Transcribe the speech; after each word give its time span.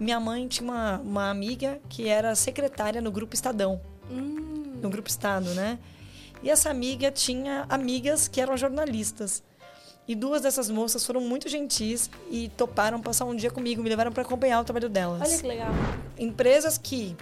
minha 0.00 0.18
mãe 0.18 0.48
tinha 0.48 0.68
uma, 0.68 0.98
uma 0.98 1.30
amiga 1.30 1.78
que 1.88 2.08
era 2.08 2.34
secretária 2.34 3.00
no 3.00 3.12
Grupo 3.12 3.34
Estadão. 3.34 3.80
Hum. 4.10 4.78
No 4.82 4.88
Grupo 4.88 5.08
Estado, 5.08 5.54
né? 5.54 5.78
E 6.42 6.48
essa 6.48 6.70
amiga 6.70 7.10
tinha 7.10 7.66
amigas 7.68 8.26
que 8.26 8.40
eram 8.40 8.56
jornalistas. 8.56 9.42
E 10.08 10.14
duas 10.14 10.42
dessas 10.42 10.70
moças 10.70 11.04
foram 11.04 11.20
muito 11.20 11.48
gentis 11.48 12.10
e 12.30 12.48
toparam 12.56 13.00
passar 13.00 13.26
um 13.26 13.36
dia 13.36 13.50
comigo, 13.50 13.82
me 13.82 13.88
levaram 13.88 14.10
para 14.10 14.22
acompanhar 14.22 14.60
o 14.60 14.64
trabalho 14.64 14.88
delas. 14.88 15.20
Olha 15.20 15.38
que 15.38 15.46
legal. 15.46 15.70
Empresas 16.18 16.78
que 16.78 17.14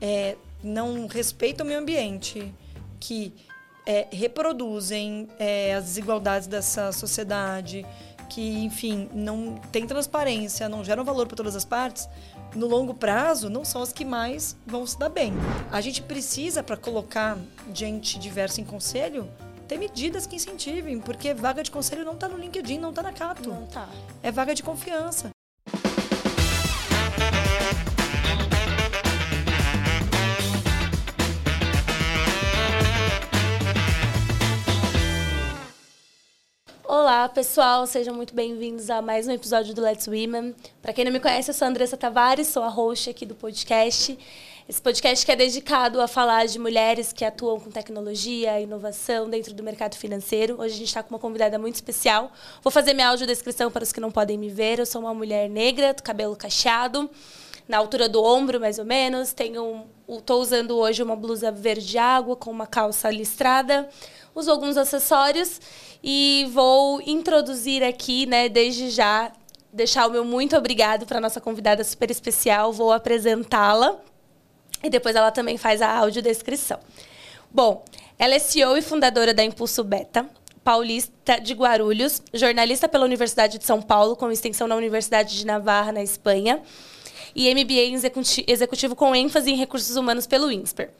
é, 0.00 0.36
não 0.62 1.06
respeitam 1.06 1.64
o 1.64 1.68
meio 1.68 1.78
ambiente, 1.78 2.52
que 2.98 3.32
é, 3.86 4.08
reproduzem 4.10 5.28
é, 5.38 5.74
as 5.74 5.84
desigualdades 5.84 6.48
dessa 6.48 6.90
sociedade, 6.92 7.86
que, 8.32 8.64
enfim, 8.64 9.10
não 9.12 9.56
tem 9.70 9.86
transparência, 9.86 10.68
não 10.68 10.82
geram 10.82 11.04
valor 11.04 11.26
para 11.26 11.36
todas 11.36 11.54
as 11.54 11.66
partes, 11.66 12.08
no 12.54 12.66
longo 12.66 12.94
prazo 12.94 13.50
não 13.50 13.64
são 13.64 13.82
as 13.82 13.92
que 13.92 14.04
mais 14.04 14.56
vão 14.66 14.86
se 14.86 14.98
dar 14.98 15.10
bem. 15.10 15.34
A 15.70 15.80
gente 15.82 16.02
precisa, 16.02 16.62
para 16.62 16.76
colocar 16.76 17.36
gente 17.74 18.18
diversa 18.18 18.60
em 18.60 18.64
conselho, 18.64 19.28
ter 19.68 19.78
medidas 19.78 20.26
que 20.26 20.36
incentivem, 20.36 20.98
porque 20.98 21.34
vaga 21.34 21.62
de 21.62 21.70
conselho 21.70 22.04
não 22.04 22.14
está 22.14 22.26
no 22.26 22.38
LinkedIn, 22.38 22.78
não 22.78 22.90
está 22.90 23.02
na 23.02 23.12
Cato. 23.12 23.48
Não 23.48 23.66
tá. 23.66 23.88
É 24.22 24.30
vaga 24.30 24.54
de 24.54 24.62
confiança. 24.62 25.31
Olá, 37.02 37.28
pessoal, 37.28 37.84
sejam 37.84 38.14
muito 38.14 38.32
bem-vindos 38.32 38.88
a 38.88 39.02
mais 39.02 39.26
um 39.26 39.32
episódio 39.32 39.74
do 39.74 39.82
Let's 39.82 40.06
Women. 40.06 40.54
Para 40.80 40.92
quem 40.92 41.04
não 41.04 41.10
me 41.10 41.18
conhece, 41.18 41.50
eu 41.50 41.54
sou 41.54 41.66
a 41.66 41.68
Andressa 41.68 41.96
Tavares, 41.96 42.46
sou 42.46 42.62
a 42.62 42.68
host 42.68 43.10
aqui 43.10 43.26
do 43.26 43.34
podcast. 43.34 44.16
Esse 44.68 44.80
podcast 44.80 45.26
que 45.26 45.32
é 45.32 45.34
dedicado 45.34 46.00
a 46.00 46.06
falar 46.06 46.46
de 46.46 46.60
mulheres 46.60 47.12
que 47.12 47.24
atuam 47.24 47.58
com 47.58 47.72
tecnologia, 47.72 48.60
inovação 48.60 49.28
dentro 49.28 49.52
do 49.52 49.64
mercado 49.64 49.96
financeiro. 49.96 50.60
Hoje 50.60 50.74
a 50.74 50.78
gente 50.78 50.86
está 50.86 51.02
com 51.02 51.12
uma 51.12 51.18
convidada 51.18 51.58
muito 51.58 51.74
especial. 51.74 52.30
Vou 52.62 52.70
fazer 52.70 52.94
minha 52.94 53.08
audiodescrição 53.08 53.68
para 53.68 53.82
os 53.82 53.92
que 53.92 53.98
não 53.98 54.12
podem 54.12 54.38
me 54.38 54.48
ver. 54.48 54.78
Eu 54.78 54.86
sou 54.86 55.00
uma 55.00 55.12
mulher 55.12 55.50
negra, 55.50 55.92
cabelo 55.94 56.36
cacheado, 56.36 57.10
na 57.66 57.78
altura 57.78 58.08
do 58.08 58.22
ombro, 58.22 58.60
mais 58.60 58.78
ou 58.78 58.84
menos. 58.84 59.32
Tenho, 59.32 59.86
estou 60.08 60.40
usando 60.40 60.76
hoje 60.76 61.02
uma 61.02 61.16
blusa 61.16 61.50
verde 61.50 61.98
água 61.98 62.36
com 62.36 62.52
uma 62.52 62.66
calça 62.66 63.10
listrada. 63.10 63.88
Uso 64.34 64.50
alguns 64.50 64.78
acessórios 64.78 65.60
e 66.02 66.48
vou 66.52 67.00
introduzir 67.02 67.82
aqui, 67.82 68.26
né, 68.26 68.48
desde 68.48 68.90
já, 68.90 69.32
deixar 69.72 70.06
o 70.06 70.10
meu 70.10 70.24
muito 70.24 70.56
obrigado 70.56 71.06
para 71.06 71.20
nossa 71.20 71.40
convidada 71.40 71.84
super 71.84 72.10
especial. 72.10 72.72
Vou 72.72 72.92
apresentá-la 72.92 73.98
e 74.82 74.90
depois 74.90 75.14
ela 75.14 75.30
também 75.30 75.56
faz 75.56 75.80
a 75.80 75.96
audiodescrição. 75.98 76.78
Bom, 77.50 77.84
ela 78.18 78.34
é 78.34 78.38
CEO 78.38 78.76
e 78.76 78.82
fundadora 78.82 79.32
da 79.32 79.44
Impulso 79.44 79.84
Beta, 79.84 80.28
paulista 80.64 81.40
de 81.40 81.54
Guarulhos, 81.54 82.22
jornalista 82.32 82.88
pela 82.88 83.04
Universidade 83.04 83.58
de 83.58 83.64
São 83.64 83.80
Paulo, 83.80 84.16
com 84.16 84.30
extensão 84.30 84.66
na 84.66 84.76
Universidade 84.76 85.36
de 85.36 85.46
Navarra, 85.46 85.92
na 85.92 86.02
Espanha, 86.02 86.60
e 87.34 87.52
MBA 87.54 87.96
executivo 88.46 88.94
com 88.94 89.14
ênfase 89.14 89.50
em 89.50 89.56
recursos 89.56 89.96
humanos 89.96 90.26
pelo 90.26 90.50
INSPER. 90.50 90.90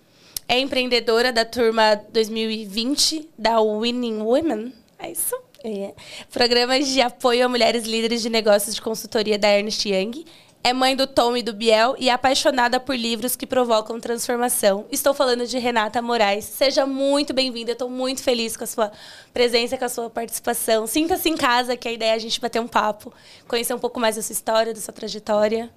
É 0.48 0.59
empreendedora 0.59 1.33
da 1.33 1.44
turma 1.44 1.94
2020 2.12 3.28
da 3.39 3.61
Winning 3.61 4.20
Women. 4.20 4.72
É 5.03 5.11
isso? 5.11 5.36
É. 5.64 5.92
Programas 6.31 6.86
de 6.86 7.00
apoio 7.00 7.45
a 7.45 7.48
mulheres 7.48 7.84
líderes 7.84 8.22
de 8.22 8.31
negócios 8.31 8.75
de 8.75 8.81
consultoria 8.81 9.36
da 9.36 9.48
Ernst 9.48 9.84
Young. 9.84 10.25
É 10.64 10.72
mãe 10.72 10.94
do 10.94 11.09
Tom 11.09 11.36
e 11.36 11.42
do 11.42 11.53
Biel 11.53 11.97
e 11.98 12.09
apaixonada 12.09 12.78
por 12.78 12.94
livros 12.94 13.34
que 13.34 13.44
provocam 13.44 13.98
transformação. 13.98 14.86
Estou 14.92 15.12
falando 15.12 15.44
de 15.44 15.59
Renata 15.59 16.00
Moraes. 16.00 16.44
Seja 16.44 16.87
muito 16.87 17.34
bem-vinda. 17.34 17.72
Estou 17.72 17.91
muito 17.91 18.22
feliz 18.22 18.56
com 18.56 18.62
a 18.62 18.66
sua 18.69 18.93
presença, 19.34 19.76
com 19.76 19.84
a 19.84 19.88
sua 19.88 20.09
participação. 20.09 20.87
Sinta-se 20.87 21.28
em 21.28 21.37
casa, 21.37 21.76
que 21.76 21.88
a 21.88 21.93
ideia 21.93 22.12
é 22.12 22.15
a 22.15 22.19
gente 22.19 22.41
bater 22.41 22.60
um 22.60 22.69
papo, 22.69 23.12
conhecer 23.49 23.75
um 23.75 23.78
pouco 23.81 23.99
mais 23.99 24.15
da 24.15 24.22
sua 24.22 24.32
história, 24.32 24.72
da 24.72 24.81
sua 24.81 24.94
trajetória. 24.94 25.69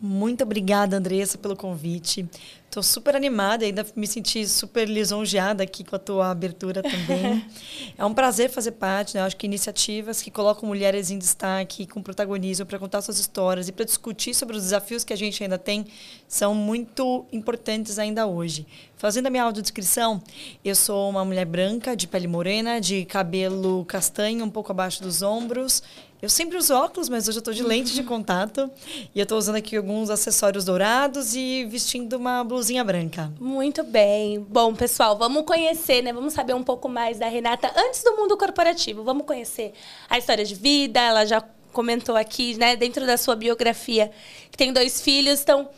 Muito 0.00 0.42
obrigada, 0.44 0.96
Andressa, 0.96 1.36
pelo 1.36 1.54
convite. 1.54 2.26
Estou 2.64 2.82
super 2.82 3.14
animada, 3.14 3.66
ainda 3.66 3.84
me 3.94 4.06
senti 4.06 4.46
super 4.46 4.88
lisonjeada 4.88 5.62
aqui 5.62 5.84
com 5.84 5.96
a 5.96 5.98
tua 5.98 6.30
abertura 6.30 6.82
também. 6.82 7.44
é 7.98 8.04
um 8.04 8.14
prazer 8.14 8.48
fazer 8.48 8.70
parte, 8.72 9.14
né? 9.14 9.20
Eu 9.20 9.26
acho 9.26 9.36
que 9.36 9.44
iniciativas 9.44 10.22
que 10.22 10.30
colocam 10.30 10.66
mulheres 10.66 11.10
em 11.10 11.18
destaque, 11.18 11.86
com 11.86 12.00
protagonismo, 12.00 12.64
para 12.64 12.78
contar 12.78 13.02
suas 13.02 13.18
histórias 13.18 13.68
e 13.68 13.72
para 13.72 13.84
discutir 13.84 14.32
sobre 14.32 14.56
os 14.56 14.62
desafios 14.62 15.04
que 15.04 15.12
a 15.12 15.16
gente 15.16 15.42
ainda 15.42 15.58
tem, 15.58 15.84
são 16.28 16.54
muito 16.54 17.26
importantes 17.30 17.98
ainda 17.98 18.26
hoje. 18.26 18.66
Fazendo 18.96 19.26
a 19.26 19.30
minha 19.30 19.42
audiodescrição, 19.42 20.22
eu 20.64 20.74
sou 20.74 21.10
uma 21.10 21.24
mulher 21.24 21.44
branca, 21.44 21.94
de 21.96 22.06
pele 22.06 22.28
morena, 22.28 22.80
de 22.80 23.04
cabelo 23.04 23.84
castanho, 23.84 24.44
um 24.44 24.50
pouco 24.50 24.70
abaixo 24.70 25.02
dos 25.02 25.20
ombros. 25.20 25.82
Eu 26.22 26.28
sempre 26.28 26.58
uso 26.58 26.74
óculos, 26.74 27.08
mas 27.08 27.26
hoje 27.26 27.38
eu 27.38 27.40
estou 27.40 27.54
de 27.54 27.62
lente 27.62 27.94
de 27.94 28.02
contato. 28.04 28.70
E 29.14 29.18
eu 29.18 29.22
estou 29.22 29.38
usando 29.38 29.56
aqui 29.56 29.76
alguns 29.76 30.10
acessórios 30.10 30.64
dourados 30.64 31.34
e 31.34 31.64
vestindo 31.64 32.14
uma 32.14 32.44
blusinha 32.44 32.84
branca. 32.84 33.32
Muito 33.40 33.82
bem. 33.82 34.40
Bom, 34.40 34.74
pessoal, 34.74 35.16
vamos 35.16 35.44
conhecer, 35.44 36.02
né? 36.02 36.12
Vamos 36.12 36.34
saber 36.34 36.54
um 36.54 36.62
pouco 36.62 36.88
mais 36.88 37.18
da 37.18 37.26
Renata 37.26 37.72
antes 37.74 38.02
do 38.02 38.16
mundo 38.16 38.36
corporativo. 38.36 39.02
Vamos 39.02 39.24
conhecer 39.24 39.72
a 40.08 40.18
história 40.18 40.44
de 40.44 40.54
vida. 40.54 41.00
Ela 41.00 41.24
já 41.24 41.42
comentou 41.72 42.16
aqui, 42.16 42.56
né, 42.58 42.76
dentro 42.76 43.06
da 43.06 43.16
sua 43.16 43.36
biografia, 43.36 44.10
que 44.50 44.58
tem 44.58 44.72
dois 44.72 45.00
filhos. 45.00 45.40
Então, 45.40 45.68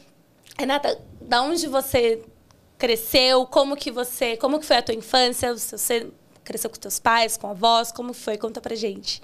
Renata, 0.59 0.99
da 1.21 1.43
onde 1.43 1.67
você 1.67 2.23
cresceu? 2.79 3.47
Como 3.47 3.77
que 3.77 3.91
você, 3.91 4.37
como 4.37 4.59
que 4.59 4.67
foi 4.67 4.77
a 4.77 4.83
tua 4.83 4.95
infância? 4.95 5.55
Você 5.55 6.09
cresceu 6.43 6.69
com 6.71 6.77
teus 6.77 6.99
pais, 6.99 7.37
com 7.37 7.49
avós? 7.49 7.93
Como 7.93 8.13
foi? 8.13 8.37
Conta 8.37 8.61
pra 8.61 8.75
gente. 8.75 9.23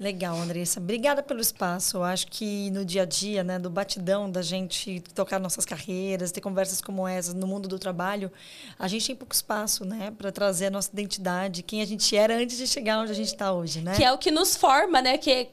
Legal, 0.00 0.34
Andressa. 0.34 0.80
Obrigada 0.80 1.22
pelo 1.22 1.42
espaço. 1.42 1.98
Eu 1.98 2.04
acho 2.04 2.26
que 2.28 2.70
no 2.70 2.86
dia 2.86 3.02
a 3.02 3.04
dia, 3.04 3.44
né, 3.44 3.58
do 3.58 3.68
batidão 3.68 4.30
da 4.30 4.40
gente 4.40 5.04
tocar 5.14 5.38
nossas 5.38 5.66
carreiras, 5.66 6.32
ter 6.32 6.40
conversas 6.40 6.80
como 6.80 7.06
essas 7.06 7.34
no 7.34 7.46
mundo 7.46 7.68
do 7.68 7.78
trabalho, 7.78 8.32
a 8.78 8.88
gente 8.88 9.08
tem 9.08 9.14
pouco 9.14 9.34
espaço, 9.34 9.84
né, 9.84 10.10
para 10.16 10.32
trazer 10.32 10.66
a 10.66 10.70
nossa 10.70 10.88
identidade, 10.90 11.62
quem 11.62 11.82
a 11.82 11.84
gente 11.84 12.16
era 12.16 12.34
antes 12.34 12.56
de 12.56 12.66
chegar 12.66 12.98
onde 12.98 13.12
a 13.12 13.14
gente 13.14 13.26
está 13.26 13.52
hoje, 13.52 13.82
né? 13.82 13.94
Que 13.94 14.02
é 14.02 14.10
o 14.10 14.16
que 14.16 14.30
nos 14.30 14.56
forma, 14.56 15.02
né, 15.02 15.18
que 15.18 15.48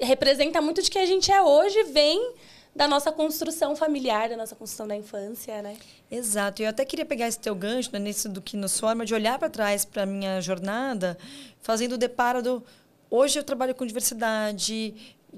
representa 0.00 0.60
muito 0.60 0.82
de 0.82 0.90
quem 0.90 1.02
a 1.02 1.06
gente 1.06 1.30
é 1.30 1.40
hoje, 1.40 1.84
vem 1.84 2.34
da 2.74 2.88
nossa 2.88 3.12
construção 3.12 3.76
familiar, 3.76 4.30
da 4.30 4.36
nossa 4.36 4.56
construção 4.56 4.88
da 4.88 4.96
infância, 4.96 5.62
né? 5.62 5.76
Exato. 6.10 6.62
Eu 6.62 6.70
até 6.70 6.84
queria 6.84 7.04
pegar 7.04 7.28
esse 7.28 7.38
teu 7.38 7.54
gancho, 7.54 7.90
né, 7.92 8.00
nesse 8.00 8.28
do 8.28 8.42
que 8.42 8.56
nos 8.56 8.80
forma, 8.80 9.06
de 9.06 9.14
olhar 9.14 9.38
para 9.38 9.48
trás 9.48 9.84
para 9.84 10.04
minha 10.06 10.40
jornada, 10.40 11.16
fazendo 11.60 11.92
o 11.92 11.98
deparo 11.98 12.42
do 12.42 12.64
Hoje 13.12 13.38
eu 13.38 13.44
trabalho 13.44 13.74
com 13.74 13.84
diversidade. 13.84 14.94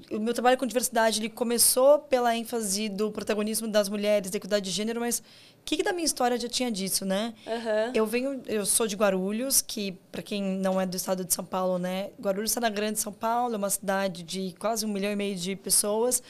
O 0.09 0.17
meu 0.17 0.33
trabalho 0.33 0.57
com 0.57 0.65
diversidade 0.65 1.19
ele 1.19 1.27
começou 1.27 1.99
pela 1.99 2.33
ênfase 2.33 2.87
do 2.87 3.11
protagonismo 3.11 3.67
das 3.67 3.89
mulheres, 3.89 4.31
da 4.31 4.37
equidade 4.37 4.63
de 4.63 4.71
gênero, 4.71 5.01
mas 5.01 5.19
o 5.19 5.23
que, 5.65 5.75
que, 5.75 5.83
da 5.83 5.91
minha 5.91 6.05
história 6.05 6.39
já 6.39 6.47
tinha 6.47 6.71
disso, 6.71 7.03
né? 7.03 7.33
Uhum. 7.45 7.91
Eu 7.93 8.05
venho, 8.05 8.41
eu 8.47 8.65
sou 8.65 8.87
de 8.87 8.95
Guarulhos, 8.95 9.61
que 9.61 9.91
para 10.09 10.21
quem 10.21 10.41
não 10.41 10.79
é 10.79 10.85
do 10.85 10.95
estado 10.95 11.25
de 11.25 11.33
São 11.33 11.43
Paulo, 11.43 11.77
né? 11.77 12.11
Guarulhos 12.17 12.51
está 12.51 12.61
na 12.61 12.69
Grande 12.69 12.97
São 12.97 13.11
Paulo, 13.11 13.55
é 13.55 13.57
uma 13.57 13.69
cidade 13.69 14.23
de 14.23 14.55
quase 14.57 14.85
um 14.85 14.89
milhão 14.89 15.11
e 15.11 15.15
meio 15.17 15.35
de 15.35 15.53
pessoas, 15.57 16.23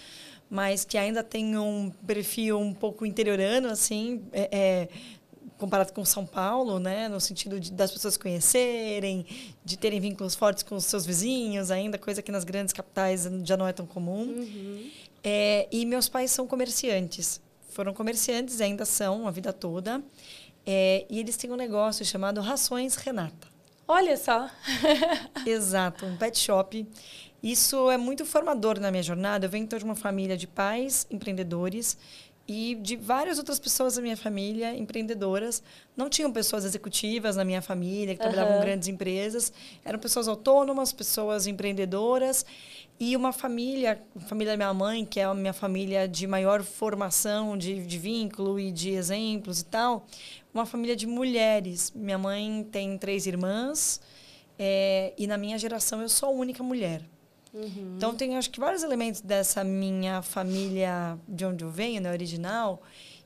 mas 0.49 0.83
que 0.83 0.97
ainda 0.97 1.23
tem 1.23 1.55
um 1.59 1.91
perfil 2.07 2.57
um 2.57 2.73
pouco 2.73 3.05
interiorano, 3.05 3.67
assim, 3.67 4.23
é, 4.33 4.49
é 4.51 4.89
comparado 5.57 5.93
com 5.93 6.03
São 6.03 6.25
Paulo, 6.25 6.79
né, 6.79 7.07
no 7.07 7.19
sentido 7.19 7.59
de, 7.59 7.71
das 7.71 7.91
pessoas 7.91 8.17
conhecerem, 8.17 9.25
de 9.63 9.77
terem 9.77 9.99
vínculos 9.99 10.35
fortes 10.35 10.63
com 10.63 10.75
os 10.75 10.85
seus 10.85 11.05
vizinhos, 11.05 11.71
ainda 11.71 11.97
coisa 11.97 12.21
que 12.21 12.31
nas 12.31 12.43
grandes 12.43 12.73
capitais 12.73 13.29
já 13.43 13.55
não 13.55 13.67
é 13.67 13.73
tão 13.73 13.85
comum. 13.85 14.23
Uhum. 14.23 14.91
É, 15.23 15.67
e 15.71 15.85
meus 15.85 16.09
pais 16.09 16.31
são 16.31 16.45
comerciantes, 16.45 17.41
foram 17.69 17.93
comerciantes, 17.93 18.61
ainda 18.61 18.85
são 18.85 19.27
a 19.27 19.31
vida 19.31 19.51
toda, 19.53 20.03
é, 20.65 21.05
e 21.09 21.19
eles 21.19 21.37
têm 21.37 21.51
um 21.51 21.55
negócio 21.55 22.03
chamado 22.05 22.41
Rações 22.41 22.95
Renata. 22.95 23.47
Olha 23.87 24.17
só. 24.17 24.49
Exato, 25.45 26.05
um 26.05 26.17
pet 26.17 26.37
shop. 26.37 26.87
Isso 27.41 27.91
é 27.91 27.97
muito 27.97 28.25
formador 28.25 28.79
na 28.79 28.89
minha 28.89 29.03
jornada. 29.03 29.45
Eu 29.45 29.49
venho 29.49 29.65
então 29.65 29.77
de 29.77 29.85
uma 29.85 29.95
família 29.95 30.35
de 30.35 30.47
pais 30.47 31.05
empreendedores 31.11 31.95
e 32.47 32.75
de 32.75 32.95
várias 32.95 33.39
outras 33.39 33.59
pessoas 33.59 33.95
da 33.95 34.01
minha 34.01 34.15
família, 34.15 34.75
empreendedoras. 34.75 35.63
Não 35.97 36.09
tinham 36.09 36.31
pessoas 36.31 36.63
executivas 36.63 37.35
na 37.35 37.43
minha 37.43 37.61
família 37.61 38.13
que 38.13 38.21
trabalhavam 38.21 38.57
em 38.57 38.61
grandes 38.61 38.87
empresas. 38.87 39.51
Eram 39.83 39.97
pessoas 39.97 40.27
autônomas, 40.27 40.93
pessoas 40.93 41.47
empreendedoras. 41.47 42.45
E 42.99 43.15
uma 43.15 43.33
família, 43.33 43.99
a 44.15 44.19
família 44.21 44.53
da 44.53 44.57
minha 44.57 44.73
mãe, 44.73 45.03
que 45.05 45.19
é 45.19 45.23
a 45.23 45.33
minha 45.33 45.53
família 45.53 46.07
de 46.07 46.27
maior 46.27 46.61
formação, 46.61 47.57
de, 47.57 47.83
de 47.85 47.97
vínculo 47.97 48.59
e 48.59 48.71
de 48.71 48.91
exemplos 48.91 49.61
e 49.61 49.65
tal. 49.65 50.05
Uma 50.53 50.67
família 50.67 50.95
de 50.95 51.07
mulheres. 51.07 51.91
Minha 51.95 52.19
mãe 52.19 52.63
tem 52.71 52.95
três 52.97 53.25
irmãs. 53.25 53.99
É, 54.57 55.13
e 55.17 55.25
na 55.25 55.37
minha 55.37 55.57
geração 55.57 55.99
eu 56.01 56.07
sou 56.07 56.29
a 56.29 56.31
única 56.31 56.61
mulher. 56.61 57.01
Uhum. 57.55 57.93
Então, 57.95 58.13
tem 58.13 58.35
acho 58.35 58.51
que 58.51 58.59
vários 58.59 58.83
elementos 58.83 59.21
dessa 59.21 59.63
minha 59.63 60.21
família 60.21 61.17
de 61.27 61.45
onde 61.45 61.63
eu 61.63 61.71
venho, 61.71 62.01
né, 62.01 62.11
original, 62.11 62.83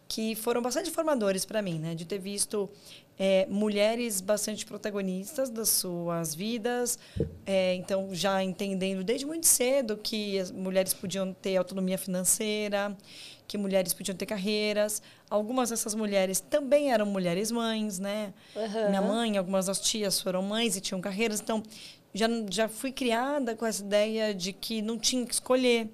que 0.07 0.35
foram 0.35 0.61
bastante 0.61 0.91
formadores 0.91 1.45
para 1.45 1.61
mim, 1.61 1.79
né? 1.79 1.93
De 1.93 2.05
ter 2.05 2.17
visto 2.17 2.69
é, 3.17 3.45
mulheres 3.47 4.21
bastante 4.21 4.65
protagonistas 4.65 5.49
das 5.49 5.69
suas 5.69 6.33
vidas, 6.33 6.97
é, 7.45 7.75
então 7.75 8.09
já 8.11 8.41
entendendo 8.41 9.03
desde 9.03 9.25
muito 9.25 9.45
cedo 9.45 9.97
que 9.97 10.39
as 10.39 10.51
mulheres 10.51 10.93
podiam 10.93 11.31
ter 11.33 11.57
autonomia 11.57 11.97
financeira, 11.97 12.97
que 13.47 13.57
mulheres 13.57 13.93
podiam 13.93 14.15
ter 14.15 14.25
carreiras. 14.25 15.01
Algumas 15.29 15.69
dessas 15.69 15.93
mulheres 15.93 16.39
também 16.39 16.91
eram 16.91 17.05
mulheres 17.05 17.51
mães, 17.51 17.99
né? 17.99 18.33
Uhum. 18.55 18.89
Minha 18.89 19.01
mãe, 19.01 19.37
algumas 19.37 19.67
das 19.67 19.79
tias 19.79 20.19
foram 20.19 20.41
mães 20.41 20.75
e 20.75 20.81
tinham 20.81 21.01
carreiras, 21.01 21.39
então 21.39 21.61
já 22.13 22.27
já 22.49 22.67
fui 22.67 22.91
criada 22.91 23.55
com 23.55 23.65
essa 23.65 23.83
ideia 23.83 24.33
de 24.33 24.53
que 24.53 24.81
não 24.81 24.97
tinha 24.97 25.25
que 25.25 25.33
escolher, 25.33 25.89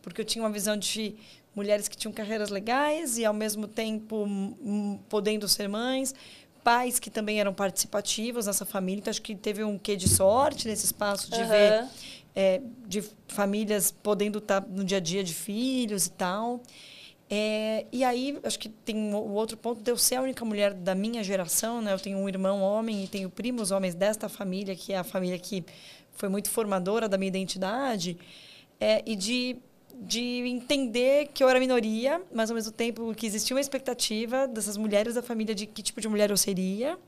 porque 0.00 0.20
eu 0.20 0.24
tinha 0.24 0.42
uma 0.42 0.50
visão 0.50 0.76
de 0.76 1.14
mulheres 1.54 1.88
que 1.88 1.96
tinham 1.96 2.12
carreiras 2.12 2.50
legais 2.50 3.18
e 3.18 3.24
ao 3.24 3.34
mesmo 3.34 3.68
tempo 3.68 4.26
podendo 5.08 5.48
ser 5.48 5.68
mães 5.68 6.14
pais 6.62 6.98
que 6.98 7.10
também 7.10 7.40
eram 7.40 7.52
participativos 7.52 8.46
nessa 8.46 8.64
família. 8.64 9.00
Então, 9.00 9.10
acho 9.10 9.22
que 9.22 9.34
teve 9.34 9.64
um 9.64 9.76
quê 9.76 9.96
de 9.96 10.08
sorte 10.08 10.68
nesse 10.68 10.86
espaço 10.86 11.30
de 11.30 11.40
uhum. 11.40 11.48
ver 11.48 11.84
é, 12.34 12.60
de 12.86 13.02
famílias 13.28 13.90
podendo 13.90 14.38
estar 14.38 14.64
no 14.68 14.84
dia 14.84 14.98
a 14.98 15.00
dia 15.00 15.22
de 15.22 15.34
filhos 15.34 16.06
e 16.06 16.10
tal. 16.10 16.62
É, 17.34 17.86
e 17.90 18.04
aí, 18.04 18.38
acho 18.44 18.58
que 18.58 18.68
tem 18.68 19.14
o 19.14 19.30
outro 19.30 19.56
ponto 19.56 19.80
de 19.80 19.90
eu 19.90 19.96
ser 19.96 20.16
a 20.16 20.20
única 20.20 20.44
mulher 20.44 20.74
da 20.74 20.94
minha 20.94 21.24
geração, 21.24 21.80
né? 21.80 21.90
Eu 21.90 21.98
tenho 21.98 22.18
um 22.18 22.28
irmão 22.28 22.60
homem 22.60 23.04
e 23.04 23.08
tenho 23.08 23.30
primos 23.30 23.70
homens 23.70 23.94
desta 23.94 24.28
família, 24.28 24.76
que 24.76 24.92
é 24.92 24.98
a 24.98 25.04
família 25.04 25.38
que 25.38 25.64
foi 26.10 26.28
muito 26.28 26.50
formadora 26.50 27.08
da 27.08 27.16
minha 27.16 27.28
identidade. 27.28 28.18
É, 28.78 29.02
e 29.06 29.16
de 29.16 29.56
de 29.94 30.20
entender 30.48 31.28
que 31.32 31.44
eu 31.44 31.48
era 31.48 31.60
minoria, 31.60 32.20
mas 32.34 32.50
ao 32.50 32.56
mesmo 32.56 32.72
tempo 32.72 33.14
que 33.14 33.26
existia 33.26 33.54
uma 33.54 33.60
expectativa 33.60 34.48
dessas 34.48 34.76
mulheres 34.76 35.14
da 35.14 35.22
família 35.22 35.54
de 35.54 35.66
que 35.66 35.82
tipo 35.82 36.00
de 36.00 36.08
mulher 36.08 36.30
eu 36.30 36.36
seria. 36.36 36.98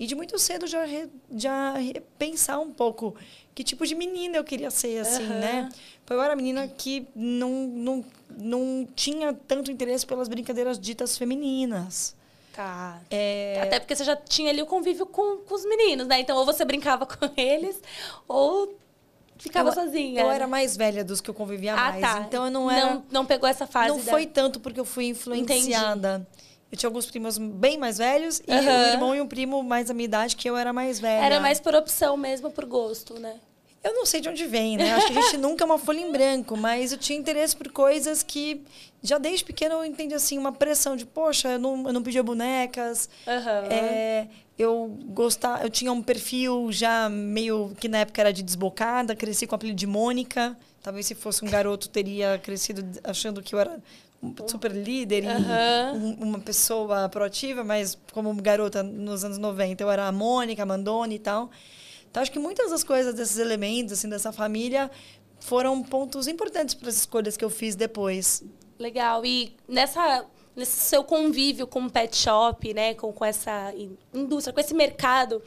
E 0.00 0.06
de 0.06 0.14
muito 0.14 0.38
cedo 0.38 0.66
já, 0.66 0.82
já 1.30 1.74
pensar 2.18 2.58
um 2.58 2.72
pouco 2.72 3.14
que 3.54 3.62
tipo 3.62 3.86
de 3.86 3.94
menina 3.94 4.38
eu 4.38 4.42
queria 4.42 4.70
ser, 4.70 5.00
assim, 5.00 5.24
uhum. 5.24 5.38
né? 5.40 5.68
Porque 6.06 6.14
eu 6.14 6.22
era 6.22 6.34
menina 6.34 6.66
que 6.66 7.06
não, 7.14 7.50
não, 7.66 8.04
não 8.30 8.88
tinha 8.96 9.34
tanto 9.34 9.70
interesse 9.70 10.06
pelas 10.06 10.26
brincadeiras 10.26 10.80
ditas 10.80 11.18
femininas. 11.18 12.16
Tá. 12.54 12.98
É... 13.10 13.60
Até 13.62 13.78
porque 13.78 13.94
você 13.94 14.04
já 14.04 14.16
tinha 14.16 14.50
ali 14.50 14.62
o 14.62 14.66
convívio 14.66 15.04
com, 15.04 15.36
com 15.40 15.54
os 15.54 15.66
meninos, 15.66 16.06
né? 16.06 16.18
Então, 16.18 16.34
ou 16.38 16.46
você 16.46 16.64
brincava 16.64 17.04
com 17.04 17.30
eles, 17.36 17.78
ou 18.26 18.74
ficava 19.36 19.68
eu, 19.68 19.74
sozinha. 19.74 20.22
Eu 20.22 20.30
era 20.30 20.46
mais 20.46 20.78
velha 20.78 21.04
dos 21.04 21.20
que 21.20 21.28
eu 21.28 21.34
convivia 21.34 21.74
ah, 21.74 21.76
mais. 21.76 22.00
Tá. 22.00 22.24
Então 22.26 22.46
eu 22.46 22.50
não 22.50 22.70
era. 22.70 22.94
Não, 22.94 23.04
não 23.10 23.26
pegou 23.26 23.46
essa 23.46 23.66
fase. 23.66 23.90
Não 23.90 23.98
da... 23.98 24.10
foi 24.10 24.24
tanto 24.24 24.60
porque 24.60 24.80
eu 24.80 24.86
fui 24.86 25.08
influenciada. 25.08 26.26
Entendi. 26.26 26.49
Eu 26.70 26.78
tinha 26.78 26.88
alguns 26.88 27.06
primos 27.06 27.36
bem 27.36 27.76
mais 27.76 27.98
velhos 27.98 28.40
e 28.46 28.52
uhum. 28.52 28.58
um 28.58 28.92
irmão 28.92 29.14
e 29.14 29.20
um 29.20 29.26
primo 29.26 29.62
mais 29.62 29.88
da 29.88 29.94
minha 29.94 30.04
idade 30.04 30.36
que 30.36 30.48
eu 30.48 30.56
era 30.56 30.72
mais 30.72 31.00
velha. 31.00 31.24
Era 31.24 31.40
mais 31.40 31.58
por 31.58 31.74
opção 31.74 32.16
mesmo, 32.16 32.50
por 32.50 32.64
gosto, 32.64 33.18
né? 33.18 33.34
Eu 33.82 33.94
não 33.94 34.04
sei 34.04 34.20
de 34.20 34.28
onde 34.28 34.46
vem, 34.46 34.76
né? 34.76 34.92
Acho 34.92 35.06
que 35.06 35.18
a 35.18 35.22
gente 35.22 35.36
nunca 35.38 35.64
é 35.64 35.66
uma 35.66 35.78
folha 35.78 36.00
em 36.00 36.12
branco, 36.12 36.56
mas 36.56 36.92
eu 36.92 36.98
tinha 36.98 37.18
interesse 37.18 37.56
por 37.56 37.72
coisas 37.72 38.22
que 38.22 38.62
já 39.02 39.16
desde 39.16 39.44
pequeno 39.44 39.76
eu 39.76 39.84
entendi 39.84 40.14
assim 40.14 40.36
uma 40.38 40.52
pressão 40.52 40.96
de, 40.96 41.06
poxa, 41.06 41.52
eu 41.52 41.58
não, 41.58 41.86
eu 41.86 41.92
não 41.92 42.02
pedia 42.02 42.22
bonecas. 42.22 43.08
Uhum. 43.26 43.72
É, 43.72 44.28
eu 44.58 44.98
gostava, 45.06 45.64
eu 45.64 45.70
tinha 45.70 45.90
um 45.90 46.02
perfil 46.02 46.70
já 46.70 47.08
meio 47.08 47.74
que 47.80 47.88
na 47.88 47.98
época 47.98 48.20
era 48.20 48.32
de 48.32 48.42
desbocada, 48.42 49.16
cresci 49.16 49.46
com 49.46 49.54
o 49.54 49.56
apelido 49.56 49.78
de 49.78 49.86
Mônica. 49.86 50.56
Talvez 50.82 51.06
se 51.06 51.14
fosse 51.14 51.42
um 51.44 51.48
garoto 51.48 51.88
teria 51.88 52.38
crescido 52.38 52.86
achando 53.02 53.42
que 53.42 53.54
eu 53.54 53.58
era 53.58 53.80
super 54.46 54.70
líder 54.70 55.24
uhum. 55.24 56.16
e 56.20 56.22
uma 56.22 56.38
pessoa 56.38 57.08
proativa, 57.08 57.64
mas 57.64 57.98
como 58.12 58.32
garota 58.34 58.82
nos 58.82 59.24
anos 59.24 59.38
90 59.38 59.82
eu 59.82 59.90
era 59.90 60.06
a 60.06 60.12
Mônica, 60.12 60.62
a 60.62 60.66
Mandoni 60.66 61.16
e 61.16 61.18
tal. 61.18 61.50
Então 62.10 62.22
acho 62.22 62.30
que 62.30 62.38
muitas 62.38 62.70
das 62.70 62.84
coisas 62.84 63.14
desses 63.14 63.38
elementos 63.38 63.92
assim 63.94 64.08
dessa 64.08 64.32
família 64.32 64.90
foram 65.40 65.82
pontos 65.82 66.28
importantes 66.28 66.74
para 66.74 66.88
as 66.88 66.96
escolhas 66.96 67.36
que 67.36 67.44
eu 67.44 67.50
fiz 67.50 67.74
depois. 67.74 68.44
Legal. 68.78 69.24
E 69.24 69.56
nessa 69.68 70.24
nesse 70.54 70.78
seu 70.78 71.04
convívio 71.04 71.66
com 71.66 71.84
o 71.84 71.90
pet 71.90 72.16
shop, 72.16 72.74
né, 72.74 72.94
com, 72.94 73.12
com 73.12 73.24
essa 73.24 73.72
indústria, 74.12 74.52
com 74.52 74.60
esse 74.60 74.74
mercado, 74.74 75.42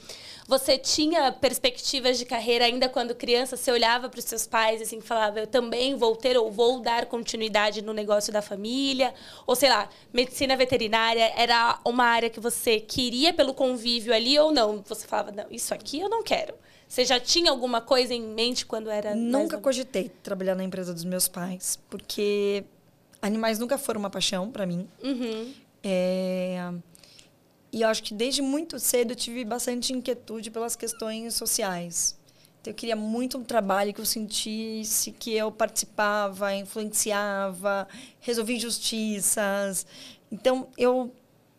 você 0.48 0.78
tinha 0.78 1.32
perspectivas 1.32 2.18
de 2.18 2.26
carreira 2.26 2.66
ainda 2.66 2.90
quando 2.90 3.16
criança? 3.16 3.56
Você 3.56 3.72
olhava 3.72 4.10
para 4.10 4.20
os 4.20 4.26
seus 4.26 4.46
pais 4.46 4.82
assim, 4.82 5.02
falava, 5.02 5.40
eu 5.40 5.48
também 5.48 5.96
vou 5.96 6.16
ter 6.16 6.38
ou 6.38 6.52
vou 6.52 6.80
dar 6.80 7.06
continuidade 7.06 7.82
no 7.82 7.94
negócio 7.94 8.32
da 8.32 8.42
família? 8.42 9.14
Ou 9.46 9.56
sei 9.56 9.70
lá, 9.70 9.90
medicina 10.12 10.56
veterinária 10.56 11.32
era 11.36 11.80
uma 11.86 12.06
área 12.06 12.30
que 12.30 12.40
você 12.40 12.80
queria 12.80 13.34
pelo 13.34 13.54
convívio 13.54 14.14
ali 14.14 14.38
ou 14.38 14.52
não? 14.52 14.84
Você 14.88 15.08
falava, 15.08 15.32
não, 15.32 15.46
isso 15.50 15.74
aqui 15.74 16.00
eu 16.00 16.10
não 16.10 16.24
quero. 16.24 16.54
Você 16.88 17.06
já 17.06 17.20
tinha 17.20 17.50
alguma 17.50 17.82
coisa 17.82 18.14
em 18.14 18.22
mente 18.22 18.68
quando 18.68 18.88
era. 18.88 19.16
Nunca 19.16 19.58
cogitei 19.58 20.12
trabalhar 20.22 20.54
na 20.54 20.64
empresa 20.64 20.94
dos 20.94 21.04
meus 21.04 21.28
pais, 21.28 21.80
porque 21.90 22.66
Animais 23.24 23.58
nunca 23.58 23.78
foram 23.78 24.02
uma 24.02 24.10
paixão 24.10 24.52
para 24.52 24.66
mim. 24.66 24.86
Uhum. 25.02 25.54
É... 25.82 26.74
E 27.72 27.82
eu 27.82 27.88
acho 27.88 28.04
que 28.04 28.14
desde 28.14 28.42
muito 28.42 28.78
cedo 28.80 29.12
eu 29.12 29.16
tive 29.16 29.46
bastante 29.46 29.94
inquietude 29.94 30.52
pelas 30.52 30.76
questões 30.76 31.34
sociais. 31.34 32.20
Então, 32.60 32.72
eu 32.72 32.76
queria 32.76 32.98
muito 32.98 33.38
um 33.38 33.44
trabalho 33.44 33.94
que 33.94 34.02
eu 34.02 34.06
sentisse 34.06 35.12
que 35.12 35.34
eu 35.34 35.52
participava, 35.52 36.54
influenciava, 36.54 37.88
resolvia 38.20 38.58
injustiças. 38.58 39.88
Então, 40.30 40.68
eu 40.78 41.10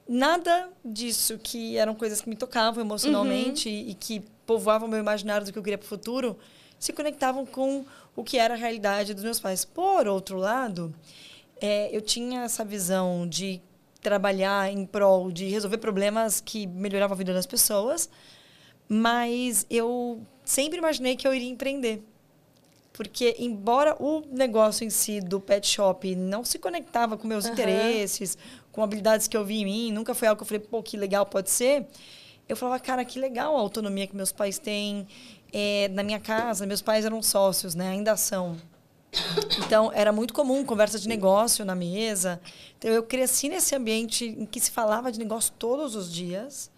nada 0.06 0.68
disso 0.84 1.38
que 1.42 1.78
eram 1.78 1.94
coisas 1.94 2.20
que 2.20 2.28
me 2.28 2.36
tocavam 2.36 2.84
emocionalmente 2.84 3.70
uhum. 3.70 3.88
e 3.88 3.94
que 3.94 4.22
povoavam 4.44 4.86
meu 4.86 4.98
imaginário 4.98 5.46
do 5.46 5.52
que 5.52 5.58
eu 5.58 5.62
queria 5.62 5.78
para 5.78 5.86
o 5.86 5.88
futuro 5.88 6.38
se 6.78 6.92
conectavam 6.92 7.46
com 7.46 7.86
o 8.14 8.22
que 8.22 8.36
era 8.36 8.52
a 8.52 8.56
realidade 8.56 9.14
dos 9.14 9.24
meus 9.24 9.40
pais. 9.40 9.64
Por 9.64 10.06
outro 10.06 10.36
lado, 10.36 10.94
é, 11.60 11.94
eu 11.94 12.00
tinha 12.00 12.42
essa 12.42 12.64
visão 12.64 13.26
de 13.26 13.60
trabalhar 14.02 14.70
em 14.70 14.84
prol 14.84 15.32
de 15.32 15.48
resolver 15.48 15.78
problemas 15.78 16.40
que 16.40 16.66
melhoravam 16.66 17.14
a 17.14 17.18
vida 17.18 17.32
das 17.32 17.46
pessoas, 17.46 18.08
mas 18.88 19.66
eu 19.70 20.20
sempre 20.44 20.78
imaginei 20.78 21.16
que 21.16 21.26
eu 21.26 21.34
iria 21.34 21.48
empreender. 21.48 22.02
Porque, 22.92 23.34
embora 23.40 23.96
o 24.00 24.22
negócio 24.30 24.84
em 24.84 24.90
si 24.90 25.20
do 25.20 25.40
pet 25.40 25.66
shop 25.66 26.14
não 26.14 26.44
se 26.44 26.60
conectava 26.60 27.16
com 27.16 27.26
meus 27.26 27.44
uhum. 27.44 27.52
interesses, 27.52 28.38
com 28.70 28.84
habilidades 28.84 29.26
que 29.26 29.36
eu 29.36 29.44
vi 29.44 29.62
em 29.62 29.64
mim, 29.64 29.92
nunca 29.92 30.14
foi 30.14 30.28
algo 30.28 30.38
que 30.38 30.42
eu 30.44 30.46
falei, 30.46 30.60
pô, 30.60 30.80
que 30.80 30.96
legal 30.96 31.26
pode 31.26 31.50
ser. 31.50 31.88
Eu 32.48 32.56
falava, 32.56 32.78
cara, 32.78 33.04
que 33.04 33.18
legal 33.18 33.56
a 33.56 33.58
autonomia 33.58 34.06
que 34.06 34.14
meus 34.14 34.30
pais 34.30 34.58
têm. 34.58 35.08
É, 35.52 35.88
na 35.88 36.02
minha 36.02 36.20
casa, 36.20 36.66
meus 36.66 36.82
pais 36.82 37.04
eram 37.04 37.22
sócios, 37.22 37.74
né? 37.74 37.88
Ainda 37.88 38.16
são. 38.16 38.56
Então, 39.64 39.90
era 39.94 40.12
muito 40.12 40.34
comum 40.34 40.64
conversa 40.64 40.98
de 40.98 41.08
negócio 41.08 41.64
na 41.64 41.74
mesa. 41.74 42.40
Então, 42.78 42.90
eu 42.90 43.02
cresci 43.02 43.48
nesse 43.48 43.74
ambiente 43.74 44.24
em 44.26 44.46
que 44.46 44.60
se 44.60 44.70
falava 44.70 45.10
de 45.10 45.18
negócio 45.18 45.52
todos 45.58 45.94
os 45.94 46.12
dias. 46.12 46.70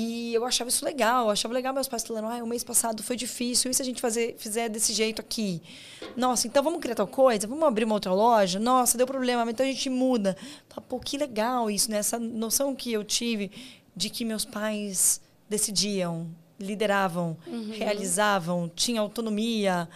E 0.00 0.32
eu 0.32 0.44
achava 0.44 0.70
isso 0.70 0.84
legal. 0.84 1.24
Eu 1.24 1.30
achava 1.30 1.52
legal 1.52 1.74
meus 1.74 1.88
pais 1.88 2.04
falando: 2.04 2.28
ah, 2.28 2.42
o 2.44 2.46
mês 2.46 2.62
passado 2.62 3.02
foi 3.02 3.16
difícil, 3.16 3.68
e 3.68 3.74
se 3.74 3.82
a 3.82 3.84
gente 3.84 4.00
fazer, 4.00 4.36
fizer 4.38 4.68
desse 4.68 4.92
jeito 4.92 5.20
aqui? 5.20 5.60
Nossa, 6.16 6.46
então 6.46 6.62
vamos 6.62 6.80
criar 6.80 6.94
tal 6.94 7.08
coisa? 7.08 7.48
Vamos 7.48 7.64
abrir 7.64 7.84
uma 7.84 7.94
outra 7.94 8.12
loja? 8.14 8.60
Nossa, 8.60 8.96
deu 8.96 9.08
problema, 9.08 9.50
então 9.50 9.66
a 9.66 9.68
gente 9.68 9.90
muda. 9.90 10.36
Pô, 10.88 11.00
que 11.00 11.18
legal 11.18 11.68
isso, 11.68 11.90
né? 11.90 11.98
Essa 11.98 12.16
noção 12.16 12.76
que 12.76 12.92
eu 12.92 13.02
tive 13.02 13.50
de 13.96 14.08
que 14.08 14.24
meus 14.24 14.44
pais 14.44 15.20
decidiam, 15.50 16.28
lideravam, 16.60 17.36
uhum. 17.44 17.72
realizavam, 17.72 18.70
tinham 18.72 19.02
autonomia 19.02 19.88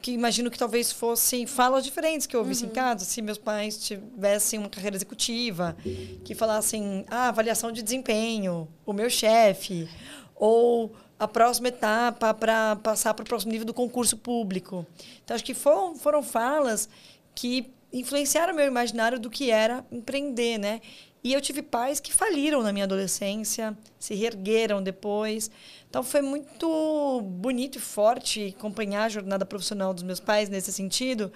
que 0.00 0.12
imagino 0.12 0.50
que 0.50 0.58
talvez 0.58 0.92
fossem 0.92 1.46
falas 1.46 1.84
diferentes 1.84 2.26
que 2.26 2.34
eu 2.34 2.40
ouvisse 2.40 2.64
uhum. 2.64 2.70
em 2.70 2.72
casa, 2.72 3.04
se 3.04 3.20
meus 3.20 3.38
pais 3.38 3.78
tivessem 3.78 4.58
uma 4.58 4.68
carreira 4.68 4.96
executiva, 4.96 5.76
que 6.24 6.34
falassem, 6.34 7.04
ah, 7.10 7.28
avaliação 7.28 7.72
de 7.72 7.82
desempenho, 7.82 8.68
o 8.86 8.92
meu 8.92 9.10
chefe, 9.10 9.88
ou 10.34 10.94
a 11.18 11.26
próxima 11.26 11.68
etapa 11.68 12.32
para 12.32 12.76
passar 12.76 13.12
para 13.12 13.24
o 13.24 13.26
próximo 13.26 13.50
nível 13.50 13.66
do 13.66 13.74
concurso 13.74 14.16
público. 14.16 14.86
Então, 15.24 15.34
acho 15.34 15.44
que 15.44 15.54
foram, 15.54 15.96
foram 15.96 16.22
falas 16.22 16.88
que 17.34 17.70
influenciaram 17.92 18.54
meu 18.54 18.66
imaginário 18.66 19.18
do 19.18 19.30
que 19.30 19.50
era 19.50 19.84
empreender, 19.90 20.58
né? 20.58 20.80
E 21.22 21.32
eu 21.32 21.40
tive 21.40 21.62
pais 21.62 21.98
que 21.98 22.12
faliram 22.12 22.62
na 22.62 22.72
minha 22.72 22.84
adolescência, 22.84 23.76
se 23.98 24.14
reergueram 24.14 24.82
depois. 24.82 25.50
Então 25.88 26.02
foi 26.02 26.22
muito 26.22 27.20
bonito 27.22 27.76
e 27.76 27.80
forte 27.80 28.54
acompanhar 28.56 29.04
a 29.04 29.08
jornada 29.08 29.44
profissional 29.44 29.92
dos 29.92 30.02
meus 30.02 30.20
pais 30.20 30.48
nesse 30.48 30.72
sentido, 30.72 31.32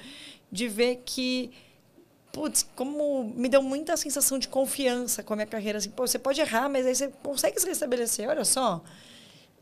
de 0.51 0.69
ver 0.69 1.03
que 1.05 1.51
putz, 2.33 2.67
como 2.75 3.25
me 3.37 3.49
deu 3.49 3.63
muita 3.63 3.97
sensação 3.97 4.39
de 4.39 4.49
confiança 4.49 5.23
com 5.23 5.35
a 5.35 5.37
minha 5.37 5.47
carreira 5.47 5.79
assim, 5.79 5.91
pô, 5.91 6.07
você 6.07 6.19
pode 6.19 6.41
errar, 6.41 6.69
mas 6.69 6.87
aí 6.87 6.95
você 6.95 7.09
consegue 7.23 7.61
se 7.61 7.67
restabelecer, 7.67 8.29
olha 8.29 8.45
só. 8.45 8.83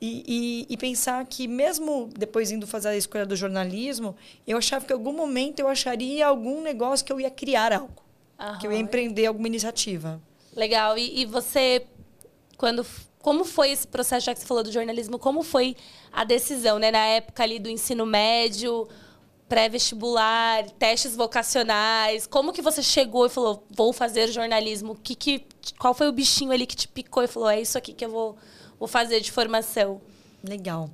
E, 0.01 0.25
e, 0.27 0.73
e, 0.73 0.77
pensar 0.79 1.27
que 1.27 1.47
mesmo 1.47 2.09
depois 2.17 2.51
indo 2.51 2.67
fazer 2.67 2.89
a 2.89 2.97
escolha 2.97 3.27
do 3.27 3.37
jornalismo, 3.37 4.17
eu 4.47 4.57
achava 4.57 4.83
que 4.87 4.93
em 4.93 4.97
algum 4.97 5.13
momento 5.13 5.61
eu 5.61 5.69
acharia 5.69 6.27
algum 6.27 6.63
negócio 6.63 7.05
que 7.05 7.13
eu 7.13 7.21
ia 7.21 7.31
criar 7.31 7.71
algo. 7.71 8.03
Aham. 8.41 8.59
Que 8.59 8.67
eu 8.67 8.73
ia 8.73 8.79
empreender 8.79 9.27
alguma 9.27 9.47
iniciativa. 9.47 10.21
Legal. 10.57 10.97
E, 10.97 11.21
e 11.21 11.27
você, 11.27 11.87
quando 12.57 12.85
como 13.23 13.45
foi 13.45 13.71
esse 13.71 13.87
processo, 13.87 14.27
já 14.27 14.35
que 14.35 14.41
você 14.41 14.47
falou 14.47 14.63
do 14.63 14.73
jornalismo, 14.73 15.19
como 15.19 15.43
foi 15.43 15.77
a 16.11 16.25
decisão, 16.25 16.79
né? 16.79 16.91
Na 16.91 17.05
época 17.05 17.43
ali 17.43 17.59
do 17.59 17.69
ensino 17.69 18.07
médio, 18.07 18.89
pré-vestibular, 19.49 20.65
testes 20.79 21.15
vocacionais, 21.15 22.27
como 22.27 22.53
que 22.53 22.63
você 22.63 22.83
chegou 22.83 23.27
e 23.27 23.29
falou, 23.29 23.67
vou 23.71 23.93
fazer 23.93 24.29
jornalismo? 24.29 24.95
Que, 24.95 25.15
que, 25.15 25.45
qual 25.79 25.93
foi 25.93 26.09
o 26.09 26.13
bichinho 26.13 26.53
ali 26.53 26.67
que 26.67 26.77
te 26.77 26.89
picou 26.89 27.23
e 27.23 27.27
falou, 27.27 27.51
é 27.51 27.61
isso 27.61 27.77
aqui 27.77 27.93
que 27.93 28.05
eu 28.05 28.11
vou, 28.11 28.37
vou 28.79 28.89
fazer 28.89 29.21
de 29.21 29.31
formação? 29.31 30.01
Legal. 30.43 30.89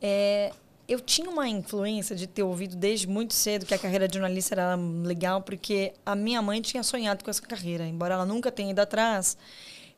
É, 0.00 0.52
eu 0.92 1.00
tinha 1.00 1.30
uma 1.30 1.48
influência 1.48 2.14
de 2.14 2.26
ter 2.26 2.42
ouvido 2.42 2.76
desde 2.76 3.08
muito 3.08 3.32
cedo 3.32 3.64
que 3.64 3.72
a 3.72 3.78
carreira 3.78 4.06
de 4.06 4.14
jornalista 4.14 4.54
era 4.54 4.76
legal, 4.76 5.40
porque 5.40 5.94
a 6.04 6.14
minha 6.14 6.42
mãe 6.42 6.60
tinha 6.60 6.82
sonhado 6.82 7.24
com 7.24 7.30
essa 7.30 7.40
carreira, 7.40 7.86
embora 7.86 8.14
ela 8.14 8.26
nunca 8.26 8.52
tenha 8.52 8.70
ido 8.70 8.80
atrás. 8.80 9.36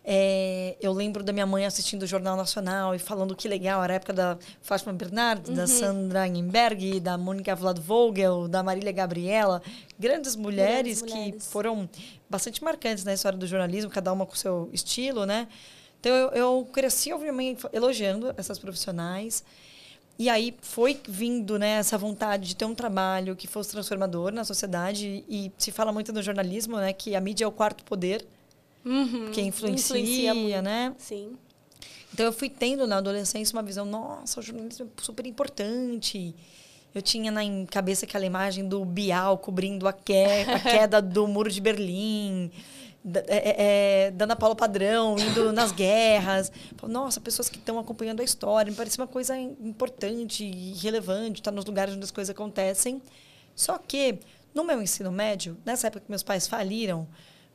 É, 0.06 0.76
eu 0.80 0.92
lembro 0.92 1.24
da 1.24 1.32
minha 1.32 1.46
mãe 1.46 1.64
assistindo 1.64 2.02
o 2.02 2.06
Jornal 2.06 2.36
Nacional 2.36 2.94
e 2.94 2.98
falando 2.98 3.34
que 3.34 3.48
legal, 3.48 3.82
era 3.82 3.94
a 3.94 3.96
época 3.96 4.12
da 4.12 4.38
Fátima 4.62 4.92
Bernardes, 4.92 5.48
uhum. 5.48 5.56
da 5.56 5.66
Sandra 5.66 6.28
Enberg, 6.28 7.00
da 7.00 7.18
Mônica 7.18 7.56
Vlad 7.56 7.78
Vogel, 7.78 8.46
da 8.46 8.62
Marília 8.62 8.92
Gabriela, 8.92 9.62
grandes 9.98 10.36
mulheres, 10.36 11.00
grandes 11.00 11.02
mulheres, 11.02 11.42
que 11.42 11.50
foram 11.50 11.88
bastante 12.30 12.62
marcantes 12.62 13.02
na 13.02 13.14
história 13.14 13.38
do 13.38 13.46
jornalismo, 13.46 13.90
cada 13.90 14.12
uma 14.12 14.26
com 14.26 14.34
o 14.34 14.36
seu 14.36 14.68
estilo, 14.72 15.26
né? 15.26 15.48
Então 15.98 16.14
eu, 16.14 16.28
eu 16.32 16.68
cresci 16.70 17.10
mãe 17.32 17.56
elogiando 17.72 18.32
essas 18.36 18.58
profissionais. 18.58 19.42
E 20.18 20.28
aí 20.28 20.54
foi 20.61 21.00
vindo 21.09 21.59
né, 21.59 21.71
essa 21.78 21.99
vontade 21.99 22.49
de 22.49 22.56
ter 22.56 22.64
um 22.64 22.75
trabalho 22.75 23.35
que 23.35 23.49
fosse 23.49 23.71
transformador 23.71 24.33
na 24.33 24.44
sociedade. 24.44 25.25
E 25.28 25.50
se 25.59 25.73
fala 25.73 25.92
muito 25.92 26.12
no 26.12 26.23
jornalismo, 26.23 26.76
né, 26.76 26.92
que 26.92 27.16
a 27.16 27.21
mídia 27.21 27.44
é 27.44 27.49
o 27.49 27.52
quarto 27.52 27.85
poder 27.85 28.25
uhum. 28.85 29.30
que 29.33 29.40
influencia, 29.40 30.30
influencia 30.30 30.62
né? 30.62 30.94
Sim. 30.99 31.37
Então 32.12 32.26
eu 32.26 32.33
fui 32.33 32.49
tendo 32.49 32.87
na 32.87 32.99
adolescência 32.99 33.56
uma 33.56 33.62
visão, 33.62 33.85
nossa, 33.85 34.38
o 34.38 34.42
jornalismo 34.42 34.87
é 34.87 35.02
super 35.02 35.26
importante. 35.26 36.35
Eu 36.94 37.02
tinha 37.02 37.33
na 37.33 37.40
cabeça 37.68 38.06
aquela 38.06 38.25
imagem 38.25 38.68
do 38.68 38.85
Bial 38.85 39.37
cobrindo 39.38 39.88
a, 39.88 39.92
que, 39.92 40.12
a 40.14 40.61
queda 40.62 41.02
do 41.02 41.26
muro 41.26 41.50
de 41.50 41.61
Berlim, 41.61 42.52
é, 43.04 43.37
é, 43.37 44.06
é 44.06 44.11
da 44.11 44.25
Ana 44.25 44.37
Paula 44.37 44.54
Padrão 44.54 45.16
indo 45.18 45.52
nas 45.52 45.73
guerras. 45.73 46.50
Nossa, 46.82 47.20
pessoas 47.20 47.49
que 47.49 47.58
estão 47.58 47.78
acompanhando 47.78 48.20
a 48.20 48.25
história. 48.25 48.70
Me 48.70 48.76
parecia 48.76 49.02
uma 49.02 49.08
coisa 49.08 49.38
importante 49.38 50.44
e 50.44 50.73
relevante, 50.75 51.40
estar 51.40 51.50
tá 51.50 51.54
nos 51.54 51.64
lugares 51.64 51.94
onde 51.94 52.04
as 52.04 52.11
coisas 52.11 52.30
acontecem. 52.30 53.02
Só 53.54 53.78
que, 53.78 54.18
no 54.54 54.64
meu 54.64 54.82
ensino 54.82 55.12
médio, 55.12 55.56
nessa 55.64 55.87
época 55.88 56.04
que 56.04 56.11
meus 56.11 56.23
pais 56.23 56.46
faliram, 56.49 57.06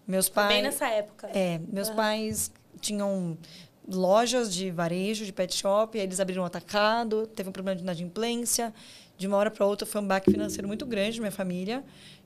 meus 0.08 0.30
pais. 0.30 0.54
Bem 0.54 0.62
nessa 0.62 0.88
época. 0.88 1.28
É, 1.34 1.60
meus 1.68 1.90
uhum. 1.90 1.96
pais 1.96 2.52
tinham 2.80 3.38
lojas 3.88 4.54
de 4.54 4.70
varejo, 4.70 5.26
de 5.26 5.34
pet 5.34 5.54
shop, 5.56 5.98
aí 5.98 6.06
eles 6.06 6.20
abriram 6.20 6.44
um 6.44 6.46
atacado, 6.46 7.26
teve 7.28 7.50
um 7.50 7.52
problema 7.52 7.76
de 7.76 7.84
inadimplência. 7.84 8.74
De 9.20 9.28
uma 9.28 9.38
hora 9.38 9.52
para 9.52 9.66
outra 9.66 9.86
foi 9.86 10.02
um 10.02 10.08
baque 10.08 10.32
financeiro 10.32 10.68
muito 10.68 10.86
grande 10.86 11.18
na 11.18 11.24
minha 11.24 11.32
família. 11.32 11.84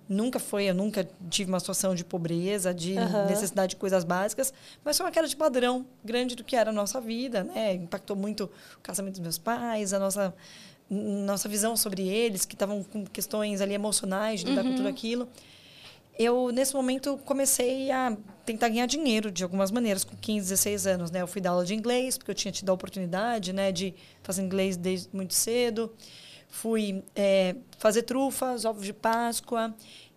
Nunca 0.08 0.38
foi, 0.38 0.66
eu 0.66 0.76
nunca 0.76 1.08
tive 1.30 1.50
uma 1.50 1.60
situação 1.60 1.96
de 1.96 2.06
pobreza, 2.06 2.74
de 2.74 2.94
uhum. 2.94 3.26
necessidade 3.26 3.72
de 3.72 3.76
coisas 3.78 4.04
básicas, 4.04 4.54
mas 4.84 4.96
foi 4.96 5.06
uma 5.06 5.12
queda 5.12 5.28
de 5.28 5.36
padrão 5.36 5.86
grande 6.06 6.36
do 6.36 6.44
que 6.44 6.56
era 6.56 6.70
a 6.70 6.74
nossa 6.74 7.02
vida, 7.02 7.44
né? 7.44 7.74
Impactou 7.74 8.16
muito 8.16 8.44
o 8.78 8.82
casamento 8.82 9.14
dos 9.14 9.22
meus 9.22 9.38
pais, 9.38 9.92
a 9.92 10.00
nossa 10.00 10.34
nossa 10.90 11.50
visão 11.50 11.76
sobre 11.76 12.08
eles, 12.08 12.46
que 12.46 12.54
estavam 12.54 12.84
com 12.84 13.06
questões 13.06 13.62
ali 13.62 13.74
emocionais 13.74 14.42
de 14.42 14.48
lidar 14.48 14.64
uhum. 14.64 14.72
com 14.72 14.78
tudo 14.78 14.90
aquilo 14.90 15.28
eu, 16.18 16.52
nesse 16.52 16.74
momento, 16.74 17.20
comecei 17.26 17.90
a 17.90 18.16
tentar 18.46 18.70
ganhar 18.70 18.86
dinheiro 18.86 19.32
de 19.32 19.44
algumas 19.44 19.72
maneiras, 19.72 20.04
com 20.04 20.16
15, 20.16 20.50
16 20.50 20.88
anos. 20.88 21.12
Né? 21.12 21.22
Eu 21.22 21.28
fui 21.28 21.42
dar 21.42 21.52
aula 21.52 21.66
de 21.66 21.74
inglês, 21.74 22.18
porque 22.18 22.32
eu 22.32 22.36
tinha 22.36 22.52
tido 22.52 22.70
a 22.70 22.74
oportunidade 22.74 23.52
né, 23.52 23.72
de 23.72 23.94
fazer 24.22 24.44
inglês 24.44 24.78
desde 24.78 25.10
muito 25.12 25.34
cedo. 25.34 25.92
Fui 26.54 27.04
é, 27.16 27.56
fazer 27.80 28.04
trufas, 28.04 28.64
ovos 28.64 28.86
de 28.86 28.94
Páscoa. 28.94 29.74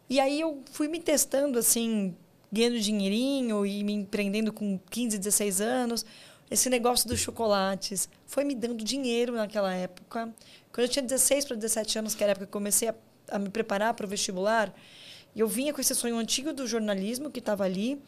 E 0.08 0.20
aí 0.20 0.38
eu 0.38 0.62
fui 0.70 0.86
me 0.86 1.00
testando, 1.00 1.58
assim, 1.58 2.14
ganhando 2.52 2.78
dinheirinho 2.78 3.64
e 3.64 3.82
me 3.82 3.94
empreendendo 3.94 4.52
com 4.52 4.78
15, 4.90 5.16
16 5.16 5.60
anos. 5.62 6.04
Esse 6.50 6.68
negócio 6.68 7.08
dos 7.08 7.18
chocolates 7.20 8.06
foi 8.26 8.44
me 8.44 8.54
dando 8.54 8.84
dinheiro 8.84 9.32
naquela 9.32 9.72
época. 9.72 10.30
Quando 10.70 10.84
eu 10.84 10.88
tinha 10.88 11.02
16 11.02 11.46
para 11.46 11.56
17 11.56 12.00
anos, 12.00 12.14
que 12.14 12.22
era 12.22 12.32
a 12.32 12.34
época 12.34 12.44
que 12.44 12.50
eu 12.50 12.52
comecei 12.52 12.88
a, 12.88 12.94
a 13.30 13.38
me 13.38 13.48
preparar 13.48 13.94
para 13.94 14.04
o 14.04 14.08
vestibular, 14.08 14.70
eu 15.34 15.48
vinha 15.48 15.72
com 15.72 15.80
esse 15.80 15.94
sonho 15.94 16.18
antigo 16.18 16.52
do 16.52 16.66
jornalismo 16.66 17.30
que 17.30 17.38
estava 17.38 17.64
ali. 17.64 17.98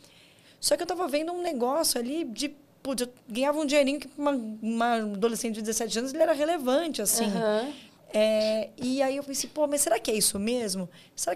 Só 0.61 0.77
que 0.77 0.83
eu 0.83 0.85
estava 0.85 1.09
vendo 1.09 1.33
um 1.33 1.41
negócio 1.41 1.99
ali 1.99 2.25
de. 2.25 2.55
Putz, 2.83 3.01
eu 3.01 3.13
ganhava 3.27 3.59
um 3.59 3.65
dinheirinho 3.65 3.99
que 3.99 4.11
uma, 4.19 4.33
uma 4.33 4.95
adolescente 4.97 5.55
de 5.55 5.63
17 5.63 5.99
anos 5.99 6.13
ele 6.13 6.23
era 6.23 6.35
relevante, 6.35 7.01
assim. 7.01 7.25
Uhum. 7.25 7.73
É, 8.13 8.71
e 8.77 9.03
aí 9.03 9.17
eu 9.17 9.23
pensei, 9.23 9.51
pô, 9.53 9.67
mas 9.67 9.83
será 9.83 9.99
que 9.99 10.11
é 10.11 10.15
isso 10.15 10.39
mesmo? 10.39 10.89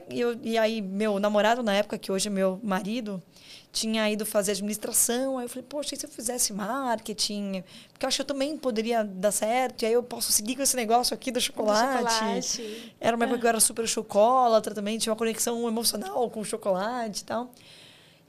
Eu, 0.09 0.39
e 0.43 0.57
aí, 0.57 0.81
meu 0.81 1.19
namorado, 1.19 1.63
na 1.63 1.75
época, 1.75 1.99
que 1.99 2.11
hoje 2.11 2.29
é 2.29 2.31
meu 2.31 2.59
marido, 2.63 3.23
tinha 3.71 4.11
ido 4.11 4.25
fazer 4.25 4.53
administração. 4.53 5.39
Aí 5.39 5.45
eu 5.45 5.49
falei, 5.49 5.65
poxa, 5.69 5.95
e 5.95 5.99
se 5.99 6.07
eu 6.07 6.11
fizesse 6.11 6.53
marketing? 6.53 7.63
Porque 7.93 8.07
eu 8.07 8.09
acho 8.09 8.17
que 8.17 8.23
eu 8.23 8.27
também 8.27 8.57
poderia 8.57 9.05
dar 9.05 9.33
certo. 9.33 9.83
E 9.83 9.87
aí 9.87 9.93
eu 9.93 10.03
posso 10.03 10.33
seguir 10.33 10.57
com 10.57 10.63
esse 10.63 10.77
negócio 10.77 11.15
aqui 11.15 11.31
do 11.31 11.41
chocolate. 11.41 12.05
Do 12.05 12.11
chocolate. 12.11 12.95
Era 12.99 13.17
uma 13.17 13.25
época 13.25 13.41
que 13.41 13.47
eu 13.47 13.49
era 13.51 13.61
super 13.61 13.87
chocolatra 13.87 14.75
também, 14.75 14.99
tinha 14.99 15.13
uma 15.13 15.19
conexão 15.19 15.69
emocional 15.69 16.31
com 16.31 16.41
o 16.41 16.45
chocolate 16.45 17.21
e 17.21 17.25
tal. 17.25 17.51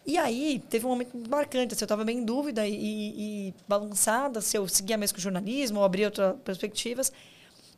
E 0.06 0.18
aí, 0.18 0.62
teve 0.70 0.86
um 0.86 0.90
momento 0.90 1.18
marcante. 1.30 1.74
Assim, 1.74 1.84
eu 1.84 1.86
estava 1.86 2.04
bem 2.04 2.18
em 2.18 2.26
dúvida 2.26 2.68
e, 2.68 2.74
e, 2.74 3.54
balançada 3.66 4.42
se 4.42 4.58
eu 4.58 4.68
seguia 4.68 4.98
mesmo 4.98 5.16
com 5.16 5.20
o 5.20 5.24
jornalismo 5.24 5.80
ou 5.80 5.86
abria 5.86 6.08
outras 6.08 6.36
perspectivas. 6.44 7.12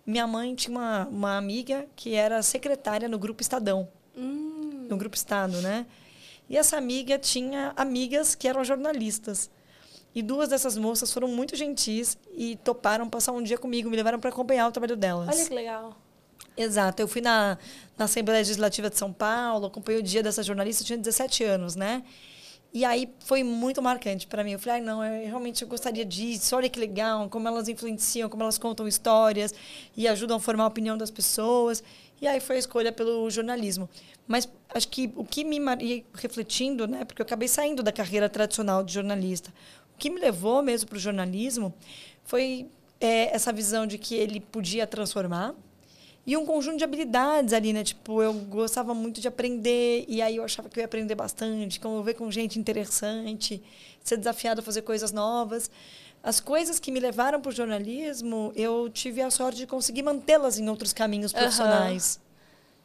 Minha 0.05 0.27
mãe 0.27 0.53
tinha 0.53 0.77
uma, 0.77 1.07
uma 1.07 1.37
amiga 1.37 1.87
que 1.95 2.13
era 2.13 2.41
secretária 2.43 3.09
no 3.09 3.17
Grupo 3.17 3.41
Estadão. 3.41 3.87
Hum. 4.15 4.87
No 4.89 4.97
Grupo 4.97 5.15
Estado, 5.15 5.61
né? 5.61 5.85
E 6.49 6.57
essa 6.57 6.77
amiga 6.77 7.17
tinha 7.17 7.73
amigas 7.75 8.35
que 8.35 8.47
eram 8.47 8.63
jornalistas. 8.63 9.49
E 10.13 10.21
duas 10.21 10.49
dessas 10.49 10.77
moças 10.77 11.11
foram 11.11 11.27
muito 11.27 11.55
gentis 11.55 12.17
e 12.33 12.55
toparam 12.57 13.09
passar 13.09 13.33
um 13.33 13.43
dia 13.43 13.57
comigo, 13.57 13.89
me 13.89 13.97
levaram 13.97 14.19
para 14.19 14.29
acompanhar 14.29 14.67
o 14.67 14.71
trabalho 14.71 14.95
delas. 14.95 15.27
Olha 15.27 15.45
que 15.45 15.53
legal. 15.53 15.97
Exato. 16.55 17.01
Eu 17.01 17.07
fui 17.07 17.21
na, 17.21 17.57
na 17.97 18.05
Assembleia 18.05 18.39
Legislativa 18.39 18.89
de 18.89 18.97
São 18.97 19.11
Paulo, 19.11 19.65
acompanhei 19.65 19.99
o 19.99 20.03
dia 20.03 20.23
dessa 20.23 20.41
jornalista, 20.41 20.83
eu 20.83 20.87
tinha 20.87 20.97
17 20.97 21.43
anos, 21.43 21.75
né? 21.75 22.03
E 22.75 22.83
aí 22.83 23.07
foi 23.19 23.41
muito 23.41 23.81
marcante 23.81 24.27
para 24.27 24.43
mim. 24.43 24.51
Eu 24.51 24.59
falei, 24.59 24.81
ah, 24.81 24.83
não, 24.83 25.01
eu 25.01 25.25
realmente 25.27 25.63
gostaria 25.63 26.03
disso. 26.03 26.53
Olha 26.57 26.67
que 26.69 26.77
legal, 26.77 27.29
como 27.29 27.47
elas 27.47 27.69
influenciam, 27.69 28.29
como 28.29 28.43
elas 28.43 28.57
contam 28.57 28.85
histórias 28.85 29.53
e 29.95 30.05
ajudam 30.09 30.35
a 30.35 30.39
formar 30.41 30.65
a 30.65 30.67
opinião 30.67 30.97
das 30.97 31.09
pessoas. 31.09 31.81
E 32.21 32.27
aí 32.27 32.41
foi 32.41 32.57
a 32.57 32.59
escolha 32.59 32.91
pelo 32.91 33.29
jornalismo. 33.29 33.89
Mas 34.27 34.49
acho 34.73 34.89
que 34.89 35.09
o 35.15 35.23
que 35.23 35.45
me 35.45 35.57
refletindo, 36.15 36.85
né, 36.85 37.05
porque 37.05 37.21
eu 37.21 37.25
acabei 37.25 37.47
saindo 37.47 37.81
da 37.81 37.93
carreira 37.93 38.27
tradicional 38.27 38.83
de 38.83 38.93
jornalista, 38.93 39.53
o 39.93 39.97
que 39.97 40.09
me 40.09 40.19
levou 40.19 40.61
mesmo 40.61 40.89
para 40.89 40.97
o 40.97 40.99
jornalismo 40.99 41.73
foi 42.25 42.67
é, 42.99 43.33
essa 43.33 43.53
visão 43.53 43.87
de 43.87 43.97
que 43.97 44.15
ele 44.15 44.41
podia 44.41 44.85
transformar 44.85 45.55
e 46.25 46.35
um 46.35 46.45
conjunto 46.45 46.77
de 46.77 46.83
habilidades 46.83 47.53
ali, 47.53 47.71
né? 47.71 47.83
Tipo, 47.83 48.21
eu 48.21 48.33
gostava 48.33 48.93
muito 48.93 49.21
de 49.21 49.27
aprender 49.27 50.05
e 50.07 50.21
aí 50.21 50.37
eu 50.37 50.43
achava 50.43 50.67
que 50.67 50.79
eu 50.79 50.81
ia 50.81 50.85
aprender 50.85 51.13
bastante, 51.13 51.79
conviver 51.79 52.15
com 52.15 52.31
gente 52.31 52.57
interessante, 52.57 53.61
ser 54.03 54.17
desafiado 54.17 54.61
a 54.61 54.63
fazer 54.63 54.81
coisas 54.81 55.11
novas. 55.11 55.69
As 56.23 56.39
coisas 56.39 56.79
que 56.79 56.91
me 56.91 56.99
levaram 56.99 57.39
para 57.39 57.49
o 57.49 57.51
jornalismo, 57.51 58.51
eu 58.55 58.89
tive 58.89 59.21
a 59.21 59.29
sorte 59.29 59.59
de 59.59 59.67
conseguir 59.67 60.01
mantê-las 60.01 60.57
em 60.57 60.67
outros 60.67 60.91
caminhos 60.91 61.31
profissionais. 61.31 62.19
Uhum. 62.19 62.25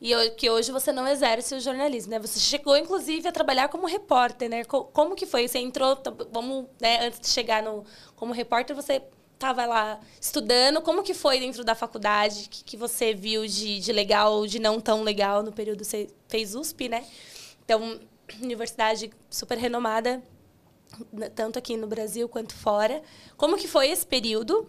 E 0.03 0.31
que 0.31 0.51
hoje 0.51 0.71
você 0.71 0.93
não 0.93 1.07
exerce 1.07 1.55
o 1.55 1.61
jornalismo, 1.61 2.11
né? 2.11 2.19
Você 2.19 2.39
chegou, 2.39 2.77
inclusive, 2.77 3.27
a 3.29 3.33
trabalhar 3.33 3.69
como 3.69 3.87
repórter, 3.87 4.49
né? 4.49 4.65
Como 4.65 5.15
que 5.15 5.25
foi? 5.25 5.49
Você 5.49 5.59
entrou, 5.59 5.99
vamos, 6.31 6.67
né, 6.81 7.07
antes 7.07 7.21
de 7.21 7.29
chegar 7.29 7.63
no 7.63 7.85
como 8.15 8.33
repórter, 8.33 8.77
você 8.77 9.03
estava 9.41 9.65
lá 9.65 9.99
estudando. 10.21 10.83
Como 10.83 11.03
que 11.03 11.15
foi 11.15 11.41
dentro 11.41 11.65
da 11.65 11.75
faculdade? 11.75 12.45
O 12.45 12.51
que, 12.51 12.63
que 12.63 12.77
você 12.77 13.15
viu 13.15 13.47
de, 13.47 13.81
de 13.81 13.91
legal 13.91 14.35
ou 14.35 14.47
de 14.47 14.59
não 14.59 14.79
tão 14.79 15.03
legal 15.03 15.43
no 15.43 15.51
período 15.51 15.83
você 15.83 16.09
fez 16.29 16.55
USP, 16.55 16.89
né? 16.89 17.05
Então, 17.65 17.99
universidade 18.43 19.11
super 19.31 19.57
renomada, 19.57 20.23
tanto 21.35 21.59
aqui 21.59 21.77
no 21.77 21.87
Brasil 21.87 22.29
quanto 22.29 22.55
fora. 22.55 23.03
Como 23.37 23.57
que 23.57 23.67
foi 23.67 23.89
esse 23.89 24.07
período? 24.07 24.67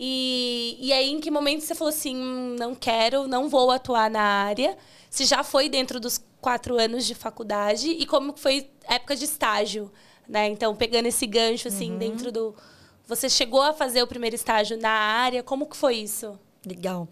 E, 0.00 0.76
e 0.80 0.92
aí, 0.92 1.10
em 1.10 1.20
que 1.20 1.30
momento 1.30 1.62
você 1.62 1.74
falou 1.74 1.92
assim, 1.92 2.14
não 2.58 2.74
quero, 2.74 3.26
não 3.26 3.48
vou 3.48 3.70
atuar 3.70 4.10
na 4.10 4.20
área? 4.20 4.76
Se 5.10 5.24
já 5.24 5.42
foi 5.42 5.68
dentro 5.68 5.98
dos 5.98 6.20
quatro 6.40 6.78
anos 6.78 7.06
de 7.06 7.14
faculdade 7.14 7.88
e 7.90 8.06
como 8.06 8.36
foi 8.36 8.70
época 8.84 9.16
de 9.16 9.24
estágio, 9.24 9.90
né? 10.28 10.48
Então, 10.48 10.74
pegando 10.74 11.06
esse 11.06 11.26
gancho, 11.26 11.68
assim, 11.68 11.92
uhum. 11.92 11.98
dentro 11.98 12.32
do... 12.32 12.54
Você 13.08 13.30
chegou 13.30 13.62
a 13.62 13.72
fazer 13.72 14.02
o 14.02 14.06
primeiro 14.06 14.36
estágio 14.36 14.76
na 14.76 14.90
área? 14.90 15.42
Como 15.42 15.64
que 15.66 15.74
foi 15.74 15.96
isso? 15.96 16.38
Legal. 16.64 17.08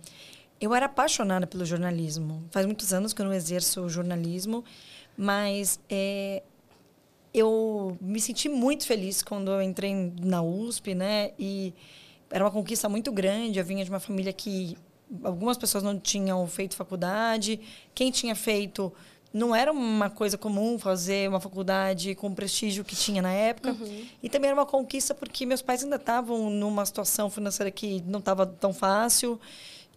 Eu 0.61 0.75
era 0.75 0.85
apaixonada 0.85 1.47
pelo 1.47 1.65
jornalismo. 1.65 2.45
Faz 2.51 2.67
muitos 2.67 2.93
anos 2.93 3.15
que 3.15 3.23
eu 3.23 3.25
não 3.25 3.33
exerço 3.33 3.89
jornalismo, 3.89 4.63
mas 5.17 5.81
é, 5.89 6.43
eu 7.33 7.97
me 7.99 8.21
senti 8.21 8.47
muito 8.47 8.87
feliz 8.87 9.23
quando 9.23 9.51
eu 9.51 9.63
entrei 9.63 10.13
na 10.21 10.43
USP, 10.43 10.95
né? 10.95 11.33
E 11.39 11.73
era 12.31 12.45
uma 12.45 12.51
conquista 12.51 12.91
muito 12.91 13.11
grande. 13.11 13.59
Eu 13.59 13.65
vinha 13.65 13.83
de 13.83 13.89
uma 13.89 14.01
família 14.01 14.35
que 14.35 14.77
algumas 15.25 15.57
pessoas 15.57 15.83
não 15.83 15.99
tinham 15.99 16.47
feito 16.47 16.77
faculdade. 16.77 17.59
Quem 17.95 18.11
tinha 18.11 18.35
feito 18.35 18.93
não 19.37 19.55
era 19.55 19.71
uma 19.71 20.09
coisa 20.09 20.39
comum 20.39 20.79
fazer 20.79 21.29
uma 21.29 21.39
faculdade 21.39 22.15
com 22.15 22.29
o 22.29 22.35
prestígio 22.35 22.83
que 22.83 22.97
tinha 22.97 23.21
na 23.21 23.33
época. 23.33 23.73
Uhum. 23.73 24.07
E 24.23 24.31
também 24.31 24.49
era 24.49 24.59
uma 24.59 24.65
conquista 24.65 25.15
porque 25.15 25.45
meus 25.45 25.61
pais 25.61 25.85
ainda 25.85 25.97
estavam 25.97 26.49
numa 26.49 26.87
situação 26.87 27.29
financeira 27.29 27.71
que 27.71 28.03
não 28.07 28.19
estava 28.19 28.47
tão 28.47 28.73
fácil 28.73 29.39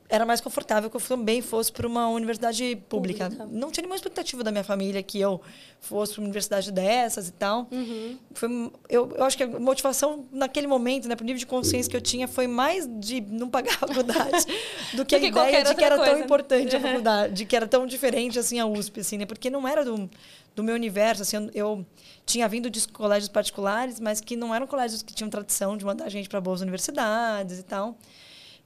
era 0.09 0.25
mais 0.25 0.41
confortável 0.41 0.89
que 0.89 0.97
eu 0.97 1.01
também 1.01 1.39
fosse 1.39 1.71
para 1.71 1.87
uma 1.87 2.09
universidade 2.09 2.75
pública. 2.89 3.29
pública. 3.29 3.47
Não 3.51 3.69
tinha 3.69 3.83
nenhuma 3.83 3.95
expectativa 3.95 4.43
da 4.43 4.51
minha 4.51 4.63
família 4.63 5.03
que 5.03 5.19
eu 5.21 5.39
fosse 5.79 6.13
para 6.13 6.21
uma 6.21 6.25
universidade 6.25 6.71
dessas 6.71 7.27
e 7.27 7.31
tal. 7.31 7.67
Uhum. 7.71 8.17
Foi, 8.33 8.71
eu, 8.89 9.13
eu 9.15 9.23
acho 9.23 9.37
que 9.37 9.43
a 9.43 9.47
motivação 9.47 10.25
naquele 10.31 10.65
momento, 10.65 11.07
né, 11.07 11.15
para 11.15 11.23
o 11.23 11.27
nível 11.27 11.39
de 11.39 11.45
consciência 11.45 11.87
que 11.87 11.95
eu 11.95 12.01
tinha, 12.01 12.27
foi 12.27 12.47
mais 12.47 12.89
de 12.99 13.21
não 13.21 13.47
pagar 13.47 13.75
a 13.75 13.77
faculdade 13.77 14.45
do 14.97 15.05
que 15.05 15.13
a 15.13 15.19
ideia 15.19 15.63
de 15.63 15.75
que 15.75 15.83
era 15.83 15.95
coisa. 15.95 16.11
tão 16.11 16.21
importante 16.21 16.75
a 16.75 16.79
faculdade, 16.79 17.33
de 17.33 17.45
que 17.45 17.55
era 17.55 17.67
tão 17.67 17.85
diferente 17.85 18.39
assim 18.39 18.59
a 18.59 18.65
USP, 18.65 19.01
assim, 19.01 19.19
né? 19.19 19.27
Porque 19.27 19.51
não 19.51 19.67
era 19.67 19.85
do, 19.85 20.09
do 20.55 20.63
meu 20.63 20.73
universo, 20.73 21.21
assim, 21.21 21.37
eu, 21.37 21.51
eu 21.53 21.85
tinha 22.25 22.47
vindo 22.47 22.67
de 22.67 22.87
colégios 22.87 23.29
particulares, 23.29 23.99
mas 23.99 24.19
que 24.19 24.35
não 24.35 24.55
eram 24.55 24.65
colégios 24.65 25.03
que 25.03 25.13
tinham 25.13 25.29
tradição 25.29 25.77
de 25.77 25.85
mandar 25.85 26.09
gente 26.09 26.27
para 26.27 26.41
boas 26.41 26.61
universidades 26.61 27.59
e 27.59 27.63
tal. 27.63 27.95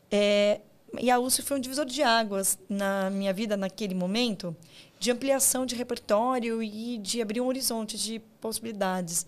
É, 0.10 0.62
e 1.00 1.10
a 1.10 1.20
USP 1.20 1.42
foi 1.42 1.58
um 1.58 1.60
divisor 1.60 1.86
de 1.86 2.04
águas 2.04 2.58
na 2.70 3.10
minha 3.10 3.34
vida 3.34 3.58
naquele 3.58 3.96
momento, 3.96 4.56
de 5.00 5.12
ampliação 5.12 5.66
de 5.66 5.76
repertório 5.76 6.62
e 6.62 6.98
de 6.98 7.22
abrir 7.22 7.42
um 7.42 7.48
horizonte 7.48 7.98
de 7.98 8.20
possibilidades. 8.40 9.26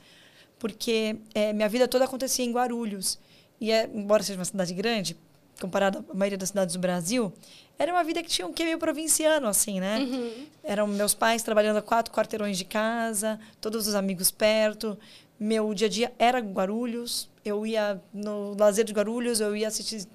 Porque 0.60 1.18
é, 1.34 1.52
minha 1.54 1.68
vida 1.68 1.88
toda 1.88 2.06
acontecia 2.06 2.46
em 2.46 2.52
Guarulhos. 2.52 3.20
E, 3.60 3.72
é, 3.72 3.90
embora 3.94 4.24
seja 4.24 4.40
uma 4.40 4.46
cidade 4.46 4.74
grande, 4.74 5.18
comparada 5.60 6.04
à 6.10 6.14
maioria 6.14 6.38
das 6.38 6.50
cidades 6.50 6.76
do 6.76 6.80
Brasil, 6.80 7.34
era 7.78 7.92
uma 7.92 8.04
vida 8.04 8.22
que 8.22 8.30
tinha 8.30 8.48
um 8.48 8.54
que 8.54 8.64
meio 8.64 8.78
provinciano, 8.78 9.48
assim, 9.48 9.80
né? 9.80 10.00
Uhum. 10.00 10.46
Eram 10.64 10.88
meus 10.88 11.14
pais 11.14 11.44
trabalhando 11.44 11.78
a 11.78 11.82
quatro 11.82 12.14
quarteirões 12.14 12.58
de 12.58 12.66
casa, 12.66 13.40
todos 13.60 13.88
os 13.88 13.96
amigos 13.96 14.32
perto. 14.32 14.98
Meu 15.40 15.74
dia 15.74 15.88
a 15.88 15.90
dia 15.90 16.14
era 16.18 16.40
Guarulhos, 16.40 17.30
eu 17.44 17.66
ia 17.66 18.02
no 18.14 18.56
lazer 18.58 18.86
de 18.86 18.94
Guarulhos, 18.94 19.40
eu 19.40 19.56
ia 19.56 19.68
assistir 19.68 20.08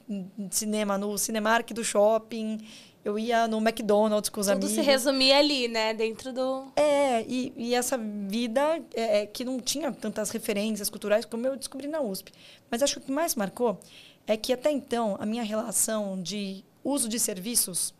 cinema 0.50 0.96
no 0.96 1.18
Cinemark 1.18 1.70
do 1.72 1.84
shopping, 1.84 2.58
eu 3.04 3.18
ia 3.18 3.48
no 3.48 3.58
McDonald's 3.58 4.28
com 4.28 4.40
os 4.40 4.46
Tudo 4.46 4.56
amigos. 4.56 4.70
Tudo 4.74 4.84
se 4.84 4.90
resumia 4.90 5.38
ali, 5.38 5.68
né? 5.68 5.94
Dentro 5.94 6.32
do. 6.32 6.66
É, 6.76 7.22
e, 7.22 7.52
e 7.56 7.74
essa 7.74 7.96
vida 7.98 8.82
é, 8.94 9.20
é, 9.20 9.26
que 9.26 9.44
não 9.44 9.58
tinha 9.60 9.90
tantas 9.92 10.30
referências 10.30 10.90
culturais 10.90 11.24
como 11.24 11.46
eu 11.46 11.56
descobri 11.56 11.86
na 11.86 12.00
USP. 12.00 12.32
Mas 12.70 12.82
acho 12.82 12.94
que 12.94 13.00
o 13.00 13.04
que 13.04 13.12
mais 13.12 13.34
marcou 13.34 13.78
é 14.26 14.36
que 14.36 14.52
até 14.52 14.70
então 14.70 15.16
a 15.18 15.24
minha 15.24 15.42
relação 15.42 16.20
de 16.20 16.64
uso 16.84 17.08
de 17.08 17.18
serviços, 17.18 17.94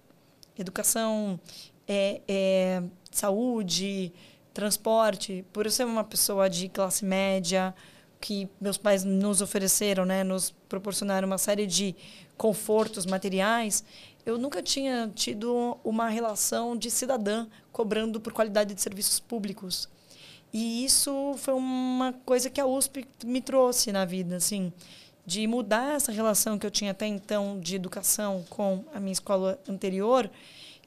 educação, 0.59 1.41
é, 1.89 2.21
é, 2.29 2.83
saúde, 3.11 4.13
transporte, 4.53 5.45
por 5.53 5.67
eu 5.67 5.71
ser 5.71 5.85
uma 5.85 6.05
pessoa 6.05 6.49
de 6.49 6.69
classe 6.69 7.05
média, 7.05 7.75
que 8.21 8.49
meus 8.61 8.77
pais 8.77 9.05
nos 9.05 9.41
ofereceram, 9.41 10.05
né, 10.05 10.23
nos 10.23 10.51
proporcionaram 10.69 11.27
uma 11.27 11.39
série 11.39 11.67
de 11.67 11.95
confortos 12.37 13.07
materiais, 13.07 13.85
eu 14.25 14.37
nunca 14.39 14.63
tinha 14.63 15.11
tido 15.15 15.79
uma 15.83 16.09
relação 16.09 16.77
de 16.77 16.91
cidadã 16.91 17.47
cobrando 17.73 18.21
por 18.21 18.33
qualidade 18.33 18.75
de 18.75 18.81
serviços 18.81 19.19
públicos. 19.19 19.89
E 20.53 20.85
isso 20.85 21.35
foi 21.39 21.55
uma 21.55 22.13
coisa 22.25 22.51
que 22.51 22.61
a 22.61 22.67
USP 22.67 23.07
me 23.25 23.41
trouxe 23.41 23.93
na 23.93 24.05
vida, 24.05 24.37
assim, 24.37 24.73
de 25.25 25.47
mudar 25.47 25.95
essa 25.95 26.11
relação 26.11 26.59
que 26.59 26.67
eu 26.67 26.71
tinha 26.71 26.91
até 26.91 27.07
então 27.07 27.59
de 27.61 27.77
educação 27.77 28.45
com 28.51 28.85
a 28.93 28.99
minha 28.99 29.13
escola 29.13 29.59
anterior, 29.69 30.31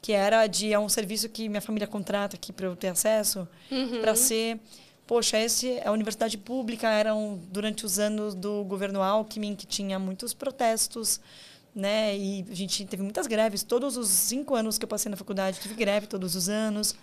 que 0.04 0.12
era 0.12 0.46
de 0.48 0.74
é 0.74 0.78
um 0.78 0.90
serviço 0.90 1.30
que 1.30 1.48
minha 1.48 1.62
família 1.62 1.88
contrata 1.88 2.36
aqui 2.36 2.52
para 2.52 2.66
eu 2.66 2.76
ter 2.76 2.90
acesso, 2.90 3.48
uhum. 3.72 4.02
para 4.02 4.14
ser 4.16 4.60
poxa, 5.08 5.40
esse, 5.40 5.80
a 5.86 5.92
universidade 5.92 6.38
pública 6.38 6.90
era 6.90 7.16
um, 7.16 7.38
durante 7.50 7.86
os 7.86 8.00
anos 8.00 8.36
do 8.36 8.66
governo 8.66 9.02
Alckmin, 9.02 9.56
que 9.56 9.66
tinha 9.66 9.98
muitos 9.98 10.34
protestos, 10.34 11.22
né? 11.74 12.18
E 12.18 12.46
a 12.50 12.54
gente 12.54 12.86
teve 12.86 13.02
muitas 13.02 13.28
greves. 13.28 13.64
Todos 13.64 13.96
os 13.96 14.10
cinco 14.10 14.56
anos 14.56 14.78
que 14.78 14.84
eu 14.84 14.90
passei 14.90 15.10
na 15.10 15.16
faculdade, 15.16 15.60
tive 15.62 15.74
greve 15.74 16.08
todos 16.08 16.36
os 16.36 16.50
anos. 16.50 16.96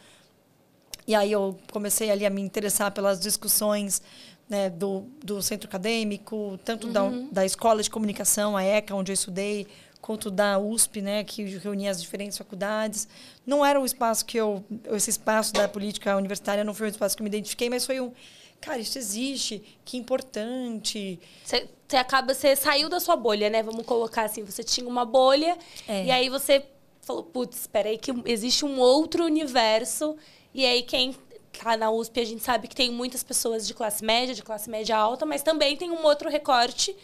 E 1.07 1.15
aí 1.15 1.33
eu 1.33 1.59
comecei 1.73 2.11
ali 2.11 2.27
a 2.27 2.31
me 2.31 2.43
interessar 2.43 2.93
pelas 2.93 3.19
discussões 3.19 4.03
né, 4.49 4.69
do, 4.69 5.07
do 5.25 5.41
centro 5.41 5.69
acadêmico, 5.69 6.59
tanto 6.65 6.87
uhum. 6.87 6.93
da, 6.93 7.11
da 7.33 7.47
escola 7.47 7.83
de 7.83 7.89
comunicação, 7.89 8.57
a 8.57 8.63
ECA, 8.63 8.95
onde 8.95 9.11
eu 9.11 9.15
estudei, 9.15 9.67
quanto 10.01 10.31
da 10.31 10.59
USP, 10.59 11.03
né, 11.03 11.23
que 11.25 11.45
reunia 11.59 11.91
as 11.91 12.01
diferentes 12.01 12.37
faculdades. 12.39 13.07
Não 13.47 13.65
era 13.65 13.81
o 13.81 13.85
espaço 13.85 14.25
que 14.25 14.39
eu, 14.39 14.65
esse 14.93 15.11
espaço 15.11 15.53
da 15.53 15.69
política 15.69 16.17
universitária 16.17 16.65
não 16.65 16.75
foi 16.75 16.87
um 16.87 16.91
espaço 16.91 17.17
que 17.17 17.23
eu 17.23 17.25
me 17.25 17.29
identifiquei, 17.29 17.69
mas 17.69 17.85
foi 17.85 18.01
um, 18.01 18.13
cara, 18.61 18.79
isso 18.79 18.99
existe, 18.99 19.63
que 19.85 19.97
importante. 19.97 21.19
Você, 21.45 21.69
você 21.87 21.97
acaba, 21.97 22.35
você 22.35 22.55
saiu 22.57 22.89
da 22.89 23.01
sua 23.01 23.17
bolha, 23.17 23.51
né? 23.51 23.63
Vamos 23.63 23.85
colocar 23.85 24.25
assim, 24.25 24.45
você 24.45 24.63
tinha 24.63 24.89
uma 24.89 25.05
bolha 25.05 25.57
é. 25.89 26.05
e 26.07 26.11
aí 26.11 26.29
você 26.29 26.65
falou, 27.01 27.23
putz, 27.23 27.61
espera 27.61 27.89
aí 27.89 27.99
que 27.99 28.13
existe 28.27 28.65
um 28.65 28.79
outro 28.79 29.25
universo 29.25 30.17
e 30.55 30.65
aí 30.65 30.83
quem 30.83 31.17
tá 31.53 31.77
na 31.77 31.91
USP 31.91 32.21
a 32.21 32.25
gente 32.25 32.43
sabe 32.43 32.69
que 32.69 32.77
tem 32.77 32.91
muitas 32.91 33.23
pessoas 33.23 33.67
de 33.67 33.75
classe 33.75 34.05
média, 34.05 34.35
de 34.35 34.43
classe 34.43 34.71
média 34.71 34.97
alta, 34.97 35.27
mas 35.27 35.43
também 35.43 35.77
tem 35.77 35.91
um 35.91 36.05
outro 36.05 36.31
recorte 36.31 36.97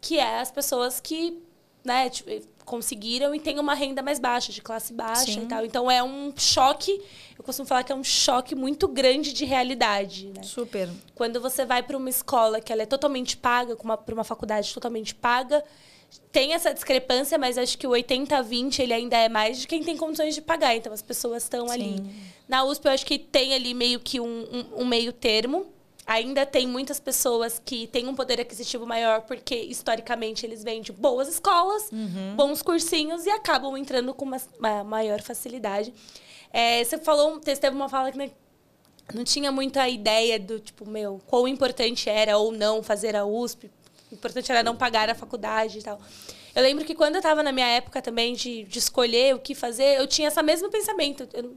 que 0.00 0.18
é 0.18 0.40
as 0.40 0.50
pessoas 0.50 1.00
que 1.00 1.40
né, 1.86 2.10
tipo, 2.10 2.30
conseguiram 2.66 3.34
e 3.34 3.40
tem 3.40 3.58
uma 3.58 3.74
renda 3.74 4.02
mais 4.02 4.18
baixa, 4.18 4.52
de 4.52 4.60
classe 4.60 4.92
baixa 4.92 5.32
Sim. 5.32 5.44
e 5.44 5.46
tal. 5.46 5.64
Então 5.64 5.90
é 5.90 6.02
um 6.02 6.32
choque, 6.36 7.00
eu 7.38 7.44
costumo 7.44 7.66
falar 7.66 7.84
que 7.84 7.92
é 7.92 7.94
um 7.94 8.04
choque 8.04 8.54
muito 8.54 8.88
grande 8.88 9.32
de 9.32 9.44
realidade, 9.44 10.26
né? 10.34 10.42
Super. 10.42 10.90
Quando 11.14 11.40
você 11.40 11.64
vai 11.64 11.82
para 11.82 11.96
uma 11.96 12.10
escola 12.10 12.60
que 12.60 12.72
ela 12.72 12.82
é 12.82 12.86
totalmente 12.86 13.36
paga, 13.36 13.76
para 13.76 14.14
uma 14.14 14.24
faculdade 14.24 14.74
totalmente 14.74 15.14
paga, 15.14 15.64
tem 16.32 16.52
essa 16.52 16.74
discrepância, 16.74 17.38
mas 17.38 17.56
acho 17.56 17.78
que 17.78 17.86
o 17.86 17.90
80-20 17.90 18.80
ele 18.80 18.92
ainda 18.92 19.16
é 19.16 19.28
mais 19.28 19.60
de 19.60 19.66
quem 19.66 19.82
tem 19.82 19.96
condições 19.96 20.34
de 20.34 20.42
pagar. 20.42 20.76
Então 20.76 20.92
as 20.92 21.02
pessoas 21.02 21.44
estão 21.44 21.70
ali. 21.70 22.02
Na 22.48 22.64
USP 22.64 22.86
eu 22.86 22.92
acho 22.92 23.06
que 23.06 23.18
tem 23.18 23.54
ali 23.54 23.74
meio 23.74 24.00
que 24.00 24.20
um, 24.20 24.26
um, 24.26 24.82
um 24.82 24.84
meio 24.84 25.12
termo 25.12 25.66
ainda 26.06 26.46
tem 26.46 26.66
muitas 26.66 27.00
pessoas 27.00 27.60
que 27.62 27.88
têm 27.88 28.06
um 28.06 28.14
poder 28.14 28.40
aquisitivo 28.40 28.86
maior 28.86 29.22
porque 29.22 29.56
historicamente 29.56 30.46
eles 30.46 30.62
vêm 30.62 30.80
de 30.80 30.92
boas 30.92 31.28
escolas, 31.28 31.90
uhum. 31.90 32.36
bons 32.36 32.62
cursinhos 32.62 33.26
e 33.26 33.30
acabam 33.30 33.76
entrando 33.76 34.14
com 34.14 34.24
uma, 34.24 34.40
uma 34.58 34.84
maior 34.84 35.20
facilidade. 35.20 35.92
É, 36.52 36.84
você 36.84 36.96
falou, 36.96 37.40
você 37.42 37.56
teve 37.56 37.74
uma 37.74 37.88
fala 37.88 38.12
que 38.12 38.18
né, 38.18 38.30
não 39.12 39.24
tinha 39.24 39.50
muita 39.50 39.88
ideia 39.88 40.38
do 40.38 40.60
tipo, 40.60 40.88
meu, 40.88 41.20
quão 41.26 41.48
importante 41.48 42.08
era 42.08 42.38
ou 42.38 42.52
não 42.52 42.82
fazer 42.82 43.16
a 43.16 43.24
USP, 43.24 43.68
importante 44.12 44.50
era 44.52 44.62
não 44.62 44.76
pagar 44.76 45.10
a 45.10 45.14
faculdade 45.14 45.80
e 45.80 45.82
tal. 45.82 46.00
Eu 46.54 46.62
lembro 46.62 46.84
que 46.84 46.94
quando 46.94 47.16
eu 47.16 47.18
estava 47.18 47.42
na 47.42 47.52
minha 47.52 47.66
época 47.66 48.00
também 48.00 48.32
de, 48.32 48.62
de 48.64 48.78
escolher 48.78 49.34
o 49.34 49.38
que 49.38 49.54
fazer, 49.54 49.98
eu 49.98 50.06
tinha 50.06 50.28
esse 50.28 50.42
mesmo 50.42 50.70
pensamento. 50.70 51.28
Eu, 51.34 51.54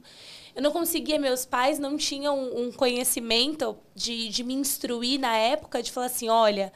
eu 0.54 0.62
não 0.62 0.70
conseguia, 0.70 1.18
meus 1.18 1.44
pais 1.44 1.78
não 1.78 1.96
tinham 1.96 2.38
um 2.56 2.72
conhecimento 2.72 3.76
de, 3.94 4.28
de 4.28 4.42
me 4.42 4.54
instruir 4.54 5.18
na 5.18 5.36
época, 5.36 5.82
de 5.82 5.92
falar 5.92 6.06
assim, 6.06 6.28
olha, 6.28 6.72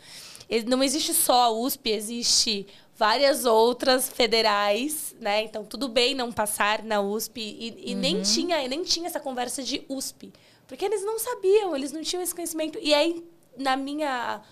não 0.67 0.83
existe 0.83 1.13
só 1.13 1.43
a 1.43 1.51
USP, 1.51 1.91
existe 1.91 2.67
várias 2.97 3.45
outras 3.45 4.09
federais, 4.09 5.15
né? 5.21 5.43
Então 5.43 5.65
tudo 5.65 5.89
bem 5.89 6.15
não 6.15 6.31
passar 6.31 6.83
na 6.83 7.01
USP 7.01 7.41
e, 7.41 7.91
e 7.91 7.95
uhum. 7.95 8.01
nem 8.01 8.23
tinha 8.23 8.69
nem 8.69 8.83
tinha 8.83 9.07
essa 9.07 9.19
conversa 9.19 9.63
de 9.63 9.85
USP, 9.89 10.33
porque 10.67 10.85
eles 10.85 11.05
não 11.05 11.19
sabiam, 11.19 11.75
eles 11.75 11.93
não 11.93 12.03
tinham 12.03 12.23
esse 12.23 12.35
conhecimento. 12.35 12.79
E 12.81 12.95
aí 12.95 13.25
na 13.57 13.77
minha 13.77 14.43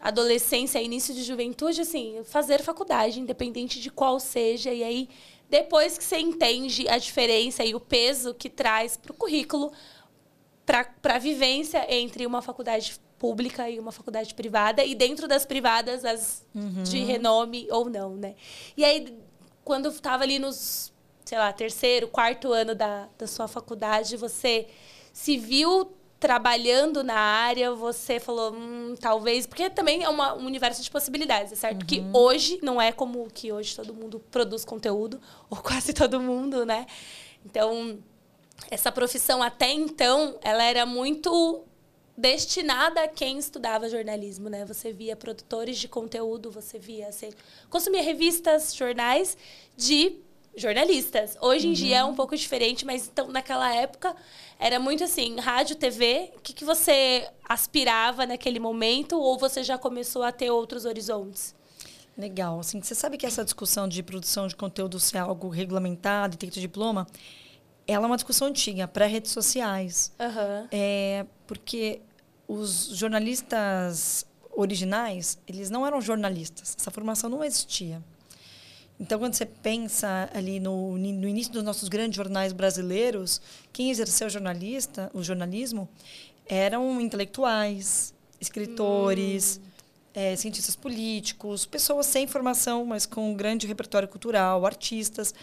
adolescência, 0.00 0.82
início 0.82 1.14
de 1.14 1.22
juventude, 1.22 1.80
assim, 1.80 2.22
fazer 2.24 2.60
faculdade, 2.60 3.20
independente 3.20 3.80
de 3.80 3.88
qual 3.88 4.18
seja, 4.18 4.72
e 4.72 4.82
aí 4.82 5.08
depois 5.52 5.98
que 5.98 6.04
você 6.04 6.16
entende 6.16 6.88
a 6.88 6.96
diferença 6.96 7.62
e 7.62 7.74
o 7.74 7.78
peso 7.78 8.32
que 8.32 8.48
traz 8.48 8.96
para 8.96 9.12
o 9.12 9.14
currículo, 9.14 9.70
para 10.64 11.16
a 11.16 11.18
vivência 11.18 11.84
entre 11.94 12.24
uma 12.24 12.40
faculdade 12.40 12.98
pública 13.18 13.68
e 13.68 13.78
uma 13.78 13.92
faculdade 13.92 14.34
privada, 14.34 14.82
e 14.82 14.94
dentro 14.94 15.28
das 15.28 15.44
privadas, 15.44 16.06
as 16.06 16.42
uhum. 16.54 16.82
de 16.84 17.04
renome 17.04 17.68
ou 17.70 17.90
não, 17.90 18.16
né? 18.16 18.34
E 18.74 18.82
aí, 18.82 19.14
quando 19.62 19.90
estava 19.90 20.22
ali 20.22 20.38
nos, 20.38 20.90
sei 21.22 21.36
lá, 21.36 21.52
terceiro, 21.52 22.08
quarto 22.08 22.50
ano 22.50 22.74
da, 22.74 23.06
da 23.18 23.26
sua 23.26 23.46
faculdade, 23.46 24.16
você 24.16 24.68
se 25.12 25.36
viu 25.36 25.92
trabalhando 26.22 27.02
na 27.02 27.18
área, 27.18 27.74
você 27.74 28.20
falou, 28.20 28.54
hum, 28.54 28.94
talvez, 29.00 29.44
porque 29.44 29.68
também 29.68 30.04
é 30.04 30.08
uma, 30.08 30.34
um 30.34 30.46
universo 30.46 30.80
de 30.80 30.88
possibilidades, 30.88 31.50
é 31.50 31.56
certo? 31.56 31.80
Uhum. 31.80 31.86
Que 31.88 32.04
hoje 32.12 32.60
não 32.62 32.80
é 32.80 32.92
como 32.92 33.28
que 33.28 33.50
hoje 33.50 33.74
todo 33.74 33.92
mundo 33.92 34.20
produz 34.30 34.64
conteúdo, 34.64 35.20
ou 35.50 35.56
quase 35.56 35.92
todo 35.92 36.20
mundo, 36.20 36.64
né? 36.64 36.86
Então, 37.44 37.98
essa 38.70 38.92
profissão 38.92 39.42
até 39.42 39.72
então, 39.72 40.38
ela 40.42 40.62
era 40.62 40.86
muito 40.86 41.64
destinada 42.16 43.02
a 43.02 43.08
quem 43.08 43.36
estudava 43.36 43.88
jornalismo, 43.88 44.48
né? 44.48 44.64
Você 44.64 44.92
via 44.92 45.16
produtores 45.16 45.76
de 45.76 45.88
conteúdo, 45.88 46.52
você 46.52 46.78
via, 46.78 47.10
você 47.10 47.30
consumia 47.68 48.00
revistas, 48.00 48.72
jornais 48.72 49.36
de 49.76 50.20
jornalistas. 50.56 51.36
Hoje 51.40 51.68
em 51.68 51.72
dia 51.72 51.98
é 51.98 52.04
um 52.04 52.08
uhum. 52.08 52.14
pouco 52.14 52.36
diferente, 52.36 52.84
mas 52.84 53.08
então 53.08 53.28
naquela 53.28 53.74
época 53.74 54.14
era 54.58 54.78
muito 54.78 55.04
assim, 55.04 55.38
rádio, 55.38 55.76
TV. 55.76 56.30
O 56.36 56.40
que, 56.40 56.52
que 56.52 56.64
você 56.64 57.28
aspirava 57.48 58.26
naquele 58.26 58.60
momento 58.60 59.18
ou 59.18 59.38
você 59.38 59.62
já 59.62 59.78
começou 59.78 60.22
a 60.22 60.32
ter 60.32 60.50
outros 60.50 60.84
horizontes? 60.84 61.54
Legal. 62.16 62.60
Assim, 62.60 62.80
você 62.82 62.94
sabe 62.94 63.16
que 63.16 63.26
essa 63.26 63.44
discussão 63.44 63.88
de 63.88 64.02
produção 64.02 64.46
de 64.46 64.54
conteúdo 64.54 65.00
ser 65.00 65.18
algo 65.18 65.48
regulamentado 65.48 66.34
e 66.34 66.38
ter 66.38 66.50
diploma, 66.50 67.06
ela 67.86 68.04
é 68.04 68.06
uma 68.06 68.16
discussão 68.16 68.48
antiga, 68.48 68.86
pré-redes 68.86 69.32
sociais. 69.32 70.12
Uhum. 70.20 70.68
É, 70.70 71.26
porque 71.46 72.00
os 72.46 72.88
jornalistas 72.92 74.26
originais, 74.54 75.38
eles 75.46 75.70
não 75.70 75.86
eram 75.86 76.00
jornalistas. 76.00 76.76
Essa 76.78 76.90
formação 76.90 77.30
não 77.30 77.42
existia. 77.42 78.02
Então, 79.02 79.18
quando 79.18 79.34
você 79.34 79.44
pensa 79.44 80.30
ali 80.32 80.60
no, 80.60 80.96
no 80.96 81.28
início 81.28 81.52
dos 81.52 81.64
nossos 81.64 81.88
grandes 81.88 82.14
jornais 82.14 82.52
brasileiros, 82.52 83.42
quem 83.72 83.90
exerceu 83.90 84.30
jornalista, 84.30 85.10
o 85.12 85.24
jornalismo 85.24 85.88
eram 86.46 87.00
intelectuais, 87.00 88.14
escritores, 88.40 89.60
hum. 89.60 89.68
é, 90.14 90.36
cientistas 90.36 90.76
políticos, 90.76 91.66
pessoas 91.66 92.06
sem 92.06 92.28
formação, 92.28 92.84
mas 92.84 93.04
com 93.04 93.32
um 93.32 93.34
grande 93.34 93.66
repertório 93.66 94.06
cultural, 94.06 94.64
artistas, 94.64 95.34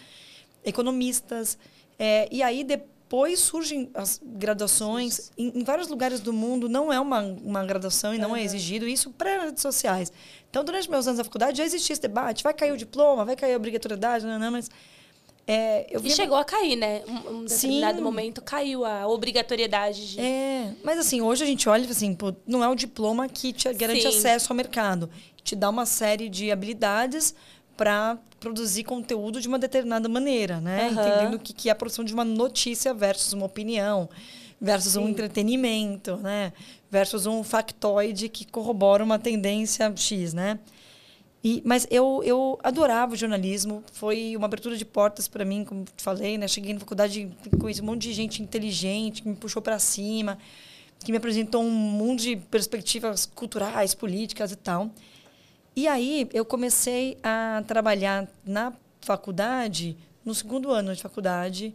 economistas. 0.64 1.58
É, 2.00 2.30
e 2.32 2.42
aí, 2.42 2.64
depois 2.64 2.99
surgem 3.40 3.90
as 3.94 4.22
graduações. 4.24 5.32
Em, 5.38 5.60
em, 5.60 5.64
vários 5.64 5.88
lugares 5.88 6.20
do 6.20 6.32
mundo 6.32 6.70
não 6.70 6.94
é 6.94 7.00
uma, 7.00 7.22
uma 7.22 7.66
graduação 7.66 8.14
e 8.14 8.20
não 8.20 8.30
uhum. 8.30 8.36
é 8.36 8.44
exigido, 8.44 8.88
isso 8.88 9.10
pré-redes 9.12 9.62
sociais. 9.62 10.14
Então, 10.50 10.64
durante 10.64 10.90
meus 10.90 11.08
anos 11.08 11.18
da 11.18 11.24
faculdade, 11.24 11.58
já 11.58 11.66
existia 11.66 11.94
esse 11.94 12.02
debate: 12.02 12.44
vai 12.44 12.54
cair 12.54 12.72
o 12.72 12.78
diploma, 12.78 13.26
vai 13.26 13.36
cair 13.36 13.54
a 13.54 13.58
obrigatoriedade, 13.58 14.26
não, 14.26 14.38
não, 14.38 14.52
mas. 14.52 14.70
É, 15.48 15.88
eu 15.90 16.00
e 16.04 16.12
chegou 16.12 16.38
a 16.38 16.46
cair, 16.46 16.76
né? 16.76 17.02
Um, 17.08 17.38
um 17.38 17.46
determinado 17.46 17.98
Sim. 17.98 18.04
momento 18.04 18.40
caiu 18.40 18.86
a 18.86 19.08
obrigatoriedade 19.08 20.12
de. 20.12 20.20
É, 20.20 20.76
mas 20.84 21.00
assim, 21.00 21.22
hoje 21.22 21.44
a 21.44 21.48
gente 21.48 21.68
olha 21.68 21.86
e 21.86 21.90
assim, 21.90 22.14
pô, 22.14 22.32
não 22.46 22.64
é 22.64 22.70
o 22.70 22.76
diploma 22.76 23.28
que 23.28 23.52
te 23.52 23.74
garante 23.74 24.04
Sim. 24.04 24.08
acesso 24.10 24.54
ao 24.54 24.56
mercado. 24.56 25.10
Te 25.44 25.56
dá 25.56 25.68
uma 25.70 25.88
série 25.88 26.30
de 26.30 26.52
habilidades 26.52 27.34
para 27.80 28.18
produzir 28.42 28.84
conteúdo 28.84 29.40
de 29.40 29.48
uma 29.48 29.58
determinada 29.58 30.10
maneira, 30.10 30.60
né? 30.60 30.88
Uhum. 30.88 30.92
Entendendo 30.92 31.34
o 31.36 31.40
que, 31.40 31.54
que 31.54 31.70
é 31.70 31.72
a 31.72 31.76
produção 31.76 32.04
de 32.04 32.14
uma 32.14 32.26
notícia 32.26 32.94
versus 32.94 33.32
uma 33.32 33.46
opinião, 33.46 34.10
versus 34.60 34.94
Sim. 34.94 35.00
um 35.00 35.08
entretenimento, 35.08 36.18
né? 36.18 36.52
versus 36.92 37.26
um 37.26 37.42
factoide 37.42 38.28
que 38.28 38.46
corrobora 38.46 39.02
uma 39.02 39.18
tendência 39.18 39.90
X, 39.96 40.34
né? 40.34 40.60
E, 41.42 41.62
mas 41.64 41.88
eu, 41.90 42.22
eu 42.26 42.60
adorava 42.62 43.14
o 43.14 43.16
jornalismo, 43.16 43.82
foi 43.94 44.36
uma 44.36 44.46
abertura 44.46 44.76
de 44.76 44.84
portas 44.84 45.30
para 45.30 45.46
mim, 45.46 45.64
como 45.64 45.86
te 45.86 46.04
falei, 46.04 46.38
né? 46.38 46.50
Cheguei 46.50 46.74
na 46.74 46.82
faculdade, 46.82 47.30
conheci 47.58 47.82
um 47.82 47.86
monte 47.86 48.02
de 48.02 48.14
gente 48.14 48.44
inteligente, 48.44 49.22
que 49.22 49.30
me 49.30 49.36
puxou 49.38 49.62
para 49.62 49.80
cima, 49.80 50.38
que 51.00 51.14
me 51.14 51.18
apresentou 51.18 51.64
um 51.64 51.72
mundo 51.72 52.22
de 52.22 52.36
perspectivas 52.36 53.26
culturais, 53.26 53.96
políticas 53.96 54.52
e 54.52 54.58
tal. 54.58 54.92
E 55.76 55.88
aí 55.88 56.28
eu 56.34 56.44
comecei 56.44 57.18
a 57.24 57.64
trabalhar 57.68 58.28
na 58.46 58.74
faculdade, 59.02 59.98
no 60.26 60.34
segundo 60.36 60.72
ano 60.72 60.94
de 60.94 61.02
faculdade. 61.02 61.74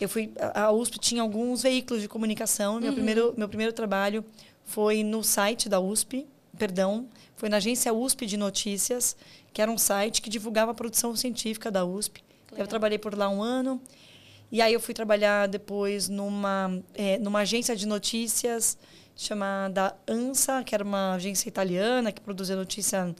Eu 0.00 0.08
fui 0.08 0.32
a 0.54 0.72
USP 0.72 0.98
tinha 0.98 1.22
alguns 1.22 1.62
veículos 1.62 2.02
de 2.02 2.08
comunicação. 2.08 2.80
Meu 2.80 2.88
uhum. 2.88 2.94
primeiro 2.94 3.34
meu 3.36 3.48
primeiro 3.48 3.72
trabalho 3.72 4.24
foi 4.64 5.02
no 5.04 5.22
site 5.22 5.68
da 5.68 5.80
USP, 5.80 6.26
perdão, 6.56 7.06
foi 7.36 7.48
na 7.48 7.58
agência 7.58 7.92
USP 7.92 8.26
de 8.26 8.36
Notícias, 8.36 9.16
que 9.52 9.60
era 9.60 9.70
um 9.70 9.78
site 9.78 10.22
que 10.22 10.30
divulgava 10.30 10.70
a 10.70 10.74
produção 10.74 11.14
científica 11.14 11.70
da 11.70 11.84
USP. 11.84 12.22
Legal. 12.50 12.64
Eu 12.64 12.68
trabalhei 12.68 12.98
por 12.98 13.16
lá 13.16 13.28
um 13.28 13.42
ano. 13.42 13.80
E 14.50 14.60
aí 14.60 14.72
eu 14.74 14.80
fui 14.80 14.92
trabalhar 14.92 15.48
depois 15.48 16.08
numa, 16.08 16.78
é, 16.94 17.18
numa 17.18 17.40
agência 17.40 17.74
de 17.74 17.86
notícias 17.86 18.76
chamada 19.16 19.96
ANSA, 20.08 20.62
que 20.64 20.74
era 20.74 20.84
uma 20.84 21.14
agência 21.14 21.48
italiana 21.48 22.12
que 22.12 22.20
produzia 22.20 22.56
notícia 22.56 23.14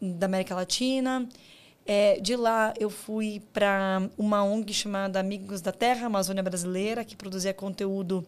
da 0.00 0.26
América 0.26 0.54
Latina. 0.54 1.28
É, 1.84 2.20
de 2.20 2.36
lá 2.36 2.72
eu 2.78 2.88
fui 2.88 3.42
para 3.52 4.08
uma 4.16 4.44
ONG 4.44 4.72
chamada 4.72 5.18
Amigos 5.18 5.60
da 5.60 5.72
Terra, 5.72 6.06
Amazônia 6.06 6.42
Brasileira, 6.42 7.04
que 7.04 7.16
produzia 7.16 7.52
conteúdo 7.52 8.24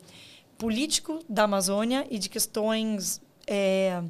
político 0.59 1.21
da 1.29 1.45
Amazônia 1.45 2.07
e 2.11 2.19
de 2.19 2.29
questões 2.29 3.21
é, 3.47 4.03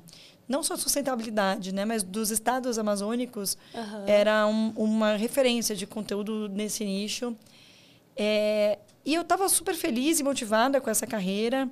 não 0.48 0.62
só 0.62 0.76
sustentabilidade, 0.76 1.72
né, 1.72 1.84
mas 1.84 2.02
dos 2.02 2.30
estados 2.30 2.78
amazônicos 2.78 3.56
uhum. 3.74 4.04
era 4.06 4.46
um, 4.46 4.70
uma 4.76 5.16
referência 5.16 5.74
de 5.74 5.86
conteúdo 5.86 6.48
nesse 6.48 6.84
nicho. 6.84 7.36
É, 8.16 8.78
e 9.04 9.14
eu 9.14 9.22
estava 9.22 9.48
super 9.48 9.74
feliz 9.74 10.20
e 10.20 10.22
motivada 10.22 10.80
com 10.80 10.88
essa 10.88 11.06
carreira. 11.06 11.68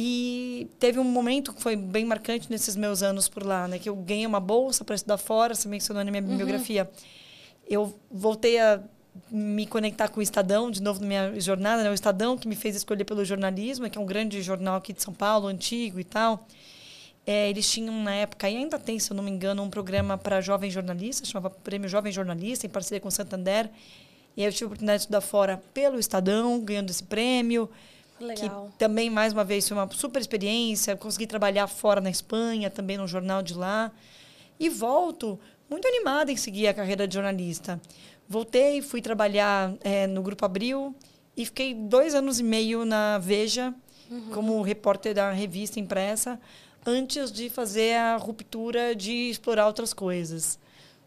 E 0.00 0.70
teve 0.78 1.00
um 1.00 1.04
momento 1.04 1.52
que 1.52 1.60
foi 1.60 1.74
bem 1.74 2.04
marcante 2.04 2.48
nesses 2.48 2.76
meus 2.76 3.02
anos 3.02 3.28
por 3.28 3.44
lá, 3.44 3.66
né, 3.66 3.80
que 3.80 3.88
eu 3.88 3.96
ganhei 3.96 4.24
uma 4.24 4.38
bolsa 4.38 4.84
para 4.84 4.94
estudar 4.94 5.18
fora, 5.18 5.56
você 5.56 5.66
mencionou 5.66 6.04
na 6.04 6.10
minha 6.12 6.22
uhum. 6.22 6.36
biografia. 6.36 6.88
Eu 7.68 7.92
voltei 8.08 8.60
a 8.60 8.80
me 9.28 9.66
conectar 9.66 10.06
com 10.06 10.20
o 10.20 10.22
Estadão, 10.22 10.70
de 10.70 10.80
novo 10.80 11.00
na 11.00 11.06
minha 11.08 11.40
jornada, 11.40 11.82
né? 11.82 11.90
o 11.90 11.94
Estadão 11.94 12.38
que 12.38 12.46
me 12.46 12.54
fez 12.54 12.76
escolher 12.76 13.02
pelo 13.02 13.24
jornalismo, 13.24 13.90
que 13.90 13.98
é 13.98 14.00
um 14.00 14.06
grande 14.06 14.40
jornal 14.40 14.76
aqui 14.76 14.92
de 14.92 15.02
São 15.02 15.12
Paulo, 15.12 15.48
antigo 15.48 15.98
e 15.98 16.04
tal. 16.04 16.46
É, 17.26 17.50
eles 17.50 17.68
tinham 17.68 18.00
na 18.00 18.14
época, 18.14 18.48
e 18.48 18.56
ainda 18.56 18.78
tem, 18.78 19.00
se 19.00 19.10
eu 19.10 19.16
não 19.16 19.24
me 19.24 19.32
engano, 19.32 19.64
um 19.64 19.68
programa 19.68 20.16
para 20.16 20.40
jovens 20.40 20.72
jornalistas, 20.72 21.28
chamava 21.28 21.50
Prêmio 21.50 21.88
Jovem 21.88 22.12
Jornalista, 22.12 22.66
em 22.66 22.70
parceria 22.70 23.00
com 23.00 23.08
o 23.08 23.10
Santander. 23.10 23.68
E 24.36 24.42
aí 24.42 24.46
eu 24.46 24.52
tive 24.52 24.64
a 24.64 24.66
oportunidade 24.68 24.98
de 24.98 25.02
estudar 25.02 25.20
fora 25.22 25.60
pelo 25.74 25.98
Estadão, 25.98 26.60
ganhando 26.60 26.90
esse 26.90 27.02
prêmio. 27.02 27.68
Legal. 28.20 28.66
Que 28.66 28.78
também, 28.78 29.08
mais 29.10 29.32
uma 29.32 29.44
vez, 29.44 29.68
foi 29.68 29.76
uma 29.76 29.88
super 29.90 30.20
experiência. 30.20 30.96
Consegui 30.96 31.26
trabalhar 31.26 31.66
fora 31.66 32.00
na 32.00 32.10
Espanha, 32.10 32.70
também 32.70 32.96
no 32.96 33.06
jornal 33.06 33.42
de 33.42 33.54
lá. 33.54 33.92
E 34.58 34.68
volto 34.68 35.38
muito 35.70 35.86
animada 35.86 36.32
em 36.32 36.36
seguir 36.36 36.66
a 36.66 36.74
carreira 36.74 37.06
de 37.06 37.14
jornalista. 37.14 37.80
Voltei, 38.28 38.82
fui 38.82 39.00
trabalhar 39.00 39.74
é, 39.80 40.06
no 40.06 40.22
Grupo 40.22 40.44
Abril 40.44 40.94
e 41.36 41.44
fiquei 41.44 41.74
dois 41.74 42.14
anos 42.14 42.40
e 42.40 42.42
meio 42.42 42.84
na 42.84 43.18
Veja, 43.18 43.74
uhum. 44.10 44.30
como 44.30 44.62
repórter 44.62 45.14
da 45.14 45.30
revista 45.30 45.78
impressa, 45.78 46.40
antes 46.84 47.30
de 47.30 47.48
fazer 47.48 47.94
a 47.96 48.16
ruptura 48.16 48.94
de 48.94 49.30
explorar 49.30 49.66
outras 49.66 49.92
coisas. 49.92 50.58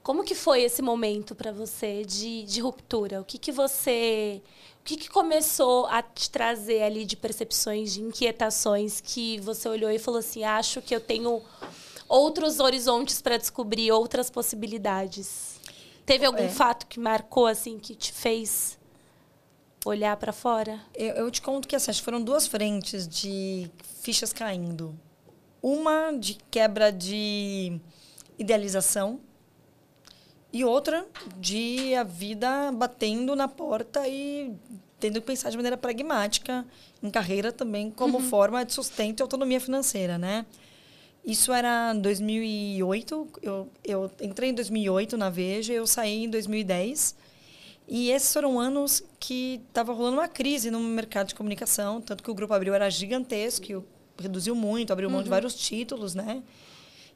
Como 0.03 0.23
que 0.23 0.33
foi 0.33 0.63
esse 0.63 0.81
momento 0.81 1.35
para 1.35 1.51
você 1.51 2.03
de, 2.03 2.43
de 2.43 2.59
ruptura? 2.59 3.21
O 3.21 3.25
que, 3.25 3.37
que 3.37 3.51
você. 3.51 4.41
O 4.79 4.83
que, 4.83 4.97
que 4.97 5.09
começou 5.09 5.85
a 5.85 6.01
te 6.01 6.29
trazer 6.29 6.81
ali 6.81 7.05
de 7.05 7.15
percepções, 7.15 7.93
de 7.93 8.01
inquietações 8.01 8.99
que 8.99 9.39
você 9.41 9.69
olhou 9.69 9.91
e 9.91 9.99
falou 9.99 10.19
assim: 10.19 10.43
acho 10.43 10.81
que 10.81 10.95
eu 10.95 10.99
tenho 10.99 11.41
outros 12.09 12.59
horizontes 12.59 13.21
para 13.21 13.37
descobrir, 13.37 13.91
outras 13.91 14.29
possibilidades? 14.31 15.59
Teve 16.03 16.25
algum 16.25 16.45
é. 16.45 16.49
fato 16.49 16.87
que 16.87 16.99
marcou, 16.99 17.45
assim, 17.45 17.77
que 17.77 17.93
te 17.93 18.11
fez 18.11 18.79
olhar 19.85 20.17
para 20.17 20.33
fora? 20.33 20.79
Eu, 20.95 21.13
eu, 21.13 21.31
te 21.31 21.43
conto 21.43 21.67
que 21.67 21.75
assim, 21.75 21.93
foram 21.93 22.21
duas 22.21 22.47
frentes 22.47 23.07
de 23.07 23.69
fichas 24.01 24.33
caindo. 24.33 24.97
Uma 25.61 26.11
de 26.11 26.39
quebra 26.49 26.91
de 26.91 27.79
idealização 28.37 29.19
e 30.53 30.65
outra 30.65 31.05
de 31.37 31.95
a 31.95 32.03
vida 32.03 32.71
batendo 32.71 33.35
na 33.35 33.47
porta 33.47 34.07
e 34.07 34.53
tendo 34.99 35.19
que 35.21 35.27
pensar 35.27 35.49
de 35.49 35.55
maneira 35.55 35.77
pragmática 35.77 36.65
em 37.01 37.09
carreira 37.09 37.51
também 37.51 37.89
como 37.89 38.19
uhum. 38.19 38.23
forma 38.23 38.63
de 38.63 38.73
sustento 38.73 39.19
e 39.19 39.23
autonomia 39.23 39.59
financeira, 39.59 40.17
né? 40.17 40.45
Isso 41.25 41.53
era 41.53 41.93
2008. 41.93 43.27
Eu, 43.41 43.69
eu 43.83 44.11
entrei 44.21 44.49
em 44.49 44.53
2008 44.53 45.17
na 45.17 45.29
Veja, 45.29 45.73
eu 45.73 45.85
saí 45.85 46.25
em 46.25 46.29
2010. 46.29 47.15
E 47.87 48.09
esses 48.11 48.31
foram 48.31 48.59
anos 48.59 49.03
que 49.19 49.61
estava 49.67 49.93
rolando 49.93 50.17
uma 50.17 50.27
crise 50.27 50.71
no 50.71 50.79
mercado 50.79 51.27
de 51.27 51.35
comunicação, 51.35 52.01
tanto 52.01 52.23
que 52.23 52.31
o 52.31 52.33
Grupo 52.33 52.53
Abril 52.53 52.73
era 52.73 52.89
gigantesco, 52.89 53.83
reduziu 54.17 54.55
muito, 54.55 54.93
abriu 54.93 55.09
mão 55.09 55.19
uhum. 55.19 55.23
de 55.23 55.29
vários 55.29 55.55
títulos, 55.55 56.15
né? 56.15 56.41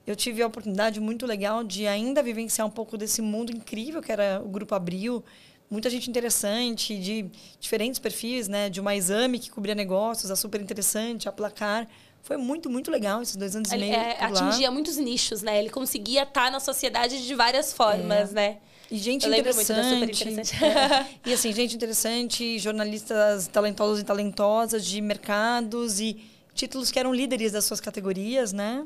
Eu 0.05 0.15
tive 0.15 0.41
a 0.43 0.47
oportunidade 0.47 0.99
muito 0.99 1.25
legal 1.25 1.63
de 1.63 1.87
ainda 1.87 2.21
vivenciar 2.21 2.67
um 2.67 2.69
pouco 2.71 2.97
desse 2.97 3.21
mundo 3.21 3.51
incrível 3.51 4.01
que 4.01 4.11
era 4.11 4.41
o 4.43 4.47
Grupo 4.47 4.75
Abril, 4.75 5.23
muita 5.69 5.89
gente 5.89 6.09
interessante, 6.09 6.97
de 6.97 7.25
diferentes 7.59 7.99
perfis, 7.99 8.47
né? 8.47 8.69
De 8.69 8.79
uma 8.79 8.95
exame 8.95 9.39
que 9.39 9.49
cobria 9.49 9.73
negócios, 9.73 10.29
a 10.29 10.35
super 10.35 10.61
interessante, 10.61 11.27
a 11.27 11.31
placar. 11.31 11.87
Foi 12.21 12.37
muito, 12.37 12.69
muito 12.69 12.89
legal 12.89 13.21
esses 13.21 13.35
dois 13.35 13.55
anos 13.55 13.71
Ele 13.71 13.85
e 13.85 13.89
meio. 13.89 13.99
é, 13.99 14.17
atingia 14.23 14.71
muitos 14.71 14.97
nichos, 14.97 15.41
né? 15.41 15.59
Ele 15.59 15.69
conseguia 15.69 16.23
estar 16.23 16.51
na 16.51 16.59
sociedade 16.59 17.25
de 17.25 17.35
várias 17.35 17.73
formas, 17.73 18.31
É. 18.31 18.33
né? 18.33 18.57
E 18.91 18.97
gente 18.97 19.27
interessante. 19.27 20.27
Interessante. 20.29 20.63
é. 20.63 21.07
E 21.25 21.33
assim, 21.33 21.51
gente 21.51 21.75
interessante, 21.75 22.59
jornalistas 22.59 23.47
talentosos 23.47 23.99
e 23.99 24.03
talentosas 24.03 24.85
de 24.85 25.01
mercados 25.01 25.99
e 25.99 26.17
títulos 26.53 26.91
que 26.91 26.99
eram 26.99 27.11
líderes 27.11 27.51
das 27.51 27.65
suas 27.65 27.79
categorias, 27.81 28.53
né? 28.53 28.85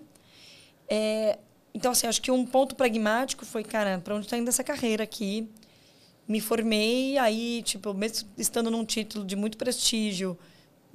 É, 0.90 1.38
então, 1.74 1.92
assim, 1.92 2.08
acho 2.08 2.22
que 2.22 2.32
um 2.32 2.46
ponto 2.46 2.76
pragmático 2.76 3.46
foi, 3.46 3.64
cara, 3.64 4.00
para 4.04 4.16
onde 4.16 4.26
está 4.26 4.38
indo 4.38 4.50
essa 4.50 4.64
carreira 4.64 5.04
aqui? 5.04 5.48
Me 6.28 6.40
formei, 6.42 7.18
aí, 7.18 7.62
tipo, 7.64 7.94
mesmo 7.94 8.28
estando 8.38 8.70
num 8.70 8.84
título 8.86 9.26
de 9.26 9.36
muito 9.36 9.58
prestígio, 9.58 10.38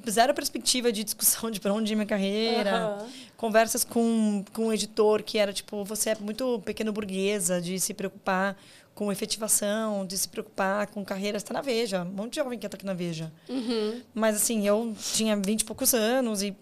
zero 0.08 0.34
perspectiva 0.34 0.92
de 0.92 1.02
discussão 1.04 1.50
de 1.50 1.60
para 1.60 1.72
onde 1.72 1.92
ir 1.92 1.96
minha 1.96 2.06
carreira 2.06 2.72
Aham. 2.86 3.08
conversas 3.36 3.84
com, 3.84 4.44
com 4.52 4.66
um 4.66 4.72
editor 4.72 5.22
que 5.22 5.38
era 5.38 5.52
tipo 5.52 5.82
você 5.84 6.10
é 6.10 6.16
muito 6.20 6.60
pequeno 6.64 6.92
burguesa 6.92 7.60
de 7.60 7.78
se 7.80 7.94
preocupar 7.94 8.56
com 8.94 9.10
efetivação 9.10 10.04
de 10.04 10.18
se 10.18 10.28
preocupar 10.28 10.88
com 10.88 11.02
carreira 11.04 11.38
está 11.38 11.54
na 11.54 11.62
Veja 11.62 12.02
um 12.02 12.06
monte 12.12 12.32
de 12.34 12.36
jovem 12.40 12.58
que 12.58 12.66
está 12.66 12.76
aqui 12.76 12.84
na 12.84 12.92
Veja 12.92 13.32
Uhum. 13.48 14.02
mas 14.12 14.36
assim 14.36 14.66
eu 14.66 14.94
tinha 15.14 15.36
vinte 15.36 15.60
e 15.62 15.64
poucos 15.64 15.94
anos 15.94 16.42
e 16.42 16.54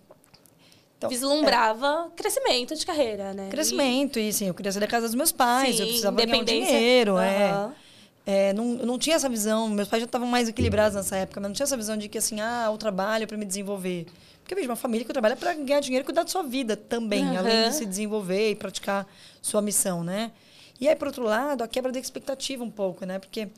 então, 1.07 1.11
Vislumbrava 1.11 2.11
crescimento 2.17 2.75
de 2.75 2.87
carreira, 2.87 3.35
né? 3.35 3.49
é, 3.49 3.51
crescimento 3.51 4.19
e 4.19 4.29
assim 4.29 4.49
eu 4.49 4.55
queria 4.55 4.71
sair 4.71 4.81
da 4.81 4.87
casa 4.87 5.07
dos 5.07 5.15
meus 5.15 5.33
pais 5.33 5.77
Sim, 5.77 5.83
eu 5.83 5.87
precisava 5.87 6.25
ganhar 6.25 6.39
um 6.39 6.45
dinheiro 6.45 7.19
é. 7.19 7.51
Aham. 7.51 7.75
É, 8.25 8.53
não, 8.53 8.65
não 8.65 8.99
tinha 8.99 9.17
essa 9.17 9.29
visão. 9.29 9.69
Meus 9.69 9.89
pais 9.89 10.01
já 10.01 10.07
estavam 10.07 10.29
mais 10.29 10.49
equilibrados 10.49 10.95
nessa 10.95 11.17
época, 11.17 11.41
mas 11.41 11.49
não 11.49 11.55
tinha 11.55 11.65
essa 11.65 11.77
visão 11.77 11.97
de 11.97 12.09
que, 12.09 12.19
assim, 12.19 12.41
ah, 12.41 12.71
o 12.73 12.79
trabalho 12.79 13.25
é 13.25 13.27
para 13.27 13.37
me 13.37 13.45
desenvolver. 13.45 14.07
Porque, 14.41 14.55
veja, 14.55 14.69
uma 14.69 14.77
família 14.77 15.05
que 15.05 15.13
trabalha 15.13 15.37
para 15.37 15.55
ganhar 15.55 15.81
dinheiro 15.81 16.05
e 16.05 16.07
cuidar 16.07 16.23
da 16.23 16.29
sua 16.29 16.45
vida 16.45 16.77
também, 16.77 17.25
Aham. 17.25 17.39
além 17.39 17.69
de 17.69 17.75
se 17.75 17.85
desenvolver 17.85 18.51
e 18.51 18.55
praticar 18.55 19.09
sua 19.41 19.61
missão, 19.61 20.05
né? 20.05 20.31
E 20.81 20.89
aí, 20.89 20.95
por 20.95 21.09
outro 21.09 21.25
lado, 21.25 21.63
a 21.63 21.69
quebra 21.69 21.91
da 21.91 21.99
expectativa 21.99 22.63
um 22.63 22.71
pouco, 22.71 23.05
né? 23.05 23.19
Porque 23.19 23.49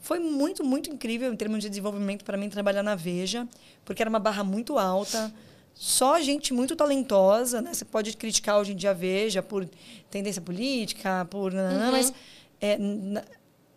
foi 0.00 0.18
muito, 0.18 0.64
muito 0.64 0.90
incrível 0.90 1.32
em 1.32 1.36
termos 1.36 1.60
de 1.60 1.68
desenvolvimento 1.68 2.24
para 2.24 2.36
mim 2.36 2.48
trabalhar 2.48 2.82
na 2.82 2.94
Veja, 2.94 3.46
porque 3.84 4.02
era 4.02 4.08
uma 4.08 4.20
barra 4.20 4.44
muito 4.44 4.78
alta, 4.78 5.32
só 5.80 6.20
gente 6.20 6.52
muito 6.52 6.74
talentosa, 6.74 7.62
né? 7.62 7.72
Você 7.72 7.84
pode 7.84 8.16
criticar 8.16 8.58
hoje 8.58 8.72
em 8.72 8.76
dia 8.76 8.90
a 8.90 8.94
Veja 8.94 9.40
por 9.42 9.64
tendência 10.10 10.42
política, 10.42 11.24
por... 11.30 11.52
nananã, 11.52 11.92
Mas 11.92 12.12
é, 12.60 12.76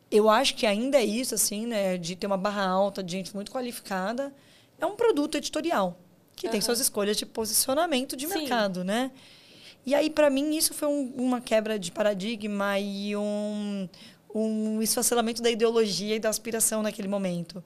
eu 0.09 0.27
acho 0.27 0.55
que 0.55 0.65
ainda 0.65 0.97
é 0.97 1.05
isso, 1.05 1.35
assim, 1.35 1.67
né? 1.67 1.97
De 1.99 2.15
ter 2.15 2.25
uma 2.25 2.37
barra 2.37 2.65
alta 2.67 3.03
de 3.03 3.11
gente 3.11 3.35
muito 3.35 3.51
qualificada. 3.51 4.33
É 4.79 4.85
um 4.85 4.95
produto 4.95 5.35
editorial, 5.37 5.95
que 6.35 6.49
tem 6.49 6.57
Aham. 6.59 6.65
suas 6.65 6.79
escolhas 6.79 7.17
de 7.17 7.25
posicionamento 7.25 8.17
de 8.17 8.27
Sim. 8.27 8.33
mercado, 8.39 8.83
né? 8.83 9.11
E 9.85 9.93
aí, 9.93 10.09
para 10.09 10.27
mim, 10.31 10.55
isso 10.55 10.73
foi 10.73 10.87
um- 10.87 11.13
uma 11.17 11.39
quebra 11.39 11.77
de 11.77 11.91
paradigma 11.91 12.79
e 12.79 13.15
um, 13.15 13.87
um 14.33 14.81
esfacelamento 14.81 15.39
da 15.41 15.51
ideologia 15.51 16.15
e 16.15 16.19
da 16.19 16.29
aspiração 16.29 16.81
naquele 16.81 17.07
momento. 17.07 17.63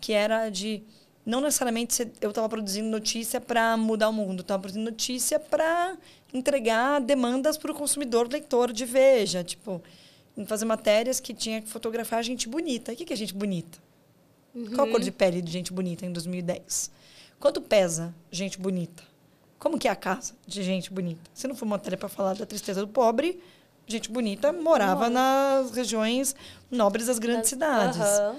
Que 0.00 0.12
era 0.12 0.48
de. 0.50 0.82
Não 1.24 1.40
necessariamente 1.40 2.10
eu 2.20 2.30
estava 2.30 2.48
produzindo 2.48 2.88
notícia 2.88 3.40
para 3.40 3.76
mudar 3.76 4.08
o 4.08 4.12
mundo, 4.12 4.40
estava 4.40 4.60
produzindo 4.60 4.90
notícia 4.90 5.38
para 5.38 5.96
entregar 6.34 7.00
demandas 7.00 7.56
para 7.56 7.70
o 7.70 7.74
consumidor 7.74 8.28
leitor 8.28 8.72
de 8.72 8.84
Veja. 8.84 9.44
Tipo, 9.44 9.80
fazer 10.46 10.64
matérias 10.64 11.20
que 11.20 11.32
tinha 11.32 11.62
que 11.62 11.68
fotografar 11.68 12.22
gente 12.24 12.48
bonita. 12.48 12.92
O 12.92 12.96
que 12.96 13.12
é 13.12 13.16
gente 13.16 13.34
bonita? 13.34 13.78
Qual 14.74 14.86
a 14.86 14.90
cor 14.90 15.00
de 15.00 15.10
pele 15.10 15.40
de 15.40 15.50
gente 15.50 15.72
bonita 15.72 16.04
em 16.04 16.12
2010? 16.12 16.90
Quanto 17.38 17.60
pesa 17.60 18.14
gente 18.30 18.58
bonita? 18.58 19.02
Como 19.58 19.78
que 19.78 19.88
é 19.88 19.90
a 19.90 19.96
casa 19.96 20.34
de 20.46 20.62
gente 20.62 20.92
bonita? 20.92 21.30
Se 21.32 21.46
não 21.46 21.54
for 21.54 21.64
uma 21.64 21.76
matéria 21.76 21.96
para 21.96 22.08
falar 22.08 22.34
da 22.34 22.44
tristeza 22.44 22.80
do 22.80 22.88
pobre, 22.88 23.40
gente 23.86 24.10
bonita 24.10 24.52
morava 24.52 25.08
nas 25.08 25.70
regiões 25.70 26.34
nobres 26.70 27.06
das 27.06 27.18
grandes 27.18 27.48
cidades. 27.48 28.00
Aham. 28.00 28.36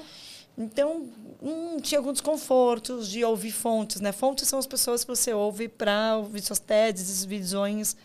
Então, 0.58 1.08
hum, 1.42 1.78
tinha 1.82 2.00
alguns 2.00 2.14
desconfortos 2.14 3.10
de 3.10 3.24
ouvir 3.24 3.52
fontes, 3.52 4.00
né? 4.00 4.12
Fontes 4.12 4.48
são 4.48 4.60
as 4.60 4.68
pessoas 4.68 5.04
que 5.04 5.10
você 5.10 5.34
ouve 5.34 5.68
para 5.68 6.18
ouvir 6.18 6.42
suas 6.42 6.60
teses, 6.60 7.26
visões 7.26 7.98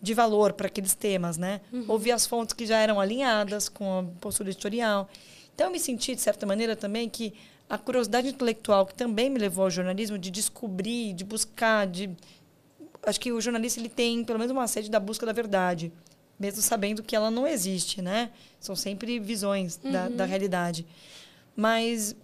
de 0.00 0.12
valor 0.12 0.52
para 0.52 0.66
aqueles 0.66 0.94
temas, 0.94 1.38
né? 1.38 1.60
Ouvir 1.88 2.12
as 2.12 2.26
fontes 2.26 2.52
que 2.52 2.66
já 2.66 2.78
eram 2.78 3.00
alinhadas 3.00 3.68
com 3.68 3.98
a 3.98 4.02
postura 4.20 4.50
editorial. 4.50 5.08
Então, 5.54 5.68
eu 5.68 5.72
me 5.72 5.80
senti, 5.80 6.14
de 6.14 6.20
certa 6.20 6.44
maneira, 6.44 6.76
também 6.76 7.08
que 7.08 7.32
a 7.68 7.78
curiosidade 7.78 8.28
intelectual 8.28 8.86
que 8.86 8.94
também 8.94 9.30
me 9.30 9.38
levou 9.38 9.64
ao 9.64 9.70
jornalismo, 9.70 10.18
de 10.18 10.30
descobrir, 10.30 11.14
de 11.14 11.24
buscar, 11.24 11.86
de... 11.86 12.10
Acho 13.04 13.18
que 13.18 13.32
o 13.32 13.40
jornalista 13.40 13.80
ele 13.80 13.88
tem, 13.88 14.22
pelo 14.22 14.38
menos, 14.38 14.52
uma 14.52 14.66
sede 14.68 14.90
da 14.90 15.00
busca 15.00 15.24
da 15.24 15.32
verdade, 15.32 15.92
mesmo 16.38 16.60
sabendo 16.60 17.02
que 17.02 17.16
ela 17.16 17.30
não 17.30 17.46
existe, 17.46 18.02
né? 18.02 18.30
São 18.60 18.76
sempre 18.76 19.18
visões 19.18 19.76
da, 19.78 20.08
da 20.08 20.24
realidade. 20.24 20.86
Mas 21.56 22.14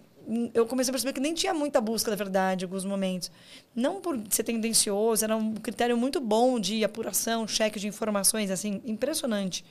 eu 0.53 0.65
comecei 0.65 0.89
a 0.89 0.93
perceber 0.93 1.11
que 1.11 1.19
nem 1.19 1.33
tinha 1.33 1.53
muita 1.53 1.81
busca 1.81 2.09
da 2.09 2.15
verdade 2.15 2.63
em 2.63 2.65
alguns 2.67 2.85
momentos. 2.85 3.29
Não 3.75 3.99
por 3.99 4.17
ser 4.29 4.43
tendencioso, 4.43 5.25
era 5.25 5.35
um 5.35 5.55
critério 5.55 5.97
muito 5.97 6.21
bom 6.21 6.59
de 6.59 6.83
apuração, 6.83 7.45
cheque 7.47 7.79
de 7.79 7.87
informações, 7.87 8.49
assim, 8.51 8.81
impressionante. 8.85 9.65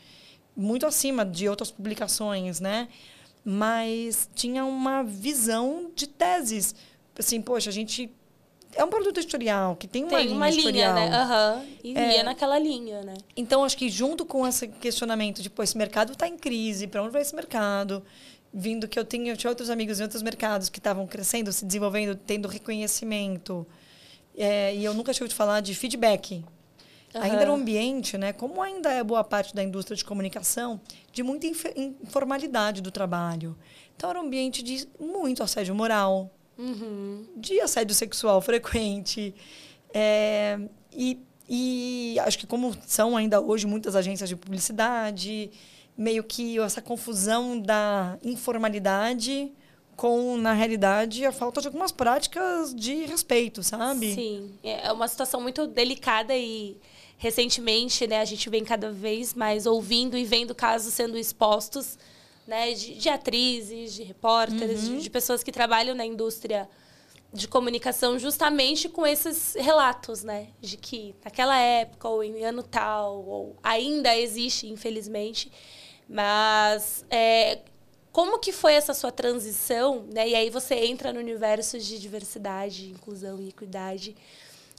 Muito 0.55 0.85
acima 0.85 1.25
de 1.25 1.49
outras 1.49 1.71
publicações, 1.71 2.61
né? 2.61 2.89
Mas 3.45 4.29
tinha 4.35 4.65
uma 4.65 5.03
visão 5.03 5.91
de 5.95 6.07
teses. 6.07 6.75
Assim, 7.19 7.41
poxa, 7.41 7.71
a 7.71 7.73
gente... 7.73 8.11
É 8.75 8.83
um 8.83 8.89
produto 8.89 9.19
editorial, 9.19 9.77
que 9.77 9.87
tem 9.87 10.03
uma 10.05 10.11
Tem 10.17 10.25
linha 10.25 10.37
uma 10.37 10.49
linha, 10.49 10.61
editorial. 10.63 10.95
né? 10.95 11.09
Aham. 11.15 11.65
E 11.85 11.95
É. 11.95 12.17
ia 12.17 12.23
naquela 12.25 12.59
linha, 12.59 13.03
né? 13.03 13.13
Então, 13.37 13.65
acho 13.65 13.77
que 13.77 13.91
junto 13.91 14.25
com 14.25 14.47
esse 14.49 14.67
questionamento 14.67 15.43
de, 15.43 15.51
pô, 15.51 15.63
esse 15.63 15.77
mercado 15.77 16.13
está 16.15 16.27
em 16.27 16.39
crise, 16.39 16.87
para 16.87 17.03
onde 17.03 17.13
vai 17.13 17.21
esse 17.21 17.35
mercado? 17.35 18.03
Vindo 18.55 18.87
que 18.87 18.99
eu 18.99 19.05
tinha, 19.05 19.33
eu 19.33 19.37
tinha 19.37 19.51
outros 19.51 19.71
amigos 19.71 19.99
em 19.99 20.03
outros 20.03 20.23
mercados 20.23 20.69
que 20.69 20.79
estavam 20.79 21.07
crescendo, 21.07 21.51
se 21.53 21.65
desenvolvendo, 21.65 22.15
tendo 22.15 22.49
reconhecimento. 22.49 23.67
É, 24.37 24.75
e 24.75 24.85
eu 24.85 24.93
nunca 24.95 25.13
tinha 25.15 25.25
ouvido 25.25 25.37
falar 25.37 25.61
de 25.61 25.75
feedback. 25.75 26.45
Aham. 27.15 27.25
Ainda 27.25 27.43
era 27.43 27.51
um 27.53 27.57
ambiente, 27.57 28.17
né, 28.19 28.33
como 28.33 28.61
ainda 28.63 28.91
é 28.91 29.03
boa 29.03 29.23
parte 29.25 29.55
da 29.55 29.63
indústria 29.63 29.97
de 29.97 30.05
comunicação, 30.05 30.81
de 31.13 31.23
muita 31.23 31.47
inf- 31.47 31.73
informalidade 31.77 32.81
do 32.81 32.91
trabalho. 32.91 33.57
Então, 33.97 34.09
era 34.11 34.19
um 34.21 34.25
ambiente 34.27 34.63
de 34.63 34.87
muito 34.99 35.43
assédio 35.43 35.75
moral, 35.75 36.31
Uhum. 36.59 37.25
de 37.37 37.59
assédio 37.61 37.95
sexual 37.95 38.41
frequente. 38.43 39.35
É, 39.93 40.59
e, 40.95 41.19
e 41.49 42.17
acho 42.21 42.39
que 42.39 42.47
como 42.47 42.75
são 42.87 43.17
ainda 43.17 43.41
hoje 43.41 43.67
muitas 43.67 43.95
agências 43.97 44.29
de 44.29 44.37
publicidade, 44.37 45.51
meio 45.97 46.25
que 46.25 46.59
essa 46.59 46.81
confusão 46.83 47.59
da 47.61 48.19
informalidade 48.23 49.53
com, 49.95 50.37
na 50.39 50.53
realidade, 50.53 51.25
a 51.27 51.31
falta 51.33 51.61
de 51.61 51.67
algumas 51.69 51.93
práticas 51.93 52.75
de 52.75 53.05
respeito, 53.05 53.63
sabe? 53.63 54.15
Sim. 54.15 54.51
É 54.63 54.91
uma 54.91 55.07
situação 55.07 55.41
muito 55.41 55.67
delicada 55.67 56.35
e 56.37 56.77
recentemente, 57.19 58.07
né, 58.07 58.21
a 58.21 58.25
gente 58.25 58.49
vem 58.51 58.65
cada 58.65 58.91
vez 58.91 59.33
mais 59.35 59.65
ouvindo 59.67 60.17
e 60.17 60.25
vendo 60.25 60.55
casos 60.55 60.93
sendo 60.95 61.17
expostos, 61.17 61.97
né, 62.49 62.73
de, 62.73 62.95
de 62.95 63.09
atrizes, 63.09 63.95
de 63.95 64.03
repórteres, 64.03 64.89
Uhum. 64.89 64.97
de, 64.97 65.03
de 65.05 65.11
pessoas 65.11 65.43
que 65.45 65.53
trabalham 65.53 65.95
na 65.95 66.05
indústria 66.05 66.69
de 67.33 67.47
comunicação 67.47 68.19
justamente 68.19 68.89
com 68.89 69.07
esses 69.07 69.55
relatos, 69.55 70.25
né, 70.25 70.49
de 70.61 70.77
que 70.77 71.15
naquela 71.25 71.57
época 71.57 72.09
ou 72.09 72.25
em 72.25 72.43
ano 72.45 72.63
tal 72.63 73.25
ou 73.25 73.57
ainda 73.63 74.17
existe, 74.19 74.67
infelizmente, 74.67 75.53
mas 76.09 77.05
é, 77.11 77.61
como 78.13 78.39
que 78.39 78.53
foi 78.53 78.75
essa 78.75 78.93
sua 78.93 79.11
transição, 79.11 80.05
né? 80.13 80.29
E 80.29 80.35
aí 80.35 80.51
você 80.51 80.75
entra 80.75 81.13
no 81.13 81.19
universo 81.19 81.79
de 81.79 81.99
diversidade, 81.99 82.91
inclusão 82.91 83.41
e 83.41 83.49
equidade. 83.49 84.15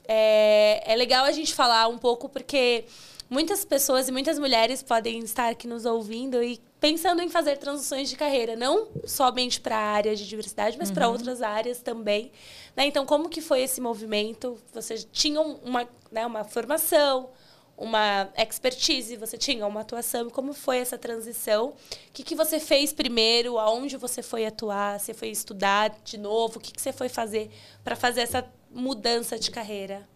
É, 0.06 0.82
é 0.86 0.94
legal 0.94 1.24
a 1.24 1.32
gente 1.32 1.54
falar 1.54 1.88
um 1.88 1.98
pouco 1.98 2.28
porque 2.28 2.84
muitas 3.28 3.64
pessoas 3.64 4.08
e 4.08 4.12
muitas 4.12 4.38
mulheres 4.38 4.82
podem 4.82 5.18
estar 5.20 5.48
aqui 5.48 5.66
nos 5.66 5.84
ouvindo 5.84 6.42
e 6.42 6.60
pensando 6.78 7.22
em 7.22 7.28
fazer 7.28 7.56
transições 7.56 8.08
de 8.08 8.16
carreira, 8.16 8.54
não 8.54 8.88
somente 9.06 9.60
para 9.60 9.76
a 9.76 9.92
área 9.92 10.14
de 10.14 10.28
diversidade, 10.28 10.76
mas 10.78 10.90
para 10.90 11.08
outras 11.08 11.42
áreas 11.42 11.80
também. 11.80 12.30
Né? 12.76 12.86
Então, 12.86 13.06
como 13.06 13.28
que 13.28 13.40
foi 13.40 13.62
esse 13.62 13.80
movimento? 13.80 14.58
Vocês 14.72 15.08
tinham 15.10 15.58
uma, 15.64 15.88
né, 16.12 16.26
uma 16.26 16.44
formação, 16.44 17.30
uma 17.76 18.28
expertise, 18.36 19.16
você 19.16 19.36
tinha 19.36 19.66
uma 19.66 19.80
atuação. 19.80 20.30
Como 20.30 20.52
foi 20.52 20.78
essa 20.78 20.96
transição? 20.96 21.68
O 21.68 21.74
que, 22.12 22.22
que 22.22 22.34
você 22.34 22.60
fez 22.60 22.92
primeiro? 22.92 23.58
Aonde 23.58 23.96
você 23.96 24.22
foi 24.22 24.46
atuar? 24.46 25.00
Você 25.00 25.12
foi 25.12 25.28
estudar 25.28 25.94
de 26.04 26.16
novo? 26.16 26.58
O 26.58 26.60
que, 26.60 26.72
que 26.72 26.80
você 26.80 26.92
foi 26.92 27.08
fazer 27.08 27.50
para 27.82 27.96
fazer 27.96 28.20
essa 28.20 28.46
mudança 28.70 29.38
de 29.38 29.50
carreira? 29.50 30.08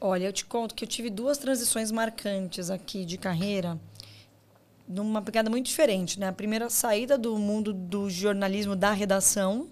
Olha, 0.00 0.26
eu 0.26 0.32
te 0.32 0.44
conto 0.44 0.74
que 0.74 0.84
eu 0.84 0.88
tive 0.88 1.08
duas 1.10 1.38
transições 1.38 1.90
marcantes 1.90 2.70
aqui 2.70 3.04
de 3.04 3.16
carreira. 3.18 3.78
numa 4.88 5.20
pegada 5.20 5.50
muito 5.50 5.66
diferente, 5.66 6.20
né? 6.20 6.28
A 6.28 6.32
primeira 6.32 6.70
saída 6.70 7.18
do 7.18 7.36
mundo 7.38 7.72
do 7.72 8.08
jornalismo 8.08 8.76
da 8.76 8.92
redação 8.92 9.68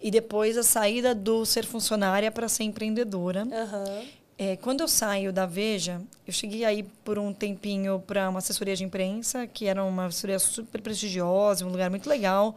e 0.00 0.10
depois 0.10 0.58
a 0.58 0.64
saída 0.64 1.14
do 1.14 1.46
ser 1.46 1.64
funcionária 1.64 2.30
para 2.32 2.48
ser 2.48 2.64
empreendedora. 2.64 3.42
Aham. 3.42 4.02
É, 4.44 4.56
quando 4.56 4.80
eu 4.80 4.88
saio 4.88 5.32
da 5.32 5.46
Veja, 5.46 6.02
eu 6.26 6.32
cheguei 6.32 6.64
aí 6.64 6.82
por 6.82 7.16
um 7.16 7.32
tempinho 7.32 8.02
para 8.04 8.28
uma 8.28 8.40
assessoria 8.40 8.74
de 8.74 8.82
imprensa, 8.82 9.46
que 9.46 9.66
era 9.66 9.84
uma 9.84 10.06
assessoria 10.06 10.36
super 10.40 10.82
prestigiosa, 10.82 11.64
um 11.64 11.68
lugar 11.68 11.88
muito 11.88 12.08
legal, 12.08 12.56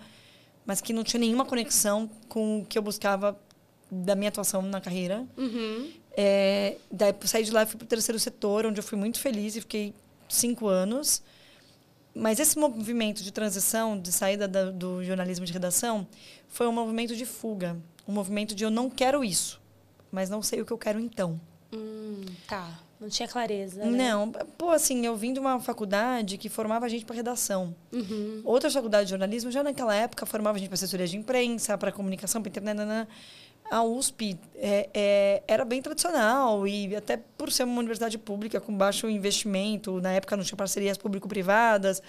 mas 0.66 0.82
que 0.82 0.92
não 0.92 1.04
tinha 1.04 1.20
nenhuma 1.20 1.46
conexão 1.46 2.10
com 2.28 2.62
o 2.62 2.66
que 2.66 2.76
eu 2.76 2.82
buscava 2.82 3.40
da 3.92 4.16
minha 4.16 4.30
atuação 4.30 4.64
na 4.64 4.82
carreira. 4.82 5.28
Uhum. 5.38 5.92
É, 6.18 6.78
daí 6.92 7.14
saí 7.26 7.44
de 7.44 7.52
lá 7.52 7.62
e 7.62 7.66
fui 7.68 7.78
para 7.78 7.86
o 7.86 7.88
terceiro 7.88 8.18
setor, 8.18 8.66
onde 8.66 8.80
eu 8.80 8.84
fui 8.84 8.98
muito 8.98 9.20
feliz 9.20 9.56
e 9.56 9.62
fiquei 9.62 9.94
cinco 10.28 10.68
anos. 10.68 11.22
Mas 12.16 12.40
esse 12.40 12.58
movimento 12.58 13.22
de 13.22 13.32
transição, 13.32 13.96
de 14.00 14.12
saída 14.12 14.48
da, 14.48 14.72
do 14.72 15.04
jornalismo 15.04 15.46
de 15.46 15.54
redação, 15.54 16.08
foi 16.48 16.66
um 16.68 16.72
movimento 16.72 17.16
de 17.16 17.28
fuga. 17.28 17.78
Um 18.08 18.12
movimento 18.12 18.56
de 18.56 18.64
eu 18.64 18.72
não 18.72 18.90
quero 18.90 19.24
isso, 19.24 19.62
mas 20.12 20.32
não 20.32 20.42
sei 20.42 20.62
o 20.62 20.66
que 20.66 20.74
eu 20.74 20.80
quero 20.80 21.00
então. 21.00 21.40
Hum, 21.74 22.22
tá. 22.48 22.80
Não 23.00 23.10
tinha 23.10 23.28
clareza. 23.28 23.84
Né? 23.84 24.10
Não, 24.10 24.32
pô, 24.58 24.70
assim, 24.70 25.06
eu 25.06 25.16
vim 25.16 25.34
de 25.34 25.40
uma 25.40 25.60
faculdade 25.60 26.38
que 26.38 26.48
formava 26.48 26.86
a 26.86 26.90
gente 26.90 27.06
para 27.06 27.16
redação. 27.16 27.76
Uhum. 27.92 28.42
Outras 28.44 28.74
faculdades 28.74 29.08
de 29.08 29.10
jornalismo, 29.12 29.52
já 29.52 29.62
naquela 29.62 29.94
época, 29.94 30.26
formava 30.26 30.58
a 30.58 30.60
gente 30.60 30.70
para 30.70 30.76
assessoria 30.76 31.08
de 31.08 31.18
imprensa, 31.18 31.78
para 31.78 31.92
comunicação, 31.92 32.42
para 32.42 32.50
internet. 32.50 32.76
nanã. 32.76 33.08
A 33.70 33.84
USP 33.84 34.38
é, 34.56 34.90
é, 34.94 35.44
era 35.48 35.66
bem 35.66 35.82
tradicional 35.82 36.68
e 36.68 36.96
até 36.96 37.18
por 37.18 37.52
ser 37.52 37.64
uma 37.64 37.80
universidade 37.80 38.18
pública 38.18 38.62
com 38.62 38.76
baixo 38.76 39.10
investimento, 39.10 40.00
na 40.02 40.12
época 40.12 40.38
não 40.38 40.44
tinha 40.44 40.56
parcerias 40.56 40.98
público-privadas, 40.98 42.02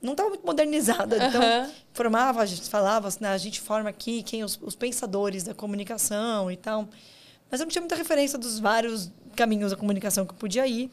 não 0.00 0.12
estava 0.12 0.30
muito 0.30 0.46
modernizada. 0.46 1.16
Então, 1.16 1.42
Aham. 1.42 1.70
formava, 1.92 2.40
a 2.40 2.46
gente 2.46 2.62
falava, 2.68 3.08
né, 3.20 3.28
a 3.28 3.38
gente 3.38 3.60
forma 3.60 3.90
aqui 3.90 4.22
quem 4.22 4.42
os, 4.42 4.58
os 4.62 4.74
pensadores 4.74 5.44
da 5.44 5.54
comunicação 5.54 6.50
e 6.50 6.56
tal. 6.56 6.88
Mas 7.50 7.60
eu 7.60 7.64
não 7.66 7.70
tinha 7.70 7.82
muita 7.82 7.94
referência 7.94 8.38
dos 8.38 8.58
vários 8.58 9.10
caminhos 9.34 9.70
da 9.70 9.76
comunicação 9.76 10.26
que 10.26 10.32
eu 10.32 10.38
podia 10.38 10.66
ir. 10.66 10.90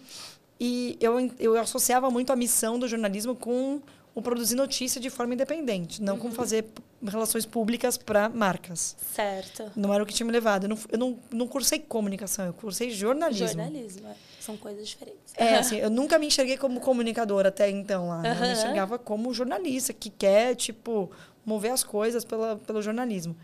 E 0.59 0.97
eu, 1.01 1.31
eu 1.39 1.59
associava 1.59 2.09
muito 2.09 2.31
a 2.31 2.35
missão 2.35 2.77
do 2.77 2.87
jornalismo 2.87 3.35
com 3.35 3.81
o 4.15 4.21
produzir 4.21 4.55
notícia 4.55 5.01
de 5.01 5.09
forma 5.09 5.33
independente, 5.33 6.01
não 6.01 6.17
com 6.19 6.31
fazer 6.31 6.65
relações 7.03 7.45
públicas 7.45 7.97
para 7.97 8.29
marcas. 8.29 8.95
Certo. 9.13 9.71
Não 9.75 9.93
era 9.93 10.03
o 10.03 10.05
que 10.05 10.13
tinha 10.13 10.25
me 10.25 10.31
levado. 10.31 10.65
Eu 10.65 10.69
não, 10.69 10.77
eu 10.91 10.97
não, 10.97 11.19
não 11.31 11.47
cursei 11.47 11.79
comunicação, 11.79 12.45
eu 12.45 12.53
cursei 12.53 12.91
jornalismo. 12.91 13.47
Jornalismo. 13.47 14.07
é. 14.07 14.15
São 14.39 14.55
coisas 14.57 14.87
diferentes. 14.87 15.33
É, 15.35 15.55
assim, 15.55 15.77
eu 15.77 15.89
nunca 15.89 16.19
me 16.19 16.27
enxerguei 16.27 16.57
como 16.57 16.79
comunicadora 16.79 17.49
até 17.49 17.69
então 17.69 18.09
lá. 18.09 18.21
né? 18.21 18.37
Eu 18.37 18.41
me 18.41 18.51
enxergava 18.51 18.99
como 18.99 19.33
jornalista 19.33 19.93
que 19.93 20.09
quer, 20.09 20.53
tipo, 20.55 21.09
mover 21.45 21.71
as 21.71 21.83
coisas 21.83 22.23
pela, 22.23 22.57
pelo 22.57 22.81
jornalismo. 22.81 23.35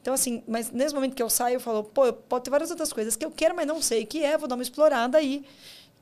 Então, 0.00 0.14
assim, 0.14 0.42
mas 0.46 0.70
nesse 0.70 0.94
momento 0.94 1.14
que 1.14 1.22
eu 1.22 1.28
saio, 1.28 1.56
eu 1.56 1.60
falo, 1.60 1.84
pô, 1.84 2.12
pode 2.12 2.44
ter 2.44 2.50
várias 2.50 2.70
outras 2.70 2.92
coisas 2.92 3.16
que 3.16 3.24
eu 3.24 3.30
quero, 3.30 3.54
mas 3.54 3.66
não 3.66 3.82
sei 3.82 4.04
o 4.04 4.06
que 4.06 4.22
é, 4.24 4.38
vou 4.38 4.48
dar 4.48 4.54
uma 4.54 4.62
explorada 4.62 5.18
aí. 5.18 5.44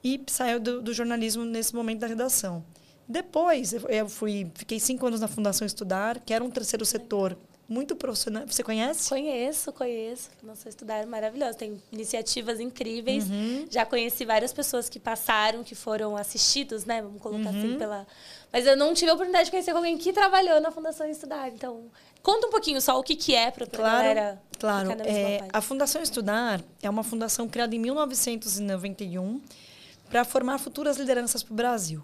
E 0.04 0.20
saio 0.28 0.61
do, 0.61 0.80
do 0.82 0.92
jornalismo 0.92 1.44
nesse 1.44 1.74
momento 1.74 2.00
da 2.00 2.06
redação. 2.06 2.62
Depois, 3.09 3.72
eu- 3.72 4.09
fui, 4.09 4.50
fiquei 4.54 4.78
cinco 4.80 5.06
anos 5.06 5.20
na 5.20 5.28
Fundação 5.28 5.66
Estudar, 5.66 6.20
que 6.20 6.32
era 6.35 6.42
um 6.44 6.50
terceiro 6.50 6.85
setor 6.85 7.37
muito 7.68 7.96
profissional. 7.96 8.44
Você 8.46 8.62
conhece? 8.62 9.09
Conheço, 9.09 9.72
conheço. 9.72 10.30
Nossa, 10.42 10.68
estudar 10.68 10.98
é 10.98 11.06
maravilhoso. 11.06 11.56
Tem 11.59 11.82
iniciativas 11.90 12.61
incríveis. 12.61 13.28
Uhum. 13.28 13.66
Já 13.70 13.85
conheci 13.85 14.24
várias 14.24 14.52
pessoas 14.52 14.88
que 14.88 15.00
passaram, 15.00 15.64
que 15.64 15.74
foram 15.74 16.16
assistidos, 16.16 16.85
né? 16.85 17.02
Vamos 17.02 17.20
colocar 17.20 17.50
Uhum. 17.50 17.59
assim 17.59 17.78
pela. 17.78 18.06
Mas 18.52 18.66
eu 18.66 18.76
não 18.76 18.94
tive 18.94 19.11
a 19.11 19.14
oportunidade 19.14 19.46
de 19.46 19.50
conhecer 19.50 19.72
alguém 19.72 19.98
que 19.98 20.12
trabalhou 20.12 20.61
na 20.61 20.70
Fundação 20.70 21.09
Estudar. 21.09 21.48
Então, 21.48 21.87
conta 22.26 22.48
um 22.48 22.50
pouquinho 22.50 22.80
só 22.80 22.98
o 22.98 23.04
que, 23.04 23.14
que 23.14 23.36
é 23.36 23.52
para 23.52 23.68
Claro, 23.68 23.98
galera. 23.98 24.42
claro. 24.58 24.90
É, 25.02 25.46
a 25.52 25.60
Fundação 25.60 26.02
Estudar 26.02 26.60
é 26.82 26.90
uma 26.90 27.04
fundação 27.04 27.48
criada 27.48 27.72
em 27.76 27.78
1991 27.78 29.40
para 30.10 30.24
formar 30.24 30.58
futuras 30.58 30.96
lideranças 30.96 31.44
para 31.44 31.52
o 31.52 31.54
Brasil. 31.54 32.02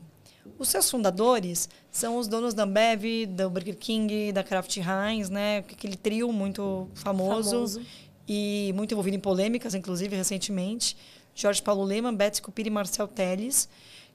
Os 0.61 0.69
seus 0.69 0.89
fundadores 0.89 1.69
são 1.91 2.19
os 2.19 2.29
donos 2.29 2.55
da 2.55 2.63
Ambev, 2.63 3.27
do 3.27 3.51
Burger 3.51 3.77
King, 3.77 4.31
da 4.31 4.45
Kraft 4.45 4.77
Heinz, 4.77 5.29
né? 5.29 5.59
Aquele 5.59 5.97
trio 5.97 6.33
muito 6.33 6.89
famoso, 6.95 7.51
Famoso. 7.51 7.83
e 8.29 8.71
muito 8.77 8.93
envolvido 8.93 9.17
em 9.17 9.21
polêmicas, 9.21 9.75
inclusive 9.75 10.15
recentemente. 10.15 10.97
Jorge 11.35 11.61
Paulo 11.61 11.83
Leman, 11.83 12.15
Betsy 12.15 12.41
Cupira 12.41 12.69
e 12.69 12.71
Marcel 12.71 13.09
Teles, 13.09 13.69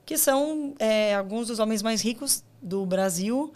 que 0.06 0.16
são 0.16 0.74
é, 0.78 1.14
alguns 1.14 1.48
dos 1.48 1.58
homens 1.58 1.82
mais 1.82 2.00
ricos 2.00 2.42
do 2.62 2.86
Brasil 2.86 3.52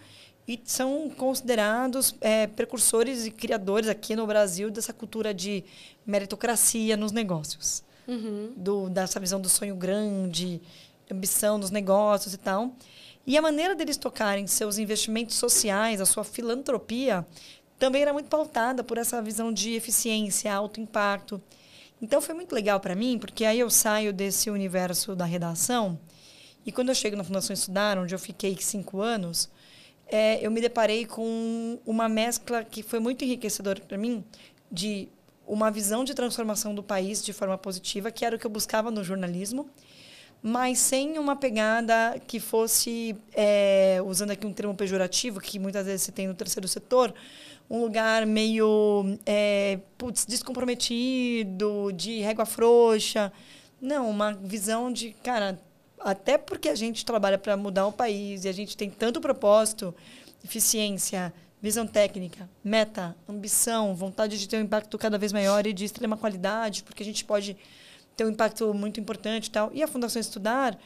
e 0.46 0.60
são 0.64 1.08
considerados 1.10 2.14
é, 2.20 2.46
precursores 2.46 3.26
e 3.26 3.30
criadores 3.30 3.88
aqui 3.88 4.16
no 4.16 4.26
Brasil 4.26 4.70
dessa 4.70 4.92
cultura 4.92 5.32
de 5.32 5.64
meritocracia 6.06 6.96
nos 6.96 7.12
negócios 7.12 7.82
Uhum. 8.08 8.52
do, 8.56 8.90
dessa 8.90 9.20
visão 9.20 9.40
do 9.40 9.48
sonho 9.48 9.76
grande, 9.76 10.60
ambição 11.08 11.56
nos 11.56 11.70
negócios 11.70 12.34
e 12.34 12.36
tal. 12.36 12.74
E 13.24 13.38
a 13.38 13.42
maneira 13.42 13.76
deles 13.76 13.96
tocarem 13.96 14.44
seus 14.48 14.76
investimentos 14.76 15.36
sociais, 15.36 16.00
a 16.00 16.04
sua 16.06 16.24
filantropia, 16.24 17.24
também 17.78 18.02
era 18.02 18.12
muito 18.12 18.28
pautada 18.28 18.82
por 18.82 18.98
essa 18.98 19.22
visão 19.22 19.52
de 19.52 19.74
eficiência, 19.74 20.52
alto 20.52 20.80
impacto. 20.80 21.40
Então 22.00 22.20
foi 22.20 22.34
muito 22.34 22.52
legal 22.52 22.80
para 22.80 22.96
mim, 22.96 23.18
porque 23.20 23.44
aí 23.44 23.60
eu 23.60 23.70
saio 23.70 24.12
desse 24.12 24.50
universo 24.50 25.14
da 25.14 25.24
redação 25.24 25.96
e 26.64 26.70
quando 26.70 26.90
eu 26.90 26.94
chego 26.94 27.16
na 27.16 27.24
Fundação 27.24 27.54
Estudar, 27.54 27.98
onde 27.98 28.14
eu 28.14 28.18
fiquei 28.18 28.56
cinco 28.60 29.00
anos, 29.00 29.48
é, 30.12 30.38
eu 30.44 30.50
me 30.50 30.60
deparei 30.60 31.06
com 31.06 31.78
uma 31.86 32.06
mescla 32.06 32.62
que 32.62 32.82
foi 32.82 33.00
muito 33.00 33.24
enriquecedora 33.24 33.80
para 33.80 33.96
mim 33.96 34.22
de 34.70 35.08
uma 35.46 35.70
visão 35.70 36.04
de 36.04 36.14
transformação 36.14 36.74
do 36.74 36.82
país 36.82 37.24
de 37.24 37.32
forma 37.32 37.56
positiva, 37.56 38.10
que 38.10 38.24
era 38.24 38.36
o 38.36 38.38
que 38.38 38.46
eu 38.46 38.50
buscava 38.50 38.90
no 38.90 39.02
jornalismo, 39.02 39.68
mas 40.42 40.78
sem 40.78 41.18
uma 41.18 41.34
pegada 41.34 42.20
que 42.26 42.38
fosse, 42.38 43.16
é, 43.32 44.00
usando 44.04 44.32
aqui 44.32 44.46
um 44.46 44.52
termo 44.52 44.74
pejorativo, 44.74 45.40
que 45.40 45.58
muitas 45.58 45.86
vezes 45.86 46.02
se 46.02 46.12
tem 46.12 46.28
no 46.28 46.34
terceiro 46.34 46.68
setor, 46.68 47.14
um 47.70 47.80
lugar 47.80 48.26
meio 48.26 49.16
é, 49.24 49.78
putz, 49.96 50.26
descomprometido, 50.26 51.90
de 51.92 52.20
régua 52.20 52.44
frouxa. 52.44 53.32
Não, 53.80 54.10
uma 54.10 54.32
visão 54.34 54.92
de, 54.92 55.12
cara, 55.22 55.58
até 56.04 56.36
porque 56.38 56.68
a 56.68 56.74
gente 56.74 57.04
trabalha 57.04 57.38
para 57.38 57.56
mudar 57.56 57.86
o 57.86 57.92
país 57.92 58.44
e 58.44 58.48
a 58.48 58.52
gente 58.52 58.76
tem 58.76 58.90
tanto 58.90 59.20
propósito, 59.20 59.94
eficiência, 60.44 61.32
visão 61.60 61.86
técnica, 61.86 62.48
meta, 62.64 63.16
ambição, 63.28 63.94
vontade 63.94 64.38
de 64.38 64.48
ter 64.48 64.56
um 64.56 64.62
impacto 64.62 64.98
cada 64.98 65.16
vez 65.16 65.32
maior 65.32 65.66
e 65.66 65.72
de 65.72 65.84
extrema 65.84 66.16
qualidade, 66.16 66.82
porque 66.82 67.02
a 67.02 67.06
gente 67.06 67.24
pode 67.24 67.56
ter 68.16 68.24
um 68.24 68.30
impacto 68.30 68.74
muito 68.74 68.98
importante 68.98 69.46
e 69.46 69.50
tal. 69.50 69.70
E 69.72 69.82
a 69.82 69.86
Fundação 69.86 70.20
Estudar, 70.20 70.76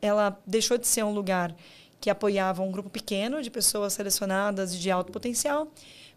ela 0.00 0.40
deixou 0.46 0.78
de 0.78 0.86
ser 0.86 1.04
um 1.04 1.12
lugar 1.12 1.54
que 2.00 2.10
apoiava 2.10 2.62
um 2.62 2.72
grupo 2.72 2.90
pequeno 2.90 3.42
de 3.42 3.50
pessoas 3.50 3.92
selecionadas 3.92 4.76
de 4.76 4.90
alto 4.90 5.12
potencial 5.12 5.70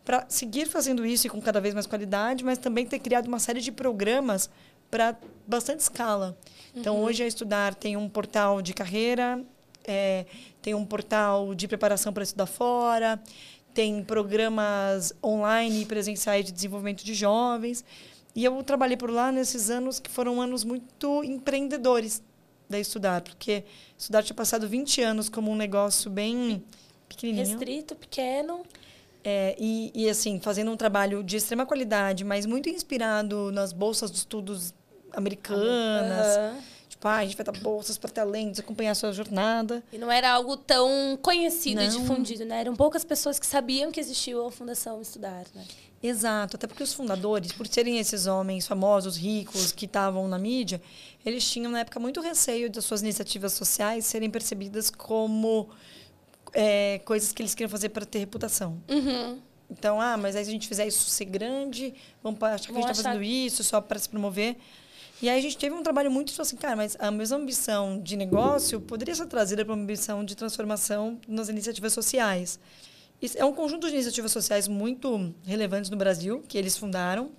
para 0.04 0.26
seguir 0.30 0.68
fazendo 0.68 1.06
isso 1.06 1.28
e 1.28 1.30
com 1.30 1.42
cada 1.42 1.60
vez 1.60 1.74
mais 1.74 1.86
qualidade, 1.86 2.44
mas 2.44 2.58
também 2.58 2.86
ter 2.86 3.00
criado 3.00 3.28
uma 3.28 3.40
série 3.40 3.60
de 3.60 3.72
programas 3.72 4.50
para 4.90 5.16
bastante 5.48 5.82
escala. 5.82 6.38
Então, 6.76 7.02
hoje 7.02 7.24
a 7.24 7.28
Estudar 7.28 7.74
tem 7.74 7.96
um 7.96 8.10
portal 8.10 8.62
de 8.62 8.74
carreira, 8.74 9.42
é, 9.88 10.26
tem 10.62 10.74
um 10.74 10.86
portal 10.86 11.56
de 11.56 11.68
preparação 11.68 12.12
para 12.12 12.24
estudar 12.24 12.48
fora, 12.48 13.22
tem 13.74 14.04
programas 14.04 15.14
online 15.24 15.82
e 15.82 15.86
presenciais 15.86 16.46
de 16.46 16.52
desenvolvimento 16.52 17.04
de 17.04 17.14
jovens. 17.14 17.84
E 18.36 18.44
eu 18.44 18.62
trabalhei 18.64 18.98
por 18.98 19.10
lá 19.10 19.32
nesses 19.32 19.70
anos 19.70 20.00
que 20.00 20.10
foram 20.10 20.42
anos 20.42 20.64
muito 20.64 21.24
empreendedores 21.24 22.22
da 22.70 22.80
Estudar, 22.80 23.22
porque 23.22 23.64
Estudar 23.98 24.24
tinha 24.24 24.36
passado 24.36 24.68
20 24.68 25.02
anos 25.02 25.30
como 25.30 25.52
um 25.52 25.56
negócio 25.56 26.10
bem 26.10 26.64
pequenininho. 27.08 27.48
Restrito, 27.48 27.96
pequeno. 27.96 28.64
É, 29.24 29.56
e, 29.58 29.92
e, 29.96 30.10
assim, 30.10 30.40
fazendo 30.40 30.70
um 30.70 30.78
trabalho 30.78 31.24
de 31.24 31.38
extrema 31.38 31.66
qualidade, 31.66 32.24
mas 32.24 32.46
muito 32.46 32.70
inspirado 32.70 33.52
nas 33.52 33.74
bolsas 33.74 34.12
de 34.12 34.18
estudos 34.18 34.74
americanas. 35.16 36.38
Aham. 36.38 36.58
Tipo, 36.88 37.08
ah, 37.08 37.18
a 37.18 37.26
gente 37.26 37.36
vai 37.36 37.46
dar 37.46 37.60
bolsas 37.60 37.98
para 37.98 38.10
talentos, 38.10 38.60
acompanhar 38.60 38.92
a 38.92 38.96
sua 38.96 39.12
jornada. 39.12 39.84
E 39.92 39.98
não 39.98 40.12
era 40.12 40.32
algo 40.32 40.56
tão 40.56 41.18
conhecido 41.22 41.82
e 41.82 41.88
Não. 41.88 42.00
difundido, 42.00 42.46
né? 42.46 42.62
Eram 42.62 42.76
poucas 42.76 43.04
pessoas 43.04 43.38
que 43.38 43.46
sabiam 43.46 43.92
que 43.92 44.00
existia 44.00 44.40
a 44.40 44.52
Fundação 44.52 45.02
Estudar, 45.02 45.46
né? 45.54 45.66
Exato, 46.02 46.56
até 46.56 46.68
porque 46.68 46.84
os 46.84 46.94
fundadores, 46.94 47.52
por 47.52 47.68
serem 47.68 47.98
esses 47.98 48.28
homens 48.28 48.68
famosos, 48.68 49.18
ricos, 49.18 49.72
que 49.72 49.86
estavam 49.86 50.28
na 50.28 50.38
mídia, 50.38 50.82
eles 51.26 51.50
tinham, 51.50 51.72
na 51.72 51.80
época, 51.80 52.00
muito 52.00 52.22
receio 52.22 52.70
das 52.70 52.86
suas 52.86 53.02
iniciativas 53.02 53.54
sociais 53.54 54.06
serem 54.06 54.30
percebidas 54.30 54.90
como 54.90 55.70
é, 56.54 57.00
coisas 57.06 57.32
que 57.32 57.42
eles 57.42 57.56
queriam 57.56 57.70
fazer 57.70 57.90
para 57.90 58.06
ter 58.06 58.20
reputação. 58.20 58.82
Uhum. 58.88 59.40
Então, 59.70 60.00
ah, 60.00 60.16
mas 60.16 60.36
aí 60.36 60.44
se 60.44 60.50
a 60.50 60.54
gente 60.54 60.68
fizer 60.68 60.86
isso 60.86 61.10
ser 61.10 61.26
grande, 61.26 61.94
vamos 62.22 62.42
achar 62.42 62.66
que 62.66 62.72
a 62.72 62.74
Vão 62.74 62.82
gente 62.84 62.92
está 62.92 63.04
fazendo 63.04 63.24
isso 63.24 63.64
só 63.64 63.82
para 63.82 63.98
se 63.98 64.08
promover. 64.08 64.58
E 65.22 65.30
aí 65.30 65.40
a 65.40 65.42
gente 65.42 65.58
teve 65.58 65.74
um 65.74 65.82
trabalho 65.82 66.12
muito 66.12 66.30
tipo 66.30 66.42
assim, 66.42 66.58
cara, 66.58 66.76
mas 66.76 66.98
a 67.00 67.10
mesma 67.10 67.38
ambição 67.38 68.00
de 68.02 68.18
negócio 68.18 68.82
poderia 68.82 69.16
ser 69.16 69.26
trazida 69.28 69.64
para 69.64 69.74
uma 69.74 69.82
ambição 69.82 70.26
de 70.26 70.36
transformação 70.36 71.20
nas 71.28 71.48
iniciativas 71.48 71.94
sociais. 71.94 72.60
Isso 73.22 73.38
é 73.38 73.46
um 73.46 73.54
conjunto 73.54 73.88
de 73.88 73.94
iniciativas 73.94 74.32
sociais 74.32 74.68
muito 74.68 75.34
relevantes 75.46 75.90
no 75.90 75.98
Brasil, 75.98 76.44
que 76.48 76.58
eles 76.58 76.78
fundaram. 76.78 77.32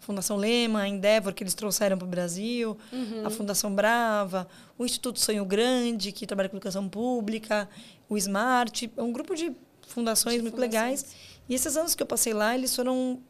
Fundação 0.00 0.36
Lema, 0.36 0.82
a 0.82 0.88
Endeavor, 0.88 1.34
que 1.34 1.42
eles 1.42 1.54
trouxeram 1.54 1.98
para 1.98 2.06
o 2.06 2.08
Brasil, 2.08 2.76
uhum. 2.92 3.26
a 3.26 3.30
Fundação 3.30 3.74
Brava, 3.74 4.46
o 4.78 4.84
Instituto 4.84 5.18
Sonho 5.18 5.44
Grande, 5.44 6.12
que 6.12 6.26
trabalha 6.26 6.48
com 6.48 6.56
educação 6.56 6.88
pública, 6.88 7.68
o 8.08 8.16
Smart, 8.16 8.90
é 8.96 9.02
um 9.02 9.10
grupo 9.12 9.34
de 9.34 9.52
fundações 9.88 10.36
de 10.36 10.42
muito 10.42 10.54
fundações. 10.54 11.02
legais. 11.02 11.16
E 11.48 11.54
esses 11.54 11.76
anos 11.76 11.94
que 11.94 12.02
eu 12.02 12.06
passei 12.06 12.32
lá, 12.32 12.54
eles 12.54 12.74
foram 12.74 13.20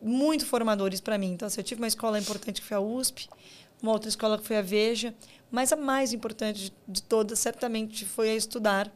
muito 0.00 0.46
formadores 0.46 1.00
para 1.00 1.18
mim. 1.18 1.32
Então, 1.32 1.46
assim, 1.46 1.60
eu 1.60 1.64
tive 1.64 1.80
uma 1.80 1.88
escola 1.88 2.18
importante 2.18 2.60
que 2.60 2.66
foi 2.66 2.76
a 2.76 2.80
USP, 2.80 3.28
uma 3.82 3.92
outra 3.92 4.08
escola 4.08 4.38
que 4.38 4.46
foi 4.46 4.56
a 4.56 4.62
Veja, 4.62 5.14
mas 5.50 5.72
a 5.72 5.76
mais 5.76 6.12
importante 6.12 6.72
de, 6.86 7.02
todas, 7.02 7.38
certamente, 7.38 8.04
foi 8.04 8.30
a 8.30 8.34
estudar, 8.34 8.92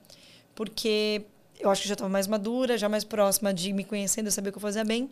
porque 0.54 1.24
eu 1.58 1.70
acho 1.70 1.82
que 1.82 1.88
já 1.88 1.94
estava 1.94 2.10
mais 2.10 2.26
madura, 2.26 2.76
já 2.76 2.88
mais 2.88 3.04
próxima 3.04 3.54
de 3.54 3.72
me 3.72 3.84
conhecendo, 3.84 4.30
saber 4.30 4.50
o 4.50 4.52
que 4.52 4.58
eu 4.58 4.62
fazia 4.62 4.84
bem. 4.84 5.08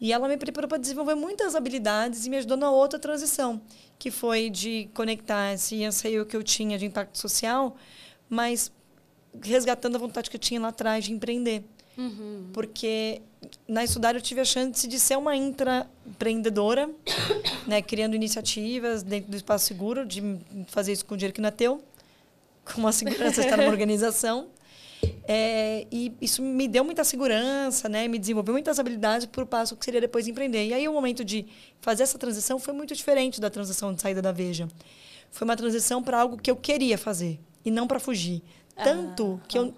E 0.00 0.12
ela 0.12 0.28
me 0.28 0.36
preparou 0.36 0.68
para 0.68 0.78
desenvolver 0.78 1.16
muitas 1.16 1.56
habilidades 1.56 2.24
e 2.24 2.30
me 2.30 2.36
ajudou 2.36 2.56
na 2.56 2.70
outra 2.70 2.98
transição, 2.98 3.60
que 3.98 4.10
foi 4.10 4.48
de 4.48 4.88
conectar 4.94 5.52
esse 5.54 5.82
anseio 5.84 6.24
que 6.24 6.36
eu 6.36 6.42
tinha 6.42 6.78
de 6.78 6.86
impacto 6.86 7.18
social, 7.18 7.76
mas 8.28 8.70
resgatando 9.42 9.96
a 9.96 9.98
vontade 9.98 10.30
que 10.30 10.36
eu 10.36 10.40
tinha 10.40 10.60
lá 10.60 10.68
atrás 10.68 11.04
de 11.04 11.12
empreender. 11.12 11.64
Uhum. 11.98 12.50
Porque 12.52 13.20
na 13.66 13.82
estudar 13.82 14.14
eu 14.14 14.20
tive 14.20 14.40
a 14.40 14.44
chance 14.44 14.86
de 14.86 15.00
ser 15.00 15.18
uma 15.18 15.34
intraempreendedora, 15.34 16.88
né, 17.66 17.82
criando 17.82 18.14
iniciativas 18.14 19.02
dentro 19.02 19.32
do 19.32 19.36
espaço 19.36 19.66
seguro, 19.66 20.06
de 20.06 20.22
fazer 20.68 20.92
isso 20.92 21.04
com 21.04 21.14
o 21.14 21.16
dinheiro 21.16 21.34
que 21.34 21.40
não 21.40 21.48
é 21.48 21.52
teu, 21.52 21.82
com 22.64 22.80
uma 22.80 22.92
segurança 22.92 23.40
estar 23.40 23.56
numa 23.56 23.68
organização. 23.70 24.48
É, 25.24 25.86
e 25.92 26.12
isso 26.20 26.42
me 26.42 26.66
deu 26.66 26.84
muita 26.84 27.04
segurança, 27.04 27.88
né? 27.88 28.08
Me 28.08 28.18
desenvolveu 28.18 28.52
muitas 28.52 28.78
habilidades 28.78 29.26
para 29.26 29.44
o 29.44 29.46
passo 29.46 29.76
que 29.76 29.84
seria 29.84 30.00
depois 30.00 30.26
empreender. 30.26 30.66
E 30.66 30.74
aí 30.74 30.88
o 30.88 30.92
momento 30.92 31.24
de 31.24 31.46
fazer 31.80 32.04
essa 32.04 32.18
transição 32.18 32.58
foi 32.58 32.72
muito 32.72 32.94
diferente 32.94 33.40
da 33.40 33.50
transição 33.50 33.92
de 33.92 34.00
saída 34.00 34.22
da 34.22 34.32
Veja. 34.32 34.68
Foi 35.30 35.44
uma 35.44 35.56
transição 35.56 36.02
para 36.02 36.18
algo 36.20 36.36
que 36.36 36.50
eu 36.50 36.56
queria 36.56 36.96
fazer 36.96 37.38
e 37.64 37.70
não 37.70 37.86
para 37.86 38.00
fugir. 38.00 38.42
Tanto 38.74 39.40
ah, 39.42 39.46
que 39.46 39.58
eu 39.58 39.74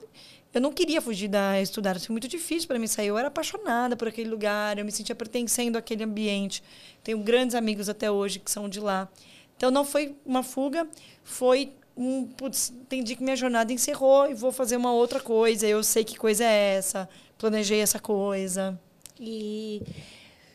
eu 0.53 0.61
não 0.61 0.73
queria 0.73 1.01
fugir 1.01 1.29
da 1.29 1.61
estudar, 1.61 1.99
foi 2.01 2.13
muito 2.13 2.27
difícil 2.27 2.67
para 2.67 2.79
mim 2.79 2.87
sair. 2.87 3.09
Eu 3.09 3.19
era 3.19 3.29
apaixonada 3.29 3.97
por 3.97 4.09
aquele 4.09 4.29
lugar, 4.29 4.79
eu 4.79 4.85
me 4.85 4.91
sentia 4.91 5.15
pertencendo 5.15 5.77
àquele 5.77 6.03
ambiente. 6.03 6.63
Tenho 7.05 7.19
grandes 7.19 7.55
amigos 7.55 7.89
até 7.89 8.11
hoje 8.11 8.41
que 8.41 8.51
são 8.51 8.69
de 8.69 8.81
lá. 8.81 9.09
Então 9.57 9.71
não 9.71 9.85
foi 9.85 10.17
uma 10.25 10.43
fuga, 10.43 10.89
foi 11.23 11.73
um, 11.97 12.27
putz, 12.27 12.71
entendi 12.71 13.15
que 13.15 13.23
minha 13.23 13.37
jornada 13.37 13.73
encerrou 13.73 14.29
e 14.29 14.35
vou 14.35 14.51
fazer 14.51 14.77
uma 14.77 14.93
outra 14.93 15.21
coisa. 15.21 15.67
Eu 15.67 15.83
sei 15.85 16.03
que 16.03 16.17
coisa 16.17 16.45
é 16.45 16.77
essa, 16.77 17.09
planejei 17.39 17.81
essa 17.81 18.01
coisa. 18.01 18.79
E 19.21 19.83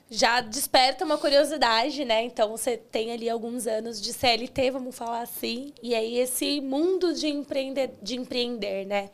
já 0.10 0.42
desperta 0.42 1.06
uma 1.06 1.18
curiosidade, 1.18 2.04
né? 2.06 2.24
Então 2.24 2.50
você 2.50 2.78
tem 2.78 3.12
ali 3.12 3.30
alguns 3.30 3.68
anos 3.68 4.02
de 4.02 4.14
CLT, 4.14 4.72
vamos 4.72 4.96
falar 4.96 5.22
assim, 5.22 5.74
e 5.82 5.96
aí 5.96 6.18
esse 6.18 6.62
mundo 6.62 7.14
de 7.14 7.28
empreender, 7.28 7.92
de 8.02 8.16
empreender, 8.16 8.86
né? 8.86 9.10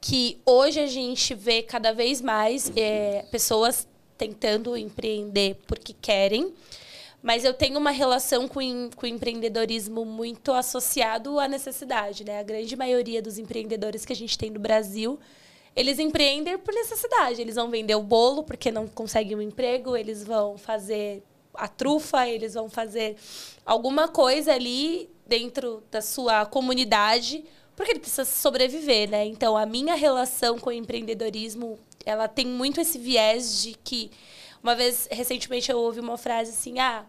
Que 0.00 0.40
hoje 0.44 0.80
a 0.80 0.86
gente 0.86 1.34
vê 1.34 1.62
cada 1.62 1.92
vez 1.92 2.20
mais 2.20 2.70
é, 2.76 3.24
pessoas 3.30 3.86
tentando 4.16 4.76
empreender 4.76 5.56
porque 5.66 5.94
querem, 6.00 6.52
mas 7.22 7.44
eu 7.44 7.52
tenho 7.52 7.78
uma 7.78 7.90
relação 7.90 8.46
com, 8.46 8.90
com 8.94 9.06
o 9.06 9.08
empreendedorismo 9.08 10.04
muito 10.04 10.52
associado 10.52 11.38
à 11.38 11.48
necessidade. 11.48 12.24
Né? 12.24 12.38
A 12.38 12.42
grande 12.42 12.76
maioria 12.76 13.20
dos 13.20 13.38
empreendedores 13.38 14.04
que 14.04 14.12
a 14.12 14.16
gente 14.16 14.38
tem 14.38 14.50
no 14.50 14.60
Brasil, 14.60 15.18
eles 15.74 15.98
empreendem 15.98 16.56
por 16.58 16.72
necessidade. 16.72 17.40
Eles 17.40 17.56
vão 17.56 17.70
vender 17.70 17.94
o 17.96 18.02
bolo 18.02 18.44
porque 18.44 18.70
não 18.70 18.86
conseguem 18.86 19.36
um 19.36 19.42
emprego, 19.42 19.96
eles 19.96 20.24
vão 20.24 20.56
fazer 20.56 21.22
a 21.54 21.66
trufa, 21.66 22.28
eles 22.28 22.54
vão 22.54 22.68
fazer 22.68 23.16
alguma 23.66 24.06
coisa 24.06 24.52
ali 24.52 25.10
dentro 25.26 25.82
da 25.90 26.00
sua 26.00 26.46
comunidade 26.46 27.44
porque 27.78 27.92
ele 27.92 28.00
precisa 28.00 28.24
sobreviver, 28.24 29.08
né? 29.08 29.24
Então, 29.24 29.56
a 29.56 29.64
minha 29.64 29.94
relação 29.94 30.58
com 30.58 30.68
o 30.68 30.72
empreendedorismo, 30.72 31.78
ela 32.04 32.26
tem 32.26 32.44
muito 32.44 32.80
esse 32.80 32.98
viés 32.98 33.62
de 33.62 33.72
que 33.72 34.10
uma 34.60 34.74
vez 34.74 35.06
recentemente 35.08 35.70
eu 35.70 35.78
ouvi 35.78 36.00
uma 36.00 36.18
frase 36.18 36.50
assim: 36.50 36.80
"Ah, 36.80 37.06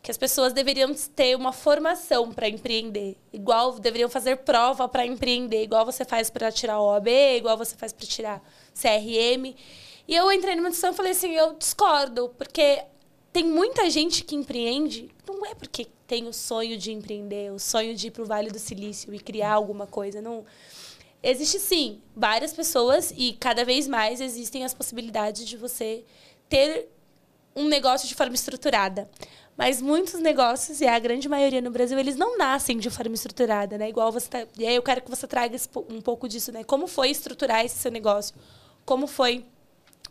que 0.00 0.12
as 0.12 0.16
pessoas 0.16 0.52
deveriam 0.52 0.94
ter 1.16 1.36
uma 1.36 1.52
formação 1.52 2.32
para 2.32 2.48
empreender, 2.48 3.16
igual 3.32 3.72
deveriam 3.80 4.08
fazer 4.08 4.36
prova 4.36 4.88
para 4.88 5.04
empreender, 5.04 5.64
igual 5.64 5.84
você 5.84 6.04
faz 6.04 6.30
para 6.30 6.52
tirar 6.52 6.80
OAB, 6.80 7.08
igual 7.36 7.58
você 7.58 7.74
faz 7.76 7.92
para 7.92 8.06
tirar 8.06 8.40
CRM". 8.72 9.56
E 10.06 10.14
eu 10.14 10.30
entrei 10.30 10.54
numa 10.54 10.68
discussão 10.68 10.92
e 10.92 10.96
falei 10.96 11.10
assim: 11.10 11.32
"Eu 11.32 11.54
discordo, 11.54 12.28
porque 12.38 12.84
tem 13.32 13.42
muita 13.42 13.90
gente 13.90 14.22
que 14.22 14.36
empreende, 14.36 15.10
não 15.26 15.44
é 15.44 15.56
porque 15.56 15.88
tem 16.06 16.26
o 16.26 16.32
sonho 16.32 16.76
de 16.76 16.92
empreender, 16.92 17.52
o 17.52 17.58
sonho 17.58 17.94
de 17.94 18.08
ir 18.08 18.10
para 18.10 18.22
o 18.22 18.26
Vale 18.26 18.50
do 18.50 18.58
Silício 18.58 19.14
e 19.14 19.18
criar 19.18 19.52
alguma 19.52 19.86
coisa. 19.86 20.20
Não. 20.20 20.44
Existe 21.22 21.58
sim 21.58 22.02
várias 22.14 22.52
pessoas 22.52 23.12
e 23.16 23.32
cada 23.40 23.64
vez 23.64 23.88
mais 23.88 24.20
existem 24.20 24.64
as 24.64 24.74
possibilidades 24.74 25.46
de 25.46 25.56
você 25.56 26.04
ter 26.48 26.88
um 27.56 27.66
negócio 27.66 28.06
de 28.06 28.14
forma 28.14 28.34
estruturada. 28.34 29.08
Mas 29.56 29.80
muitos 29.80 30.20
negócios, 30.20 30.80
e 30.80 30.86
a 30.86 30.98
grande 30.98 31.28
maioria 31.28 31.60
no 31.60 31.70
Brasil, 31.70 31.96
eles 31.96 32.16
não 32.16 32.36
nascem 32.36 32.76
de 32.76 32.90
forma 32.90 33.14
estruturada, 33.14 33.78
né? 33.78 33.88
Igual 33.88 34.10
você 34.10 34.28
tá... 34.28 34.46
E 34.58 34.66
aí 34.66 34.74
eu 34.74 34.82
quero 34.82 35.00
que 35.00 35.08
você 35.08 35.28
traga 35.28 35.56
um 35.88 36.00
pouco 36.00 36.28
disso, 36.28 36.50
né? 36.50 36.64
Como 36.64 36.88
foi 36.88 37.10
estruturar 37.10 37.64
esse 37.64 37.78
seu 37.78 37.90
negócio? 37.90 38.34
Como 38.84 39.06
foi 39.06 39.46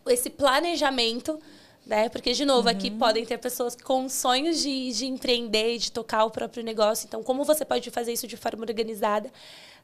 esse 0.08 0.30
planejamento 0.30 1.40
né? 1.86 2.10
Porque, 2.10 2.34
de 2.34 2.46
novo, 2.46 2.68
uhum. 2.68 2.74
aqui 2.76 2.90
podem 2.90 3.26
ter 3.26 3.38
pessoas 3.38 3.76
com 3.76 4.08
sonhos 4.08 4.62
de, 4.62 4.92
de 4.92 5.06
empreender, 5.06 5.78
de 5.78 5.92
tocar 5.92 6.24
o 6.26 6.32
próprio 6.32 6.64
negócio. 6.64 7.06
Então, 7.06 7.22
como 7.22 7.44
você 7.44 7.66
pode 7.66 7.90
fazer 7.92 8.14
isso 8.14 8.28
de 8.28 8.38
forma 8.38 8.64
organizada? 8.64 9.32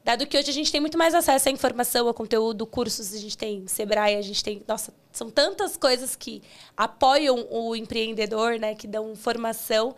Dado 0.03 0.25
que 0.25 0.37
hoje 0.37 0.49
a 0.49 0.53
gente 0.53 0.71
tem 0.71 0.79
muito 0.79 0.97
mais 0.97 1.13
acesso 1.13 1.49
à 1.49 1.51
informação, 1.51 2.07
a 2.07 2.13
conteúdo, 2.13 2.65
cursos, 2.65 3.13
a 3.13 3.17
gente 3.17 3.37
tem 3.37 3.67
Sebrae, 3.67 4.15
a 4.15 4.21
gente 4.21 4.41
tem. 4.41 4.63
Nossa, 4.65 4.93
são 5.11 5.29
tantas 5.29 5.75
coisas 5.75 6.15
que 6.15 6.41
apoiam 6.75 7.45
o 7.49 7.75
empreendedor, 7.75 8.57
né? 8.57 8.75
Que 8.75 8.87
dão 8.87 9.13
formação. 9.15 9.93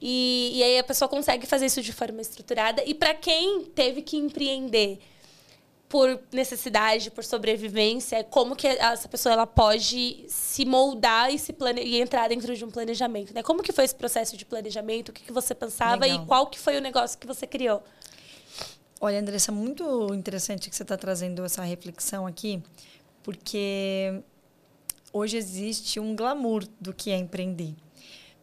E, 0.00 0.52
e 0.54 0.62
aí 0.62 0.78
a 0.78 0.84
pessoa 0.84 1.08
consegue 1.08 1.46
fazer 1.46 1.66
isso 1.66 1.82
de 1.82 1.92
forma 1.92 2.20
estruturada. 2.22 2.82
E 2.84 2.94
para 2.94 3.14
quem 3.14 3.64
teve 3.66 4.00
que 4.00 4.16
empreender 4.16 4.98
por 5.92 6.18
necessidade, 6.32 7.10
por 7.10 7.22
sobrevivência, 7.22 8.24
como 8.24 8.56
que 8.56 8.66
essa 8.66 9.06
pessoa 9.06 9.34
ela 9.34 9.46
pode 9.46 10.24
se 10.26 10.64
moldar 10.64 11.30
e 11.30 11.38
se 11.38 11.52
plane... 11.52 11.82
e 11.82 12.00
entrar 12.00 12.30
dentro 12.30 12.56
de 12.56 12.64
um 12.64 12.70
planejamento, 12.70 13.34
né? 13.34 13.42
Como 13.42 13.62
que 13.62 13.72
foi 13.72 13.84
esse 13.84 13.94
processo 13.94 14.34
de 14.34 14.46
planejamento? 14.46 15.10
O 15.10 15.12
que, 15.12 15.22
que 15.22 15.30
você 15.30 15.54
pensava 15.54 16.06
Legal. 16.06 16.22
e 16.22 16.26
qual 16.26 16.46
que 16.46 16.58
foi 16.58 16.78
o 16.78 16.80
negócio 16.80 17.18
que 17.18 17.26
você 17.26 17.46
criou? 17.46 17.82
Olha, 19.02 19.20
Andressa, 19.20 19.52
muito 19.52 20.14
interessante 20.14 20.70
que 20.70 20.74
você 20.74 20.82
está 20.82 20.96
trazendo 20.96 21.44
essa 21.44 21.62
reflexão 21.62 22.26
aqui, 22.26 22.62
porque 23.22 24.18
hoje 25.12 25.36
existe 25.36 26.00
um 26.00 26.16
glamour 26.16 26.66
do 26.80 26.94
que 26.94 27.10
é 27.10 27.18
empreender, 27.18 27.74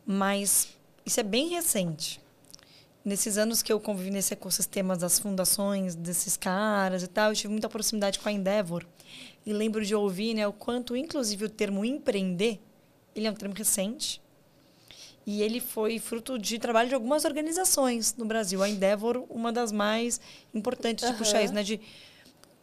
mas 0.05 0.67
isso 1.03 1.19
é 1.19 1.23
bem 1.23 1.47
recente 1.47 2.21
nesses 3.03 3.37
anos 3.37 3.61
que 3.61 3.71
eu 3.71 3.79
convivi 3.79 4.11
nesse 4.11 4.33
ecossistema 4.33 4.95
das 4.95 5.19
fundações 5.19 5.95
desses 5.95 6.35
caras 6.35 7.03
e 7.03 7.07
tal, 7.07 7.31
eu 7.31 7.35
tive 7.35 7.51
muita 7.51 7.69
proximidade 7.69 8.19
com 8.19 8.29
a 8.29 8.31
Endeavor. 8.31 8.85
E 9.45 9.53
lembro 9.53 9.83
de 9.83 9.95
ouvir 9.95 10.33
né, 10.33 10.47
o 10.47 10.53
quanto, 10.53 10.95
inclusive, 10.95 11.45
o 11.45 11.49
termo 11.49 11.83
empreender, 11.85 12.59
ele 13.15 13.27
é 13.27 13.31
um 13.31 13.35
termo 13.35 13.55
recente. 13.55 14.21
E 15.25 15.41
ele 15.41 15.59
foi 15.59 15.99
fruto 15.99 16.39
de 16.39 16.57
trabalho 16.57 16.89
de 16.89 16.95
algumas 16.95 17.23
organizações 17.23 18.15
no 18.15 18.25
Brasil. 18.25 18.63
A 18.63 18.69
Endeavor, 18.69 19.25
uma 19.29 19.51
das 19.51 19.71
mais 19.71 20.19
importantes 20.53 21.05
de 21.05 21.11
uhum. 21.11 21.17
puxar 21.17 21.43
isso, 21.43 21.53
né? 21.53 21.63
De 21.63 21.79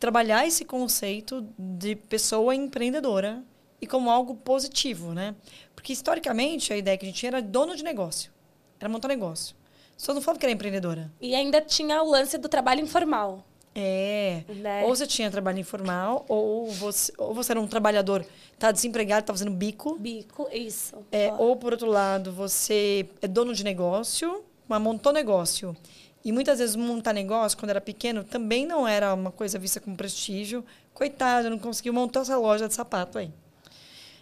trabalhar 0.00 0.46
esse 0.46 0.64
conceito 0.64 1.46
de 1.58 1.94
pessoa 1.96 2.54
empreendedora 2.54 3.42
e 3.80 3.86
como 3.86 4.10
algo 4.10 4.34
positivo, 4.34 5.14
né? 5.14 5.34
Porque, 5.74 5.92
historicamente, 5.92 6.72
a 6.72 6.76
ideia 6.76 6.96
que 6.96 7.04
a 7.04 7.08
gente 7.08 7.18
tinha 7.18 7.30
era 7.30 7.42
dono 7.42 7.76
de 7.76 7.84
negócio. 7.84 8.32
Era 8.80 8.88
montar 8.88 9.08
negócio. 9.08 9.54
Só 9.96 10.12
não 10.12 10.20
falava 10.20 10.38
que 10.38 10.46
era 10.46 10.52
empreendedora. 10.52 11.10
E 11.20 11.34
ainda 11.34 11.60
tinha 11.60 12.02
o 12.02 12.10
lance 12.10 12.36
do 12.36 12.48
trabalho 12.48 12.80
informal. 12.80 13.44
É. 13.74 14.42
Né? 14.48 14.84
Ou 14.84 14.96
você 14.96 15.06
tinha 15.06 15.30
trabalho 15.30 15.58
informal, 15.58 16.24
ou 16.28 16.70
você, 16.70 17.12
ou 17.18 17.34
você 17.34 17.52
era 17.52 17.60
um 17.60 17.66
trabalhador, 17.66 18.24
tá 18.58 18.72
desempregado, 18.72 19.26
tá 19.26 19.32
fazendo 19.34 19.50
bico. 19.50 19.98
Bico, 19.98 20.48
isso. 20.50 20.96
É, 21.12 21.32
ou, 21.38 21.56
por 21.56 21.72
outro 21.72 21.88
lado, 21.88 22.32
você 22.32 23.06
é 23.20 23.28
dono 23.28 23.54
de 23.54 23.62
negócio, 23.62 24.42
mas 24.66 24.80
montou 24.80 25.12
negócio. 25.12 25.76
E 26.24 26.32
muitas 26.32 26.58
vezes 26.58 26.74
montar 26.74 27.12
negócio, 27.12 27.56
quando 27.56 27.70
era 27.70 27.80
pequeno, 27.80 28.24
também 28.24 28.66
não 28.66 28.88
era 28.88 29.14
uma 29.14 29.30
coisa 29.30 29.58
vista 29.58 29.78
com 29.78 29.94
prestígio. 29.94 30.64
Coitado, 30.92 31.50
não 31.50 31.58
conseguiu 31.58 31.92
montar 31.92 32.20
essa 32.20 32.36
loja 32.38 32.66
de 32.66 32.74
sapato 32.74 33.18
aí. 33.18 33.30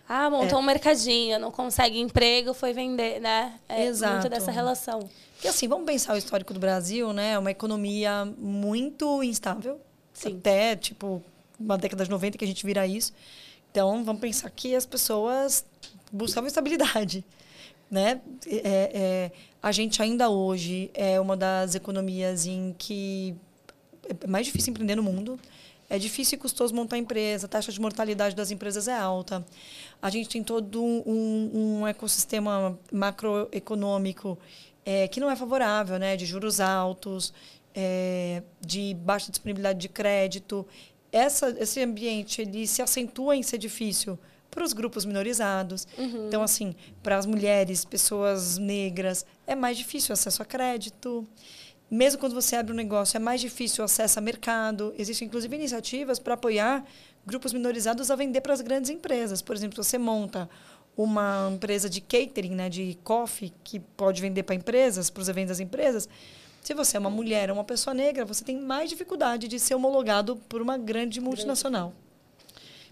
Ah, 0.07 0.29
montou 0.29 0.59
é. 0.59 0.61
um 0.61 0.65
mercadinho, 0.65 1.39
não 1.39 1.51
consegue 1.51 1.99
emprego, 1.99 2.53
foi 2.53 2.75
vender, 2.75 3.21
né? 3.21 3.59
É 3.69 3.85
Exato. 3.85 4.15
muito 4.15 4.29
dessa 4.29 4.51
relação. 4.51 5.09
Porque 5.45 5.55
assim, 5.55 5.69
vamos 5.69 5.85
pensar 5.85 6.15
o 6.15 6.17
histórico 6.17 6.55
do 6.55 6.59
Brasil, 6.59 7.13
né? 7.13 7.33
É 7.33 7.39
uma 7.39 7.51
economia 7.51 8.25
muito 8.39 9.23
instável. 9.23 9.79
Sim. 10.15 10.39
Até, 10.39 10.75
tipo, 10.75 11.23
uma 11.61 11.77
década 11.77 12.03
de 12.03 12.11
90 12.11 12.39
que 12.39 12.45
a 12.47 12.49
gente 12.49 12.65
vira 12.65 12.87
isso. 12.87 13.13
Então, 13.71 14.03
vamos 14.03 14.23
pensar 14.23 14.49
que 14.49 14.75
as 14.75 14.87
pessoas 14.87 15.67
buscavam 16.11 16.49
estabilidade. 16.49 17.23
Né? 17.91 18.23
É, 18.47 18.91
é, 18.95 19.33
a 19.63 19.71
gente 19.71 20.01
ainda 20.01 20.31
hoje 20.31 20.91
é 20.95 21.21
uma 21.21 21.37
das 21.37 21.75
economias 21.75 22.47
em 22.47 22.75
que 22.79 23.37
é 24.09 24.27
mais 24.27 24.47
difícil 24.47 24.71
empreender 24.71 24.97
no 24.97 25.03
mundo. 25.03 25.39
É 25.91 25.99
difícil 25.99 26.37
e 26.37 26.41
custoso 26.41 26.75
montar 26.75 26.97
empresa, 26.97 27.45
a 27.45 27.49
taxa 27.51 27.71
de 27.71 27.79
mortalidade 27.79 28.35
das 28.35 28.51
empresas 28.51 28.89
é 28.89 28.97
alta. 28.97 29.45
A 30.01 30.09
gente 30.09 30.31
tem 30.31 30.43
todo 30.43 30.83
um, 30.83 31.83
um 31.83 31.87
ecossistema 31.87 32.79
macroeconômico 32.91 34.39
é, 34.85 35.09
que 35.09 35.21
não 35.21 35.31
é 35.31 35.37
favorável, 35.37 35.99
né? 35.99 36.17
de 36.17 36.27
juros 36.27 36.61
altos, 36.61 37.33
é, 37.75 38.43
de 38.61 38.95
baixa 38.95 39.31
disponibilidade 39.31 39.79
de 39.79 39.89
crédito. 39.89 40.67
Essa, 41.11 41.51
esse 41.59 41.81
ambiente 41.81 42.43
ele 42.43 42.67
se 42.67 42.83
acentua 42.83 43.37
em 43.37 43.43
ser 43.43 43.59
difícil 43.59 44.19
para 44.51 44.65
os 44.65 44.73
grupos 44.73 45.05
minorizados. 45.05 45.87
Uhum. 45.99 46.29
Então, 46.29 46.43
assim, 46.43 46.75
para 47.03 47.17
as 47.17 47.27
mulheres, 47.27 47.85
pessoas 47.85 48.57
negras, 48.57 49.27
é 49.47 49.55
mais 49.55 49.77
difícil 49.77 50.11
o 50.11 50.15
acesso 50.15 50.43
a 50.43 50.45
crédito. 50.45 51.27
Mesmo 51.91 52.21
quando 52.21 52.35
você 52.35 52.57
abre 52.57 52.73
um 52.73 52.77
negócio, 52.77 53.17
é 53.17 53.21
mais 53.21 53.41
difícil 53.41 53.83
o 53.83 53.85
acesso 53.85 54.19
a 54.19 54.23
mercado. 54.23 54.95
Existem, 54.97 55.27
inclusive, 55.27 55.57
iniciativas 55.57 56.19
para 56.19 56.35
apoiar 56.35 56.85
grupos 57.27 57.53
minorizados 57.53 58.11
a 58.11 58.17
vender 58.17 58.41
para 58.41 58.53
as 58.53 58.61
grandes 58.61 58.91
empresas. 58.91 59.43
Por 59.43 59.57
exemplo, 59.57 59.83
você 59.83 59.99
monta 59.99 60.49
uma 60.97 61.51
empresa 61.53 61.89
de 61.89 62.01
catering, 62.01 62.55
né, 62.55 62.69
de 62.69 62.99
coffee, 63.03 63.53
que 63.65 63.81
pode 63.81 64.21
vender 64.21 64.43
para 64.45 64.55
empresas, 64.55 65.11
para 65.11 65.21
os 65.21 65.29
eventos 65.29 65.51
das 65.51 65.61
empresas. 65.61 66.09
Se 66.63 66.73
você 66.73 66.97
é 66.97 67.01
uma 67.01 67.11
mulher 67.11 67.51
ou 67.51 67.57
uma 67.57 67.65
pessoa 67.65 67.93
negra, 67.93 68.25
você 68.25 68.45
tem 68.45 68.59
mais 68.59 68.89
dificuldade 68.89 69.49
de 69.49 69.59
ser 69.59 69.75
homologado 69.75 70.37
por 70.49 70.63
uma 70.63 70.79
grande 70.79 71.21
multinacional. 71.21 71.93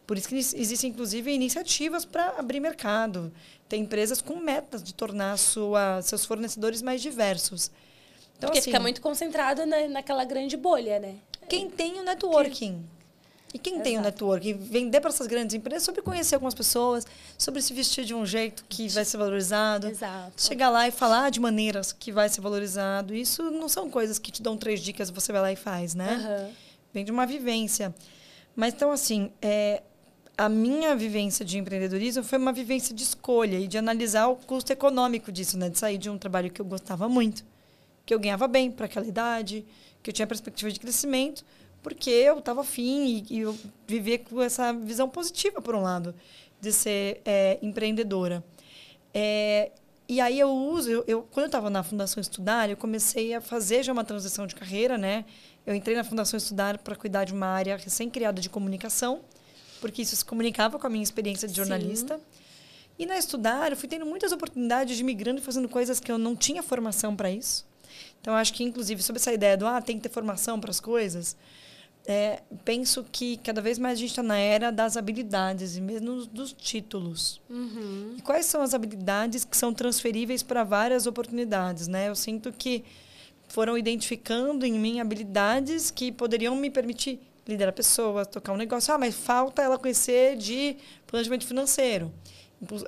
Por 0.07 0.19
isso 0.19 0.29
que 0.29 0.35
existem, 0.35 0.91
inclusive, 0.91 1.33
iniciativas 1.33 2.05
para 2.05 2.39
abrir 2.39 2.61
mercado. 2.61 3.33
Tem 3.69 3.83
empresas 3.83 4.21
com 4.21 4.37
metas 4.37 4.83
de 4.83 4.93
tornar 4.93 5.39
sua, 5.39 6.03
seus 6.03 6.27
fornecedores 6.27 6.83
mais 6.83 7.01
diversos. 7.01 7.71
Então, 8.37 8.49
Porque 8.49 8.59
assim, 8.59 8.71
fica 8.71 8.81
muito 8.81 9.01
concentrado 9.01 9.65
na, 9.65 9.89
naquela 9.89 10.25
grande 10.25 10.57
bolha, 10.57 10.99
né? 10.99 11.15
Quem 11.49 11.71
tem 11.71 12.01
o 12.01 12.03
networking. 12.03 12.85
E 13.55 13.59
quem 13.59 13.75
Exato. 13.75 13.85
tem 13.85 13.99
o 13.99 14.01
networking? 14.01 14.55
Vender 14.55 15.01
para 15.01 15.11
essas 15.11 15.27
grandes 15.27 15.55
empresas 15.55 15.83
sobre 15.83 16.01
conhecer 16.01 16.37
algumas 16.37 16.55
pessoas, 16.55 17.07
sobre 17.37 17.61
se 17.61 17.75
vestir 17.75 18.05
de 18.05 18.15
um 18.15 18.25
jeito 18.25 18.65
que 18.69 18.89
vai 18.89 19.05
ser 19.05 19.19
valorizado. 19.19 19.89
Exato. 19.89 20.33
Chegar 20.41 20.71
lá 20.71 20.89
e 20.89 20.91
falar 20.91 21.31
de 21.31 21.39
maneiras 21.39 21.93
que 21.93 22.11
vai 22.11 22.29
ser 22.29 22.41
valorizado. 22.41 23.15
Isso 23.15 23.43
não 23.51 23.69
são 23.69 23.91
coisas 23.91 24.19
que 24.19 24.33
te 24.33 24.43
dão 24.43 24.57
três 24.57 24.81
dicas 24.81 25.11
e 25.11 25.13
você 25.13 25.33
vai 25.33 25.43
lá 25.43 25.53
e 25.53 25.57
faz, 25.57 25.95
né? 25.95 26.47
Uhum. 26.47 26.55
Vem 26.95 27.05
de 27.05 27.13
uma 27.13 27.27
vivência. 27.27 27.95
Mas 28.57 28.73
então, 28.73 28.91
assim, 28.91 29.31
é, 29.41 29.83
a 30.37 30.49
minha 30.49 30.97
vivência 30.97 31.45
de 31.45 31.59
empreendedorismo 31.59 32.25
foi 32.25 32.39
uma 32.39 32.53
vivência 32.53 32.95
de 32.95 33.03
escolha 33.03 33.59
e 33.59 33.67
de 33.67 33.77
analisar 33.77 34.29
o 34.29 34.37
custo 34.37 34.73
econômico 34.73 35.31
disso, 35.31 35.59
né? 35.59 35.69
De 35.69 35.79
sair 35.79 35.99
de 35.99 36.09
um 36.09 36.17
trabalho 36.17 36.51
que 36.51 36.61
eu 36.61 36.65
gostava 36.65 37.09
muito, 37.09 37.45
que 38.07 38.15
eu 38.15 38.19
ganhava 38.19 38.49
bem 38.49 38.71
para 38.71 38.87
aquela 38.87 39.07
idade, 39.07 39.65
que 40.03 40.11
eu 40.11 40.15
tinha 40.15 40.27
perspectiva 40.27 40.71
de 40.71 40.81
crescimento, 40.81 41.45
porque 41.83 42.11
eu 42.11 42.39
estava 42.39 42.61
afim 42.61 43.25
e, 43.29 43.37
e 43.37 43.41
eu 43.41 43.59
vivia 43.87 44.19
com 44.19 44.41
essa 44.41 44.73
visão 44.73 45.09
positiva, 45.09 45.61
por 45.61 45.75
um 45.75 45.83
lado, 45.83 46.15
de 46.61 46.73
ser 46.73 47.21
é, 47.25 47.59
empreendedora. 47.61 48.43
É, 49.13 49.71
e 50.09 50.21
aí 50.21 50.39
eu 50.39 50.51
uso, 50.51 50.91
eu, 50.91 51.05
eu 51.07 51.23
quando 51.31 51.45
eu 51.45 51.49
estava 51.49 51.71
na 51.71 51.83
Fundação 51.83 52.21
Estudar, 52.21 52.71
eu 52.71 52.77
comecei 52.77 53.35
a 53.35 53.41
fazer 53.41 53.83
já 53.83 53.93
uma 53.93 54.05
transição 54.05 54.47
de 54.47 54.55
carreira, 54.55 54.97
né? 54.97 55.25
Eu 55.67 55.75
entrei 55.75 55.97
na 55.97 56.05
Fundação 56.05 56.37
Estudar 56.37 56.79
para 56.79 56.95
cuidar 56.95 57.25
de 57.25 57.33
uma 57.33 57.47
área 57.47 57.77
recém-criada 57.77 58.41
de 58.41 58.49
comunicação, 58.49 59.21
porque 59.81 60.03
isso 60.03 60.15
se 60.15 60.25
comunicava 60.25 60.79
com 60.79 60.87
a 60.87 60.91
minha 60.91 61.03
experiência 61.03 61.49
de 61.49 61.55
jornalista. 61.55 62.19
Sim. 62.19 62.25
E 62.99 63.07
na 63.07 63.17
estudar, 63.17 63.73
eu 63.73 63.77
fui 63.77 63.89
tendo 63.89 64.05
muitas 64.05 64.33
oportunidades 64.33 64.97
de 64.97 65.03
migrando 65.03 65.41
e 65.41 65.43
fazendo 65.43 65.69
coisas 65.69 65.99
que 65.99 66.13
eu 66.13 66.19
não 66.19 66.37
tinha 66.37 66.63
formação 66.63 67.17
para 67.17 67.31
isso. 67.31 67.67
Então, 68.21 68.35
acho 68.35 68.53
que, 68.53 68.63
inclusive, 68.63 69.03
sobre 69.03 69.19
essa 69.21 69.33
ideia 69.33 69.57
do 69.57 69.67
ah, 69.67 69.81
tem 69.81 69.97
que 69.97 70.03
ter 70.03 70.09
formação 70.09 70.61
para 70.61 70.71
as 70.71 70.79
coisas, 70.79 71.37
é, 72.07 72.43
penso 72.65 73.05
que 73.11 73.37
cada 73.39 73.61
vez 73.61 73.79
mais 73.79 73.99
a 73.99 74.01
gente 74.01 74.11
está 74.11 74.23
na 74.23 74.39
era 74.39 74.73
das 74.73 74.97
habilidades 74.97 75.77
e 75.77 75.81
mesmo 75.81 76.27
dos 76.27 76.53
títulos. 76.53 77.41
Uhum. 77.49 78.17
E 78.19 78.23
quais 78.23 78.47
são 78.47 78.61
as 78.61 78.75
habilidades 78.75 79.45
que 79.45 79.57
são 79.57 79.73
transferíveis 79.73 80.43
para 80.43 80.65
várias 80.65 81.07
oportunidades? 81.07 81.87
Né? 81.87 82.09
Eu 82.09 82.17
sinto 82.17 82.53
que 82.53 82.85
foram 83.49 83.79
identificando 83.79 84.67
em 84.67 84.73
mim 84.73 84.99
habilidades 84.99 85.91
que 85.91 86.11
poderiam 86.11 86.57
me 86.57 86.71
permitir 86.71 87.21
liderar 87.47 87.73
pessoas, 87.73 88.27
tocar 88.27 88.53
um 88.53 88.57
negócio. 88.57 88.93
Ah, 88.93 88.99
mas 88.99 89.15
falta 89.15 89.63
ela 89.63 89.79
conhecer 89.79 90.37
de 90.37 90.77
planejamento 91.07 91.47
financeiro. 91.47 92.13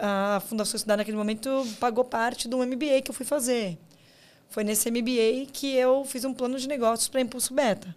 A 0.00 0.40
Fundação 0.48 0.76
Estudar, 0.76 0.96
naquele 0.96 1.16
momento, 1.16 1.66
pagou 1.78 2.04
parte 2.04 2.48
do 2.48 2.58
MBA 2.58 3.02
que 3.02 3.10
eu 3.10 3.14
fui 3.14 3.26
fazer. 3.26 3.76
Foi 4.48 4.62
nesse 4.62 4.88
MBA 4.90 5.46
que 5.52 5.74
eu 5.74 6.04
fiz 6.04 6.24
um 6.24 6.32
plano 6.32 6.58
de 6.58 6.68
negócios 6.68 7.08
para 7.08 7.20
Impulso 7.20 7.52
Beta. 7.52 7.94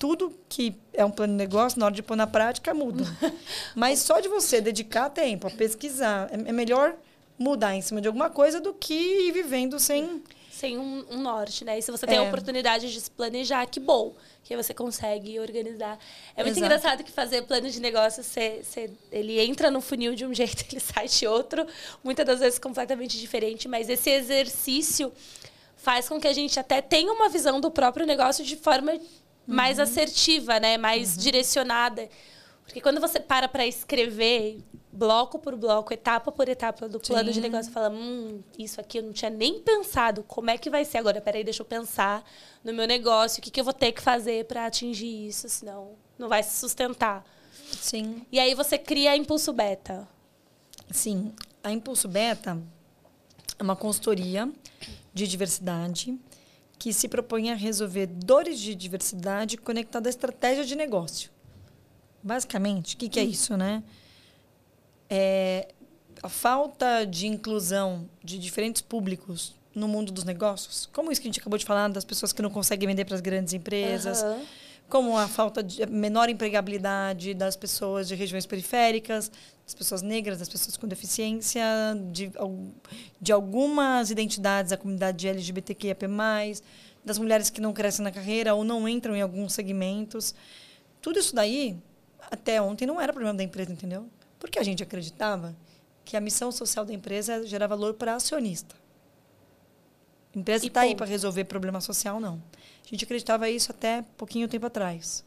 Tudo 0.00 0.34
que 0.48 0.74
é 0.92 1.04
um 1.04 1.10
plano 1.10 1.34
de 1.34 1.36
negócio, 1.36 1.78
na 1.78 1.86
hora 1.86 1.94
de 1.94 2.02
pôr 2.02 2.16
na 2.16 2.26
prática, 2.26 2.74
muda. 2.74 3.04
mas 3.76 4.00
só 4.00 4.18
de 4.18 4.28
você 4.28 4.60
dedicar 4.60 5.10
tempo 5.10 5.46
a 5.46 5.50
pesquisar, 5.50 6.28
é, 6.32 6.48
é 6.48 6.52
melhor 6.52 6.96
mudar 7.38 7.74
em 7.74 7.82
cima 7.82 8.00
de 8.00 8.08
alguma 8.08 8.30
coisa 8.30 8.60
do 8.60 8.74
que 8.74 8.94
ir 8.94 9.32
vivendo 9.32 9.78
sem 9.78 10.22
sem 10.60 10.76
um, 10.76 11.06
um, 11.10 11.22
norte, 11.22 11.64
né? 11.64 11.78
E 11.78 11.82
se 11.82 11.90
você 11.90 12.06
tem 12.06 12.16
é. 12.16 12.18
a 12.18 12.24
oportunidade 12.24 12.92
de 12.92 13.00
se 13.00 13.10
planejar, 13.10 13.64
que 13.64 13.80
bom 13.80 14.14
que 14.44 14.54
você 14.54 14.74
consegue 14.74 15.40
organizar. 15.40 15.98
É 16.36 16.42
muito 16.42 16.58
Exato. 16.58 16.66
engraçado 16.66 17.04
que 17.04 17.10
fazer 17.10 17.42
plano 17.42 17.70
de 17.70 17.80
negócio, 17.80 18.22
você, 18.22 18.60
você, 18.62 18.90
ele 19.10 19.40
entra 19.40 19.70
no 19.70 19.80
funil 19.80 20.14
de 20.14 20.26
um 20.26 20.34
jeito, 20.34 20.66
ele 20.70 20.80
sai 20.80 21.08
de 21.08 21.26
outro, 21.26 21.66
muitas 22.04 22.26
das 22.26 22.40
vezes 22.40 22.58
completamente 22.58 23.18
diferente, 23.18 23.66
mas 23.68 23.88
esse 23.88 24.10
exercício 24.10 25.10
faz 25.76 26.08
com 26.08 26.20
que 26.20 26.28
a 26.28 26.32
gente 26.32 26.60
até 26.60 26.82
tenha 26.82 27.10
uma 27.10 27.30
visão 27.30 27.58
do 27.58 27.70
próprio 27.70 28.04
negócio 28.04 28.44
de 28.44 28.56
forma 28.56 29.00
uhum. 29.46 29.54
mais 29.54 29.78
assertiva, 29.78 30.60
né? 30.60 30.76
Mais 30.76 31.16
uhum. 31.16 31.22
direcionada. 31.22 32.08
Porque 32.62 32.80
quando 32.80 33.00
você 33.00 33.18
para 33.18 33.48
para 33.48 33.66
escrever 33.66 34.62
bloco 34.92 35.38
por 35.38 35.56
bloco, 35.56 35.92
etapa 35.92 36.30
por 36.30 36.48
etapa 36.48 36.88
do 36.88 37.00
plano 37.00 37.28
Sim. 37.28 37.34
de 37.34 37.40
negócio, 37.40 37.72
fala, 37.72 37.90
hum, 37.90 38.42
isso 38.58 38.80
aqui 38.80 38.98
eu 38.98 39.02
não 39.02 39.12
tinha 39.12 39.30
nem 39.30 39.60
pensado, 39.60 40.22
como 40.24 40.50
é 40.50 40.58
que 40.58 40.70
vai 40.70 40.84
ser 40.84 40.98
agora? 40.98 41.20
Peraí, 41.20 41.42
deixa 41.42 41.62
eu 41.62 41.66
pensar 41.66 42.24
no 42.62 42.72
meu 42.72 42.86
negócio, 42.86 43.40
o 43.40 43.42
que, 43.42 43.50
que 43.50 43.60
eu 43.60 43.64
vou 43.64 43.72
ter 43.72 43.92
que 43.92 44.00
fazer 44.00 44.44
para 44.44 44.66
atingir 44.66 45.28
isso, 45.28 45.48
senão 45.48 45.96
não 46.18 46.28
vai 46.28 46.42
se 46.42 46.58
sustentar. 46.58 47.24
Sim. 47.80 48.24
E 48.30 48.38
aí 48.38 48.54
você 48.54 48.78
cria 48.78 49.12
a 49.12 49.16
Impulso 49.16 49.52
Beta. 49.52 50.08
Sim, 50.90 51.32
a 51.62 51.70
Impulso 51.70 52.08
Beta 52.08 52.60
é 53.58 53.62
uma 53.62 53.76
consultoria 53.76 54.48
de 55.14 55.26
diversidade 55.26 56.18
que 56.80 56.94
se 56.94 57.06
propõe 57.06 57.50
a 57.50 57.54
resolver 57.54 58.06
dores 58.06 58.58
de 58.58 58.74
diversidade 58.74 59.58
conectada 59.58 60.08
à 60.08 60.10
estratégia 60.10 60.64
de 60.64 60.74
negócio. 60.74 61.30
Basicamente, 62.22 62.94
o 62.94 62.98
que, 62.98 63.06
que 63.06 63.20
é 63.20 63.22
isso, 63.22 63.54
né? 63.54 63.82
É 65.08 65.68
a 66.22 66.28
falta 66.28 67.04
de 67.04 67.26
inclusão 67.26 68.08
de 68.24 68.38
diferentes 68.38 68.80
públicos 68.80 69.54
no 69.74 69.86
mundo 69.86 70.10
dos 70.10 70.24
negócios, 70.24 70.88
como 70.90 71.12
isso 71.12 71.20
que 71.20 71.28
a 71.28 71.30
gente 71.30 71.40
acabou 71.40 71.58
de 71.58 71.66
falar 71.66 71.88
das 71.88 72.04
pessoas 72.04 72.32
que 72.32 72.40
não 72.40 72.50
conseguem 72.50 72.88
vender 72.88 73.04
para 73.04 73.14
as 73.14 73.20
grandes 73.20 73.52
empresas, 73.52 74.22
uhum. 74.22 74.42
Como 74.90 75.16
a 75.16 75.28
falta 75.28 75.62
de 75.62 75.86
menor 75.86 76.28
empregabilidade 76.28 77.32
das 77.32 77.56
pessoas 77.56 78.08
de 78.08 78.16
regiões 78.16 78.44
periféricas, 78.44 79.30
das 79.64 79.74
pessoas 79.74 80.02
negras, 80.02 80.38
das 80.38 80.48
pessoas 80.48 80.76
com 80.76 80.88
deficiência, 80.88 81.64
de, 82.10 82.30
de 83.20 83.32
algumas 83.32 84.10
identidades 84.10 84.70
da 84.70 84.76
comunidade 84.76 85.28
LGBTQIAP+, 85.28 86.06
das 87.04 87.18
mulheres 87.18 87.48
que 87.48 87.60
não 87.60 87.72
crescem 87.72 88.04
na 88.04 88.10
carreira 88.10 88.52
ou 88.54 88.64
não 88.64 88.86
entram 88.88 89.16
em 89.16 89.22
alguns 89.22 89.52
segmentos. 89.52 90.34
Tudo 91.00 91.20
isso 91.20 91.34
daí 91.34 91.78
até 92.30 92.60
ontem 92.60 92.84
não 92.84 93.00
era 93.00 93.12
problema 93.12 93.36
da 93.36 93.44
empresa, 93.44 93.72
entendeu? 93.72 94.06
Porque 94.38 94.58
a 94.58 94.62
gente 94.62 94.82
acreditava 94.82 95.54
que 96.04 96.16
a 96.16 96.20
missão 96.20 96.50
social 96.50 96.84
da 96.84 96.92
empresa 96.92 97.34
é 97.34 97.42
gerar 97.44 97.68
valor 97.68 97.94
para 97.94 98.16
acionista. 98.16 98.74
A 100.34 100.38
empresa 100.38 100.66
está 100.66 100.80
aí 100.80 100.94
para 100.94 101.06
resolver 101.06 101.44
problema 101.44 101.80
social, 101.80 102.18
não. 102.18 102.42
A 102.90 102.94
gente 102.94 103.04
acreditava 103.04 103.48
isso 103.48 103.70
até 103.70 104.02
pouquinho 104.16 104.48
tempo 104.48 104.66
atrás. 104.66 105.24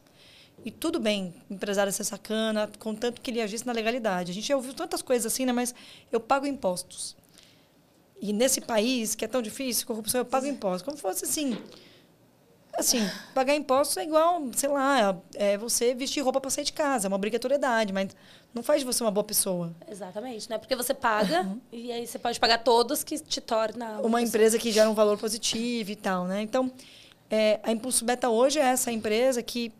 E 0.64 0.70
tudo 0.70 1.00
bem, 1.00 1.34
empresário 1.50 1.92
ser 1.92 2.04
sacana, 2.04 2.70
contanto 2.78 3.20
que 3.20 3.30
ele 3.30 3.40
agisse 3.40 3.66
na 3.66 3.72
legalidade. 3.72 4.30
A 4.30 4.34
gente 4.34 4.46
já 4.46 4.56
ouviu 4.56 4.74
tantas 4.74 5.00
coisas 5.00 5.32
assim, 5.32 5.46
né? 5.46 5.52
Mas 5.52 5.74
eu 6.12 6.20
pago 6.20 6.46
impostos. 6.46 7.16
E 8.20 8.32
nesse 8.32 8.60
país, 8.60 9.14
que 9.14 9.24
é 9.24 9.28
tão 9.28 9.42
difícil, 9.42 9.86
corrupção, 9.86 10.20
eu 10.20 10.24
pago 10.24 10.46
impostos. 10.46 10.82
Como 10.82 10.96
fosse 10.96 11.24
assim, 11.24 11.58
Assim, 12.76 13.08
pagar 13.32 13.54
impostos 13.54 13.96
é 13.96 14.02
igual, 14.02 14.42
sei 14.52 14.68
lá, 14.68 15.16
é 15.34 15.56
você 15.56 15.94
vestir 15.94 16.22
roupa 16.22 16.40
para 16.40 16.50
sair 16.50 16.64
de 16.64 16.72
casa, 16.72 17.06
é 17.06 17.08
uma 17.08 17.16
obrigatoriedade, 17.16 17.92
mas 17.92 18.08
não 18.52 18.62
faz 18.62 18.80
de 18.80 18.86
você 18.86 19.02
uma 19.04 19.12
boa 19.12 19.22
pessoa. 19.22 19.72
Exatamente, 19.88 20.50
né? 20.50 20.58
Porque 20.58 20.74
você 20.74 20.92
paga 20.92 21.42
uhum. 21.42 21.60
e 21.72 21.92
aí 21.92 22.06
você 22.06 22.18
pode 22.18 22.40
pagar 22.40 22.58
todos 22.58 23.04
que 23.04 23.18
te 23.18 23.40
torna... 23.40 23.98
Uma, 23.98 24.06
uma 24.06 24.22
empresa 24.22 24.58
que 24.58 24.72
gera 24.72 24.90
um 24.90 24.94
valor 24.94 25.16
positivo 25.18 25.90
e 25.90 25.96
tal, 25.96 26.24
né? 26.26 26.42
Então, 26.42 26.70
é, 27.34 27.60
a 27.64 27.72
Impulso 27.72 28.04
Beta 28.04 28.28
hoje 28.28 28.60
é 28.60 28.62
essa 28.62 28.92
empresa 28.92 29.42
que 29.42 29.72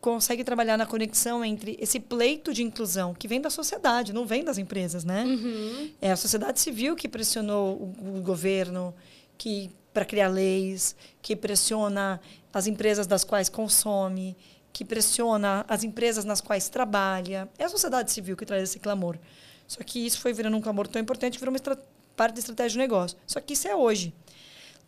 consegue 0.00 0.44
trabalhar 0.44 0.76
na 0.76 0.86
conexão 0.86 1.44
entre 1.44 1.76
esse 1.80 1.98
pleito 1.98 2.52
de 2.52 2.62
inclusão 2.62 3.12
que 3.12 3.26
vem 3.26 3.40
da 3.40 3.50
sociedade, 3.50 4.12
não 4.12 4.24
vem 4.24 4.44
das 4.44 4.56
empresas, 4.56 5.04
né? 5.04 5.24
Uhum. 5.24 5.90
É 6.00 6.12
a 6.12 6.16
sociedade 6.16 6.60
civil 6.60 6.94
que 6.94 7.08
pressionou 7.08 7.76
o, 7.76 8.18
o 8.18 8.22
governo 8.22 8.94
que 9.36 9.70
para 9.92 10.04
criar 10.04 10.28
leis, 10.28 10.94
que 11.20 11.34
pressiona 11.34 12.20
as 12.52 12.66
empresas 12.66 13.06
das 13.06 13.24
quais 13.24 13.48
consome, 13.48 14.36
que 14.72 14.84
pressiona 14.84 15.64
as 15.68 15.82
empresas 15.84 16.24
nas 16.24 16.40
quais 16.40 16.68
trabalha. 16.68 17.48
É 17.58 17.64
a 17.64 17.68
sociedade 17.68 18.12
civil 18.12 18.36
que 18.36 18.46
traz 18.46 18.62
esse 18.62 18.78
clamor. 18.78 19.18
Só 19.66 19.82
que 19.82 20.06
isso 20.06 20.20
foi 20.20 20.32
virando 20.32 20.56
um 20.56 20.60
clamor 20.60 20.86
tão 20.86 21.02
importante, 21.02 21.38
virou 21.38 21.52
uma 21.52 21.76
parte 22.16 22.34
da 22.34 22.38
estratégia 22.38 22.76
do 22.76 22.80
negócio. 22.80 23.18
Só 23.26 23.40
que 23.40 23.54
isso 23.54 23.66
é 23.68 23.74
hoje. 23.74 24.14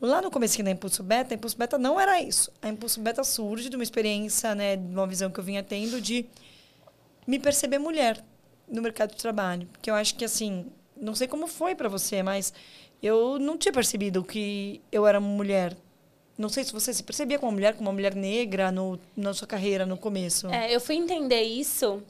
Lá 0.04 0.20
no 0.20 0.30
começo 0.30 0.62
da 0.62 0.70
Impulso 0.70 1.02
Beta, 1.02 1.32
a 1.32 1.34
Impulso 1.34 1.56
Beta 1.56 1.78
não 1.78 1.98
era 1.98 2.20
isso. 2.20 2.52
A 2.60 2.68
Impulso 2.68 3.00
Beta 3.00 3.24
surge 3.24 3.70
de 3.70 3.76
uma 3.76 3.82
experiência, 3.82 4.54
né, 4.54 4.76
de 4.76 4.94
uma 4.94 5.06
visão 5.06 5.30
que 5.30 5.40
eu 5.40 5.44
vinha 5.44 5.62
tendo 5.62 5.98
de 5.98 6.26
me 7.26 7.38
perceber 7.38 7.78
mulher 7.78 8.22
no 8.68 8.82
mercado 8.82 9.12
de 9.12 9.16
trabalho. 9.16 9.66
Porque 9.72 9.90
eu 9.90 9.94
acho 9.94 10.14
que, 10.14 10.22
assim, 10.22 10.66
não 10.94 11.14
sei 11.14 11.26
como 11.26 11.46
foi 11.46 11.74
para 11.74 11.88
você, 11.88 12.22
mas 12.22 12.52
eu 13.02 13.38
não 13.38 13.56
tinha 13.56 13.72
percebido 13.72 14.22
que 14.22 14.82
eu 14.92 15.06
era 15.06 15.18
mulher. 15.18 15.74
Não 16.36 16.50
sei 16.50 16.64
se 16.64 16.72
você 16.74 16.92
se 16.92 17.02
percebia 17.02 17.38
como 17.38 17.52
mulher, 17.52 17.72
como 17.72 17.88
uma 17.88 17.94
mulher 17.94 18.14
negra 18.14 18.70
no, 18.70 19.00
na 19.16 19.32
sua 19.32 19.48
carreira 19.48 19.86
no 19.86 19.96
começo. 19.96 20.48
É, 20.48 20.74
eu 20.74 20.82
fui 20.82 20.96
entender 20.96 21.40
isso 21.40 22.02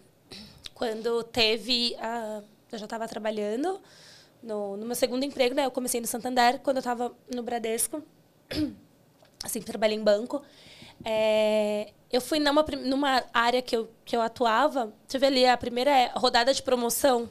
quando 0.74 1.22
teve. 1.22 1.94
A... 2.00 2.42
Eu 2.72 2.78
já 2.78 2.86
estava 2.86 3.06
trabalhando 3.06 3.80
no, 4.44 4.76
no 4.76 4.86
meu 4.86 4.94
segundo 4.94 5.24
emprego, 5.24 5.54
né? 5.54 5.64
Eu 5.64 5.70
comecei 5.70 6.00
no 6.00 6.06
Santander, 6.06 6.60
quando 6.60 6.76
eu 6.76 6.80
estava 6.80 7.12
no 7.34 7.42
Bradesco. 7.42 8.02
Assim, 9.42 9.60
trabalhei 9.60 9.96
em 9.96 10.02
banco. 10.02 10.42
É, 11.04 11.92
eu 12.12 12.20
fui 12.20 12.38
numa, 12.38 12.62
numa 12.62 13.24
área 13.32 13.60
que 13.62 13.74
eu, 13.74 13.90
que 14.04 14.14
eu 14.14 14.20
atuava. 14.20 14.92
Ver 15.08 15.26
ali, 15.26 15.46
a 15.46 15.56
primeira 15.56 16.12
rodada 16.14 16.52
de 16.52 16.62
promoção. 16.62 17.28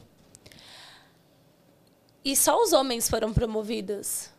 E 2.26 2.36
só 2.36 2.62
os 2.62 2.74
homens 2.74 3.10
foram 3.10 3.34
promovidos. 3.34 4.30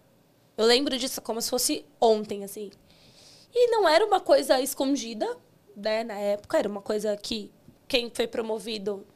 Eu 0.57 0.67
lembro 0.67 0.97
disso 0.99 1.21
como 1.21 1.41
se 1.41 1.51
fosse 1.51 1.85
ontem, 2.01 2.45
assim. 2.45 2.71
E 3.53 3.71
não 3.71 3.89
era 3.89 4.05
uma 4.05 4.21
coisa 4.21 4.61
escondida, 4.61 5.37
né? 5.77 6.03
Na 6.03 6.15
época, 6.15 6.59
era 6.59 6.69
uma 6.69 6.83
coisa 6.83 7.17
que 7.17 7.53
quem 7.87 8.11
foi 8.11 8.27
promovido, 8.27 9.07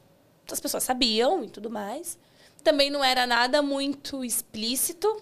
as 0.49 0.59
pessoas 0.59 0.83
sabiam 0.83 1.43
e 1.43 1.49
tudo 1.49 1.69
mais 1.69 2.17
também 2.63 2.89
não 2.89 3.03
era 3.03 3.25
nada 3.25 3.61
muito 3.61 4.23
explícito. 4.23 5.21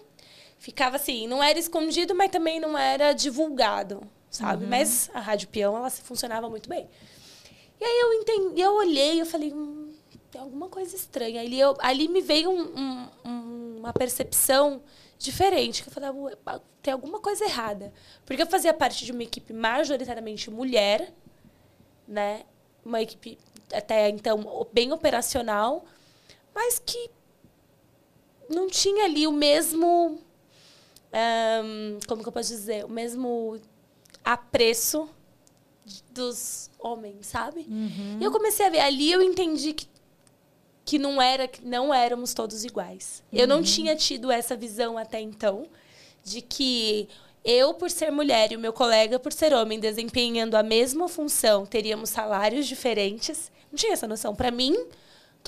Ficava 0.58 0.96
assim, 0.96 1.26
não 1.28 1.42
era 1.42 1.58
escondido, 1.58 2.14
mas 2.14 2.30
também 2.30 2.58
não 2.58 2.76
era 2.76 3.12
divulgado, 3.12 4.02
sabe? 4.28 4.64
Uhum. 4.64 4.70
Mas 4.70 5.08
a 5.14 5.20
Rádio 5.20 5.48
Peão, 5.48 5.76
ela 5.76 5.88
funcionava 5.90 6.48
muito 6.48 6.68
bem. 6.68 6.88
E 7.80 7.84
aí 7.84 8.00
eu 8.00 8.12
entendi, 8.14 8.60
eu 8.60 8.74
olhei, 8.74 9.20
eu 9.20 9.26
falei, 9.26 9.52
hum, 9.52 9.92
tem 10.30 10.40
alguma 10.40 10.68
coisa 10.68 10.96
estranha. 10.96 11.40
Ali, 11.40 11.60
eu, 11.60 11.76
ali 11.78 12.08
me 12.08 12.20
veio 12.20 12.50
um, 12.50 13.08
um, 13.24 13.76
uma 13.78 13.92
percepção 13.92 14.82
diferente, 15.18 15.82
que 15.82 15.88
eu 15.88 15.92
falei, 15.92 16.10
tem 16.82 16.92
alguma 16.92 17.20
coisa 17.20 17.44
errada. 17.44 17.92
Porque 18.26 18.42
eu 18.42 18.46
fazia 18.46 18.74
parte 18.74 19.04
de 19.04 19.12
uma 19.12 19.22
equipe 19.22 19.52
majoritariamente 19.52 20.50
mulher, 20.50 21.12
né? 22.06 22.42
Uma 22.84 23.00
equipe 23.02 23.38
até 23.72 24.08
então 24.08 24.66
bem 24.72 24.92
operacional, 24.92 25.84
mas 26.54 26.78
que 26.78 27.10
não 28.48 28.68
tinha 28.68 29.04
ali 29.04 29.26
o 29.26 29.32
mesmo. 29.32 30.18
Um, 31.12 31.98
como 32.06 32.22
que 32.22 32.28
eu 32.28 32.32
posso 32.32 32.50
dizer? 32.50 32.84
O 32.84 32.88
mesmo 32.88 33.58
apreço 34.24 35.08
dos 36.10 36.70
homens, 36.78 37.26
sabe? 37.26 37.66
Uhum. 37.68 38.18
E 38.20 38.24
eu 38.24 38.30
comecei 38.30 38.66
a 38.66 38.70
ver. 38.70 38.80
Ali 38.80 39.10
eu 39.10 39.22
entendi 39.22 39.72
que, 39.72 39.86
que 40.84 40.98
não 40.98 41.20
era 41.20 41.48
que 41.48 41.64
não 41.64 41.92
éramos 41.92 42.34
todos 42.34 42.64
iguais. 42.64 43.22
Uhum. 43.32 43.38
Eu 43.38 43.48
não 43.48 43.56
uhum. 43.58 43.62
tinha 43.62 43.96
tido 43.96 44.30
essa 44.30 44.56
visão 44.56 44.98
até 44.98 45.20
então 45.20 45.66
de 46.22 46.42
que 46.42 47.08
eu, 47.44 47.72
por 47.72 47.90
ser 47.90 48.10
mulher, 48.10 48.52
e 48.52 48.56
o 48.56 48.58
meu 48.58 48.72
colega, 48.72 49.18
por 49.18 49.32
ser 49.32 49.54
homem, 49.54 49.80
desempenhando 49.80 50.54
a 50.54 50.62
mesma 50.62 51.08
função, 51.08 51.64
teríamos 51.64 52.10
salários 52.10 52.66
diferentes. 52.66 53.50
Não 53.70 53.78
tinha 53.78 53.92
essa 53.92 54.06
noção. 54.06 54.34
Para 54.34 54.50
mim, 54.50 54.76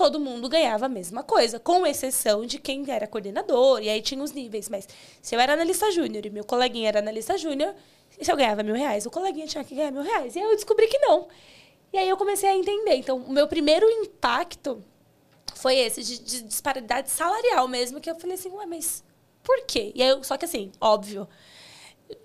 todo 0.00 0.18
mundo 0.18 0.48
ganhava 0.48 0.86
a 0.86 0.88
mesma 0.88 1.22
coisa, 1.22 1.60
com 1.60 1.86
exceção 1.86 2.46
de 2.46 2.58
quem 2.58 2.90
era 2.90 3.06
coordenador, 3.06 3.82
e 3.82 3.90
aí 3.90 4.00
tinha 4.00 4.24
os 4.24 4.32
níveis. 4.32 4.66
Mas 4.66 4.88
se 5.20 5.34
eu 5.34 5.38
era 5.38 5.52
analista 5.52 5.90
júnior 5.90 6.24
e 6.24 6.30
meu 6.30 6.42
coleguinha 6.42 6.88
era 6.88 7.00
analista 7.00 7.36
júnior, 7.36 7.74
se 8.18 8.32
eu 8.32 8.34
ganhava 8.34 8.62
mil 8.62 8.74
reais, 8.74 9.04
o 9.04 9.10
coleguinha 9.10 9.46
tinha 9.46 9.62
que 9.62 9.74
ganhar 9.74 9.90
mil 9.90 10.00
reais. 10.02 10.34
E 10.34 10.38
aí 10.38 10.44
eu 10.46 10.56
descobri 10.56 10.86
que 10.86 10.98
não. 11.00 11.28
E 11.92 11.98
aí 11.98 12.08
eu 12.08 12.16
comecei 12.16 12.48
a 12.48 12.56
entender. 12.56 12.94
Então, 12.94 13.18
o 13.18 13.30
meu 13.30 13.46
primeiro 13.46 13.86
impacto 13.90 14.82
foi 15.54 15.76
esse, 15.76 16.02
de, 16.02 16.18
de 16.18 16.42
disparidade 16.44 17.10
salarial 17.10 17.68
mesmo, 17.68 18.00
que 18.00 18.10
eu 18.10 18.18
falei 18.18 18.36
assim, 18.36 18.48
ué, 18.52 18.64
mas 18.64 19.04
por 19.44 19.66
quê? 19.66 19.92
E 19.94 20.02
aí, 20.02 20.08
eu, 20.08 20.24
só 20.24 20.38
que 20.38 20.46
assim, 20.46 20.72
óbvio, 20.80 21.28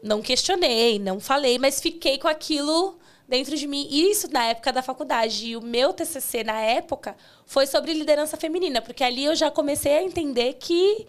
não 0.01 0.21
questionei, 0.21 0.97
não 0.97 1.19
falei, 1.19 1.59
mas 1.59 1.81
fiquei 1.81 2.17
com 2.17 2.29
aquilo 2.29 2.97
dentro 3.27 3.55
de 3.55 3.67
mim. 3.67 3.87
Isso 3.89 4.31
na 4.31 4.45
época 4.45 4.71
da 4.71 4.81
faculdade. 4.81 5.47
E 5.47 5.57
o 5.57 5.61
meu 5.61 5.93
TCC 5.93 6.43
na 6.43 6.59
época 6.59 7.15
foi 7.45 7.67
sobre 7.67 7.93
liderança 7.93 8.37
feminina, 8.37 8.81
porque 8.81 9.03
ali 9.03 9.25
eu 9.25 9.35
já 9.35 9.49
comecei 9.51 9.97
a 9.97 10.03
entender 10.03 10.53
que 10.53 11.05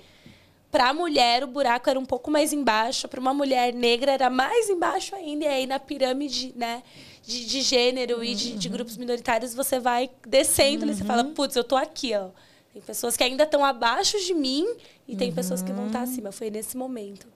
para 0.71 0.91
a 0.91 0.95
mulher 0.95 1.45
o 1.45 1.47
buraco 1.47 1.89
era 1.89 1.99
um 1.99 2.05
pouco 2.05 2.31
mais 2.31 2.53
embaixo, 2.53 3.09
para 3.09 3.21
uma 3.21 3.33
mulher 3.33 3.73
negra 3.73 4.13
era 4.13 4.29
mais 4.29 4.69
embaixo 4.69 5.15
ainda. 5.15 5.45
E 5.45 5.49
aí 5.49 5.67
na 5.67 5.79
pirâmide, 5.79 6.53
né, 6.57 6.83
de, 7.23 7.47
de 7.47 7.61
gênero 7.61 8.17
uhum. 8.17 8.25
e 8.25 8.35
de, 8.35 8.53
de, 8.57 8.69
uhum. 8.69 8.75
grupos 8.75 8.97
minoritários 8.97 9.55
você 9.55 9.79
vai 9.79 10.11
descendo, 10.27 10.85
uhum. 10.85 10.93
e 10.93 10.95
você 10.95 11.05
fala, 11.05 11.23
uhum. 11.23 11.35
putz, 11.35 11.57
eu 11.57 11.65
tô 11.65 11.77
aqui, 11.77 12.15
ó. 12.15 12.29
Tem 12.73 12.83
pessoas 12.83 13.17
que 13.17 13.25
ainda 13.25 13.45
estão 13.45 13.65
abaixo 13.65 14.19
de 14.21 14.35
mim 14.35 14.67
e 15.09 15.17
tem 15.17 15.33
pessoas 15.33 15.63
que 15.63 15.73
vão 15.73 15.87
estar 15.87 16.03
acima. 16.03 16.31
Foi 16.31 16.51
nesse 16.51 16.77
momento. 16.77 17.27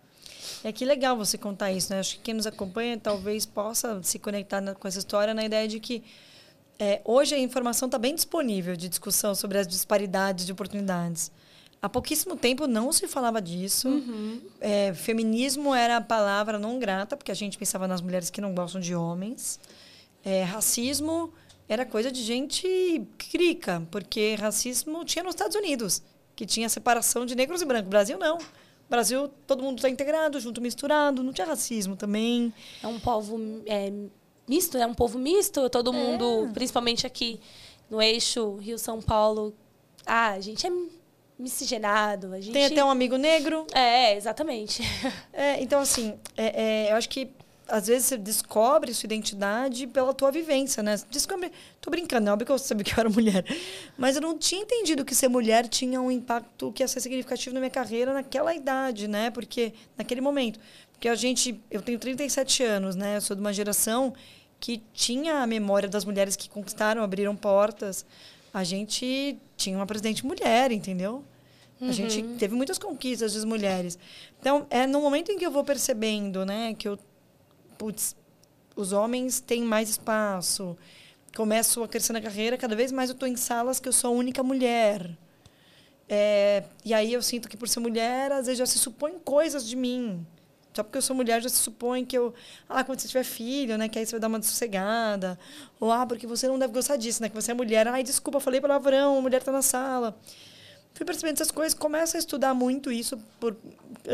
É 0.62 0.72
que 0.72 0.84
legal 0.84 1.16
você 1.16 1.38
contar 1.38 1.72
isso, 1.72 1.92
né? 1.92 2.00
Acho 2.00 2.16
que 2.16 2.22
quem 2.22 2.34
nos 2.34 2.46
acompanha 2.46 2.98
talvez 2.98 3.46
possa 3.46 4.02
se 4.02 4.18
conectar 4.18 4.60
na, 4.60 4.74
com 4.74 4.86
essa 4.86 4.98
história 4.98 5.32
na 5.32 5.44
ideia 5.44 5.66
de 5.66 5.80
que 5.80 6.02
é, 6.78 7.00
hoje 7.04 7.34
a 7.34 7.38
informação 7.38 7.86
está 7.86 7.98
bem 7.98 8.14
disponível 8.14 8.76
de 8.76 8.88
discussão 8.88 9.34
sobre 9.34 9.58
as 9.58 9.66
disparidades 9.66 10.46
de 10.46 10.52
oportunidades. 10.52 11.30
Há 11.82 11.88
pouquíssimo 11.88 12.36
tempo 12.36 12.66
não 12.66 12.92
se 12.92 13.08
falava 13.08 13.40
disso. 13.40 13.88
Uhum. 13.88 14.40
É, 14.60 14.92
feminismo 14.92 15.74
era 15.74 15.96
a 15.96 16.00
palavra 16.00 16.58
não 16.58 16.78
grata, 16.78 17.16
porque 17.16 17.32
a 17.32 17.34
gente 17.34 17.56
pensava 17.56 17.88
nas 17.88 18.02
mulheres 18.02 18.28
que 18.28 18.40
não 18.40 18.54
gostam 18.54 18.80
de 18.80 18.94
homens. 18.94 19.58
É, 20.22 20.42
racismo 20.42 21.32
era 21.66 21.86
coisa 21.86 22.10
de 22.10 22.22
gente 22.22 23.06
crica, 23.16 23.82
porque 23.90 24.34
racismo 24.34 25.04
tinha 25.04 25.22
nos 25.22 25.34
Estados 25.34 25.56
Unidos, 25.56 26.02
que 26.36 26.44
tinha 26.44 26.68
separação 26.68 27.24
de 27.24 27.34
negros 27.34 27.62
e 27.62 27.64
brancos. 27.64 27.88
Brasil 27.88 28.18
não. 28.18 28.38
Brasil, 28.90 29.30
todo 29.46 29.62
mundo 29.62 29.78
está 29.78 29.88
integrado, 29.88 30.40
junto, 30.40 30.60
misturado, 30.60 31.22
não 31.22 31.32
tinha 31.32 31.46
racismo 31.46 31.94
também. 31.94 32.52
É 32.82 32.88
um 32.88 32.98
povo 32.98 33.38
é, 33.64 33.92
misto, 34.48 34.76
é 34.76 34.84
um 34.84 34.94
povo 34.94 35.16
misto, 35.16 35.70
todo 35.70 35.94
é. 35.94 35.96
mundo, 35.96 36.50
principalmente 36.52 37.06
aqui 37.06 37.40
no 37.88 38.02
eixo 38.02 38.56
Rio-São 38.56 39.00
Paulo. 39.00 39.54
Ah, 40.04 40.30
a 40.30 40.40
gente 40.40 40.66
é 40.66 40.70
miscigenado. 41.38 42.34
A 42.34 42.40
gente... 42.40 42.52
Tem 42.52 42.66
até 42.66 42.84
um 42.84 42.90
amigo 42.90 43.16
negro. 43.16 43.64
É, 43.72 44.16
exatamente. 44.16 44.82
É, 45.32 45.62
então, 45.62 45.80
assim, 45.80 46.18
é, 46.36 46.88
é, 46.88 46.92
eu 46.92 46.96
acho 46.96 47.08
que 47.08 47.30
às 47.70 47.86
vezes 47.86 48.08
você 48.08 48.16
descobre 48.16 48.92
sua 48.92 49.06
identidade 49.06 49.86
pela 49.86 50.12
tua 50.12 50.30
vivência, 50.30 50.82
né? 50.82 50.96
Descobre. 51.10 51.52
Tô 51.80 51.90
brincando, 51.90 52.28
é 52.28 52.32
óbvio 52.32 52.46
que 52.46 52.52
eu 52.52 52.58
sabia 52.58 52.84
que 52.84 52.92
eu 52.92 52.98
era 52.98 53.08
mulher. 53.08 53.44
Mas 53.96 54.16
eu 54.16 54.22
não 54.22 54.36
tinha 54.36 54.62
entendido 54.62 55.04
que 55.04 55.14
ser 55.14 55.28
mulher 55.28 55.68
tinha 55.68 56.00
um 56.00 56.10
impacto 56.10 56.72
que 56.72 56.82
ia 56.82 56.88
ser 56.88 57.00
significativo 57.00 57.54
na 57.54 57.60
minha 57.60 57.70
carreira 57.70 58.12
naquela 58.12 58.54
idade, 58.54 59.06
né? 59.06 59.30
Porque, 59.30 59.72
naquele 59.96 60.20
momento. 60.20 60.58
Porque 60.92 61.08
a 61.08 61.14
gente. 61.14 61.60
Eu 61.70 61.80
tenho 61.80 61.98
37 61.98 62.62
anos, 62.64 62.96
né? 62.96 63.16
Eu 63.16 63.20
sou 63.20 63.36
de 63.36 63.40
uma 63.40 63.52
geração 63.52 64.12
que 64.58 64.82
tinha 64.92 65.36
a 65.36 65.46
memória 65.46 65.88
das 65.88 66.04
mulheres 66.04 66.36
que 66.36 66.50
conquistaram, 66.50 67.02
abriram 67.02 67.34
portas. 67.34 68.04
A 68.52 68.64
gente 68.64 69.38
tinha 69.56 69.76
uma 69.76 69.86
presidente 69.86 70.26
mulher, 70.26 70.72
entendeu? 70.72 71.24
A 71.80 71.86
uhum. 71.86 71.92
gente 71.92 72.22
teve 72.38 72.54
muitas 72.54 72.78
conquistas 72.78 73.32
das 73.32 73.44
mulheres. 73.44 73.98
Então, 74.38 74.66
é 74.68 74.86
no 74.86 75.00
momento 75.00 75.32
em 75.32 75.38
que 75.38 75.46
eu 75.46 75.50
vou 75.50 75.64
percebendo, 75.64 76.44
né, 76.44 76.74
que 76.74 76.86
eu 76.86 76.98
putz, 77.80 78.14
os 78.76 78.92
homens 78.92 79.40
têm 79.40 79.62
mais 79.62 79.88
espaço. 79.88 80.76
Começo 81.34 81.82
a 81.82 81.88
crescer 81.88 82.12
na 82.12 82.20
carreira, 82.20 82.58
cada 82.58 82.76
vez 82.76 82.92
mais 82.92 83.08
eu 83.08 83.14
estou 83.14 83.26
em 83.26 83.36
salas 83.36 83.80
que 83.80 83.88
eu 83.88 83.92
sou 83.92 84.08
a 84.08 84.12
única 84.12 84.42
mulher. 84.42 85.16
É, 86.06 86.64
e 86.84 86.92
aí 86.92 87.10
eu 87.10 87.22
sinto 87.22 87.48
que 87.48 87.56
por 87.56 87.68
ser 87.70 87.80
mulher, 87.80 88.32
às 88.32 88.44
vezes 88.44 88.58
já 88.58 88.66
se 88.66 88.78
supõe 88.78 89.18
coisas 89.24 89.66
de 89.66 89.76
mim. 89.76 90.26
Só 90.74 90.82
porque 90.82 90.98
eu 90.98 91.02
sou 91.02 91.16
mulher 91.16 91.40
já 91.40 91.48
se 91.48 91.56
supõe 91.56 92.04
que 92.04 92.18
eu. 92.18 92.34
Ah, 92.68 92.84
quando 92.84 93.00
você 93.00 93.08
tiver 93.08 93.24
filho, 93.24 93.78
né? 93.78 93.88
Que 93.88 93.98
aí 93.98 94.04
você 94.04 94.12
vai 94.12 94.20
dar 94.20 94.28
uma 94.28 94.42
sossegada. 94.42 95.38
Ou, 95.80 95.90
ah, 95.90 96.06
porque 96.06 96.26
você 96.26 96.46
não 96.46 96.58
deve 96.58 96.72
gostar 96.72 96.96
disso, 96.96 97.22
né? 97.22 97.28
Que 97.28 97.34
você 97.34 97.50
é 97.52 97.54
mulher. 97.54 97.88
Ai, 97.88 98.02
desculpa, 98.02 98.38
falei 98.40 98.60
palavrão, 98.60 99.18
a 99.18 99.20
mulher 99.22 99.42
tá 99.42 99.50
na 99.50 99.62
sala. 99.62 100.16
Fui 100.94 101.06
percebendo 101.06 101.34
essas 101.34 101.50
coisas, 101.50 101.72
começo 101.72 102.16
a 102.16 102.20
estudar 102.20 102.52
muito 102.52 102.90
isso 102.92 103.16
por 103.38 103.56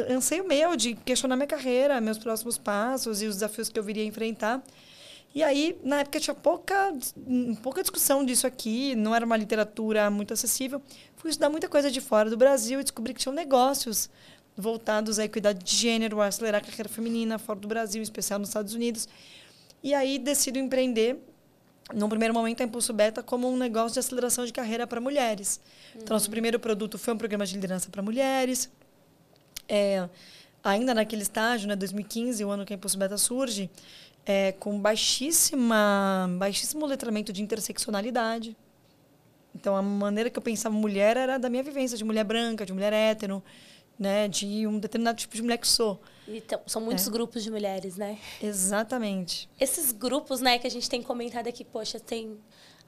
anseio 0.09 0.47
meu 0.47 0.77
de 0.77 0.95
questionar 0.95 1.37
minha 1.37 1.47
carreira, 1.47 2.01
meus 2.01 2.19
próximos 2.19 2.59
passos 2.59 3.23
e 3.23 3.27
os 3.27 3.37
desafios 3.37 3.69
que 3.69 3.79
eu 3.79 3.83
viria 3.83 4.03
a 4.03 4.07
enfrentar. 4.07 4.63
E 5.35 5.43
aí, 5.43 5.79
na 5.85 6.01
época, 6.01 6.19
tinha 6.19 6.35
pouca, 6.35 6.95
pouca 7.63 7.83
discussão 7.83 8.25
disso 8.25 8.47
aqui, 8.47 8.95
não 8.95 9.15
era 9.15 9.27
uma 9.27 9.37
literatura 9.37 10.11
muito 10.11 10.33
acessível. 10.33 10.81
Fui 11.17 11.31
estudar 11.31 11.51
muita 11.51 11.69
coisa 11.69 11.91
de 11.91 12.01
fora 12.01 12.31
do 12.31 12.37
Brasil 12.37 12.81
e 12.81 12.83
descobri 12.83 13.13
que 13.13 13.21
tinham 13.21 13.35
negócios 13.35 14.09
voltados 14.57 15.19
à 15.19 15.25
equidade 15.25 15.63
de 15.63 15.77
gênero, 15.77 16.23
a 16.23 16.27
acelerar 16.27 16.63
a 16.63 16.65
carreira 16.65 16.89
feminina 16.89 17.39
fora 17.39 17.59
do 17.59 17.69
Brasil, 17.69 18.01
em 18.01 18.03
especial 18.03 18.39
nos 18.39 18.49
Estados 18.49 18.73
Unidos. 18.73 19.07
E 19.83 19.93
aí 19.93 20.19
decido 20.19 20.59
empreender, 20.59 21.19
num 21.95 22.09
primeiro 22.09 22.35
momento, 22.35 22.63
a 22.63 22.65
Impulso 22.65 22.93
Beta 22.93 23.23
como 23.23 23.49
um 23.49 23.57
negócio 23.57 23.95
de 23.95 24.01
aceleração 24.01 24.45
de 24.45 24.53
carreira 24.53 24.87
para 24.87 25.01
mulheres. 25.01 25.61
Uhum. 25.95 26.01
Então, 26.03 26.15
nosso 26.15 26.31
primeiro 26.31 26.59
produto 26.59 26.99
foi 26.99 27.15
um 27.15 27.19
programa 27.19 27.47
de 27.47 27.55
liderança 27.55 27.89
para 27.91 28.03
mulheres. 28.03 28.71
É, 29.69 30.09
ainda 30.63 30.95
naquele 30.95 31.23
estágio, 31.23 31.69
né, 31.69 31.77
2015, 31.77 32.45
o 32.45 32.51
ano 32.51 32.65
que 32.65 32.73
a 32.73 32.77
Impulso 32.77 32.99
Beta 32.99 33.17
surge, 33.17 33.71
é, 34.25 34.53
com 34.53 34.81
baixíssima, 34.81 36.29
baixíssimo 36.39 36.85
letramento 36.87 37.33
de 37.33 37.43
interseccionalidade. 37.43 38.57
Então, 39.55 39.77
a 39.77 39.81
maneira 39.81 40.29
que 40.29 40.39
eu 40.39 40.43
pensava 40.43 40.75
mulher 40.75 41.17
era 41.17 41.39
da 41.39 41.49
minha 41.49 41.63
vivência 41.63 41.97
de 41.97 42.05
mulher 42.05 42.25
branca, 42.25 42.67
de 42.67 42.73
mulher 42.73 42.93
hétero, 42.93 43.43
né, 43.99 44.29
de 44.29 44.67
um 44.67 44.79
determinado 44.79 45.19
tipo 45.19 45.35
de 45.35 45.43
mulher 45.43 45.57
que 45.57 45.69
sou. 45.69 46.01
Então, 46.29 46.61
são 46.67 46.83
muitos 46.83 47.07
é. 47.07 47.11
grupos 47.11 47.43
de 47.43 47.51
mulheres, 47.51 47.97
né? 47.97 48.19
Exatamente. 48.43 49.49
Esses 49.61 49.93
grupos, 49.93 50.41
né, 50.41 50.59
que 50.59 50.67
a 50.67 50.71
gente 50.71 50.89
tem 50.89 51.03
comentado 51.03 51.49
aqui, 51.49 51.65
poxa, 51.65 52.01
tem 52.01 52.39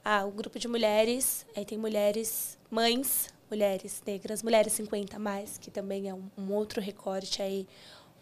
ah, 0.04 0.24
o 0.24 0.30
grupo 0.30 0.58
de 0.58 0.66
mulheres, 0.66 1.46
aí 1.56 1.64
tem 1.64 1.78
mulheres 1.78 2.58
mães, 2.70 3.28
mulheres 3.50 4.02
negras, 4.06 4.42
mulheres 4.42 4.72
50 4.72 5.18
mais, 5.18 5.58
que 5.58 5.70
também 5.70 6.08
é 6.08 6.14
um, 6.14 6.24
um 6.36 6.52
outro 6.52 6.80
recorte 6.80 7.40
aí, 7.40 7.66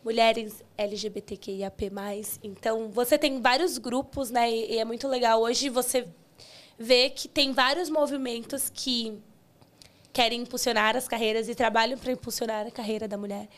mulheres 0.05 0.63
LGBTQIAP+. 0.77 1.91
Então, 2.43 2.91
você 2.91 3.19
tem 3.19 3.41
vários 3.41 3.79
grupos, 3.79 4.31
né, 4.31 4.51
e, 4.51 4.75
e 4.75 4.79
é 4.79 4.85
muito 4.85 5.09
legal 5.09 5.41
hoje 5.41 5.69
você 5.69 6.07
ver 6.79 7.11
que 7.11 7.27
tem 7.27 7.53
vários 7.53 7.89
movimentos 7.89 8.71
que 8.73 9.19
querem 10.13 10.41
impulsionar 10.41 10.97
as 10.97 11.07
carreiras 11.07 11.47
e 11.47 11.55
trabalham 11.55 11.99
para 11.99 12.11
impulsionar 12.11 12.67
a 12.67 12.71
carreira 12.71 13.07
da 13.07 13.19
mulher. 13.19 13.49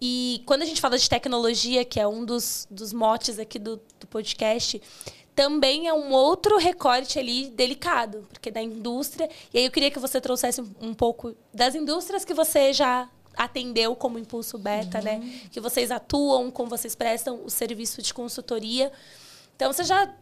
E 0.00 0.42
quando 0.46 0.62
a 0.62 0.64
gente 0.64 0.80
fala 0.80 0.96
de 0.96 1.08
tecnologia, 1.08 1.84
que 1.84 2.00
é 2.00 2.08
um 2.08 2.24
dos, 2.24 2.66
dos 2.70 2.92
motes 2.92 3.38
aqui 3.38 3.58
do, 3.58 3.80
do 3.98 4.06
podcast, 4.06 4.80
também 5.34 5.88
é 5.88 5.92
um 5.94 6.10
outro 6.10 6.56
recorte 6.56 7.18
ali 7.18 7.48
delicado, 7.50 8.26
porque 8.32 8.50
da 8.50 8.62
indústria. 8.62 9.28
E 9.52 9.58
aí 9.58 9.64
eu 9.64 9.70
queria 9.70 9.90
que 9.90 9.98
você 9.98 10.20
trouxesse 10.20 10.60
um, 10.60 10.70
um 10.80 10.94
pouco 10.94 11.34
das 11.52 11.74
indústrias 11.74 12.24
que 12.24 12.32
você 12.32 12.72
já 12.72 13.08
atendeu 13.36 13.94
como 13.94 14.18
Impulso 14.18 14.58
Beta, 14.58 15.00
né? 15.00 15.14
uhum. 15.14 15.24
né? 15.24 15.40
Que 15.50 15.60
vocês 15.60 15.90
atuam, 15.90 16.50
como 16.50 16.68
vocês 16.68 16.94
prestam 16.94 17.44
o 17.44 17.50
serviço 17.50 18.02
de 18.02 18.12
consultoria. 18.12 18.90
Então, 19.54 19.72
você 19.72 19.84
já 19.84 20.12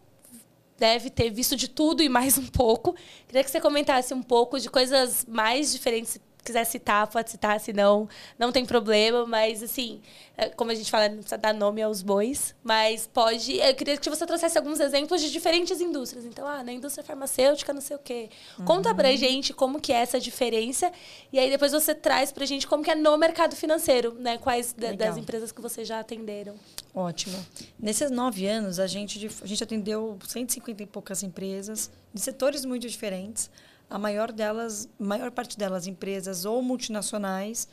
deve 0.79 1.11
ter 1.11 1.31
visto 1.31 1.57
de 1.57 1.69
tudo 1.69 2.03
e 2.03 2.09
mais 2.09 2.39
um 2.39 2.47
pouco. 2.47 2.95
Queria 3.27 3.43
que 3.43 3.51
você 3.51 3.61
comentasse 3.61 4.15
um 4.15 4.23
pouco 4.23 4.59
de 4.61 4.71
coisas 4.71 5.25
mais 5.29 5.73
diferentes 5.73 6.21
quiser 6.45 6.65
citar, 6.65 7.07
pode 7.07 7.31
citar, 7.31 7.61
se 7.61 7.73
não, 7.73 8.09
não 8.39 8.53
tem 8.53 8.65
problema. 8.65 9.27
Mas, 9.27 9.63
assim, 9.63 10.01
é, 10.37 10.49
como 10.51 10.71
a 10.71 10.75
gente 10.75 10.91
fala, 10.91 11.09
não 11.09 11.17
precisa 11.17 11.37
dar 11.37 11.53
nome 11.53 11.83
aos 11.83 12.03
bois, 12.03 12.55
mas 12.63 13.07
pode. 13.07 13.57
Eu 13.57 13.75
queria 13.75 13.97
que 13.97 14.09
você 14.09 14.25
trouxesse 14.25 14.57
alguns 14.57 14.81
exemplos 14.81 15.21
de 15.21 15.31
diferentes 15.31 15.81
indústrias. 15.81 16.25
Então, 16.25 16.47
ah, 16.47 16.63
na 16.63 16.73
indústria 16.73 17.05
farmacêutica, 17.05 17.73
não 17.73 17.81
sei 17.81 17.97
o 17.97 17.99
quê. 17.99 18.31
Uhum. 18.59 18.65
Conta 18.65 18.95
pra 18.95 19.15
gente 19.17 19.53
como 19.53 19.81
que 19.81 19.93
é 19.93 19.97
essa 19.97 20.21
diferença. 20.21 20.93
E 21.33 21.39
aí 21.39 21.51
depois 21.51 21.73
você 21.73 21.95
traz 21.95 22.31
pra 22.31 22.47
gente 22.47 22.67
como 22.67 22.85
que 22.85 22.91
é 22.91 22.95
no 22.95 23.17
mercado 23.19 23.57
financeiro, 23.57 24.15
né? 24.15 24.39
Quais 24.39 24.73
da, 24.73 24.93
das 24.93 25.17
empresas 25.17 25.51
que 25.51 25.61
vocês 25.61 25.87
já 25.87 26.01
atenderam. 26.01 26.55
Ótimo. 26.95 27.37
Nesses 27.79 28.11
nove 28.11 28.47
anos, 28.47 28.79
a 28.79 28.87
gente, 28.87 29.31
a 29.43 29.47
gente 29.47 29.63
atendeu 29.63 30.19
150 30.27 30.83
e 30.83 30.87
poucas 30.87 31.23
empresas 31.23 31.91
de 32.13 32.21
setores 32.21 32.65
muito 32.65 32.89
diferentes 32.89 33.51
a 33.89 33.99
maior 33.99 34.33
delas, 34.33 34.89
maior 34.99 35.31
parte 35.31 35.59
delas 35.59 35.87
empresas 35.87 36.45
ou 36.45 36.63
multinacionais 36.63 37.69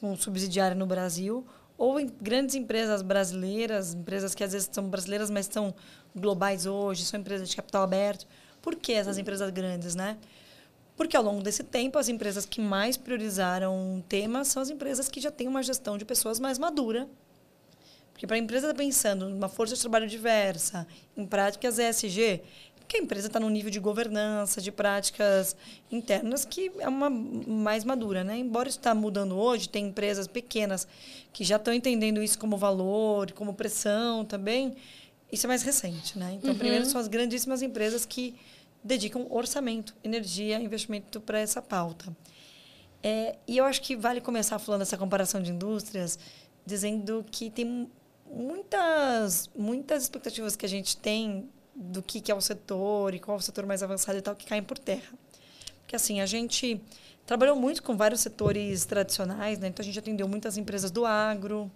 com 0.00 0.16
subsidiária 0.16 0.74
no 0.74 0.86
Brasil 0.86 1.46
ou 1.76 2.00
em 2.00 2.06
grandes 2.20 2.56
empresas 2.56 3.02
brasileiras, 3.02 3.94
empresas 3.94 4.34
que 4.34 4.42
às 4.42 4.52
vezes 4.52 4.68
são 4.72 4.88
brasileiras, 4.88 5.30
mas 5.30 5.46
são 5.46 5.72
globais 6.14 6.66
hoje, 6.66 7.04
são 7.04 7.20
empresas 7.20 7.48
de 7.48 7.54
capital 7.54 7.82
aberto. 7.82 8.26
Por 8.60 8.74
que 8.74 8.92
essas 8.92 9.16
empresas 9.16 9.50
grandes, 9.50 9.94
né? 9.94 10.18
Porque 10.96 11.16
ao 11.16 11.22
longo 11.22 11.40
desse 11.40 11.62
tempo, 11.62 11.96
as 11.96 12.08
empresas 12.08 12.44
que 12.44 12.60
mais 12.60 12.96
priorizaram 12.96 13.76
um 13.78 14.00
tema 14.00 14.44
são 14.44 14.60
as 14.60 14.68
empresas 14.68 15.08
que 15.08 15.20
já 15.20 15.30
têm 15.30 15.46
uma 15.46 15.62
gestão 15.62 15.96
de 15.96 16.04
pessoas 16.04 16.40
mais 16.40 16.58
madura. 16.58 17.08
Porque 18.12 18.26
para 18.26 18.34
a 18.34 18.40
empresa 18.40 18.74
pensando 18.74 19.28
numa 19.28 19.48
força 19.48 19.76
de 19.76 19.80
trabalho 19.80 20.08
diversa, 20.08 20.84
em 21.16 21.24
práticas 21.24 21.78
ESG, 21.78 22.42
que 22.88 22.96
a 22.96 23.00
empresa 23.00 23.26
está 23.26 23.38
num 23.38 23.50
nível 23.50 23.70
de 23.70 23.78
governança, 23.78 24.62
de 24.62 24.72
práticas 24.72 25.54
internas 25.92 26.46
que 26.46 26.72
é 26.78 26.88
uma 26.88 27.10
mais 27.10 27.84
madura, 27.84 28.24
né? 28.24 28.38
Embora 28.38 28.68
isso 28.68 28.78
está 28.78 28.94
mudando 28.94 29.38
hoje, 29.38 29.68
tem 29.68 29.88
empresas 29.88 30.26
pequenas 30.26 30.88
que 31.30 31.44
já 31.44 31.56
estão 31.56 31.74
entendendo 31.74 32.22
isso 32.22 32.38
como 32.38 32.56
valor, 32.56 33.30
como 33.32 33.52
pressão 33.52 34.24
também. 34.24 34.74
Isso 35.30 35.46
é 35.46 35.48
mais 35.48 35.62
recente, 35.62 36.18
né? 36.18 36.32
Então, 36.38 36.52
uhum. 36.52 36.58
primeiro 36.58 36.86
são 36.86 36.98
as 36.98 37.06
grandíssimas 37.06 37.60
empresas 37.60 38.06
que 38.06 38.34
dedicam 38.82 39.26
orçamento, 39.28 39.94
energia, 40.02 40.58
investimento 40.58 41.20
para 41.20 41.38
essa 41.38 41.60
pauta. 41.60 42.16
É, 43.02 43.36
e 43.46 43.58
eu 43.58 43.66
acho 43.66 43.82
que 43.82 43.94
vale 43.94 44.20
começar 44.20 44.58
falando 44.58 44.80
dessa 44.80 44.96
comparação 44.96 45.42
de 45.42 45.52
indústrias, 45.52 46.18
dizendo 46.64 47.24
que 47.30 47.50
tem 47.50 47.90
muitas 48.30 49.50
muitas 49.54 50.02
expectativas 50.04 50.56
que 50.56 50.64
a 50.66 50.68
gente 50.68 50.96
tem 50.96 51.48
do 51.78 52.02
que, 52.02 52.20
que 52.20 52.32
é 52.32 52.34
o 52.34 52.40
setor 52.40 53.14
e 53.14 53.20
qual 53.20 53.36
é 53.36 53.40
o 53.40 53.42
setor 53.42 53.64
mais 53.64 53.82
avançado 53.82 54.18
e 54.18 54.20
tal, 54.20 54.34
que 54.34 54.44
caem 54.44 54.62
por 54.62 54.76
terra. 54.76 55.12
Porque, 55.80 55.94
assim, 55.94 56.20
a 56.20 56.26
gente 56.26 56.80
trabalhou 57.24 57.54
muito 57.54 57.82
com 57.82 57.96
vários 57.96 58.20
setores 58.20 58.84
tradicionais, 58.84 59.58
né? 59.58 59.68
Então, 59.68 59.82
a 59.82 59.86
gente 59.86 59.98
atendeu 59.98 60.26
muitas 60.26 60.56
empresas 60.56 60.90
do 60.90 61.06
agro, 61.06 61.70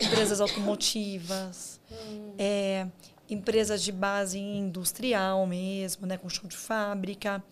empresas 0.00 0.40
automotivas, 0.40 1.80
hum. 1.90 2.34
é, 2.38 2.86
empresas 3.28 3.82
de 3.82 3.90
base 3.90 4.38
industrial 4.38 5.44
mesmo, 5.46 6.06
né? 6.06 6.16
Com 6.16 6.28
chão 6.28 6.48
de 6.48 6.56
fábrica. 6.56 7.42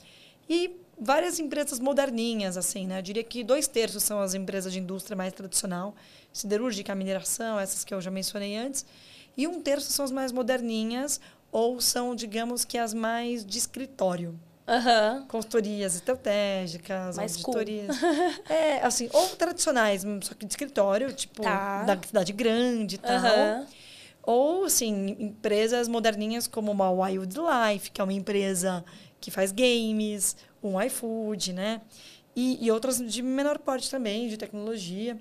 E 0.48 0.76
várias 1.00 1.38
empresas 1.38 1.78
moderninhas, 1.78 2.56
assim, 2.56 2.86
né? 2.86 2.98
Eu 2.98 3.02
diria 3.02 3.24
que 3.24 3.42
dois 3.42 3.66
terços 3.66 4.04
são 4.04 4.20
as 4.20 4.34
empresas 4.34 4.72
de 4.72 4.78
indústria 4.78 5.16
mais 5.16 5.32
tradicional, 5.32 5.94
siderúrgica, 6.32 6.94
mineração, 6.94 7.58
essas 7.58 7.84
que 7.84 7.92
eu 7.92 8.00
já 8.00 8.10
mencionei 8.10 8.56
antes, 8.56 8.86
e 9.36 9.46
um 9.46 9.60
terço 9.60 9.92
são 9.92 10.04
as 10.04 10.10
mais 10.10 10.32
moderninhas, 10.32 11.20
ou 11.50 11.80
são, 11.80 12.14
digamos 12.14 12.64
que, 12.64 12.78
as 12.78 12.92
mais 12.94 13.44
de 13.44 13.58
escritório. 13.58 14.38
Uhum. 14.68 15.26
Consultorias 15.26 15.94
estratégicas, 15.94 17.16
mais 17.16 17.32
auditorias. 17.32 17.98
Cool. 17.98 18.10
é, 18.54 18.82
assim, 18.82 19.08
ou 19.12 19.28
tradicionais, 19.30 20.02
só 20.22 20.34
que 20.34 20.44
de 20.44 20.52
escritório, 20.52 21.10
tipo, 21.12 21.42
tá. 21.42 21.84
da 21.84 21.98
cidade 22.06 22.32
grande 22.34 22.96
e 22.96 22.98
tal. 22.98 23.18
Uhum. 23.18 23.66
Ou, 24.22 24.64
assim, 24.66 25.16
empresas 25.18 25.88
moderninhas 25.88 26.46
como 26.46 26.70
uma 26.70 26.90
Wild 26.90 27.34
Life, 27.34 27.90
que 27.90 27.98
é 27.98 28.04
uma 28.04 28.12
empresa 28.12 28.84
que 29.18 29.30
faz 29.30 29.52
games, 29.52 30.36
um 30.62 30.80
iFood, 30.82 31.54
né? 31.54 31.80
E, 32.36 32.64
e 32.64 32.70
outras 32.70 32.98
de 32.98 33.22
menor 33.22 33.58
porte 33.58 33.90
também, 33.90 34.28
de 34.28 34.36
tecnologia. 34.36 35.18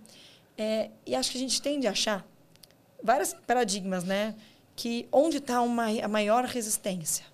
É, 0.57 0.89
e 1.05 1.15
acho 1.15 1.31
que 1.31 1.37
a 1.37 1.39
gente 1.39 1.61
tende 1.61 1.87
a 1.87 1.91
achar 1.91 2.25
vários 3.01 3.33
paradigmas, 3.33 4.03
né? 4.03 4.35
Que 4.77 5.09
onde 5.11 5.37
está 5.37 5.57
a 5.57 6.07
maior 6.07 6.45
resistência? 6.45 7.25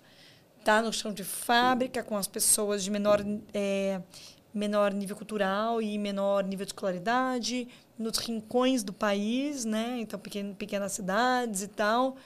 Está 0.58 0.80
no 0.80 0.90
chão 0.90 1.12
de 1.12 1.22
fábrica, 1.22 2.02
com 2.02 2.16
as 2.16 2.26
pessoas 2.26 2.82
de 2.82 2.90
menor, 2.90 3.20
é, 3.52 4.00
menor 4.52 4.94
nível 4.94 5.14
cultural 5.14 5.82
e 5.82 5.98
menor 5.98 6.42
nível 6.42 6.64
de 6.64 6.70
escolaridade, 6.70 7.68
nos 7.98 8.16
rincões 8.16 8.82
do 8.82 8.94
país, 8.94 9.66
né? 9.66 9.98
então 10.00 10.18
pequeno, 10.18 10.54
pequenas 10.54 10.92
cidades 10.92 11.60
e 11.60 11.68
tal, 11.68 12.16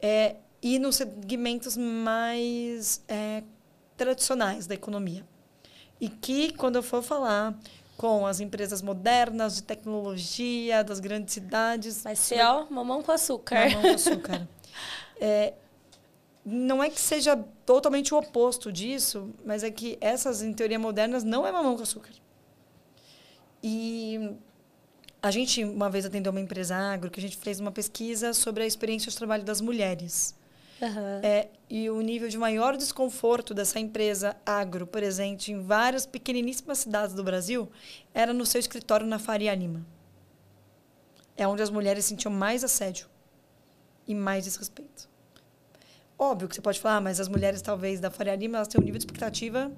é, 0.00 0.36
e 0.62 0.78
nos 0.78 0.96
segmentos 0.96 1.76
mais 1.76 3.02
é, 3.08 3.42
tradicionais 3.96 4.68
da 4.68 4.74
economia. 4.74 5.26
E 6.00 6.08
que, 6.08 6.52
quando 6.52 6.76
eu 6.76 6.82
for 6.82 7.02
falar 7.02 7.58
com 7.96 8.26
as 8.26 8.40
empresas 8.40 8.82
modernas 8.82 9.56
de 9.56 9.62
tecnologia 9.62 10.82
das 10.82 11.00
grandes 11.00 11.34
cidades. 11.34 12.02
Vai 12.02 12.16
ser, 12.16 12.40
ó, 12.44 12.66
mamão 12.70 13.02
com 13.02 13.12
açúcar. 13.12 13.68
Mamão 13.68 13.82
com 13.82 13.94
açúcar. 13.94 14.48
é, 15.20 15.54
não 16.44 16.82
é 16.82 16.90
que 16.90 17.00
seja 17.00 17.36
totalmente 17.64 18.12
o 18.12 18.18
oposto 18.18 18.70
disso, 18.72 19.30
mas 19.44 19.62
é 19.62 19.70
que 19.70 19.96
essas, 20.00 20.42
em 20.42 20.52
teoria 20.52 20.78
modernas, 20.78 21.24
não 21.24 21.46
é 21.46 21.52
mamão 21.52 21.76
com 21.76 21.82
açúcar. 21.82 22.10
E 23.62 24.36
A 25.22 25.30
gente, 25.30 25.64
uma 25.64 25.88
vez, 25.88 26.04
atendeu 26.04 26.30
uma 26.30 26.40
empresa 26.40 26.76
agro 26.76 27.10
que 27.10 27.18
a 27.18 27.22
gente 27.22 27.38
fez 27.38 27.58
uma 27.58 27.72
pesquisa 27.72 28.34
sobre 28.34 28.62
a 28.62 28.66
experiência 28.66 29.10
de 29.10 29.16
trabalho 29.16 29.42
das 29.42 29.58
mulheres. 29.58 30.34
Aham. 30.84 31.20
É, 31.22 31.48
e 31.70 31.88
o 31.90 32.00
nível 32.00 32.28
de 32.28 32.36
maior 32.38 32.76
desconforto 32.76 33.54
dessa 33.54 33.78
empresa 33.80 34.36
agro, 34.44 34.86
presente 34.86 35.50
em 35.52 35.60
várias 35.62 36.04
pequeniníssimas 36.06 36.78
cidades 36.78 37.14
do 37.14 37.24
Brasil, 37.24 37.70
era 38.12 38.32
no 38.32 38.44
seu 38.44 38.58
escritório 38.58 39.06
na 39.06 39.18
Faria 39.18 39.54
Lima. 39.54 39.84
É 41.36 41.46
onde 41.48 41.62
as 41.62 41.70
mulheres 41.70 42.04
sentiam 42.04 42.32
mais 42.32 42.62
assédio 42.62 43.06
e 44.06 44.14
mais 44.14 44.44
desrespeito. 44.44 45.08
Óbvio 46.18 46.48
que 46.48 46.54
você 46.54 46.60
pode 46.60 46.78
falar, 46.80 46.96
ah, 46.96 47.00
mas 47.00 47.18
as 47.18 47.28
mulheres, 47.28 47.60
talvez, 47.60 47.98
da 47.98 48.10
Faria 48.10 48.36
Lima, 48.36 48.58
elas 48.58 48.68
têm 48.68 48.80
um 48.80 48.84
nível 48.84 48.98
de 48.98 49.04
expectativa, 49.04 49.72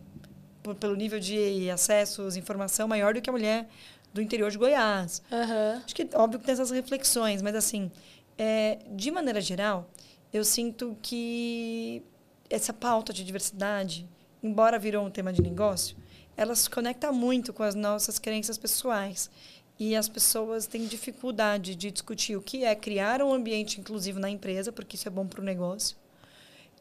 por- 0.63 0.75
pelo 0.75 0.95
nível 0.95 1.19
de 1.19 1.71
acessos, 1.71 2.37
informação, 2.37 2.87
maior 2.87 3.15
do 3.15 3.23
que 3.23 3.31
a 3.31 3.33
mulher 3.33 3.69
do 4.13 4.21
interior 4.21 4.51
de 4.51 4.59
Goiás. 4.59 5.23
Aham. 5.33 5.83
Acho 5.85 5.95
que 5.95 6.09
óbvio 6.15 6.39
que 6.41 6.45
tem 6.47 6.53
essas 6.53 6.71
reflexões, 6.71 7.41
mas 7.41 7.55
assim, 7.55 7.91
é, 8.37 8.79
de 8.91 9.11
maneira 9.11 9.41
geral, 9.41 9.89
eu 10.37 10.45
sinto 10.45 10.97
que 11.03 12.03
essa 12.49 12.73
pauta 12.73 13.13
de 13.13 13.25
diversidade, 13.25 14.09
embora 14.43 14.79
virou 14.79 15.05
um 15.05 15.11
tema 15.11 15.33
de 15.33 15.43
negócio, 15.43 15.97
ela 16.37 16.55
se 16.55 16.69
conecta 16.69 17.11
muito 17.11 17.53
com 17.53 17.63
as 17.63 17.75
nossas 17.75 18.19
crenças 18.19 18.59
pessoais. 18.59 19.31
E 19.79 19.95
as 19.95 20.09
pessoas 20.09 20.67
têm 20.67 20.87
dificuldade 20.87 21.75
de 21.75 21.91
discutir 21.91 22.37
o 22.37 22.43
que 22.43 22.65
é 22.65 22.75
criar 22.75 23.21
um 23.23 23.33
ambiente 23.33 23.81
inclusivo 23.81 24.19
na 24.19 24.31
empresa, 24.31 24.73
porque 24.73 24.97
isso 24.97 25.09
é 25.09 25.11
bom 25.11 25.27
para 25.27 25.41
o 25.41 25.45
negócio, 25.45 25.97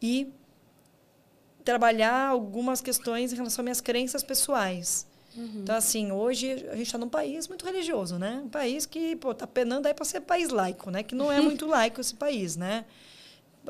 e 0.01 0.31
trabalhar 1.63 2.29
algumas 2.29 2.79
questões 2.79 3.33
em 3.33 3.35
relação 3.35 3.63
às 3.63 3.65
minhas 3.65 3.81
crenças 3.81 4.23
pessoais. 4.23 5.07
Então, 5.57 5.75
assim, 5.75 6.11
hoje 6.11 6.51
a 6.69 6.75
gente 6.75 6.85
está 6.85 6.97
num 6.97 7.09
país 7.09 7.47
muito 7.47 7.65
religioso, 7.65 8.17
né? 8.17 8.41
Um 8.45 8.49
país 8.49 8.85
que, 8.85 9.17
pô, 9.17 9.33
tá 9.33 9.45
penando 9.45 9.87
aí 9.87 9.93
para 9.93 10.05
ser 10.05 10.21
país 10.21 10.49
laico, 10.49 10.89
né? 10.89 11.03
Que 11.03 11.13
não 11.13 11.29
é 11.29 11.41
muito 11.41 11.65
laico 11.65 11.99
esse 11.99 12.15
país, 12.15 12.55
né? 12.55 12.85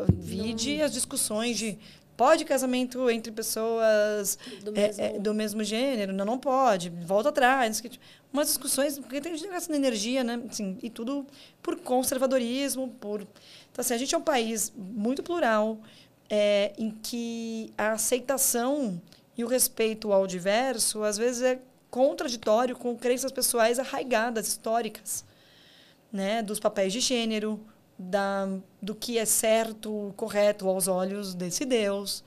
Vide 0.04 0.82
as 0.82 0.92
discussões 0.92 1.58
de 1.58 1.78
pode 2.18 2.46
casamento 2.46 3.10
entre 3.10 3.32
pessoas 3.32 4.38
Do 4.64 4.72
é, 4.72 4.88
mesmo- 4.88 5.04
é, 5.04 5.20
do 5.20 5.34
mesmo 5.34 5.64
gênero? 5.64 6.14
Não, 6.14 6.24
não 6.26 6.38
pode. 6.40 6.90
Volta 6.90 7.30
atrás. 7.30 7.82
que- 7.82 8.00
Umas 8.32 8.48
discussões, 8.48 9.00
porque 9.00 9.22
tem 9.22 9.36
geração 9.38 9.72
de 9.74 9.78
energia, 9.82 10.22
né? 10.24 10.42
Assim, 10.50 10.78
e 10.84 10.90
tudo 10.90 11.26
por 11.64 11.78
conservadorismo, 11.80 12.90
por... 13.00 13.22
Então, 13.22 13.80
assim, 13.82 13.94
a 13.94 13.98
gente 13.98 14.14
é 14.14 14.18
um 14.18 14.22
país 14.22 14.74
muito 14.76 15.24
plural, 15.24 15.80
é, 16.30 16.74
em 16.78 16.92
que 16.92 17.72
a 17.78 17.94
aceitação 17.94 19.02
e 19.38 19.44
o 19.44 19.48
respeito 19.48 20.12
ao 20.12 20.28
diverso, 20.28 21.04
às 21.04 21.18
vezes, 21.18 21.42
é 21.44 21.60
contraditório 21.90 22.76
com 22.76 22.94
crenças 22.98 23.32
pessoais 23.32 23.80
arraigadas, 23.80 24.48
históricas, 24.50 25.24
né? 26.12 26.42
Dos 26.42 26.60
papéis 26.60 26.92
de 26.92 27.00
gênero, 27.00 27.58
da, 27.98 28.48
do 28.82 28.94
que 28.94 29.18
é 29.18 29.26
certo, 29.26 30.14
correto 30.18 30.68
aos 30.68 30.88
olhos 30.88 31.34
desse 31.34 31.66
Deus. 31.66 32.24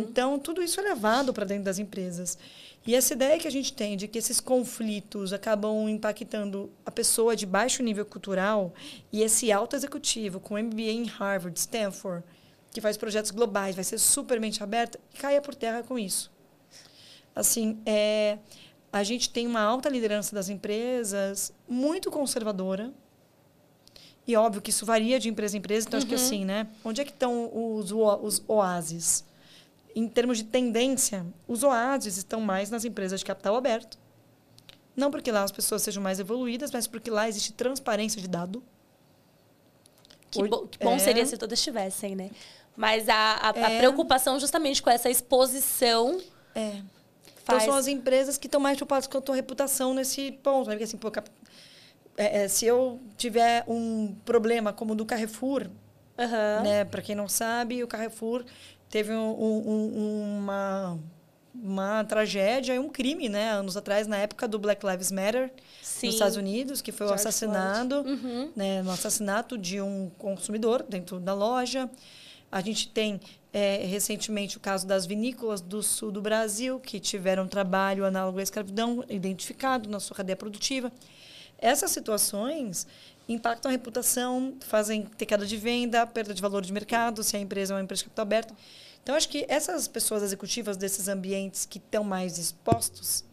Então, 0.00 0.38
tudo 0.38 0.62
isso 0.62 0.78
é 0.80 0.82
levado 0.82 1.32
para 1.32 1.44
dentro 1.44 1.64
das 1.64 1.78
empresas. 1.78 2.38
E 2.86 2.94
essa 2.94 3.12
ideia 3.12 3.38
que 3.38 3.48
a 3.48 3.50
gente 3.50 3.72
tem 3.72 3.96
de 3.96 4.08
que 4.08 4.18
esses 4.18 4.40
conflitos 4.40 5.32
acabam 5.32 5.88
impactando 5.88 6.70
a 6.86 6.90
pessoa 6.90 7.36
de 7.36 7.44
baixo 7.44 7.82
nível 7.82 8.06
cultural 8.06 8.72
e 9.12 9.22
esse 9.22 9.52
alto 9.52 9.76
executivo 9.76 10.40
com 10.40 10.56
MBA 10.56 10.82
em 10.82 11.04
Harvard, 11.04 11.58
Stanford, 11.58 12.24
que 12.70 12.80
faz 12.80 12.96
projetos 12.96 13.30
globais, 13.30 13.74
vai 13.74 13.84
ser 13.84 13.98
super 13.98 14.40
mente 14.40 14.62
aberta, 14.62 14.98
caia 15.18 15.40
por 15.40 15.54
terra 15.54 15.82
com 15.82 15.98
isso. 15.98 16.30
Assim, 17.34 17.78
é, 17.84 18.38
a 18.92 19.02
gente 19.02 19.30
tem 19.30 19.46
uma 19.46 19.60
alta 19.60 19.88
liderança 19.88 20.34
das 20.34 20.48
empresas 20.48 21.52
muito 21.68 22.10
conservadora, 22.10 22.92
e 24.28 24.36
óbvio 24.36 24.62
que 24.62 24.70
isso 24.70 24.84
varia 24.86 25.18
de 25.18 25.28
empresa 25.28 25.56
em 25.56 25.58
empresa, 25.58 25.88
então 25.88 25.98
acho 25.98 26.06
que 26.06 26.14
assim, 26.14 26.44
né? 26.44 26.68
Onde 26.84 27.00
é 27.00 27.04
que 27.04 27.10
estão 27.10 27.50
os, 27.52 27.90
os 27.90 28.42
oásis? 28.46 29.24
Em 29.96 30.06
termos 30.06 30.36
de 30.38 30.44
tendência, 30.44 31.26
os 31.48 31.62
oásis 31.64 32.16
estão 32.18 32.40
mais 32.40 32.70
nas 32.70 32.84
empresas 32.84 33.18
de 33.20 33.26
capital 33.26 33.56
aberto. 33.56 33.98
Não 34.94 35.10
porque 35.10 35.32
lá 35.32 35.42
as 35.44 35.50
pessoas 35.50 35.82
sejam 35.82 36.02
mais 36.02 36.20
evoluídas, 36.20 36.70
mas 36.70 36.86
porque 36.86 37.10
lá 37.10 37.28
existe 37.28 37.52
transparência 37.52 38.20
de 38.20 38.28
dado. 38.28 38.62
Que, 40.30 40.46
bo- 40.46 40.66
que 40.68 40.78
bom 40.78 40.94
é. 40.94 40.98
seria 40.98 41.24
se 41.24 41.36
todas 41.36 41.60
tivessem, 41.62 42.14
né? 42.14 42.30
Mas 42.76 43.08
a, 43.08 43.14
a, 43.14 43.50
a 43.50 43.70
É. 43.72 43.78
preocupação 43.78 44.38
justamente 44.38 44.82
com 44.82 44.90
essa 44.90 45.08
exposição 45.10 46.20
É. 46.54 46.82
Então 47.42 47.58
são 47.60 47.74
as 47.74 47.86
empresas 47.86 48.36
que 48.36 48.46
estão 48.46 48.60
mais 48.60 48.76
preocupadas 48.76 49.06
com 49.06 49.16
a 49.16 49.20
tua 49.22 49.34
reputação 49.34 49.94
nesse 49.94 50.32
ponto. 50.32 50.66
Né? 50.68 50.74
Porque, 50.74 50.84
assim, 50.84 50.98
pô, 50.98 51.10
cap- 51.10 51.30
é, 52.18 52.42
é, 52.42 52.48
se 52.48 52.66
eu 52.66 53.00
tiver 53.16 53.64
um 53.66 54.14
problema 54.24 54.72
como 54.72 54.92
o 54.92 54.96
do 54.96 55.06
Carrefour, 55.06 55.68
Aham. 56.18 56.60
né? 56.62 56.84
Para 56.84 57.00
quem 57.00 57.14
não 57.14 57.28
sabe, 57.28 57.82
o 57.82 57.86
Carrefour 57.88 58.44
teve 58.90 59.12
um- 59.12 59.16
um- 59.40 59.68
um- 59.68 60.38
uma 60.38 60.98
uma 61.60 62.04
tragédia 62.04 62.74
e 62.74 62.78
um 62.78 62.88
crime, 62.88 63.28
né? 63.28 63.50
Anos 63.50 63.76
atrás, 63.76 64.06
na 64.06 64.16
época 64.16 64.46
do 64.46 64.60
Black 64.60 64.86
Lives 64.86 65.10
Matter, 65.10 65.50
Sim. 65.82 66.06
nos 66.06 66.14
Estados 66.14 66.36
Unidos, 66.36 66.80
que 66.80 66.92
foi 66.92 67.06
o 67.08 67.12
assassinado. 67.12 68.02
Uhum. 68.02 68.52
né? 68.54 68.80
No 68.82 68.92
assassinato 68.92 69.58
de 69.58 69.80
um 69.80 70.08
consumidor 70.18 70.84
dentro 70.88 71.18
da 71.18 71.34
loja. 71.34 71.90
A 72.52 72.60
gente 72.60 72.88
tem 72.88 73.20
é, 73.52 73.78
recentemente 73.86 74.56
o 74.58 74.60
caso 74.60 74.86
das 74.86 75.04
vinícolas 75.06 75.60
do 75.62 75.82
sul 75.82 76.12
do 76.12 76.20
Brasil, 76.20 76.78
que 76.78 77.00
tiveram 77.00 77.48
trabalho 77.48 78.04
análogo 78.04 78.38
à 78.38 78.42
escravidão 78.42 79.02
identificado 79.08 79.88
na 79.88 79.98
sua 79.98 80.14
cadeia 80.14 80.36
produtiva. 80.36 80.92
Essas 81.58 81.90
situações 81.90 82.86
impactam 83.28 83.68
a 83.68 83.72
reputação, 83.72 84.54
fazem 84.60 85.02
ter 85.02 85.26
queda 85.26 85.44
de 85.44 85.56
venda, 85.56 86.06
perda 86.06 86.32
de 86.32 86.40
valor 86.40 86.62
de 86.62 86.72
mercado, 86.72 87.22
se 87.22 87.36
a 87.36 87.40
empresa 87.40 87.74
é 87.74 87.76
uma 87.76 87.82
empresa 87.82 88.00
de 88.00 88.04
capital 88.04 88.22
aberto. 88.22 88.54
Então, 89.02 89.14
acho 89.14 89.28
que 89.28 89.44
essas 89.48 89.88
pessoas 89.88 90.22
executivas 90.22 90.76
desses 90.76 91.08
ambientes 91.08 91.66
que 91.66 91.78
estão 91.78 92.04
mais 92.04 92.38
expostos, 92.38 93.24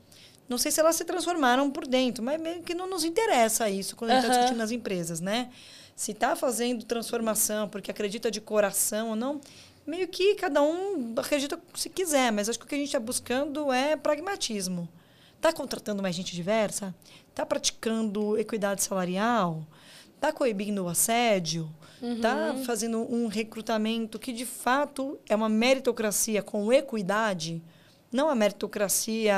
não 0.47 0.57
sei 0.57 0.71
se 0.71 0.79
elas 0.79 0.95
se 0.95 1.03
transformaram 1.03 1.69
por 1.71 1.87
dentro, 1.87 2.23
mas 2.23 2.39
meio 2.39 2.61
que 2.61 2.73
não 2.73 2.89
nos 2.89 3.03
interessa 3.03 3.69
isso 3.69 3.95
quando 3.95 4.11
a 4.11 4.15
gente 4.15 4.23
está 4.23 4.33
discutindo 4.35 4.57
nas 4.57 4.71
empresas, 4.71 5.19
né? 5.19 5.49
Se 5.95 6.11
está 6.11 6.35
fazendo 6.35 6.85
transformação 6.85 7.67
porque 7.67 7.89
acredita 7.89 8.29
de 8.29 8.41
coração 8.41 9.09
ou 9.09 9.15
não, 9.15 9.41
meio 9.87 10.07
que 10.07 10.35
cada 10.35 10.61
um 10.61 11.13
acredita 11.17 11.59
se 11.73 11.89
quiser, 11.89 12.31
mas 12.31 12.49
acho 12.49 12.59
que 12.59 12.65
o 12.65 12.67
que 12.67 12.75
a 12.75 12.77
gente 12.77 12.87
está 12.87 12.99
buscando 12.99 13.71
é 13.71 13.95
pragmatismo. 13.95 14.87
Está 15.35 15.51
contratando 15.53 16.01
mais 16.01 16.15
gente 16.15 16.33
diversa? 16.33 16.93
Está 17.35 17.45
praticando 17.45 18.37
equidade 18.39 18.81
salarial? 18.81 19.67
Está 20.15 20.31
coibindo 20.31 20.85
o 20.85 20.87
assédio? 20.87 21.69
Está 22.01 22.55
fazendo 22.65 22.99
um 23.13 23.27
recrutamento 23.27 24.17
que, 24.17 24.31
de 24.31 24.45
fato, 24.45 25.19
é 25.27 25.35
uma 25.35 25.49
meritocracia 25.49 26.41
com 26.41 26.71
equidade? 26.71 27.61
Não 28.09 28.29
a 28.29 28.35
meritocracia 28.35 29.35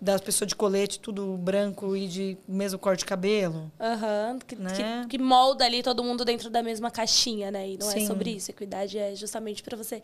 das 0.00 0.22
pessoas 0.22 0.48
de 0.48 0.56
colete, 0.56 0.98
tudo 0.98 1.36
branco 1.36 1.94
e 1.94 2.08
de 2.08 2.38
mesmo 2.48 2.78
corte 2.78 3.00
de 3.00 3.04
cabelo. 3.04 3.70
Aham, 3.78 4.38
que, 4.46 4.56
Né? 4.56 5.02
que, 5.02 5.18
que 5.18 5.22
molda 5.22 5.66
ali 5.66 5.82
todo 5.82 6.02
mundo 6.02 6.24
dentro 6.24 6.48
da 6.48 6.62
mesma 6.62 6.90
caixinha, 6.90 7.50
né? 7.50 7.72
E 7.72 7.76
não 7.76 7.90
é 7.90 7.92
Sim. 7.92 8.06
sobre 8.06 8.30
isso. 8.30 8.50
Equidade 8.50 8.96
é 8.96 9.14
justamente 9.14 9.62
para 9.62 9.76
você 9.76 10.02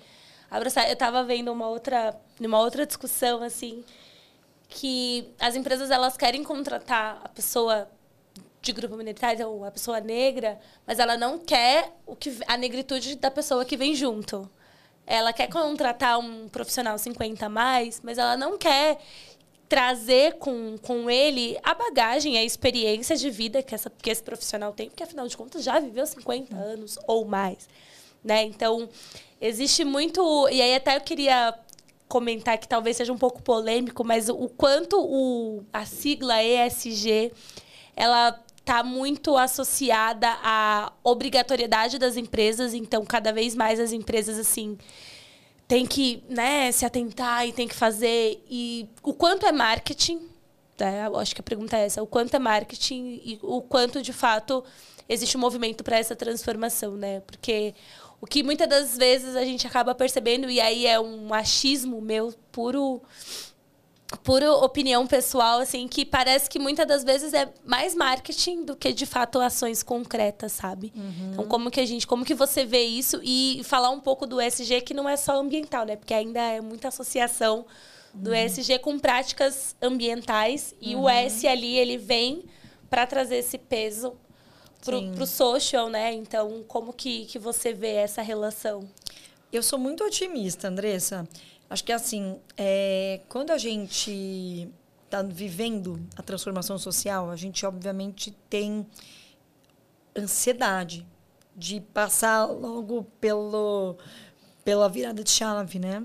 abraçar. 0.51 0.91
Eu 0.91 0.95
tava 0.97 1.25
vendo 1.25 1.51
uma 1.51 1.69
outra, 1.69 2.15
uma 2.39 2.61
outra 2.61 2.85
discussão, 2.85 3.43
assim, 3.43 3.83
que 4.69 5.33
as 5.41 5.57
empresas 5.57 5.91
elas 5.91 6.17
querem 6.17 6.45
contratar 6.45 7.21
a 7.25 7.29
pessoa 7.29 7.89
de 8.61 8.73
grupo 8.73 8.97
minoritário 8.97 9.49
ou 9.49 9.65
a 9.65 9.71
pessoa 9.71 10.01
negra, 10.01 10.59
mas 10.87 10.99
ela 10.99 11.17
não 11.17 11.39
quer 11.39 11.93
o 12.07 12.15
que 12.15 12.37
a 12.47 12.57
negritude 12.57 13.17
da 13.17 13.31
pessoa 13.31 13.65
que 13.65 13.77
vem 13.77 13.95
junto. 13.95 14.49
Ela 15.07 15.33
quer 15.33 15.49
contratar 15.49 16.19
um 16.19 16.49
profissional 16.49 16.99
50 16.99 17.47
a 17.47 17.49
mais, 17.49 18.01
mas 18.05 18.19
ela 18.19 18.37
não 18.37 18.59
quer 18.59 18.99
trazer 19.69 20.35
com, 20.35 20.77
com 20.79 21.11
ele 21.11 21.59
a 21.63 21.75
bagagem, 21.75 22.37
a 22.39 22.45
experiência 22.45 23.17
de 23.17 23.31
vida 23.31 23.63
que, 23.63 23.75
essa, 23.75 23.91
que 23.91 24.11
esse 24.11 24.23
profissional 24.23 24.73
tem, 24.73 24.89
porque 24.89 25.03
afinal 25.03 25.27
de 25.27 25.37
contas 25.37 25.63
já 25.63 25.79
viveu 25.79 26.07
50 26.07 26.55
anos 26.55 26.99
ou 27.07 27.25
mais. 27.25 27.69
Né? 28.25 28.45
Então, 28.45 28.89
existe 29.41 29.85
muito. 29.85 30.49
E 30.51 30.61
aí, 30.61 30.75
até 30.75 30.97
eu 30.97 31.01
queria 31.01 31.55
comentar 32.09 32.59
que 32.59 32.67
talvez 32.67 32.97
seja 32.97 33.13
um 33.13 33.19
pouco 33.19 33.43
polêmico, 33.43 34.05
mas 34.05 34.29
o 34.29 34.49
quanto 34.49 34.99
o, 34.99 35.63
a 35.73 35.85
sigla 35.85 36.43
ESG 36.43 37.33
ela 37.95 38.39
está 38.59 38.83
muito 38.83 39.37
associada 39.37 40.29
à 40.43 40.93
obrigatoriedade 41.03 41.99
das 41.99 42.17
empresas, 42.17 42.75
então 42.75 43.05
cada 43.05 43.33
vez 43.33 43.55
mais 43.55 43.81
as 43.81 43.93
empresas 43.93 44.39
assim 44.39 44.77
tem 45.67 45.87
que 45.87 46.23
né, 46.29 46.73
se 46.73 46.87
atentar 46.87 47.47
e 47.47 47.53
tem 47.53 47.69
que 47.69 47.75
fazer 47.75 48.43
e 48.49 48.89
o 49.03 49.13
quanto 49.13 49.45
é 49.45 49.53
marketing, 49.53 50.27
né? 50.79 51.07
Eu 51.07 51.19
acho 51.19 51.35
que 51.35 51.41
a 51.43 51.45
pergunta 51.45 51.77
é 51.77 51.85
essa, 51.85 52.03
o 52.03 52.07
quanto 52.07 52.35
é 52.35 52.39
marketing 52.39 53.21
e 53.23 53.39
o 53.43 53.61
quanto 53.61 54.01
de 54.01 54.13
fato 54.13 54.65
existe 55.09 55.37
um 55.37 55.41
movimento 55.41 55.85
para 55.85 55.99
essa 55.99 56.17
transformação, 56.17 56.97
né? 56.97 57.21
Porque 57.21 57.75
o 58.21 58.27
que 58.27 58.43
muitas 58.43 58.69
das 58.69 58.97
vezes 58.97 59.37
a 59.37 59.45
gente 59.45 59.67
acaba 59.67 59.95
percebendo 59.95 60.51
e 60.51 60.61
aí 60.61 60.87
é 60.87 60.99
um 60.99 61.33
achismo 61.33 62.01
meu 62.01 62.35
puro 62.51 63.03
por 64.25 64.43
opinião 64.43 65.07
pessoal, 65.07 65.61
assim, 65.61 65.87
que 65.87 66.03
parece 66.05 66.49
que 66.49 66.59
muitas 66.59 66.87
das 66.87 67.05
vezes 67.05 67.35
é 67.35 67.53
mais 67.65 67.95
marketing 67.95 68.65
do 68.65 68.75
que 68.75 68.91
de 68.91 69.05
fato 69.05 69.39
ações 69.39 69.83
concretas, 69.83 70.53
sabe? 70.53 70.91
Uhum. 70.97 71.31
Então, 71.33 71.45
como 71.47 71.71
que 71.71 71.79
a 71.79 71.85
gente, 71.85 72.07
como 72.07 72.25
que 72.25 72.35
você 72.35 72.65
vê 72.65 72.85
isso 72.85 73.21
e 73.23 73.61
falar 73.65 73.91
um 73.91 74.01
pouco 74.01 74.27
do 74.27 74.41
SG 74.41 74.81
que 74.81 74.95
não 74.95 75.07
é 75.07 75.15
só 75.15 75.39
ambiental, 75.39 75.85
né? 75.85 75.95
Porque 75.95 76.15
ainda 76.15 76.41
é 76.41 76.59
muita 76.59 76.89
associação 76.89 77.67
do 78.15 78.31
uhum. 78.31 78.37
SG 78.37 78.79
com 78.79 78.99
práticas 78.99 79.77
ambientais 79.81 80.75
e 80.81 80.95
uhum. 80.95 81.03
o 81.03 81.09
S 81.09 81.47
ali 81.47 81.77
ele 81.77 81.99
vem 81.99 82.47
para 82.89 83.07
trazer 83.07 83.37
esse 83.37 83.59
peso 83.59 84.17
pro, 84.85 85.13
pro 85.13 85.27
social, 85.27 85.89
né? 85.89 86.13
Então, 86.15 86.65
como 86.67 86.93
que, 86.93 87.27
que 87.27 87.39
você 87.39 87.73
vê 87.73 87.95
essa 87.95 88.23
relação? 88.23 88.89
Eu 89.53 89.63
sou 89.63 89.79
muito 89.79 90.05
otimista, 90.05 90.69
Andressa. 90.69 91.29
Acho 91.71 91.85
que 91.85 91.93
assim, 91.93 92.39
é, 92.57 93.21
quando 93.29 93.51
a 93.51 93.59
gente 93.59 94.69
está 95.05 95.23
vivendo 95.23 96.01
a 96.17 96.23
transformação 96.23 96.79
social, 96.79 97.31
a 97.31 97.37
gente 97.37 97.65
obviamente 97.65 98.31
tem 98.49 98.87
ansiedade 100.17 101.07
de 101.57 101.81
passar 101.81 102.47
logo 102.47 103.05
pelo 103.21 103.97
pela 104.65 104.89
virada 104.89 105.25
de 105.25 105.31
chave, 105.31 105.79
né? 105.79 106.05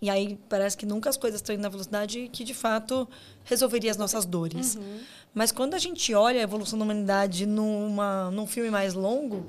E 0.00 0.10
aí 0.10 0.38
parece 0.48 0.76
que 0.76 0.86
nunca 0.86 1.08
as 1.10 1.16
coisas 1.16 1.40
estão 1.40 1.54
indo 1.54 1.62
na 1.62 1.68
velocidade 1.68 2.28
que 2.32 2.44
de 2.44 2.54
fato 2.54 3.08
resolveria 3.44 3.90
as 3.90 3.96
nossas 3.96 4.24
dores. 4.24 4.76
Uhum. 4.76 5.00
Mas 5.36 5.52
quando 5.52 5.74
a 5.74 5.78
gente 5.78 6.14
olha 6.14 6.40
a 6.40 6.42
evolução 6.42 6.78
da 6.78 6.84
humanidade 6.86 7.44
numa, 7.44 8.30
num 8.30 8.46
filme 8.46 8.70
mais 8.70 8.94
longo, 8.94 9.44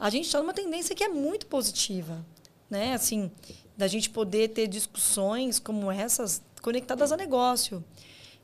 a 0.00 0.10
gente 0.10 0.26
está 0.26 0.40
numa 0.40 0.52
tendência 0.52 0.92
que 0.92 1.04
é 1.04 1.08
muito 1.08 1.46
positiva, 1.46 2.26
né? 2.68 2.94
Assim, 2.94 3.30
da 3.76 3.86
gente 3.86 4.10
poder 4.10 4.48
ter 4.48 4.66
discussões 4.66 5.60
como 5.60 5.88
essas 5.88 6.42
conectadas 6.60 7.12
a 7.12 7.16
negócio. 7.16 7.84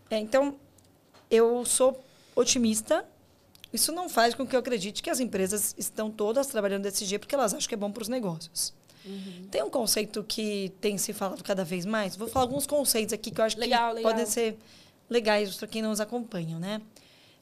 É, 0.09 0.17
então, 0.17 0.55
eu 1.29 1.65
sou 1.65 2.05
otimista. 2.37 3.05
Isso 3.73 3.91
não 3.91 4.09
faz 4.09 4.33
com 4.37 4.47
que 4.47 4.55
eu 4.55 4.61
acredite 4.61 5.03
que 5.03 5.11
as 5.11 5.19
empresas 5.19 5.75
estão 5.77 6.09
todas 6.09 6.47
trabalhando 6.47 6.85
desse 6.85 7.05
jeito 7.05 7.23
porque 7.23 7.35
elas 7.35 7.53
acham 7.53 7.69
que 7.69 7.75
é 7.75 7.77
bom 7.77 7.91
para 7.91 8.03
os 8.03 8.09
negócios. 8.09 8.73
Uhum. 9.05 9.49
Tem 9.51 9.61
um 9.61 9.71
conceito 9.71 10.23
que 10.23 10.73
tem 10.81 10.97
se 10.99 11.13
falado 11.13 11.43
cada 11.43 11.65
vez 11.65 11.85
mais. 11.85 12.15
Vou 12.15 12.29
falar 12.29 12.45
alguns 12.45 12.65
conceitos 12.65 13.13
aqui 13.13 13.33
que 13.33 13.41
eu 13.41 13.45
acho 13.45 13.59
legal, 13.59 13.89
que 13.89 13.97
legal. 13.97 14.13
podem 14.13 14.25
ser 14.25 14.57
legais 15.09 15.55
para 15.57 15.69
quem 15.69 15.83
não 15.83 15.91
nos 15.91 16.01
acompanha, 16.01 16.59
né? 16.59 16.81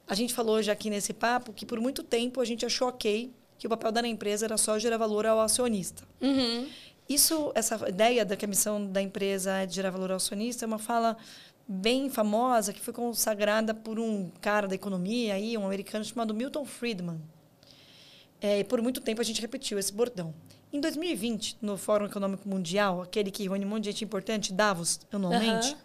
A 0.07 0.13
gente 0.13 0.33
falou 0.33 0.61
já 0.61 0.73
aqui 0.73 0.89
nesse 0.89 1.13
papo 1.13 1.51
que 1.51 1.65
por 1.65 1.79
muito 1.79 2.03
tempo 2.03 2.39
a 2.39 2.45
gente 2.45 2.65
achou 2.65 2.89
ok 2.89 3.31
que 3.57 3.65
o 3.65 3.69
papel 3.69 3.91
da 3.91 4.07
empresa 4.07 4.45
era 4.45 4.57
só 4.57 4.77
gerar 4.77 4.97
valor 4.97 5.25
ao 5.25 5.39
acionista. 5.39 6.03
Uhum. 6.21 6.67
Isso, 7.07 7.51
essa 7.55 7.87
ideia 7.87 8.25
da 8.25 8.35
que 8.35 8.45
a 8.45 8.47
missão 8.47 8.85
da 8.85 9.01
empresa 9.01 9.57
é 9.57 9.65
de 9.65 9.75
gerar 9.75 9.91
valor 9.91 10.11
ao 10.11 10.17
acionista 10.17 10.65
é 10.65 10.67
uma 10.67 10.79
fala 10.79 11.17
bem 11.67 12.09
famosa 12.09 12.73
que 12.73 12.81
foi 12.81 12.93
consagrada 12.93 13.73
por 13.73 13.99
um 13.99 14.29
cara 14.41 14.67
da 14.67 14.75
economia 14.75 15.33
aí, 15.33 15.57
um 15.57 15.65
americano 15.65 16.03
chamado 16.03 16.33
Milton 16.33 16.65
Friedman. 16.65 17.19
É, 18.41 18.59
e 18.59 18.63
por 18.63 18.81
muito 18.81 19.01
tempo 19.01 19.21
a 19.21 19.23
gente 19.23 19.41
repetiu 19.41 19.79
esse 19.79 19.91
bordão. 19.91 20.33
Em 20.71 20.79
2020, 20.79 21.57
no 21.61 21.77
Fórum 21.77 22.05
Econômico 22.05 22.47
Mundial, 22.47 23.01
aquele 23.01 23.31
que 23.31 23.43
reúne 23.43 23.65
um 23.65 23.69
monte 23.69 23.85
de 23.85 23.91
gente 23.91 24.03
importante, 24.03 24.51
Davos, 24.51 24.99
anualmente, 25.11 25.69
uhum. 25.69 25.77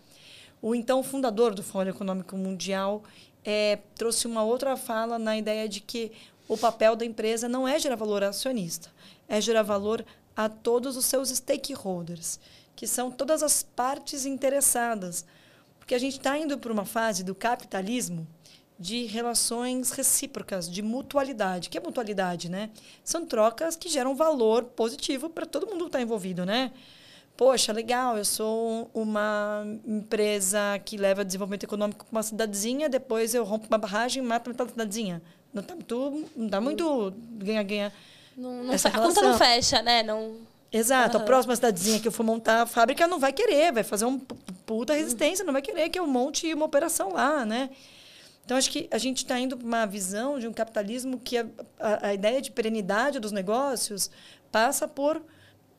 O 0.63 0.75
então 0.75 1.03
fundador 1.03 1.55
do 1.55 1.63
Fórum 1.63 1.91
Econômico 1.91 2.37
Mundial 2.37 3.03
é, 3.45 3.79
trouxe 3.95 4.27
uma 4.27 4.43
outra 4.43 4.77
fala 4.77 5.19
na 5.19 5.37
ideia 5.37 5.69
de 5.69 5.81
que 5.81 6.13
o 6.49 6.57
papel 6.57 6.97
da 6.97 7.05
empresa 7.05 7.49
não 7.49 7.67
é 7.67 7.79
gerar 7.79 7.97
valor 7.97 8.23
acionista, 8.23 8.91
é 9.29 9.41
gerar 9.41 9.63
valor 9.63 10.05
a 10.37 10.49
todos 10.49 10.97
os 10.97 11.05
seus 11.07 11.31
stakeholders, 11.31 12.39
que 12.75 12.87
são 12.87 13.11
todas 13.11 13.43
as 13.43 13.63
partes 13.63 14.27
interessadas. 14.27 15.25
Porque 15.79 15.95
a 15.95 15.99
gente 15.99 16.19
está 16.19 16.39
indo 16.39 16.59
para 16.59 16.73
uma 16.73 16.85
fase 16.85 17.23
do 17.25 17.35
capitalismo 17.35 18.27
de 18.79 19.05
relações 19.05 19.91
recíprocas, 19.91 20.71
de 20.71 20.81
mutualidade. 20.81 21.69
O 21.69 21.71
que 21.71 21.77
é 21.77 21.81
mutualidade, 21.81 22.49
né? 22.49 22.71
São 23.05 23.27
trocas 23.27 23.77
que 23.77 23.91
geram 23.91 24.15
valor 24.15 24.65
positivo 24.65 25.29
para 25.29 25.45
todo 25.45 25.67
mundo 25.67 25.81
que 25.81 25.89
está 25.89 26.01
envolvido, 26.01 26.47
né? 26.47 26.73
Poxa, 27.41 27.73
legal, 27.73 28.19
eu 28.19 28.25
sou 28.27 28.91
uma 28.93 29.65
empresa 29.87 30.79
que 30.85 30.99
leva 30.99 31.25
desenvolvimento 31.25 31.65
econômico 31.65 32.05
para 32.05 32.13
uma 32.13 32.23
cidadezinha, 32.23 32.87
depois 32.87 33.35
eu 33.35 33.45
rompo 33.45 33.67
uma 33.67 33.79
barragem 33.79 34.23
e 34.23 34.27
mato 34.27 34.51
metade 34.51 34.67
da 34.67 34.73
cidadezinha. 34.75 35.23
Não 35.51 35.63
está 35.63 35.75
muito, 35.75 36.29
não 36.37 36.49
tá 36.51 36.61
muito 36.61 37.15
ganha-ganha. 37.39 37.91
Não, 38.37 38.65
não 38.65 38.75
a 38.75 38.91
conta 38.91 39.23
não 39.23 39.39
fecha, 39.39 39.81
né? 39.81 40.03
Não... 40.03 40.37
Exato. 40.71 41.17
Uhum. 41.17 41.23
A 41.23 41.27
próxima 41.27 41.57
cidadezinha 41.57 41.99
que 41.99 42.09
eu 42.09 42.13
for 42.13 42.25
montar 42.25 42.61
a 42.61 42.67
fábrica 42.67 43.09
não 43.09 43.19
vai 43.19 43.33
querer, 43.33 43.73
vai 43.73 43.85
fazer 43.85 44.05
um 44.05 44.19
puta 44.19 44.93
resistência, 44.93 45.43
uhum. 45.43 45.47
não 45.47 45.55
vai 45.55 45.63
querer 45.63 45.89
que 45.89 45.99
eu 45.99 46.07
monte 46.07 46.53
uma 46.53 46.67
operação 46.67 47.15
lá, 47.15 47.47
né? 47.47 47.71
Então, 48.45 48.55
acho 48.59 48.71
que 48.71 48.87
a 48.91 48.99
gente 48.99 49.25
está 49.25 49.41
indo 49.41 49.57
para 49.57 49.67
uma 49.67 49.87
visão 49.87 50.39
de 50.39 50.47
um 50.47 50.53
capitalismo 50.53 51.19
que 51.19 51.39
a, 51.39 51.47
a, 51.79 52.09
a, 52.09 52.13
ideia 52.13 52.43
de 52.43 52.51
perenidade 52.51 53.19
dos 53.19 53.33
negócios 53.33 54.11
passa 54.53 54.87
por 54.87 55.23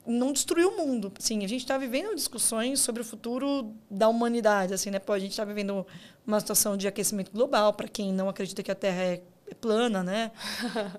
não 0.06 0.34
destruir 0.34 0.66
o 0.66 0.78
mundo. 0.78 1.12
Sim, 1.20 1.44
a 1.44 1.48
gente 1.48 1.62
está 1.62 1.78
vivendo 1.78 2.16
discussões 2.16 2.80
sobre 2.80 3.02
o 3.02 3.06
futuro 3.06 3.74
da 3.90 4.08
humanidade. 4.08 4.74
Assim, 4.74 4.90
né? 4.90 5.00
Pô, 5.00 5.14
a 5.14 5.20
gente 5.20 5.32
está 5.32 5.46
vivendo 5.46 5.86
uma 6.26 6.40
situação 6.40 6.76
de 6.76 6.88
aquecimento 6.88 7.32
global, 7.32 7.74
para 7.74 7.88
quem 7.88 8.14
não 8.14 8.30
acredita 8.30 8.64
que 8.64 8.72
a 8.72 8.76
Terra 8.76 9.02
é 9.02 9.22
é 9.52 9.54
plana, 9.54 10.02
né? 10.04 10.32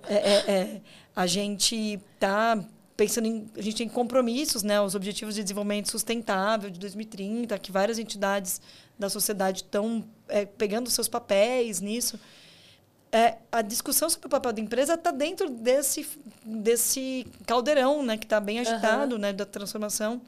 é, 0.06 0.14
é, 0.14 0.50
é, 0.50 0.80
a 1.16 1.26
gente 1.26 1.98
está 2.14 2.62
pensando 2.94 3.26
em 3.26 3.50
a 3.56 3.62
gente 3.62 3.76
tem 3.76 3.88
compromissos, 3.88 4.62
né? 4.62 4.80
Os 4.80 4.94
objetivos 4.94 5.34
de 5.34 5.42
desenvolvimento 5.42 5.90
sustentável 5.90 6.70
de 6.70 6.78
2030, 6.78 7.58
que 7.58 7.72
várias 7.72 7.98
entidades 7.98 8.60
da 8.98 9.08
sociedade 9.08 9.62
estão 9.62 10.04
é, 10.28 10.44
pegando 10.44 10.90
seus 10.90 11.08
papéis 11.08 11.80
nisso. 11.80 12.20
É, 13.14 13.36
a 13.52 13.60
discussão 13.60 14.08
sobre 14.08 14.26
o 14.26 14.30
papel 14.30 14.54
da 14.54 14.60
empresa 14.60 14.94
está 14.94 15.10
dentro 15.10 15.50
desse 15.50 16.08
desse 16.44 17.26
caldeirão, 17.46 18.02
né? 18.02 18.16
Que 18.16 18.24
está 18.24 18.40
bem 18.40 18.58
agitado, 18.58 19.16
uhum. 19.16 19.20
né? 19.20 19.32
Da 19.32 19.44
transformação. 19.44 20.22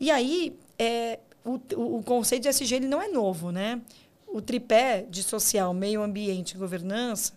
E 0.00 0.10
aí 0.10 0.58
é, 0.78 1.18
o, 1.44 1.60
o 1.98 2.02
conceito 2.02 2.44
de 2.44 2.48
SG 2.48 2.76
ele 2.76 2.88
não 2.88 3.02
é 3.02 3.08
novo, 3.08 3.52
né? 3.52 3.80
O 4.26 4.40
tripé 4.40 5.06
de 5.08 5.22
social, 5.22 5.74
meio 5.74 6.02
ambiente 6.02 6.52
e 6.52 6.58
governança 6.58 7.32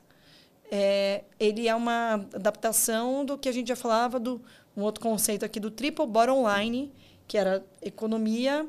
é, 0.71 1.23
ele 1.39 1.67
é 1.67 1.75
uma 1.75 2.13
adaptação 2.33 3.25
do 3.25 3.37
que 3.37 3.49
a 3.49 3.51
gente 3.51 3.67
já 3.67 3.75
falava 3.75 4.19
do 4.19 4.41
um 4.77 4.83
outro 4.83 5.01
conceito 5.01 5.43
aqui 5.43 5.59
do 5.59 5.71
triple 5.71 6.05
bottom 6.05 6.45
line, 6.47 6.91
que 7.27 7.37
era 7.37 7.65
economia, 7.81 8.67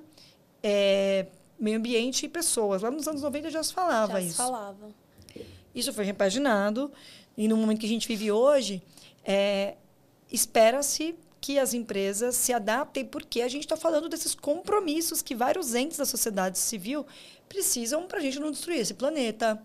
é, 0.63 1.27
meio 1.59 1.79
ambiente 1.79 2.25
e 2.25 2.29
pessoas. 2.29 2.83
Lá 2.83 2.91
nos 2.91 3.07
anos 3.07 3.23
90 3.23 3.51
já 3.51 3.63
se 3.63 3.73
falava 3.73 4.15
já 4.15 4.21
isso. 4.21 4.37
Já 4.39 4.45
se 4.45 4.51
falava. 4.51 4.89
Isso 5.75 5.93
foi 5.93 6.05
repaginado 6.05 6.91
e 7.37 7.49
no 7.49 7.57
momento 7.57 7.81
que 7.81 7.87
a 7.87 7.89
gente 7.89 8.07
vive 8.07 8.31
hoje, 8.31 8.83
é, 9.25 9.77
espera-se 10.31 11.15
que 11.41 11.59
as 11.59 11.73
empresas 11.73 12.37
se 12.37 12.53
adaptem, 12.53 13.05
porque 13.05 13.41
a 13.41 13.49
gente 13.49 13.63
está 13.63 13.77
falando 13.77 14.09
desses 14.09 14.35
compromissos 14.35 15.23
que 15.23 15.35
vários 15.35 15.75
entes 15.75 15.97
da 15.97 16.05
sociedade 16.05 16.59
civil 16.59 17.07
precisam 17.49 18.07
para 18.07 18.19
a 18.19 18.21
gente 18.21 18.39
não 18.39 18.51
destruir 18.51 18.81
esse 18.81 18.93
planeta, 18.93 19.59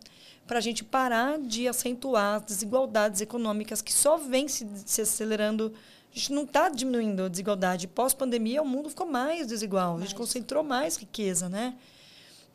para 0.48 0.60
a 0.60 0.62
gente 0.62 0.84
parar 0.84 1.38
de 1.38 1.68
acentuar 1.68 2.38
as 2.38 2.44
desigualdades 2.44 3.20
econômicas 3.20 3.82
que 3.82 3.92
só 3.92 4.18
vêm 4.18 4.48
se, 4.48 4.66
se 4.86 5.02
acelerando. 5.02 5.74
A 6.12 6.18
gente 6.18 6.32
não 6.32 6.44
está 6.44 6.70
diminuindo 6.70 7.24
a 7.24 7.28
desigualdade. 7.28 7.88
Pós-pandemia, 7.88 8.62
o 8.62 8.66
mundo 8.66 8.90
ficou 8.90 9.06
mais 9.06 9.48
desigual. 9.48 9.98
A 9.98 10.02
gente 10.02 10.16
concentrou 10.16 10.64
mais 10.64 10.96
riqueza, 10.96 11.50
né? 11.50 11.76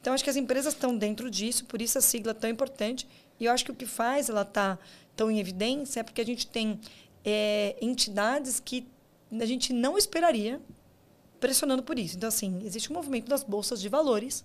Então, 0.01 0.15
acho 0.15 0.25
que 0.25 0.31
as 0.31 0.37
empresas 0.37 0.73
estão 0.73 0.97
dentro 0.97 1.31
disso, 1.31 1.67
por 1.67 1.83
isso 1.83 1.99
a 1.99 2.01
sigla 2.01 2.31
é 2.31 2.35
tão 2.35 2.49
importante. 2.49 3.07
E 3.41 3.47
eu 3.47 3.53
acho 3.53 3.65
que 3.65 3.73
o 3.73 3.75
que 3.75 3.87
faz 3.87 4.29
ela 4.29 4.43
estar 4.43 4.77
tá 4.77 4.83
tão 5.17 5.31
em 5.31 5.41
evidência 5.41 6.01
é 6.01 6.03
porque 6.03 6.21
a 6.21 6.27
gente 6.27 6.47
tem 6.47 6.79
é, 7.25 7.75
entidades 7.81 8.61
que 8.61 8.87
a 9.33 9.47
gente 9.47 9.73
não 9.73 9.97
esperaria 9.97 10.61
pressionando 11.41 11.83
por 11.83 11.99
isso. 11.99 12.17
Então, 12.17 12.29
assim, 12.29 12.61
existe 12.65 12.93
um 12.93 12.95
movimento 12.95 13.29
das 13.29 13.43
bolsas 13.43 13.81
de 13.81 13.89
valores, 13.89 14.45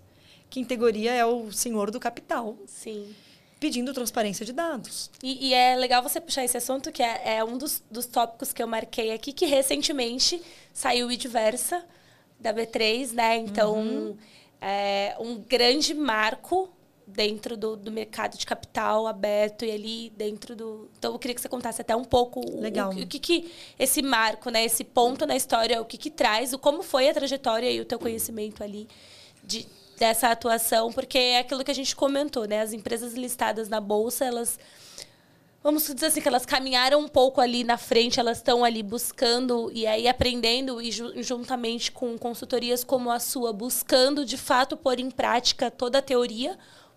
que 0.50 0.60
em 0.60 0.64
teoria 0.64 1.14
é 1.14 1.26
o 1.26 1.52
senhor 1.52 1.91
do 1.91 2.00
capital. 2.00 2.58
Sim 2.66 3.14
pedindo 3.58 3.93
transparência 3.93 4.46
de 4.46 4.54
dados. 4.54 5.10
E, 5.24 5.48
e, 5.48 5.54
é 5.54 5.76
legal 5.76 6.04
você 6.04 6.20
puxar 6.20 6.43
esse 6.43 6.56
assunto, 6.58 6.91
que 6.91 7.02
é, 7.02 7.38
é, 7.38 7.43
um 7.43 7.58
dos, 7.58 7.82
dos 7.89 8.06
tópicos 8.06 8.54
que 8.54 8.62
eu 8.62 8.68
marquei 8.68 9.12
aqui, 9.12 9.34
que 9.34 9.46
recentemente 9.46 10.39
saiu 10.74 11.08
o 11.08 11.12
Idversa 11.12 11.84
da 12.39 12.54
B3, 12.54 13.14
né? 13.14 13.38
Então, 13.38 13.76
uhum. 13.76 14.18
é 14.62 15.16
um 15.20 15.38
grande 15.38 15.93
marco 15.93 16.70
dentro 17.08 17.56
do, 17.56 17.76
do 17.76 17.91
mercado 17.91 18.38
de 18.38 18.45
capital 18.45 19.06
aberto 19.06 19.64
e 19.64 19.72
ali 19.72 20.14
dentro 20.18 20.56
do... 20.56 20.89
Então, 20.97 21.14
eu 21.14 21.20
queria 21.20 21.36
que 21.36 21.41
você 21.41 21.49
contasse 21.49 21.82
até 21.82 21.95
um 21.95 22.03
pouco 22.03 22.41
Legal. 22.60 22.91
O, 22.91 23.01
o, 23.03 23.08
que, 23.08 23.20
que 23.20 23.51
esse 23.78 24.01
marco, 24.01 24.49
né? 24.49 24.66
Esse 24.66 24.84
ponto 24.84 25.26
na 25.26 25.36
história, 25.36 25.82
o 25.82 25.86
que, 25.86 25.97
que 25.97 26.10
traz, 26.10 26.53
o 26.53 26.58
como 26.58 26.82
foi 26.82 27.10
a 27.10 27.14
trajetória 27.14 27.70
e 27.72 27.80
o 27.80 27.86
teu 27.86 27.99
conhecimento 27.99 28.64
ali 28.64 28.88
de 29.43 29.68
dessa 29.97 30.30
atuação, 30.30 30.91
porque 30.91 31.18
é 31.18 31.39
aquilo 31.39 31.64
que 31.64 31.72
a 31.72 31.76
gente 31.76 31.95
comentou, 31.95 32.45
né? 32.45 32.62
As 32.62 32.74
empresas 32.74 33.14
listadas 33.14 33.70
na 33.70 33.80
bolsa, 33.80 34.26
elas 34.26 34.60
vamos 35.64 35.88
dizer 35.91 36.08
assim, 36.08 36.22
que 36.22 36.28
elas 36.28 36.45
caminharam 36.45 36.99
um 36.99 37.08
pouco 37.08 37.41
ali 37.41 37.64
na 37.64 37.76
frente, 37.76 38.20
elas 38.20 38.38
estão 38.38 38.64
ali 38.64 38.84
buscando 38.84 39.72
e 39.74 39.88
aí 39.88 40.08
aprendendo 40.08 40.80
e 40.80 40.91
ju 40.91 41.12
juntamente 41.24 41.91
com 41.91 42.16
consultorias 42.20 42.84
como 42.84 43.10
a 43.10 43.20
sua, 43.20 43.51
buscando 43.51 44.24
de 44.24 44.38
fato 44.38 44.78
pôr 44.78 44.99
em 44.99 45.10
prática 45.10 45.72
toda 45.72 45.97
a 45.97 46.01
teoria, 46.03 46.56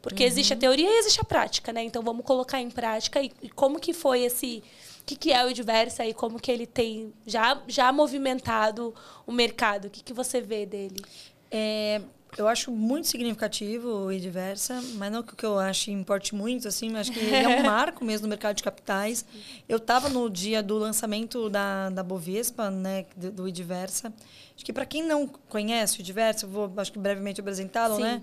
porque 0.09 0.25
uhum. 0.25 0.29
existe 0.29 0.55
a 0.55 0.57
teoria 0.57 0.89
e 0.89 0.99
existe 0.99 1.21
a 1.21 1.25
prática, 1.25 1.73
né? 1.73 1.85
Então 1.85 2.03
vamos 2.03 2.25
colocar 2.25 2.61
em 2.61 2.71
prática 2.71 3.21
e, 3.21 3.31
e 3.43 3.49
como 3.51 3.79
que 3.79 3.93
foi 3.93 4.23
esse 4.23 4.63
o 5.01 5.05
que, 5.05 5.17
que 5.17 5.33
é 5.33 5.45
o 5.45 5.53
Diversa 5.53 6.05
e 6.07 6.13
como 6.13 6.39
que 6.39 6.51
ele 6.51 6.67
tem 6.67 7.13
já, 7.27 7.63
já 7.67 7.93
movimentado 7.93 8.95
o 9.27 9.33
mercado? 9.33 9.87
O 9.87 9.91
que, 9.91 10.03
que 10.03 10.13
você 10.13 10.41
vê 10.41 10.67
dele? 10.67 11.03
É, 11.51 12.03
eu 12.37 12.47
acho 12.47 12.71
muito 12.71 13.09
significativo 13.09 14.13
e 14.13 14.21
diversa, 14.21 14.83
mas 14.95 15.11
não 15.11 15.23
que 15.23 15.45
eu 15.45 15.59
acho 15.59 15.91
importe 15.91 16.35
muito, 16.35 16.69
assim, 16.69 16.91
mas 16.91 17.09
acho 17.09 17.13
que 17.13 17.35
é 17.35 17.49
um 17.49 17.63
marco 17.65 18.05
mesmo 18.05 18.27
no 18.27 18.29
mercado 18.29 18.57
de 18.57 18.63
capitais. 18.63 19.25
Eu 19.69 19.79
estava 19.79 20.09
no 20.09 20.29
dia 20.29 20.63
do 20.63 20.77
lançamento 20.77 21.49
da, 21.49 21.89
da 21.89 22.03
Bovespa, 22.03 22.71
né, 22.71 23.07
do, 23.17 23.49
Idiversa. 23.49 24.13
Acho 24.55 24.65
que 24.65 24.73
para 24.73 24.85
quem 24.85 25.03
não 25.03 25.27
conhece 25.27 25.99
o 25.99 26.01
Idiversa, 26.01 26.45
eu 26.45 26.51
vou, 26.51 26.73
acho 26.77 26.93
que 26.93 26.99
brevemente 26.99 27.41
apresentá-lo, 27.41 27.99
né? 27.99 28.23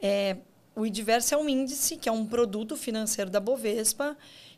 É, 0.00 0.36
o 0.76 0.84
Idiversa 0.84 1.34
é 1.34 1.38
um 1.38 1.48
índice, 1.48 1.96
que 1.96 2.06
é 2.06 2.12
um 2.12 2.26
produto 2.26 2.76
financeiro 2.76 3.30
da 3.30 3.40
Bovespa, 3.40 4.16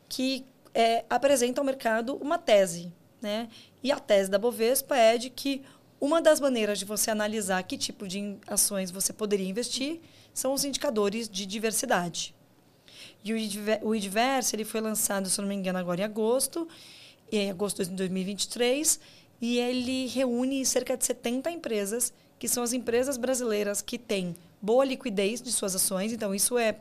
que 0.09 0.45
é, 0.75 1.05
apresenta 1.09 1.61
ao 1.61 1.65
mercado 1.65 2.17
uma 2.17 2.37
tese, 2.37 2.93
né? 3.23 3.49
E 3.83 3.93
a 3.93 4.01
tese 4.01 4.29
da 4.29 4.39
Bovespa 4.39 4.97
é 4.97 5.17
de 5.17 5.31
que 5.31 5.63
uma 6.01 6.21
das 6.21 6.41
maneiras 6.41 6.81
de 6.81 6.85
você 6.85 7.13
analisar 7.13 7.63
que 7.63 7.79
tipo 7.79 8.09
de 8.09 8.37
ações 8.49 8.91
você 8.91 9.13
poderia 9.13 9.49
investir 9.49 10.01
são 10.35 10.53
os 10.53 10.65
indicadores 10.65 11.29
de 11.29 11.47
diversidade. 11.47 12.35
E 13.25 13.33
o 13.83 13.95
Idverse 13.95 14.57
ele 14.57 14.65
foi 14.65 14.81
lançado, 14.81 15.29
se 15.29 15.41
não 15.41 15.49
me 15.49 15.55
engano, 15.55 15.79
agora 15.79 16.01
em 16.01 16.05
agosto, 16.05 16.69
em 17.31 17.51
agosto 17.51 17.85
de 17.85 17.91
2023, 17.91 18.99
e 19.41 19.59
ele 19.59 20.07
reúne 20.09 20.65
cerca 20.67 20.97
de 20.97 21.05
70 21.05 21.51
empresas, 21.51 22.13
que 22.39 22.49
são 22.49 22.63
as 22.63 22.73
empresas 22.73 23.17
brasileiras 23.17 23.81
que 23.83 23.99
têm 23.99 24.35
boa 24.61 24.85
liquidez 24.85 25.41
de 25.41 25.53
suas 25.53 25.75
ações, 25.75 26.13
então 26.13 26.35
isso 26.35 26.59
é 26.59 26.77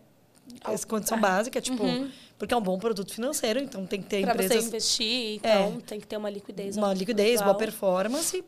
essa 0.68 0.86
condição 0.86 1.20
básica, 1.22 1.60
tipo, 1.60 1.84
uhum. 1.84 2.10
porque 2.38 2.54
é 2.54 2.58
um 2.58 2.62
bom 2.62 2.78
produto 2.78 3.14
financeiro, 3.14 3.60
então 3.60 3.86
tem 3.86 4.02
que 4.02 4.08
ter 4.08 4.22
pra 4.22 4.34
empresas... 4.34 4.52
Para 4.52 4.62
você 4.62 4.68
investir, 4.68 5.36
então 5.36 5.78
é, 5.78 5.82
tem 5.86 6.00
que 6.00 6.08
ter 6.08 6.18
uma 6.18 6.30
liquidez. 6.30 6.78
Uma 6.78 6.94
liquidez, 6.94 7.42
boa 7.42 7.56
performance 7.56 8.44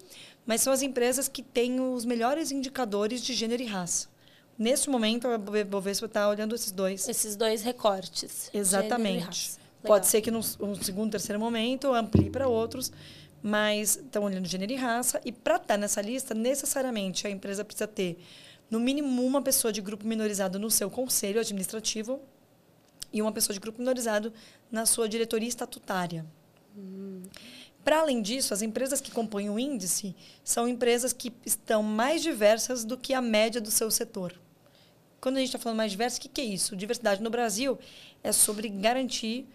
mas 0.50 0.62
são 0.62 0.74
as 0.74 0.82
empresas 0.82 1.28
que 1.28 1.44
têm 1.44 1.80
os 1.80 2.06
melhores 2.06 2.52
indicadores 2.52 3.22
de 3.22 3.36
gênero 3.36 3.62
e 3.62 3.68
raça. 3.68 4.08
Neste 4.58 4.90
momento, 4.90 5.28
a 5.28 5.38
Bovespa 5.38 6.08
está 6.08 6.28
olhando 6.28 6.56
esses 6.56 6.72
dois. 6.72 7.08
Esses 7.08 7.36
dois 7.36 7.62
recortes. 7.62 8.50
Exatamente. 8.52 9.60
Pode 9.84 10.08
ser 10.08 10.22
que 10.22 10.32
no, 10.32 10.40
no 10.60 10.84
segundo, 10.84 11.12
terceiro 11.12 11.40
momento 11.40 11.94
amplie 11.94 12.32
para 12.32 12.48
outros, 12.48 12.92
mas 13.44 13.98
estão 13.98 14.24
olhando 14.24 14.48
gênero 14.48 14.72
e 14.72 14.76
raça. 14.76 15.22
E 15.24 15.32
para 15.32 15.58
estar 15.58 15.68
tá 15.68 15.78
nessa 15.78 16.02
lista, 16.02 16.34
necessariamente 16.34 17.28
a 17.28 17.30
empresa 17.30 17.64
precisa 17.64 17.88
ter, 17.88 18.20
no 18.70 18.80
mínimo, 18.80 19.26
uma 19.26 19.42
pessoa 19.42 19.72
de 19.72 19.82
grupo 19.82 20.06
minorizado 20.06 20.60
no 20.60 20.70
seu 20.70 20.90
conselho 20.90 21.40
administrativo 21.40 22.20
e 23.12 23.22
uma 23.22 23.32
pessoa 23.32 23.54
de 23.54 23.60
grupo 23.60 23.80
minorizado 23.80 24.32
na 24.72 24.86
sua 24.86 25.10
diretoria 25.10 25.50
estatutária. 25.50 26.26
Hum. 26.78 27.24
Para 27.84 28.02
além 28.02 28.22
disso, 28.22 28.54
as 28.54 28.62
empresas 28.62 29.02
que 29.02 29.10
compõem 29.10 29.50
o 29.50 29.58
índice 29.58 30.16
são 30.44 30.68
empresas 30.68 31.14
que 31.14 31.34
estão 31.46 31.82
mais 31.82 32.22
diversas 32.22 32.84
do 32.84 32.98
que 32.98 33.14
a 33.14 33.22
média 33.22 33.60
do 33.60 33.72
seu 33.72 33.90
setor. 33.90 34.40
Quando 35.20 35.38
a 35.38 35.40
gente 35.40 35.50
está 35.50 35.60
falando 35.60 35.78
mais 35.78 35.92
diverso, 35.92 36.18
o 36.18 36.22
que, 36.22 36.30
que 36.30 36.42
é 36.42 36.46
isso? 36.46 36.76
Diversidade 36.76 37.22
no 37.22 37.30
Brasil 37.30 37.80
é 38.24 38.32
sobre 38.32 38.70
garantir 38.70 39.48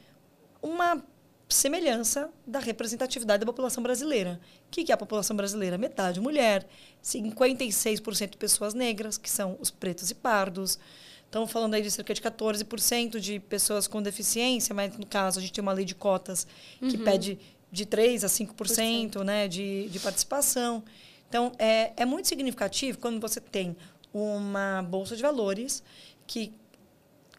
uma 0.61 1.03
semelhança 1.49 2.31
da 2.47 2.59
representatividade 2.59 3.41
da 3.41 3.47
população 3.47 3.83
brasileira. 3.83 4.41
O 4.67 4.71
que, 4.71 4.85
que 4.85 4.93
é 4.93 4.95
a 4.95 4.99
população 4.99 5.37
brasileira? 5.37 5.77
Metade 5.77 6.21
mulher, 6.21 6.67
56% 7.03 8.31
de 8.31 8.37
pessoas 8.37 8.75
negras, 8.75 9.19
que 9.19 9.31
são 9.31 9.57
os 9.61 9.71
pretos 9.71 10.11
e 10.11 10.15
pardos. 10.15 10.79
Estamos 11.27 11.51
falando 11.51 11.75
aí 11.75 11.83
de 11.83 11.91
cerca 11.91 12.15
de 12.15 12.21
14% 12.23 13.19
de 13.19 13.41
pessoas 13.41 13.87
com 13.87 14.01
deficiência, 14.01 14.75
mas 14.75 14.97
no 14.97 15.07
caso 15.07 15.39
a 15.39 15.43
gente 15.43 15.53
tem 15.53 15.63
uma 15.63 15.73
lei 15.73 15.85
de 15.85 15.95
cotas 15.95 16.47
que 16.79 16.97
uhum. 16.97 17.05
pede 17.05 17.39
de 17.71 17.85
3% 17.85 18.23
a 18.23 18.29
5% 18.29 19.25
né, 19.25 19.49
de, 19.49 19.89
de 19.89 19.99
participação. 19.99 20.83
Então, 21.29 21.51
é, 21.59 21.93
é 21.97 22.05
muito 22.05 22.29
significativo 22.29 22.99
quando 22.99 23.21
você 23.21 23.41
tem 23.41 23.77
uma 24.13 24.81
bolsa 24.83 25.17
de 25.17 25.23
valores 25.23 25.83
que, 26.25 26.53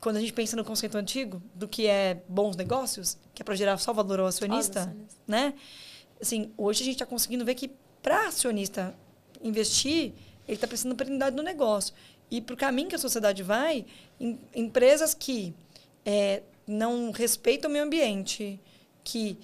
quando 0.06 0.18
a 0.18 0.20
gente 0.20 0.34
pensa 0.34 0.56
no 0.56 0.64
conceito 0.64 1.00
antigo 1.00 1.42
do 1.56 1.68
que 1.68 1.88
é 1.88 2.22
bons 2.30 2.56
negócios, 2.56 3.18
que 3.34 3.42
é 3.42 3.44
para 3.44 3.56
gerar 3.56 3.76
só 3.80 3.92
valor 3.92 4.20
ao 4.20 4.28
acionista, 4.28 4.96
né? 5.28 5.56
Assim, 6.22 6.52
hoje 6.56 6.84
a 6.84 6.86
gente 6.86 6.94
está 6.94 7.08
conseguindo 7.08 7.44
ver 7.44 7.56
que 7.56 7.72
para 8.04 8.28
acionista 8.28 8.96
investir, 9.42 10.14
ele 10.48 10.58
está 10.58 10.68
precisando 10.68 10.92
de 10.92 10.98
perenidade 10.98 11.36
no 11.36 11.42
negócio. 11.42 11.92
E 12.30 12.40
para 12.40 12.54
o 12.54 12.56
caminho 12.56 12.88
que 12.88 12.94
a 12.94 13.00
sociedade 13.00 13.42
vai, 13.42 13.84
em, 14.20 14.40
empresas 14.54 15.16
que 15.16 15.56
é, 16.06 16.44
não 16.68 17.10
respeitam 17.10 17.68
o 17.68 17.74
meio 17.74 17.86
ambiente, 17.86 18.62
que 19.04 19.40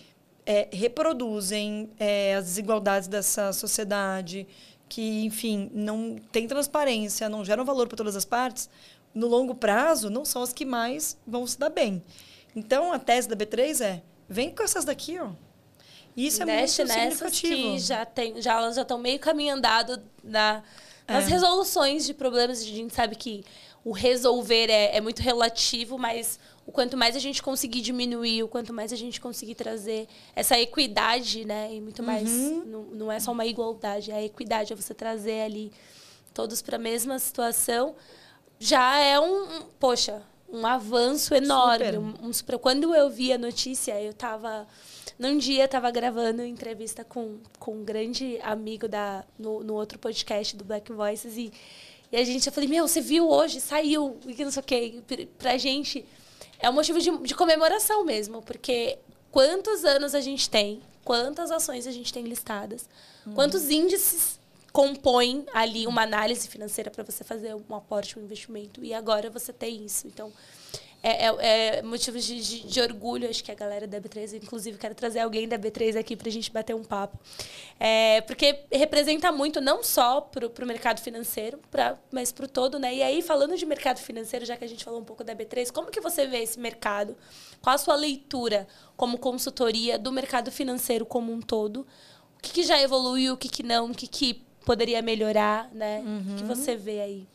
é, 0.46 0.70
reproduzem 0.72 1.90
é, 2.00 2.36
as 2.36 2.46
desigualdades 2.46 3.08
dessa 3.08 3.52
sociedade, 3.52 4.46
que, 4.88 5.26
enfim, 5.26 5.72
não 5.74 6.18
tem 6.32 6.46
transparência, 6.46 7.28
não 7.28 7.44
geram 7.44 7.66
valor 7.66 7.88
para 7.88 7.98
todas 7.98 8.16
as 8.16 8.26
partes, 8.26 8.70
no 9.14 9.28
longo 9.28 9.56
prazo, 9.56 10.10
não 10.10 10.26
são 10.26 10.42
as 10.42 10.54
que 10.54 10.66
mais 10.66 11.18
vão 11.26 11.46
se 11.46 11.58
dar 11.60 11.70
bem. 11.70 12.04
Então, 12.56 12.92
a 12.92 13.00
tese 13.00 13.28
da 13.28 13.36
B3 13.36 13.82
é, 13.82 14.02
vem 14.28 14.54
com 14.54 14.64
essas 14.64 14.86
daqui, 14.86 15.20
ó. 15.20 15.32
Isso 16.16 16.44
é 16.44 16.46
muito 16.46 16.86
nessas 16.86 17.40
que 17.40 17.80
já, 17.80 18.06
tem, 18.06 18.42
já 18.42 18.58
elas 18.58 18.76
já 18.76 18.82
estão 18.82 18.98
meio 18.98 19.18
caminho 19.18 19.56
andado 19.56 20.02
na, 20.22 20.62
nas 21.08 21.26
é. 21.26 21.30
resoluções 21.30 22.06
de 22.06 22.14
problemas. 22.14 22.62
A 22.62 22.66
gente 22.66 22.94
sabe 22.94 23.16
que 23.16 23.46
o 23.84 23.92
resolver 23.92 24.70
é, 24.70 24.98
é 24.98 25.02
muito 25.02 25.22
relativo, 25.22 25.98
mas 25.98 26.38
o 26.66 26.72
quanto 26.72 26.96
mais 26.96 27.16
a 27.16 27.20
gente 27.20 27.42
conseguir 27.42 27.82
diminuir, 27.82 28.44
o 28.44 28.48
quanto 28.48 28.74
mais 28.74 28.94
a 28.94 28.96
gente 28.96 29.20
conseguir 29.20 29.56
trazer 29.56 30.08
essa 30.36 30.60
equidade, 30.60 31.46
né? 31.46 31.74
E 31.74 31.82
muito 31.82 32.04
mais. 32.04 32.30
Uhum. 32.30 32.64
Não, 32.66 32.84
não 32.84 33.12
é 33.12 33.20
só 33.20 33.32
uma 33.32 33.46
igualdade, 33.46 34.12
é 34.12 34.16
a 34.16 34.24
equidade, 34.24 34.74
é 34.74 34.76
você 34.76 34.94
trazer 34.94 35.42
ali 35.42 35.72
todos 36.34 36.62
para 36.62 36.76
a 36.76 36.80
mesma 36.80 37.18
situação. 37.20 37.96
Já 38.62 39.00
é 39.00 39.20
um, 39.20 39.58
um 39.58 39.62
poxa, 39.80 40.22
um 40.48 40.68
avanço 40.68 41.34
enorme. 41.34 41.98
Um, 41.98 42.30
um, 42.30 42.58
quando 42.60 42.94
eu 42.94 43.10
vi 43.10 43.34
a 43.34 43.38
notícia, 43.38 44.00
eu 44.00 44.12
estava 44.12 44.68
num 45.18 45.38
dia 45.38 45.66
estava 45.66 45.90
gravando 45.90 46.44
entrevista 46.44 47.04
com, 47.04 47.40
com 47.60 47.78
um 47.78 47.84
grande 47.84 48.40
amigo 48.42 48.88
da 48.88 49.24
no, 49.38 49.64
no 49.64 49.74
outro 49.74 49.98
podcast 50.00 50.56
do 50.56 50.64
Black 50.64 50.92
Voices 50.92 51.38
e, 51.38 51.52
e 52.12 52.18
a 52.18 52.24
gente 52.24 52.46
eu 52.46 52.54
falei 52.54 52.68
meu 52.68 52.88
você 52.88 53.02
viu 53.02 53.30
hoje 53.30 53.62
saiu 53.62 54.18
e 54.26 54.34
que 54.34 54.44
não 54.44 54.52
sei 54.52 54.62
o 54.62 54.66
que 54.66 55.28
pra 55.38 55.58
gente 55.58 56.04
é 56.60 56.70
um 56.70 56.74
motivo 56.74 57.00
de, 57.00 57.16
de 57.20 57.36
comemoração 57.36 58.06
mesmo, 58.06 58.42
porque 58.42 59.00
quantos 59.32 59.84
anos 59.84 60.14
a 60.14 60.22
gente 60.22 60.50
tem, 60.50 60.82
quantas 61.04 61.52
ações 61.52 61.88
a 61.88 61.92
gente 61.92 62.14
tem 62.14 62.24
listadas, 62.24 62.88
uhum. 63.26 63.34
quantos 63.34 63.70
índices 63.70 64.40
compõem 64.72 65.46
ali 65.54 65.86
uma 65.86 66.04
análise 66.04 66.48
financeira 66.48 66.90
para 66.90 67.04
você 67.04 67.24
fazer 67.24 67.56
um 67.56 67.76
aporte, 67.76 68.18
um 68.18 68.24
investimento. 68.24 68.84
E 68.84 68.94
agora 68.94 69.30
você 69.30 69.52
tem 69.52 69.86
isso. 69.86 70.08
Então, 70.08 70.32
é, 71.04 71.26
é, 71.26 71.78
é 71.78 71.82
motivo 71.82 72.20
de, 72.20 72.40
de, 72.42 72.68
de, 72.68 72.80
orgulho, 72.80 73.28
acho 73.28 73.44
que 73.44 73.52
a 73.52 73.56
galera 73.56 73.88
da 73.88 74.00
B3, 74.00 74.42
inclusive 74.42 74.78
quero 74.78 74.94
trazer 74.94 75.20
alguém 75.20 75.48
da 75.48 75.58
B3 75.58 75.98
aqui 75.98 76.16
para 76.16 76.30
a 76.30 76.32
gente 76.32 76.52
bater 76.52 76.76
um 76.76 76.84
papo. 76.84 77.20
É, 77.80 78.22
porque 78.22 78.66
representa 78.72 79.32
muito, 79.32 79.60
não 79.60 79.84
só 79.84 80.22
para 80.22 80.46
o 80.46 80.68
mercado 80.68 81.02
financeiro, 81.02 81.60
pra, 81.72 81.98
mas 82.12 82.32
para 82.32 82.46
o 82.46 82.48
todo, 82.48 82.78
né? 82.78 82.94
E 82.94 83.02
aí, 83.02 83.22
falando 83.24 83.58
de 83.58 83.66
mercado 83.66 83.98
financeiro, 83.98 84.46
já 84.46 84.56
que 84.56 84.64
a 84.64 84.70
gente 84.70 84.86
falou 84.86 85.02
um 85.02 85.04
pouco 85.04 85.24
da 85.24 85.36
B3, 85.36 85.72
como 85.72 85.90
que 85.90 86.00
você 86.00 86.28
vê 86.28 86.44
esse 86.44 86.60
mercado? 86.60 87.18
Qual 87.62 87.74
a 87.74 87.80
sua 87.80 87.96
leitura 87.96 88.68
como 88.96 89.18
consultoria 89.18 89.98
do 89.98 90.12
mercado 90.12 90.52
financeiro 90.52 91.04
como 91.04 91.34
um 91.34 91.42
todo? 91.42 91.82
O 92.38 92.42
que, 92.42 92.54
que 92.54 92.64
já 92.64 92.80
evoluiu, 92.80 93.34
o 93.34 93.38
que, 93.38 93.50
que 93.50 93.64
não, 93.64 93.90
o 93.90 93.96
que, 93.96 94.08
que 94.08 94.51
poderia 94.66 95.02
melhorar, 95.02 95.70
né? 95.74 96.00
Uhum. 96.00 96.20
O 96.20 96.36
que 96.36 96.44
uhum. 96.44 96.48
você 96.48 96.76
vê 96.76 97.02
aí? 97.02 97.28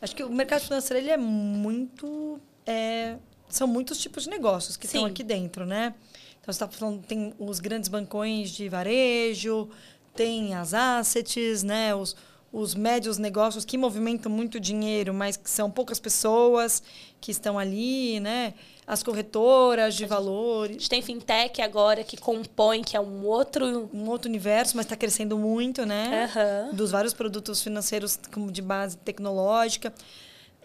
Acho 0.00 0.14
que 0.14 0.22
o 0.24 0.30
mercado 0.30 0.62
financeiro 0.62 1.02
ele 1.02 1.10
é 1.10 1.16
muito 1.16 2.40
é, 2.66 3.16
são 3.48 3.66
muitos 3.66 3.98
tipos 3.98 4.24
de 4.24 4.30
negócios 4.30 4.76
que 4.76 4.86
Sim. 4.86 4.98
estão 4.98 5.10
aqui 5.10 5.22
dentro, 5.22 5.66
né? 5.66 5.94
Então, 6.40 6.52
você 6.52 6.64
está 6.64 6.68
falando, 6.68 7.04
tem 7.04 7.34
os 7.38 7.60
grandes 7.60 7.88
bancões 7.88 8.50
de 8.50 8.68
varejo, 8.68 9.68
tem 10.14 10.54
as 10.54 10.74
assets, 10.74 11.62
né? 11.62 11.94
Os, 11.94 12.16
os 12.52 12.74
médios 12.74 13.16
negócios 13.16 13.64
que 13.64 13.78
movimentam 13.78 14.30
muito 14.30 14.60
dinheiro, 14.60 15.14
mas 15.14 15.36
que 15.36 15.48
são 15.48 15.70
poucas 15.70 15.98
pessoas 15.98 16.82
que 17.20 17.30
estão 17.30 17.58
ali, 17.58 18.20
né? 18.20 18.52
As 18.86 19.02
corretoras 19.02 19.94
de 19.94 20.04
valores. 20.04 20.76
A 20.76 20.78
gente 20.80 20.90
tem 20.90 21.00
fintech 21.00 21.62
agora 21.62 22.04
que 22.04 22.16
compõe, 22.16 22.82
que 22.82 22.96
é 22.96 23.00
um 23.00 23.24
outro... 23.24 23.88
Um 23.94 24.08
outro 24.08 24.28
universo, 24.28 24.76
mas 24.76 24.84
está 24.84 24.96
crescendo 24.96 25.38
muito, 25.38 25.86
né? 25.86 26.30
Uhum. 26.70 26.76
Dos 26.76 26.90
vários 26.90 27.14
produtos 27.14 27.62
financeiros 27.62 28.18
como 28.30 28.52
de 28.52 28.60
base 28.60 28.98
tecnológica. 28.98 29.94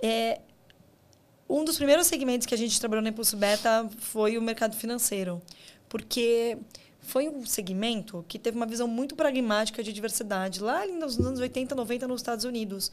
É, 0.03 0.41
Um 1.49 1.64
dos 1.64 1.77
primeiros 1.77 2.07
segmentos 2.07 2.45
que 2.45 2.53
a 2.53 2.57
gente 2.57 2.77
trabalhou 2.77 3.01
na 3.01 3.09
Impulso 3.09 3.38
Beta 3.38 3.88
foi 3.99 4.38
o 4.38 4.41
mercado 4.41 4.76
financeiro, 4.76 5.41
porque 5.88 6.57
foi 7.08 7.30
um 7.30 7.46
segmento 7.46 8.24
que 8.28 8.38
teve 8.38 8.58
uma 8.58 8.66
visão 8.66 8.88
muito 8.88 9.16
pragmática 9.16 9.82
de 9.82 9.92
diversidade 9.94 10.62
lá 10.62 10.86
nos 10.86 11.18
anos 11.20 11.40
80, 11.40 11.74
90 11.74 12.08
nos 12.08 12.22
Estados 12.22 12.46
Unidos 12.46 12.92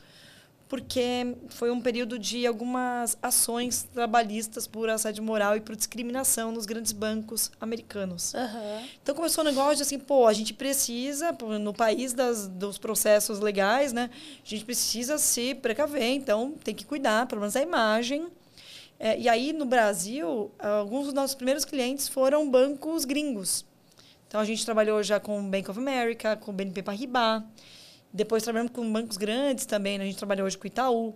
porque 0.68 1.36
foi 1.50 1.70
um 1.70 1.80
período 1.80 2.18
de 2.18 2.46
algumas 2.46 3.18
ações 3.22 3.82
trabalhistas 3.94 4.66
por 4.66 4.88
assédio 4.88 5.22
moral 5.22 5.56
e 5.56 5.60
por 5.60 5.76
discriminação 5.76 6.50
nos 6.52 6.66
grandes 6.66 6.92
bancos 6.92 7.52
americanos. 7.60 8.32
Uhum. 8.34 8.86
Então 9.02 9.14
começou 9.14 9.44
um 9.44 9.46
negócio 9.46 9.76
de 9.76 9.82
assim, 9.82 9.98
pô, 9.98 10.26
a 10.26 10.32
gente 10.32 10.54
precisa, 10.54 11.36
no 11.60 11.72
país 11.74 12.12
das, 12.12 12.48
dos 12.48 12.78
processos 12.78 13.40
legais, 13.40 13.92
né? 13.92 14.10
A 14.44 14.48
gente 14.48 14.64
precisa 14.64 15.18
se 15.18 15.54
precaver, 15.54 16.12
então 16.12 16.54
tem 16.64 16.74
que 16.74 16.84
cuidar, 16.84 17.26
pelo 17.26 17.42
menos 17.42 17.54
da 17.54 17.62
imagem. 17.62 18.26
É, 18.98 19.18
e 19.18 19.28
aí, 19.28 19.52
no 19.52 19.66
Brasil, 19.66 20.50
alguns 20.58 21.06
dos 21.06 21.14
nossos 21.14 21.34
primeiros 21.34 21.64
clientes 21.64 22.08
foram 22.08 22.48
bancos 22.50 23.04
gringos. 23.04 23.64
Então, 24.34 24.42
a 24.42 24.44
gente 24.44 24.64
trabalhou 24.64 25.00
já 25.00 25.20
com 25.20 25.38
o 25.38 25.42
Bank 25.44 25.70
of 25.70 25.78
America, 25.78 26.36
com 26.36 26.50
o 26.50 26.54
BNP 26.54 26.82
Paribas. 26.82 27.40
Depois 28.12 28.42
trabalhamos 28.42 28.72
com 28.72 28.92
bancos 28.92 29.16
grandes 29.16 29.64
também, 29.64 29.96
né? 29.96 30.02
a 30.02 30.06
gente 30.08 30.18
trabalha 30.18 30.42
hoje 30.42 30.58
com 30.58 30.64
o 30.64 30.66
Itaú. 30.66 31.14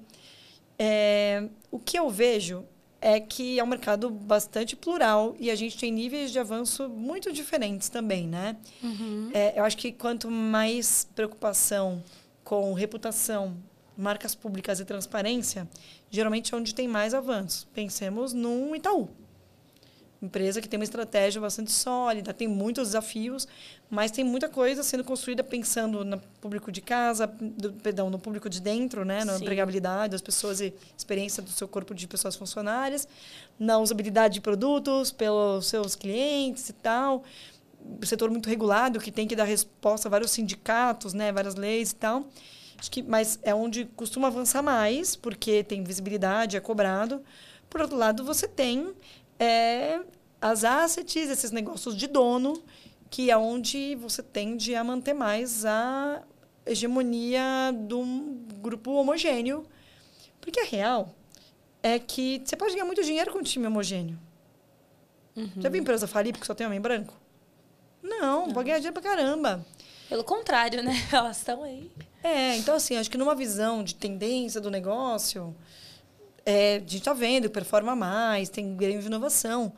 É, 0.79 1.49
o 1.69 1.81
que 1.81 1.99
eu 1.99 2.09
vejo 2.09 2.65
é 3.01 3.19
que 3.19 3.59
é 3.59 3.65
um 3.65 3.67
mercado 3.67 4.09
bastante 4.09 4.77
plural 4.77 5.35
e 5.37 5.51
a 5.51 5.57
gente 5.57 5.77
tem 5.77 5.91
níveis 5.91 6.31
de 6.31 6.39
avanço 6.39 6.89
muito 6.89 7.33
diferentes 7.33 7.89
também, 7.89 8.29
né? 8.29 8.57
Uhum. 8.81 9.31
É, 9.35 9.59
eu 9.59 9.65
acho 9.65 9.77
que 9.77 9.91
quanto 9.91 10.31
mais 10.31 11.09
preocupação 11.17 12.01
com 12.45 12.73
reputação, 12.73 13.57
marcas 13.97 14.37
públicas 14.37 14.79
e 14.79 14.85
transparência, 14.85 15.69
geralmente 16.09 16.55
é 16.55 16.57
onde 16.57 16.73
tem 16.73 16.87
mais 16.87 17.15
avanço. 17.15 17.67
Pensemos 17.75 18.33
num 18.33 18.77
Itaú 18.77 19.11
empresa 20.21 20.61
que 20.61 20.69
tem 20.69 20.79
uma 20.79 20.85
estratégia 20.85 21.41
bastante 21.41 21.71
sólida, 21.71 22.35
tem 22.35 22.49
muitos 22.49 22.89
desafios, 22.89 23.47
mas 23.89 24.11
tem 24.11 24.25
muita 24.25 24.49
coisa 24.49 24.83
sendo 24.83 25.05
construída 25.05 25.45
pensando 25.45 26.05
no 26.05 26.19
público 26.41 26.73
de 26.73 26.81
casa, 26.81 27.27
do, 27.27 27.73
perdão, 27.75 28.11
no 28.11 28.19
público 28.19 28.49
de 28.49 28.61
dentro, 28.61 29.05
né, 29.05 29.25
na 29.25 29.37
Sim. 29.37 29.43
empregabilidade 29.43 30.13
das 30.13 30.21
pessoas 30.21 30.61
e 30.61 30.75
experiência 30.97 31.43
do 31.43 31.51
seu 31.51 31.69
corpo 31.69 31.95
de 31.95 32.07
pessoas 32.09 32.35
funcionárias, 32.35 33.07
na 33.59 33.79
usabilidade 33.79 34.35
de 34.35 34.41
produtos 34.41 35.13
pelos 35.13 35.67
seus 35.67 35.95
clientes 35.95 36.69
e 36.69 36.73
tal. 36.73 37.23
Setor 38.03 38.29
muito 38.31 38.49
regulado 38.49 38.99
que 38.99 39.13
tem 39.13 39.27
que 39.27 39.37
dar 39.37 39.45
resposta 39.45 40.09
a 40.09 40.11
vários 40.11 40.33
sindicatos, 40.33 41.15
né, 41.15 41.31
várias 41.31 41.55
leis 41.55 41.93
e 41.93 41.95
tal. 41.95 42.27
Acho 42.77 42.91
que, 42.91 43.03
mas 43.03 43.39
é 43.43 43.55
onde 43.55 43.87
costuma 43.97 44.29
avançar 44.29 44.63
mais, 44.63 45.17
porque 45.17 45.65
tem 45.65 45.83
visibilidade, 45.83 46.57
é 46.57 46.61
cobrado. 46.61 47.23
Por 47.69 47.81
outro 47.81 47.97
lado, 47.97 48.25
você 48.25 48.47
tem 48.47 48.95
é 49.39 50.01
as 50.41 50.65
assets, 50.65 51.31
esses 51.31 51.51
negócios 51.51 51.97
de 51.97 52.07
dono, 52.07 52.63
que 53.11 53.31
é 53.31 53.37
onde 53.37 53.95
você 53.97 54.23
tende 54.23 54.75
a 54.75 54.85
manter 54.85 55.15
mais 55.15 55.65
a 55.65 56.23
hegemonia 56.67 57.75
de 57.87 57.95
um 57.95 58.47
grupo 58.61 58.93
homogêneo. 58.93 59.67
Porque 60.41 60.61
a 60.61 60.65
real 60.65 61.15
é 61.83 61.99
que 61.99 62.43
você 62.45 62.57
pode 62.57 62.73
ganhar 62.73 62.85
muito 62.85 63.03
dinheiro 63.03 63.33
com 63.33 63.39
um 63.39 63.43
time 63.43 63.67
homogêneo. 63.67 64.19
Uhum. 65.37 65.51
Já 65.59 65.69
viu 65.69 65.81
empresa 65.81 66.07
falir 66.07 66.33
porque 66.33 66.47
só 66.47 66.55
tem 66.55 66.67
homem 66.67 66.81
branco? 66.81 67.15
Não, 68.03 68.47
Não, 68.47 68.53
pode 68.53 68.67
ganhar 68.67 68.79
dinheiro 68.79 69.01
pra 69.01 69.11
caramba. 69.11 69.65
Pelo 70.09 70.25
contrário, 70.25 70.83
né? 70.83 70.95
Elas 71.13 71.39
estão 71.39 71.63
aí. 71.63 71.91
É, 72.23 72.57
então 72.57 72.75
assim, 72.75 72.97
acho 72.97 73.11
que 73.11 73.19
numa 73.19 73.35
visão 73.35 73.85
de 73.85 73.95
tendência 73.95 74.61
do 74.61 74.71
negócio, 74.71 75.55
é, 76.49 76.77
a 76.77 76.79
gente 76.79 76.97
está 76.97 77.13
vendo, 77.13 77.51
performa 77.51 77.95
mais, 77.95 78.49
tem 78.49 78.75
ganho 78.75 78.99
de 78.99 79.07
inovação. 79.07 79.71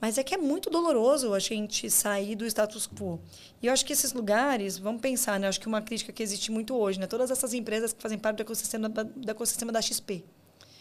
Mas 0.00 0.18
é 0.18 0.24
que 0.24 0.34
é 0.34 0.36
muito 0.36 0.68
doloroso 0.68 1.32
a 1.32 1.38
gente 1.38 1.88
sair 1.88 2.34
do 2.34 2.44
status 2.44 2.88
quo. 2.88 3.20
E 3.62 3.68
eu 3.68 3.72
acho 3.72 3.86
que 3.86 3.92
esses 3.92 4.12
lugares, 4.12 4.78
vamos 4.78 5.00
pensar, 5.00 5.38
né? 5.38 5.46
Acho 5.46 5.60
que 5.60 5.68
uma 5.68 5.80
crítica 5.80 6.12
que 6.12 6.20
existe 6.20 6.50
muito 6.50 6.74
hoje, 6.76 6.98
né? 6.98 7.06
Todas 7.06 7.30
essas 7.30 7.54
empresas 7.54 7.92
que 7.92 8.02
fazem 8.02 8.18
parte 8.18 8.38
do 8.38 8.40
ecossistema 8.40 8.88
da, 8.88 9.04
do 9.04 9.30
ecossistema 9.30 9.70
da 9.70 9.80
XP. 9.80 10.24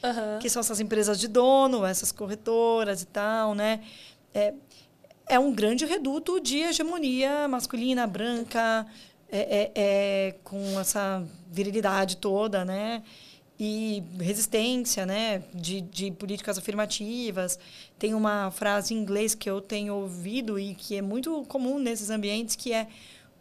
Uhum. 0.04 0.40
Que 0.40 0.50
são 0.50 0.60
essas 0.60 0.80
empresas 0.80 1.20
de 1.20 1.28
dono, 1.28 1.86
essas 1.86 2.12
corretoras 2.12 3.04
e 3.04 3.06
tal, 3.06 3.54
né? 3.54 3.82
É, 4.34 4.56
é 5.28 5.38
um 5.38 5.54
grande 5.54 5.86
reduto 5.86 6.40
de 6.40 6.62
hegemonia 6.62 7.48
masculina, 7.48 8.08
branca, 8.08 8.88
é, 9.30 9.40
é, 9.40 9.72
é 9.76 10.32
com 10.44 10.80
essa 10.80 11.24
virilidade 11.48 12.18
toda, 12.18 12.66
né? 12.66 13.04
E 13.60 14.04
resistência 14.20 15.06
né, 15.06 15.44
de, 15.54 15.82
de 15.82 16.12
políticas 16.12 16.58
afirmativas. 16.58 17.58
Tem 17.98 18.14
uma 18.14 18.52
frase 18.52 18.94
em 18.94 18.98
inglês 18.98 19.34
que 19.34 19.50
eu 19.50 19.60
tenho 19.62 19.96
ouvido 19.96 20.60
e 20.60 20.76
que 20.76 20.96
é 20.96 21.02
muito 21.02 21.44
comum 21.46 21.80
nesses 21.80 22.10
ambientes, 22.10 22.56
que 22.56 22.72
é 22.72 22.88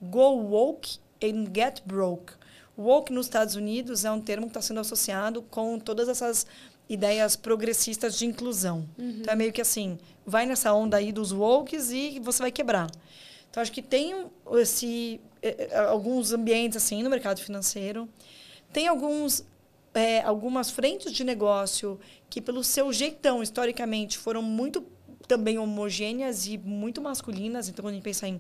go 0.00 0.32
woke 0.32 0.98
and 1.22 1.46
get 1.54 1.82
broke. 1.84 2.32
Woke 2.78 3.12
nos 3.12 3.26
Estados 3.26 3.54
Unidos 3.54 4.04
é 4.04 4.10
um 4.10 4.20
termo 4.20 4.46
que 4.46 4.50
está 4.50 4.62
sendo 4.62 4.80
associado 4.80 5.42
com 5.42 5.78
todas 5.78 6.08
essas 6.08 6.46
ideias 6.88 7.36
progressistas 7.36 8.18
de 8.18 8.26
inclusão. 8.26 8.88
Uhum. 8.98 9.18
Então 9.20 9.32
é 9.32 9.36
meio 9.36 9.52
que 9.52 9.60
assim, 9.60 9.98
vai 10.24 10.46
nessa 10.46 10.72
onda 10.72 10.96
aí 10.96 11.12
dos 11.12 11.32
wokes 11.32 11.90
e 11.90 12.20
você 12.20 12.42
vai 12.42 12.52
quebrar. 12.52 12.90
Então 13.50 13.62
acho 13.62 13.72
que 13.72 13.82
tem 13.82 14.26
esse 14.52 15.20
eh, 15.42 15.68
eh, 15.70 15.78
alguns 15.78 16.32
ambientes 16.32 16.76
assim 16.76 17.02
no 17.02 17.10
mercado 17.10 17.40
financeiro. 17.40 18.08
Tem 18.72 18.86
alguns 18.86 19.44
é, 19.96 20.20
algumas 20.20 20.70
frentes 20.70 21.10
de 21.10 21.24
negócio 21.24 21.98
que, 22.28 22.38
pelo 22.38 22.62
seu 22.62 22.92
jeitão, 22.92 23.42
historicamente, 23.42 24.18
foram 24.18 24.42
muito 24.42 24.84
também 25.26 25.58
homogêneas 25.58 26.46
e 26.46 26.58
muito 26.58 27.00
masculinas. 27.00 27.68
Então, 27.70 27.82
quando 27.82 27.92
a 27.92 27.94
gente 27.94 28.04
pensa 28.04 28.28
em 28.28 28.38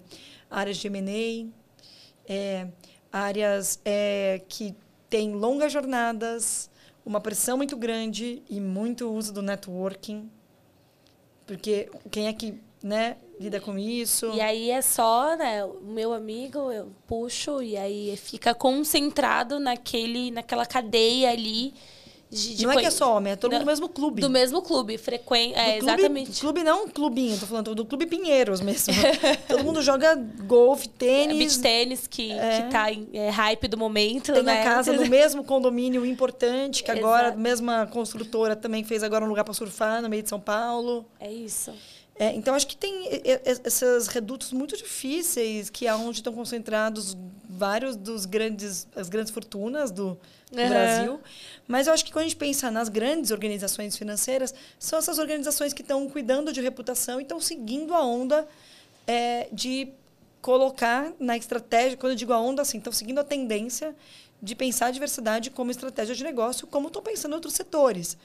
áreas 0.50 0.76
de 0.76 0.86
M&A, 0.86 1.48
é, 2.30 2.68
áreas 3.10 3.80
é, 3.86 4.42
que 4.46 4.76
têm 5.08 5.32
longas 5.32 5.72
jornadas, 5.72 6.70
uma 7.06 7.22
pressão 7.22 7.56
muito 7.56 7.74
grande 7.74 8.42
e 8.50 8.60
muito 8.60 9.10
uso 9.10 9.32
do 9.32 9.40
networking. 9.40 10.30
Porque 11.46 11.88
quem 12.10 12.26
é 12.26 12.34
que 12.34 12.60
né, 12.82 13.16
lida 13.38 13.60
com 13.60 13.78
isso. 13.78 14.30
E 14.34 14.40
aí 14.40 14.70
é 14.70 14.82
só, 14.82 15.36
né, 15.36 15.64
o 15.64 15.80
meu 15.82 16.12
amigo, 16.12 16.70
eu 16.72 16.88
puxo 17.06 17.62
e 17.62 17.76
aí 17.76 18.16
fica 18.16 18.54
concentrado 18.54 19.60
naquele, 19.60 20.30
naquela 20.30 20.66
cadeia 20.66 21.30
ali. 21.30 21.74
De, 22.28 22.56
de 22.56 22.66
não 22.66 22.72
é 22.72 22.78
que 22.78 22.86
é 22.86 22.90
só 22.90 23.16
homem, 23.16 23.34
é 23.34 23.36
todo 23.36 23.52
mundo 23.52 23.60
do 23.60 23.66
mesmo 23.66 23.88
clube. 23.88 24.20
Do 24.20 24.28
mesmo 24.28 24.60
clube, 24.60 24.98
frequente. 24.98 25.54
É, 25.54 25.78
clube, 25.78 25.92
exatamente. 25.92 26.40
Clube 26.40 26.64
não 26.64 26.88
clubinho, 26.88 27.38
tô 27.38 27.46
falando 27.46 27.72
do 27.72 27.84
Clube 27.84 28.04
Pinheiros 28.04 28.60
mesmo. 28.60 28.92
todo 29.46 29.62
mundo 29.62 29.80
joga 29.80 30.16
golfe, 30.16 30.88
tênis. 30.88 31.36
É, 31.36 31.38
beach 31.38 31.60
tênis, 31.60 32.06
que, 32.08 32.32
é. 32.32 32.62
que 32.62 32.70
tá 32.70 32.90
em 32.90 33.08
é, 33.12 33.30
hype 33.30 33.68
do 33.68 33.76
momento. 33.76 34.32
Tem 34.32 34.42
né? 34.42 34.60
a 34.60 34.64
casa 34.64 34.92
do 34.92 35.06
mesmo 35.08 35.44
condomínio 35.44 36.04
importante, 36.04 36.82
que 36.82 36.90
agora, 36.90 37.28
a 37.28 37.36
mesma 37.36 37.86
construtora 37.86 38.56
também 38.56 38.82
fez 38.82 39.04
agora 39.04 39.24
um 39.24 39.28
lugar 39.28 39.44
para 39.44 39.54
surfar 39.54 40.02
no 40.02 40.08
meio 40.08 40.24
de 40.24 40.28
São 40.28 40.40
Paulo. 40.40 41.06
É 41.20 41.30
isso. 41.30 41.72
É, 42.18 42.34
então, 42.34 42.54
acho 42.54 42.66
que 42.66 42.76
tem 42.76 43.08
esses 43.64 44.06
redutos 44.06 44.50
muito 44.52 44.74
difíceis, 44.76 45.68
que 45.68 45.86
é 45.86 45.94
onde 45.94 46.18
estão 46.18 46.32
concentrados 46.32 47.16
vários 47.48 47.94
dos 47.94 48.24
grandes, 48.24 48.88
as 48.96 49.10
grandes 49.10 49.30
fortunas 49.30 49.90
do, 49.90 50.18
do 50.50 50.58
uhum. 50.58 50.68
Brasil. 50.68 51.20
Mas 51.68 51.86
eu 51.86 51.92
acho 51.92 52.04
que 52.04 52.10
quando 52.10 52.24
a 52.24 52.28
gente 52.28 52.36
pensa 52.36 52.70
nas 52.70 52.88
grandes 52.88 53.30
organizações 53.30 53.98
financeiras, 53.98 54.54
são 54.78 54.98
essas 54.98 55.18
organizações 55.18 55.74
que 55.74 55.82
estão 55.82 56.08
cuidando 56.08 56.52
de 56.54 56.60
reputação 56.62 57.20
e 57.20 57.22
estão 57.22 57.38
seguindo 57.38 57.94
a 57.94 58.02
onda 58.02 58.48
é, 59.06 59.48
de 59.52 59.88
colocar 60.40 61.12
na 61.18 61.36
estratégia, 61.36 61.98
quando 61.98 62.12
eu 62.12 62.16
digo 62.16 62.32
a 62.32 62.40
onda, 62.40 62.62
assim, 62.62 62.78
estão 62.78 62.92
seguindo 62.92 63.18
a 63.18 63.24
tendência 63.24 63.94
de 64.40 64.54
pensar 64.54 64.86
a 64.86 64.90
diversidade 64.90 65.50
como 65.50 65.70
estratégia 65.70 66.14
de 66.14 66.24
negócio, 66.24 66.66
como 66.66 66.86
estão 66.88 67.02
pensando 67.02 67.32
em 67.32 67.34
outros 67.34 67.54
setores. 67.54 68.16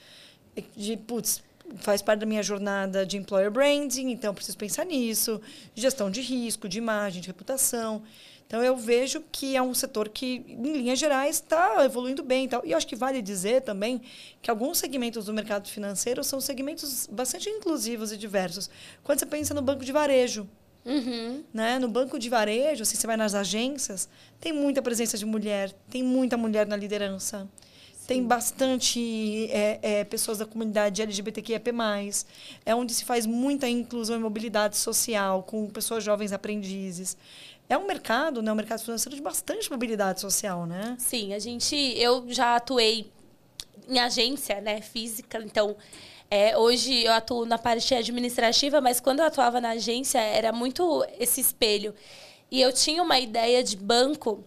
De, 0.76 0.95
putz, 0.97 1.41
faz 1.77 2.02
parte 2.02 2.19
da 2.19 2.26
minha 2.26 2.43
jornada 2.43 3.06
de 3.06 3.18
employer 3.18 3.52
branding, 3.52 4.11
então 4.11 4.34
preciso 4.34 4.57
pensar 4.57 4.85
nisso, 4.85 5.41
gestão 5.76 6.10
de 6.10 6.22
risco, 6.22 6.68
de 6.68 6.77
imagem, 6.77 7.22
de 7.22 7.27
reputação. 7.27 8.03
Então 8.48 8.61
eu 8.61 8.76
vejo 8.76 9.23
que 9.31 9.56
é 9.56 9.61
um 9.61 9.73
setor 9.73 10.10
que, 10.10 10.43
em 10.45 10.73
linhas 10.73 10.99
gerais, 10.99 11.38
está 11.38 11.85
evoluindo 11.85 12.22
bem. 12.22 12.43
Então, 12.43 12.61
e 12.65 12.73
acho 12.73 12.85
que 12.85 12.98
vale 12.98 13.22
dizer 13.22 13.61
também 13.61 14.02
que 14.41 14.52
alguns 14.52 14.77
segmentos 14.77 15.26
do 15.26 15.34
mercado 15.34 15.69
financeiro 15.69 16.22
são 16.22 16.41
segmentos 16.41 17.07
bastante 17.07 17.49
inclusivos 17.49 18.11
e 18.11 18.18
diversos. 18.18 18.69
Quando 19.06 19.19
você 19.19 19.26
pensa 19.26 19.53
no 19.53 19.61
banco 19.61 19.85
de 19.85 19.91
varejo, 19.93 20.49
Uhum. 20.84 21.43
Né? 21.53 21.77
No 21.80 21.88
banco 21.88 22.18
de 22.18 22.27
varejo, 22.30 22.81
assim, 22.81 22.98
você 22.98 23.06
vai 23.06 23.15
nas 23.15 23.35
agências, 23.35 24.10
tem 24.39 24.52
muita 24.52 24.81
presença 24.81 25.18
de 25.18 25.26
mulher, 25.26 25.72
tem 25.89 26.03
muita 26.03 26.35
mulher 26.38 26.65
na 26.65 26.76
liderança. 26.76 27.48
Tem 28.11 28.23
bastante 28.23 29.47
é, 29.51 29.79
é, 29.81 30.03
pessoas 30.03 30.39
da 30.39 30.45
comunidade 30.45 31.01
LGBTQIAP+. 31.01 31.71
É 32.65 32.75
onde 32.75 32.93
se 32.93 33.05
faz 33.05 33.25
muita 33.25 33.69
inclusão 33.69 34.17
e 34.17 34.19
mobilidade 34.19 34.75
social 34.75 35.43
com 35.43 35.69
pessoas 35.69 36.03
jovens 36.03 36.33
aprendizes. 36.33 37.15
É 37.69 37.77
um 37.77 37.88
mercado, 37.88 38.41
né, 38.41 38.51
um 38.51 38.55
mercado 38.55 38.81
financeiro 38.81 39.15
de 39.15 39.21
bastante 39.21 39.71
mobilidade 39.71 40.19
social, 40.19 40.65
né? 40.65 40.97
Sim, 40.99 41.33
a 41.33 41.39
gente... 41.39 41.73
Eu 41.75 42.25
já 42.27 42.57
atuei 42.57 43.09
em 43.88 43.97
agência, 43.97 44.59
né, 44.59 44.81
física, 44.81 45.41
então 45.45 45.77
É, 46.29 46.57
hoje 46.57 47.03
eu 47.03 47.11
atuo 47.11 47.45
na 47.45 47.57
parte 47.57 47.93
administrativa, 47.93 48.79
mas 48.79 49.01
quando 49.01 49.19
eu 49.19 49.25
atuava 49.25 49.59
na 49.59 49.71
agência 49.71 50.17
era 50.17 50.53
muito 50.53 51.05
esse 51.19 51.41
espelho. 51.41 51.93
E 52.49 52.61
eu 52.61 52.71
tinha 52.71 53.03
uma 53.03 53.19
ideia 53.19 53.61
de 53.61 53.75
banco, 53.75 54.41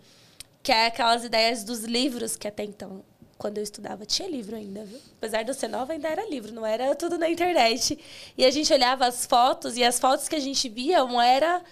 que 0.63 0.73
é 0.73 0.87
aquelas 0.87 1.25
ideias 1.25 1.63
dos 1.63 1.85
livros 1.85 2.37
que 2.37 2.49
até 2.49 2.65
então, 2.65 3.05
quando 3.45 3.59
eu 3.59 3.63
estudava, 3.63 4.07
tinha 4.07 4.27
livro 4.27 4.57
ainda, 4.57 4.87
viu? 4.87 4.99
Apesar 5.19 5.43
de 5.43 5.51
eu 5.51 5.55
ser 5.55 5.69
nova, 5.69 5.93
ainda 5.93 6.09
era 6.09 6.27
livro, 6.31 6.51
não 6.51 6.65
era 6.65 6.95
tudo 6.95 7.19
na 7.19 7.29
internet. 7.29 7.99
E 8.39 8.43
a 8.43 8.51
gente 8.51 8.73
olhava 8.73 9.05
as 9.05 9.27
fotos, 9.27 9.77
e 9.77 9.85
as 9.85 10.01
fotos 10.01 10.31
que 10.31 10.35
a 10.35 10.41
gente 10.41 10.67
via 10.67 11.05
uma 11.05 11.27
era 11.27 11.63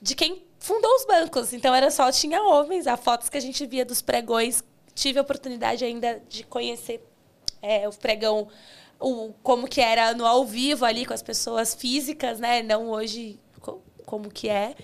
de 0.00 0.16
quem 0.16 0.42
fundou 0.58 0.90
os 0.96 1.04
bancos. 1.06 1.52
Então 1.52 1.72
era 1.72 1.92
só 1.92 2.10
tinha 2.10 2.42
homens, 2.42 2.88
as 2.88 2.98
fotos 2.98 3.28
que 3.28 3.38
a 3.38 3.40
gente 3.40 3.64
via 3.66 3.84
dos 3.84 4.02
pregões. 4.02 4.64
Tive 4.96 5.20
a 5.20 5.22
oportunidade 5.22 5.84
ainda 5.84 6.20
de 6.28 6.42
conhecer 6.42 7.00
é, 7.62 7.88
o 7.88 7.92
pregão 7.92 8.48
o, 8.98 9.32
como 9.44 9.68
que 9.68 9.80
era 9.80 10.14
no 10.14 10.26
ao 10.26 10.44
vivo 10.44 10.84
ali 10.84 11.06
com 11.06 11.14
as 11.14 11.22
pessoas 11.22 11.72
físicas, 11.72 12.40
né? 12.40 12.64
Não 12.64 12.90
hoje 12.90 13.38
como 14.04 14.28
que 14.28 14.48
é. 14.48 14.74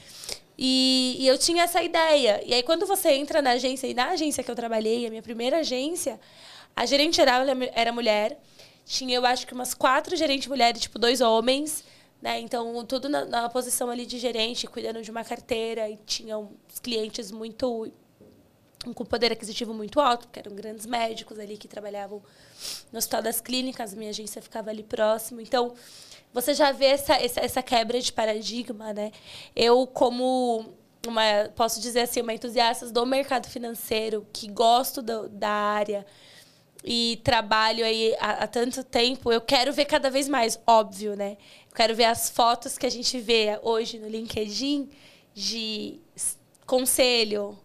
E, 0.59 1.17
e, 1.21 1.29
eu 1.29 1.39
tinha 1.39 1.63
essa 1.63 1.81
ideia. 1.81 2.43
E 2.45 2.53
aí, 2.53 2.65
quando 2.65 2.85
você 2.85 3.11
entra 3.13 3.41
na 3.41 3.51
agência, 3.51 3.87
e 3.87 3.95
na 3.95 4.09
agência 4.09 4.43
que 4.43 4.51
eu 4.51 4.57
trabalhei, 4.57 5.07
a 5.07 5.11
minha 5.11 5.23
primeira 5.23 5.59
agência, 5.59 6.19
a 6.75 6.85
gerente 6.85 7.17
geral 7.17 7.43
era 7.73 7.93
mulher. 7.93 8.41
Tinha, 8.85 9.17
eu 9.17 9.25
acho 9.25 9.47
que 9.47 9.55
umas 9.55 9.73
quatro 9.73 10.17
gerentes 10.17 10.49
mulheres, 10.49 10.81
tipo, 10.81 10.99
dois 10.99 11.21
homens. 11.21 11.85
Né? 12.21 12.41
Então, 12.41 12.85
tudo 12.85 13.09
na, 13.09 13.25
na 13.25 13.49
posição 13.49 13.89
ali 13.89 14.05
de 14.05 14.19
gerente, 14.19 14.67
cuidando 14.67 15.01
de 15.01 15.11
uma 15.11 15.23
carteira. 15.23 15.89
E 15.89 15.97
tinham 16.05 16.51
clientes 16.83 17.31
muito 17.31 17.93
com 18.95 19.05
poder 19.05 19.33
aquisitivo 19.33 19.75
muito 19.75 20.01
alto, 20.01 20.27
porque 20.27 20.41
eram 20.41 20.55
grandes 20.55 20.87
médicos 20.87 21.39
ali 21.39 21.57
que 21.57 21.69
trabalhavam 21.69 22.23
no 22.93 22.99
Hospital 22.99 23.23
das 23.23 23.41
Clínicas, 23.41 23.93
minha 23.93 24.11
agência 24.11 24.41
ficava 24.41 24.71
ali 24.71 24.83
próximo. 24.83 25.41
Então, 25.41 25.75
você 26.33 26.55
já 26.55 26.73
vê 26.73 26.87
essa, 26.87 27.15
essa, 27.15 27.41
essa 27.41 27.63
quebra 27.63 28.01
de 28.01 28.13
paradigma, 28.13 28.93
né? 28.93 29.13
Eu, 29.57 29.87
como 29.87 30.75
uma, 31.07 31.23
posso 31.55 31.81
dizer 31.81 32.01
assim, 32.01 32.21
uma 32.21 32.35
entusiasta 32.35 32.91
do 32.91 33.07
mercado 33.07 33.49
financeiro, 33.49 34.27
que 34.33 34.49
gosto 34.49 35.01
do, 35.01 35.29
da 35.29 35.49
área 35.49 36.07
e 36.85 37.21
trabalho 37.25 37.85
aí 37.85 38.15
há, 38.21 38.45
há, 38.45 38.47
tanto 38.47 38.85
tempo, 38.85 39.33
eu 39.33 39.41
quero 39.41 39.73
ver 39.73 39.85
cada 39.85 40.11
vez 40.11 40.29
mais, 40.29 40.59
óbvio, 40.67 41.17
né? 41.17 41.37
Eu 41.69 41.75
quero 41.75 41.95
ver 41.95 42.05
as 42.05 42.31
fotos 42.31 42.79
que 42.79 42.87
a 42.87 42.91
gente 42.91 43.19
vê 43.21 43.59
hoje 43.63 43.99
no 43.99 44.09
LinkedIn 44.09 44.89
de 45.35 46.01
conselho, 46.67 47.59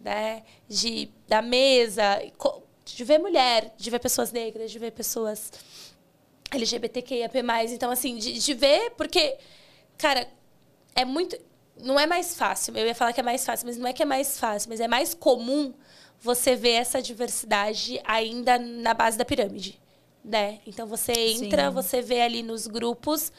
né? 0.00 0.42
De, 0.68 1.10
da 1.28 1.42
mesa, 1.42 2.22
de 2.84 3.04
ver 3.04 3.18
mulher, 3.18 3.74
de 3.76 3.90
ver 3.90 4.00
pessoas 4.00 4.32
negras, 4.32 4.70
de 4.70 4.78
ver 4.78 4.92
pessoas 4.92 5.52
LGBTQIAP+. 6.50 7.36
Então, 7.72 7.90
assim, 7.90 8.16
de, 8.16 8.34
de 8.34 8.54
ver, 8.54 8.90
porque, 8.96 9.36
cara, 9.96 10.28
é 10.94 11.04
muito... 11.04 11.36
Não 11.78 12.00
é 12.00 12.06
mais 12.06 12.34
fácil, 12.34 12.76
eu 12.76 12.86
ia 12.86 12.94
falar 12.94 13.12
que 13.12 13.20
é 13.20 13.22
mais 13.22 13.44
fácil, 13.44 13.66
mas 13.66 13.76
não 13.76 13.86
é 13.86 13.92
que 13.92 14.02
é 14.02 14.06
mais 14.06 14.40
fácil, 14.40 14.70
mas 14.70 14.80
é 14.80 14.88
mais 14.88 15.12
comum 15.12 15.74
você 16.18 16.56
ver 16.56 16.70
essa 16.70 17.02
diversidade 17.02 18.00
ainda 18.02 18.58
na 18.58 18.94
base 18.94 19.18
da 19.18 19.24
pirâmide, 19.26 19.78
né? 20.24 20.58
Então, 20.66 20.86
você 20.86 21.12
entra, 21.12 21.68
Sim. 21.68 21.74
você 21.74 22.00
vê 22.00 22.22
ali 22.22 22.42
nos 22.42 22.66
grupos 22.66 23.30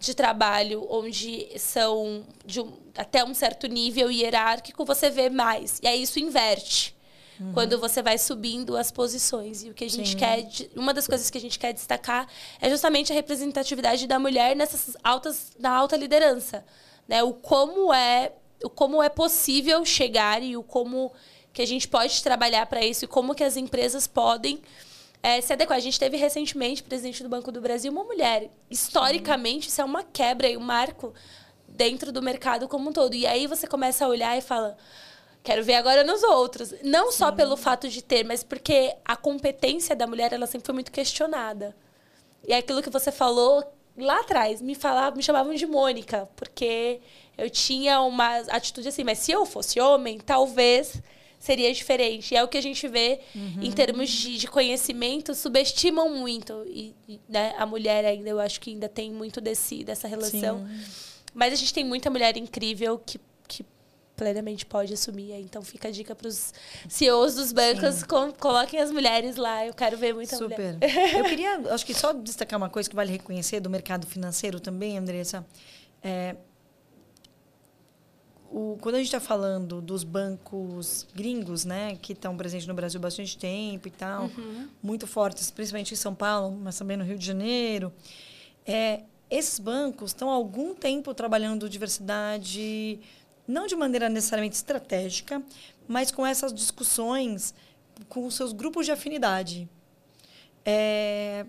de 0.00 0.14
trabalho 0.14 0.86
onde 0.88 1.48
são 1.58 2.24
de 2.46 2.60
um, 2.60 2.72
até 2.96 3.22
um 3.22 3.34
certo 3.34 3.66
nível 3.66 4.10
hierárquico, 4.10 4.84
você 4.84 5.10
vê 5.10 5.28
mais. 5.28 5.78
E 5.82 5.86
aí 5.86 6.02
isso 6.02 6.18
inverte. 6.18 6.96
Uhum. 7.40 7.52
Quando 7.54 7.78
você 7.78 8.02
vai 8.02 8.18
subindo 8.18 8.76
as 8.76 8.90
posições. 8.90 9.64
E 9.64 9.70
o 9.70 9.74
que 9.74 9.84
a 9.84 9.90
gente 9.90 10.10
Sim. 10.10 10.16
quer. 10.16 10.46
Uma 10.76 10.92
das 10.92 11.06
coisas 11.06 11.30
que 11.30 11.38
a 11.38 11.40
gente 11.40 11.58
quer 11.58 11.72
destacar 11.72 12.28
é 12.60 12.68
justamente 12.68 13.10
a 13.12 13.14
representatividade 13.14 14.06
da 14.06 14.18
mulher 14.18 14.54
nessas 14.54 14.96
altas, 15.02 15.52
na 15.58 15.70
alta 15.70 15.96
liderança. 15.96 16.64
Né? 17.08 17.22
O 17.22 17.32
como 17.32 17.92
é. 17.92 18.32
O 18.62 18.68
como 18.68 19.02
é 19.02 19.08
possível 19.08 19.82
chegar 19.86 20.42
e 20.42 20.54
o 20.54 20.62
como 20.62 21.10
que 21.50 21.62
a 21.62 21.66
gente 21.66 21.88
pode 21.88 22.22
trabalhar 22.22 22.66
para 22.66 22.84
isso 22.84 23.06
e 23.06 23.08
como 23.08 23.34
que 23.34 23.42
as 23.42 23.56
empresas 23.56 24.06
podem 24.06 24.60
é, 25.22 25.40
se 25.40 25.50
adequar. 25.52 25.78
A 25.78 25.80
gente 25.80 25.98
teve 25.98 26.18
recentemente, 26.18 26.82
presidente 26.82 27.22
do 27.22 27.28
Banco 27.28 27.50
do 27.50 27.60
Brasil, 27.60 27.90
uma 27.90 28.04
mulher. 28.04 28.50
Historicamente, 28.70 29.68
isso 29.68 29.80
é 29.80 29.84
uma 29.84 30.02
quebra 30.02 30.46
e 30.46 30.58
um 30.58 30.60
marco 30.60 31.14
dentro 31.66 32.12
do 32.12 32.20
mercado 32.20 32.68
como 32.68 32.90
um 32.90 32.92
todo. 32.92 33.14
E 33.14 33.26
aí 33.26 33.46
você 33.46 33.66
começa 33.66 34.04
a 34.04 34.08
olhar 34.08 34.36
e 34.36 34.42
fala. 34.42 34.76
Quero 35.42 35.64
ver 35.64 35.74
agora 35.74 36.04
nos 36.04 36.22
outros. 36.22 36.74
Não 36.82 37.10
Sim. 37.10 37.18
só 37.18 37.32
pelo 37.32 37.56
fato 37.56 37.88
de 37.88 38.02
ter, 38.02 38.24
mas 38.24 38.44
porque 38.44 38.94
a 39.04 39.16
competência 39.16 39.96
da 39.96 40.06
mulher 40.06 40.32
ela 40.32 40.46
sempre 40.46 40.66
foi 40.66 40.74
muito 40.74 40.92
questionada. 40.92 41.74
E 42.46 42.52
é 42.52 42.58
aquilo 42.58 42.82
que 42.82 42.90
você 42.90 43.10
falou 43.10 43.64
lá 43.96 44.20
atrás, 44.20 44.60
me 44.62 44.74
falavam, 44.74 45.16
me 45.16 45.22
chamavam 45.22 45.54
de 45.54 45.66
Mônica, 45.66 46.28
porque 46.36 47.00
eu 47.36 47.50
tinha 47.50 48.00
uma 48.00 48.38
atitude 48.48 48.88
assim, 48.88 49.04
mas 49.04 49.18
se 49.18 49.32
eu 49.32 49.44
fosse 49.44 49.80
homem, 49.80 50.18
talvez 50.18 51.00
seria 51.38 51.72
diferente. 51.72 52.34
E 52.34 52.36
é 52.36 52.44
o 52.44 52.48
que 52.48 52.58
a 52.58 52.62
gente 52.62 52.86
vê 52.86 53.20
uhum. 53.34 53.62
em 53.62 53.72
termos 53.72 54.10
de, 54.10 54.36
de, 54.36 54.46
conhecimento, 54.46 55.34
subestimam 55.34 56.10
muito. 56.10 56.64
E, 56.66 56.94
e 57.08 57.18
né, 57.28 57.54
a 57.56 57.64
mulher 57.64 58.04
ainda, 58.04 58.28
eu 58.28 58.38
acho 58.38 58.60
que 58.60 58.70
ainda 58.70 58.88
tem 58.88 59.10
muito 59.10 59.40
desse, 59.40 59.82
dessa 59.82 60.06
relação. 60.06 60.58
Sim. 60.58 60.84
Mas 61.32 61.52
a 61.54 61.56
gente 61.56 61.72
tem 61.72 61.84
muita 61.84 62.10
mulher 62.10 62.36
incrível 62.36 62.98
que, 62.98 63.18
que 63.48 63.64
plenamente 64.20 64.66
pode 64.66 64.92
assumir. 64.92 65.32
Então 65.40 65.62
fica 65.62 65.88
a 65.88 65.90
dica 65.90 66.14
para 66.14 66.28
os 66.28 66.52
CEOs 66.90 67.36
dos 67.36 67.52
bancos, 67.52 68.02
com, 68.04 68.30
coloquem 68.34 68.78
as 68.78 68.92
mulheres 68.92 69.36
lá. 69.36 69.64
Eu 69.66 69.72
quero 69.72 69.96
ver 69.96 70.14
muita 70.14 70.36
Super. 70.36 70.74
mulher. 70.74 71.16
Eu 71.16 71.24
queria, 71.24 71.56
acho 71.72 71.86
que 71.86 71.94
só 71.94 72.12
destacar 72.12 72.58
uma 72.58 72.68
coisa 72.68 72.86
que 72.86 72.94
vale 72.94 73.10
reconhecer 73.12 73.60
do 73.60 73.70
mercado 73.70 74.06
financeiro 74.06 74.60
também, 74.60 74.98
Andressa. 74.98 75.46
É, 76.02 76.36
o, 78.50 78.76
quando 78.82 78.96
a 78.96 78.98
gente 78.98 79.06
está 79.06 79.20
falando 79.20 79.80
dos 79.80 80.04
bancos 80.04 81.06
gringos, 81.14 81.64
né, 81.64 81.96
que 81.96 82.12
estão 82.12 82.36
presentes 82.36 82.66
no 82.66 82.74
Brasil 82.74 82.98
há 82.98 83.02
bastante 83.02 83.38
tempo 83.38 83.88
e 83.88 83.90
tal, 83.90 84.24
uhum. 84.24 84.68
muito 84.82 85.06
fortes, 85.06 85.50
principalmente 85.50 85.94
em 85.94 85.96
São 85.96 86.14
Paulo, 86.14 86.54
mas 86.60 86.78
também 86.78 86.98
no 86.98 87.04
Rio 87.04 87.16
de 87.16 87.24
Janeiro, 87.24 87.90
é, 88.66 89.00
esses 89.30 89.58
bancos 89.58 90.10
estão 90.10 90.28
há 90.28 90.34
algum 90.34 90.74
tempo 90.74 91.14
trabalhando 91.14 91.70
diversidade, 91.70 93.00
não 93.50 93.66
de 93.66 93.76
maneira 93.76 94.08
necessariamente 94.08 94.56
estratégica, 94.56 95.42
mas 95.86 96.10
com 96.10 96.26
essas 96.26 96.54
discussões 96.54 97.54
com 98.08 98.24
os 98.24 98.34
seus 98.34 98.52
grupos 98.52 98.86
de 98.86 98.92
afinidade. 98.92 99.68
É, 100.64 101.44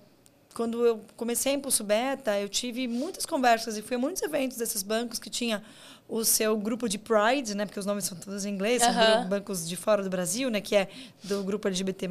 quando 0.53 0.85
eu 0.85 1.01
comecei 1.15 1.53
a 1.53 1.55
Impulso 1.55 1.83
Beta, 1.83 2.37
eu 2.39 2.49
tive 2.49 2.87
muitas 2.87 3.25
conversas 3.25 3.77
e 3.77 3.81
fui 3.81 3.95
a 3.95 3.99
muitos 3.99 4.21
eventos 4.21 4.57
desses 4.57 4.83
bancos 4.83 5.19
que 5.19 5.29
tinha 5.29 5.63
o 6.09 6.25
seu 6.25 6.57
grupo 6.57 6.89
de 6.89 6.97
Pride, 6.97 7.55
né? 7.55 7.65
Porque 7.65 7.79
os 7.79 7.85
nomes 7.85 8.03
são 8.03 8.17
todos 8.17 8.43
em 8.45 8.53
inglês, 8.53 8.83
uhum. 8.83 8.93
são 8.93 9.29
bancos 9.29 9.67
de 9.67 9.77
fora 9.77 10.03
do 10.03 10.09
Brasil, 10.09 10.49
né? 10.49 10.59
Que 10.59 10.75
é 10.75 10.89
do 11.23 11.41
grupo 11.41 11.69
LGBT+, 11.69 12.09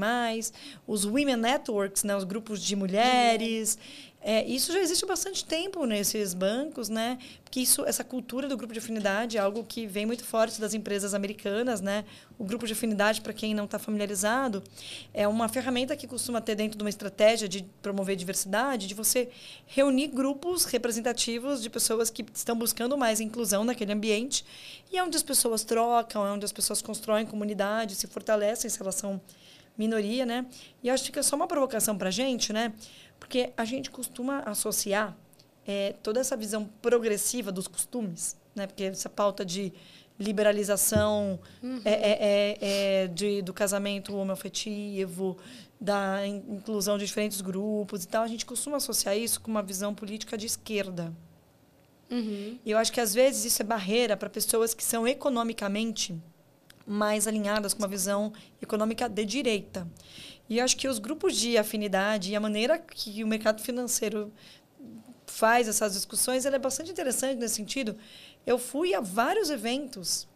os 0.87 1.05
Women 1.05 1.37
Networks, 1.37 2.03
né? 2.03 2.17
Os 2.17 2.25
grupos 2.25 2.63
de 2.63 2.75
mulheres. 2.75 3.77
Uhum. 3.77 4.10
É, 4.23 4.47
isso 4.47 4.71
já 4.71 4.81
existe 4.81 5.03
há 5.03 5.09
bastante 5.09 5.43
tempo 5.43 5.87
nesses 5.87 6.35
bancos, 6.35 6.91
né? 6.91 7.19
Porque 7.43 7.59
isso, 7.61 7.87
essa 7.87 8.05
cultura 8.05 8.47
do 8.49 8.57
grupo 8.57 8.71
de 8.73 8.79
afinidade 8.79 9.39
é 9.39 9.41
algo 9.41 9.65
que 9.65 9.87
vem 9.87 10.05
muito 10.05 10.25
forte 10.25 10.61
das 10.61 10.75
empresas 10.75 11.15
americanas, 11.15 11.81
né? 11.81 12.05
O 12.39 12.45
grupo 12.45 12.67
de 12.67 12.75
afinidade, 12.75 13.23
para 13.23 13.33
quem 13.33 13.55
não 13.55 13.65
está 13.65 13.79
familiarizado, 13.79 14.63
é 15.15 15.27
uma 15.27 15.49
ferramenta 15.49 15.97
que 15.97 16.07
costuma 16.07 16.39
ter 16.39 16.55
dentro 16.55 16.77
de 16.77 16.85
uma 16.85 16.91
estratégia 16.91 17.49
de 17.49 17.65
promover 17.81 18.15
diversidade, 18.15 18.87
de 18.87 18.95
você 18.95 19.31
reunir 19.67 20.09
grupos 20.09 20.67
representativos 20.67 21.63
de 21.63 21.71
pessoas 21.71 22.11
que 22.11 22.25
estão 22.35 22.55
buscando 22.55 22.99
mais 22.99 23.21
inclusão 23.21 23.65
naquele 23.65 23.93
ambiente 23.93 24.45
e 24.93 24.99
é 24.99 25.03
onde 25.03 25.17
as 25.17 25.23
pessoas 25.23 25.65
trocam, 25.65 26.27
é 26.27 26.31
onde 26.31 26.45
as 26.45 26.53
pessoas 26.53 26.83
constroem 26.83 27.25
comunidade, 27.25 27.95
se 27.95 28.07
fortalecem 28.07 28.69
essa 28.69 28.79
relação 28.79 29.19
minoria, 29.79 30.27
né? 30.27 30.45
E 30.83 30.91
acho 30.91 31.11
que 31.11 31.19
é 31.19 31.23
só 31.23 31.37
uma 31.37 31.47
provocação 31.47 31.97
para 31.97 32.09
a 32.09 32.13
gente, 32.13 32.53
né? 32.53 32.73
Porque 33.21 33.53
a 33.57 33.65
gente 33.65 33.91
costuma 33.91 34.41
associar 34.41 35.17
é, 35.65 35.95
toda 36.03 36.19
essa 36.19 36.37
visão 36.37 36.65
progressiva 36.83 37.53
dos 37.53 37.69
costumes, 37.69 38.37
né? 38.57 38.67
Porque 38.67 38.85
essa 38.85 39.09
pauta 39.09 39.45
de 39.45 39.73
liberalização 40.19 41.39
uhum. 41.63 41.81
é, 41.85 41.93
é, 41.93 42.19
é, 42.21 43.05
é 43.05 43.07
de, 43.07 43.41
do 43.41 43.55
casamento 43.55 44.17
homoafetivo, 44.17 45.37
da 45.81 46.27
inclusão 46.27 46.99
de 46.99 47.07
diferentes 47.07 47.41
grupos 47.41 48.05
e 48.05 48.09
tal, 48.09 48.23
a 48.23 48.29
gente 48.29 48.45
costuma 48.45 48.77
associar 48.77 49.17
isso 49.17 49.41
com 49.41 49.51
uma 49.51 49.63
visão 49.63 49.95
política 49.95 50.37
de 50.37 50.47
esquerda. 50.47 51.11
Uhum. 52.11 52.59
E 52.65 52.71
eu 52.71 52.77
acho 52.77 52.93
que 52.93 53.01
às 53.01 53.15
vezes 53.15 53.47
isso 53.47 53.63
é 53.63 53.65
barreira 53.65 54.17
para 54.17 54.29
pessoas 54.29 54.75
que 54.75 54.85
são 54.85 55.09
economicamente 55.09 56.21
mais 56.87 57.27
alinhadas 57.27 57.73
com 57.73 57.81
uma 57.81 57.89
visão 57.89 58.33
econômica 58.61 59.09
de 59.09 59.25
direita. 59.25 59.89
E 60.51 60.61
acho 60.61 60.77
que 60.77 60.89
os 60.89 60.99
grupos 60.99 61.37
de 61.37 61.57
afinidade 61.57 62.33
e 62.33 62.37
a 62.37 62.41
maneira 62.41 62.77
que 62.77 63.23
o 63.23 63.27
mercado 63.29 63.63
financeiro 63.63 64.33
faz 65.25 65.69
essas 65.69 65.93
discussões 65.93 66.45
é 66.45 66.59
bastante 66.59 66.91
interessante 66.91 67.39
nesse 67.39 67.55
sentido. 67.55 67.97
Eu 68.45 68.59
fui 68.59 68.93
a 68.93 69.01
vários 69.01 69.49
eventos 69.49 70.27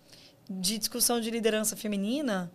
de 0.49 0.79
discussão 0.79 1.21
de 1.21 1.31
liderança 1.33 1.77
feminina 1.77 2.53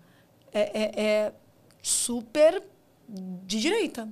é, 0.54 0.62
é, 0.62 1.04
é 1.04 1.34
super 1.82 2.64
de 3.10 3.60
direita. 3.60 4.08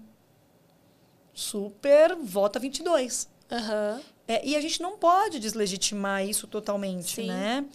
super 1.33 2.17
vota 2.17 2.59
22. 2.59 3.29
Aham. 3.49 4.01
É, 4.27 4.45
e 4.45 4.57
a 4.57 4.61
gente 4.61 4.81
não 4.81 4.97
pode 4.97 5.39
deslegitimar 5.39 6.25
isso 6.25 6.47
totalmente, 6.47 7.15
Sim. 7.15 7.27
né? 7.27 7.65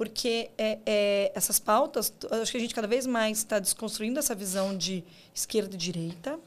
Porque 0.00 0.50
é, 0.56 0.78
é, 0.86 1.32
essas 1.34 1.58
pautas, 1.58 2.10
acho 2.30 2.50
que 2.50 2.56
a 2.56 2.60
gente 2.60 2.74
cada 2.74 2.88
vez 2.88 3.06
mais 3.06 3.36
está 3.36 3.58
desconstruindo 3.58 4.18
essa 4.18 4.34
visão 4.34 4.74
de 4.74 5.04
esquerda 5.34 5.74
e 5.74 5.76
direita. 5.76 6.40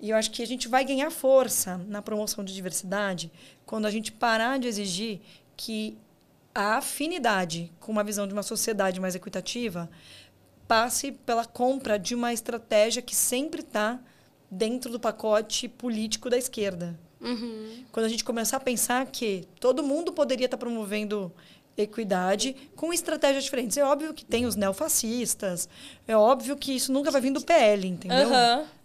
E 0.00 0.08
eu 0.08 0.16
acho 0.16 0.30
que 0.30 0.42
a 0.42 0.46
gente 0.46 0.66
vai 0.66 0.82
ganhar 0.82 1.10
força 1.10 1.76
na 1.86 2.00
promoção 2.00 2.42
de 2.42 2.54
diversidade 2.54 3.30
quando 3.66 3.84
a 3.84 3.90
gente 3.90 4.10
parar 4.10 4.58
de 4.58 4.66
exigir 4.66 5.20
que 5.54 5.98
a 6.54 6.78
afinidade 6.78 7.70
com 7.78 7.92
uma 7.92 8.02
visão 8.02 8.26
de 8.26 8.32
uma 8.32 8.42
sociedade 8.42 8.98
mais 8.98 9.14
equitativa 9.14 9.90
passe 10.66 11.12
pela 11.12 11.44
compra 11.44 11.98
de 11.98 12.14
uma 12.14 12.32
estratégia 12.32 13.02
que 13.02 13.14
sempre 13.14 13.60
está 13.60 14.00
dentro 14.50 14.90
do 14.90 14.98
pacote 14.98 15.68
político 15.68 16.30
da 16.30 16.38
esquerda. 16.38 16.98
Uhum. 17.20 17.84
Quando 17.92 18.06
a 18.06 18.08
gente 18.08 18.24
começar 18.24 18.56
a 18.56 18.60
pensar 18.60 19.04
que 19.04 19.46
todo 19.60 19.82
mundo 19.82 20.14
poderia 20.14 20.46
estar 20.46 20.56
promovendo 20.56 21.30
equidade 21.76 22.54
com 22.76 22.92
estratégias 22.92 23.44
diferentes. 23.44 23.76
É 23.76 23.84
óbvio 23.84 24.14
que 24.14 24.24
tem 24.24 24.46
os 24.46 24.54
neofascistas, 24.56 25.68
é 26.06 26.16
óbvio 26.16 26.56
que 26.56 26.72
isso 26.76 26.92
nunca 26.92 27.10
vai 27.10 27.20
vir 27.20 27.32
do 27.32 27.40
PL, 27.40 27.86
entendeu? 27.88 28.28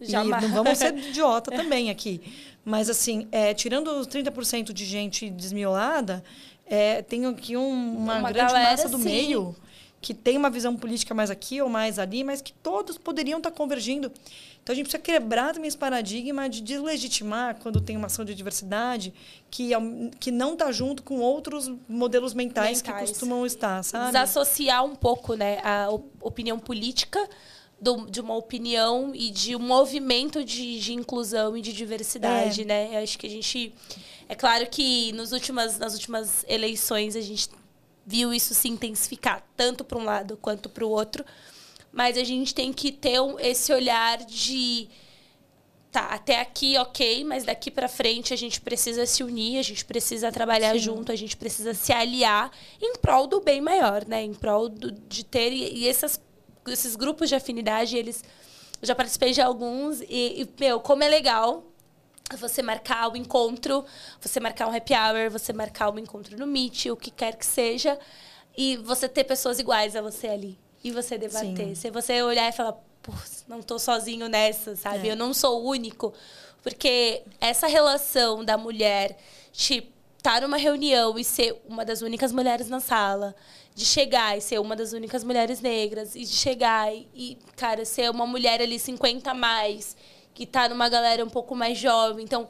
E 0.02 0.06
jamais. 0.06 0.44
não 0.44 0.64
vamos 0.64 0.78
ser 0.78 0.94
idiota 0.98 1.52
também 1.52 1.90
aqui. 1.90 2.22
Mas, 2.66 2.90
assim, 2.90 3.28
é, 3.32 3.54
tirando 3.54 3.88
os 3.92 4.08
30% 4.08 4.74
de 4.74 4.86
gente 4.86 5.30
desmiolada, 5.30 6.24
é, 6.66 7.02
tem 7.02 7.26
aqui 7.26 7.56
um- 7.58 7.98
uma, 7.98 8.18
Uma 8.18 8.32
grande 8.32 8.54
galera, 8.54 8.72
massa 8.72 8.90
do 8.90 8.98
sim. 8.98 9.04
meio 9.06 9.56
que 10.02 10.14
tem 10.14 10.38
uma 10.38 10.50
visão 10.50 10.76
política 10.78 11.14
mais 11.14 11.30
aqui 11.30 11.62
ou 11.62 11.68
mais 11.68 12.00
ali, 12.00 12.24
mas 12.24 12.42
que 12.42 12.54
todos 12.54 12.98
poderiam 12.98 13.38
estar 13.40 13.52
convergindo. 13.52 14.12
Então 14.64 14.74
a 14.74 14.76
gente 14.76 14.86
precisa 14.86 15.02
quebrar 15.02 15.54
também 15.54 15.68
esse 15.68 15.78
paradigma 15.78 16.48
de 16.48 16.62
deslegitimar 16.62 17.56
quando 17.60 17.82
tem 17.82 17.98
uma 17.98 18.06
ação 18.06 18.24
de 18.24 18.36
diversidade 18.36 19.14
que, 19.50 19.74
é 19.74 19.78
que 20.20 20.30
não 20.32 20.54
está 20.54 20.72
junto 20.72 21.02
com 21.02 21.20
outros 21.20 21.72
modelos 21.88 22.34
mentais, 22.36 22.82
que 22.82 22.90
Mentais. 22.90 23.10
costumam 23.10 23.46
estar, 23.46 23.84
sabe? 23.84 24.08
Desassociar 24.08 24.86
um 24.86 24.96
pouco, 24.96 25.34
né, 25.34 25.60
a 25.64 25.90
op- 25.90 26.06
opinião 26.22 26.60
política 26.60 27.20
do- 27.82 28.06
de 28.12 28.20
uma 28.22 28.36
opinião 28.36 29.12
e 29.16 29.32
de 29.32 29.56
um 29.56 29.60
movimento 29.60 30.44
de, 30.44 30.80
de 30.80 30.94
inclusão 30.94 31.58
e 31.58 31.62
de 31.62 31.74
diversidade, 31.74 32.62
É. 32.62 32.66
né? 32.66 32.90
Eu 33.00 33.04
acho 33.04 33.18
que 33.18 33.26
a 33.26 33.30
gente... 33.30 33.74
É 34.28 34.36
claro 34.36 34.68
que 34.70 35.12
nos 35.14 35.32
últimas, 35.32 35.80
nas 35.80 35.94
últimas 35.94 36.46
eleições 36.48 37.16
a 37.16 37.22
gente 37.22 37.50
viu 38.06 38.32
isso 38.32 38.54
se 38.54 38.68
intensificar, 38.68 39.44
tanto 39.58 39.84
para 39.84 39.98
um 39.98 40.04
lado 40.04 40.38
quanto 40.40 40.70
para 40.70 40.86
o 40.86 40.90
outro. 40.90 41.26
Mas 41.92 42.18
a 42.18 42.24
gente 42.24 42.54
tem 42.54 42.72
que 42.72 42.92
ter 42.92 43.18
esse 43.40 43.74
olhar 43.74 44.18
de 44.26 44.90
tá, 45.92 46.06
até 46.06 46.40
aqui 46.40 46.78
ok, 46.78 47.24
mas 47.24 47.44
daqui 47.44 47.72
para 47.72 47.88
frente 47.88 48.34
a 48.34 48.38
gente 48.38 48.62
precisa 48.62 49.06
se 49.06 49.24
unir, 49.24 49.58
a 49.58 49.64
gente 49.64 49.84
precisa 49.84 50.32
trabalhar 50.32 50.74
Sim. 50.74 50.80
junto, 50.80 51.12
a 51.12 51.16
gente 51.16 51.36
precisa 51.36 51.74
se 51.74 51.92
aliar 51.92 52.52
em 52.82 52.98
prol 52.98 53.26
do 53.26 53.42
bem 53.42 53.60
maior, 53.60 54.06
né? 54.06 54.24
Em 54.24 54.34
prol 54.34 54.70
do- 54.70 54.92
de 54.92 55.24
ter 55.26 55.52
e, 55.52 55.80
e 55.80 55.88
essas, 55.88 56.22
esses 56.68 56.96
grupos 56.96 57.28
de 57.30 57.36
afinidade, 57.36 57.98
eles 57.98 58.24
eu 58.82 58.88
já 58.88 58.96
participei 58.96 59.34
de 59.34 59.42
alguns 59.42 60.00
e, 60.02 60.42
e, 60.42 60.50
meu, 60.60 60.80
como 60.80 61.04
é 61.04 61.10
legal 61.10 61.66
você 62.38 62.62
marcar 62.62 63.12
o 63.12 63.18
encontro, 63.18 63.84
você 64.22 64.40
marcar 64.40 64.68
um 64.68 64.76
happy 64.76 64.94
hour, 64.94 65.30
você 65.30 65.52
marcar 65.52 65.92
um 65.92 66.00
encontro 66.00 66.38
no 66.38 66.48
Meet, 66.48 66.86
o 66.86 66.96
que 66.96 67.12
quer 67.12 67.36
que 67.36 67.46
seja, 67.46 68.00
e 68.56 68.78
você 68.78 69.10
ter 69.10 69.24
pessoas 69.24 69.60
iguais 69.60 69.96
a 69.96 70.02
você 70.02 70.28
ali. 70.28 70.58
E 70.84 70.92
você 70.92 71.18
debater. 71.18 71.68
Sim. 71.68 71.76
Se 71.76 71.90
você 71.90 72.22
olhar 72.22 72.48
e 72.48 72.52
falar, 72.52 72.78
não 73.48 73.62
tô 73.62 73.78
sozinho 73.80 74.28
nessa, 74.30 74.76
sabe? 74.76 75.08
É. 75.08 75.12
Eu 75.12 75.16
não 75.16 75.34
sou 75.34 75.62
o 75.62 75.68
único. 75.70 76.14
Porque 76.62 77.24
essa 77.40 77.68
relação 77.68 78.44
da 78.44 78.58
mulher 78.58 79.18
de 79.52 79.84
estar 80.18 80.42
numa 80.42 80.58
reunião 80.58 81.18
e 81.18 81.24
ser 81.24 81.60
uma 81.68 81.86
das 81.86 82.02
únicas 82.02 82.32
mulheres 82.32 82.70
na 82.70 82.80
sala, 82.80 83.34
de 83.74 83.86
chegar 83.86 84.38
e 84.38 84.42
ser 84.42 84.60
uma 84.60 84.76
das 84.76 84.92
únicas 84.92 85.24
mulheres 85.24 85.62
negras, 85.62 86.16
e 86.16 86.26
de 86.26 86.36
chegar 86.36 86.94
e, 86.94 87.08
e, 87.14 87.38
cara, 87.56 87.86
ser 87.86 88.10
uma 88.12 88.28
mulher 88.28 88.62
ali 88.62 88.78
50 88.78 89.32
a 89.32 89.34
mais, 89.34 89.96
que 90.34 90.46
tá 90.46 90.68
numa 90.68 90.90
galera 90.90 91.24
um 91.24 91.30
pouco 91.30 91.56
mais 91.56 91.78
jovem. 91.78 92.26
Então, 92.26 92.48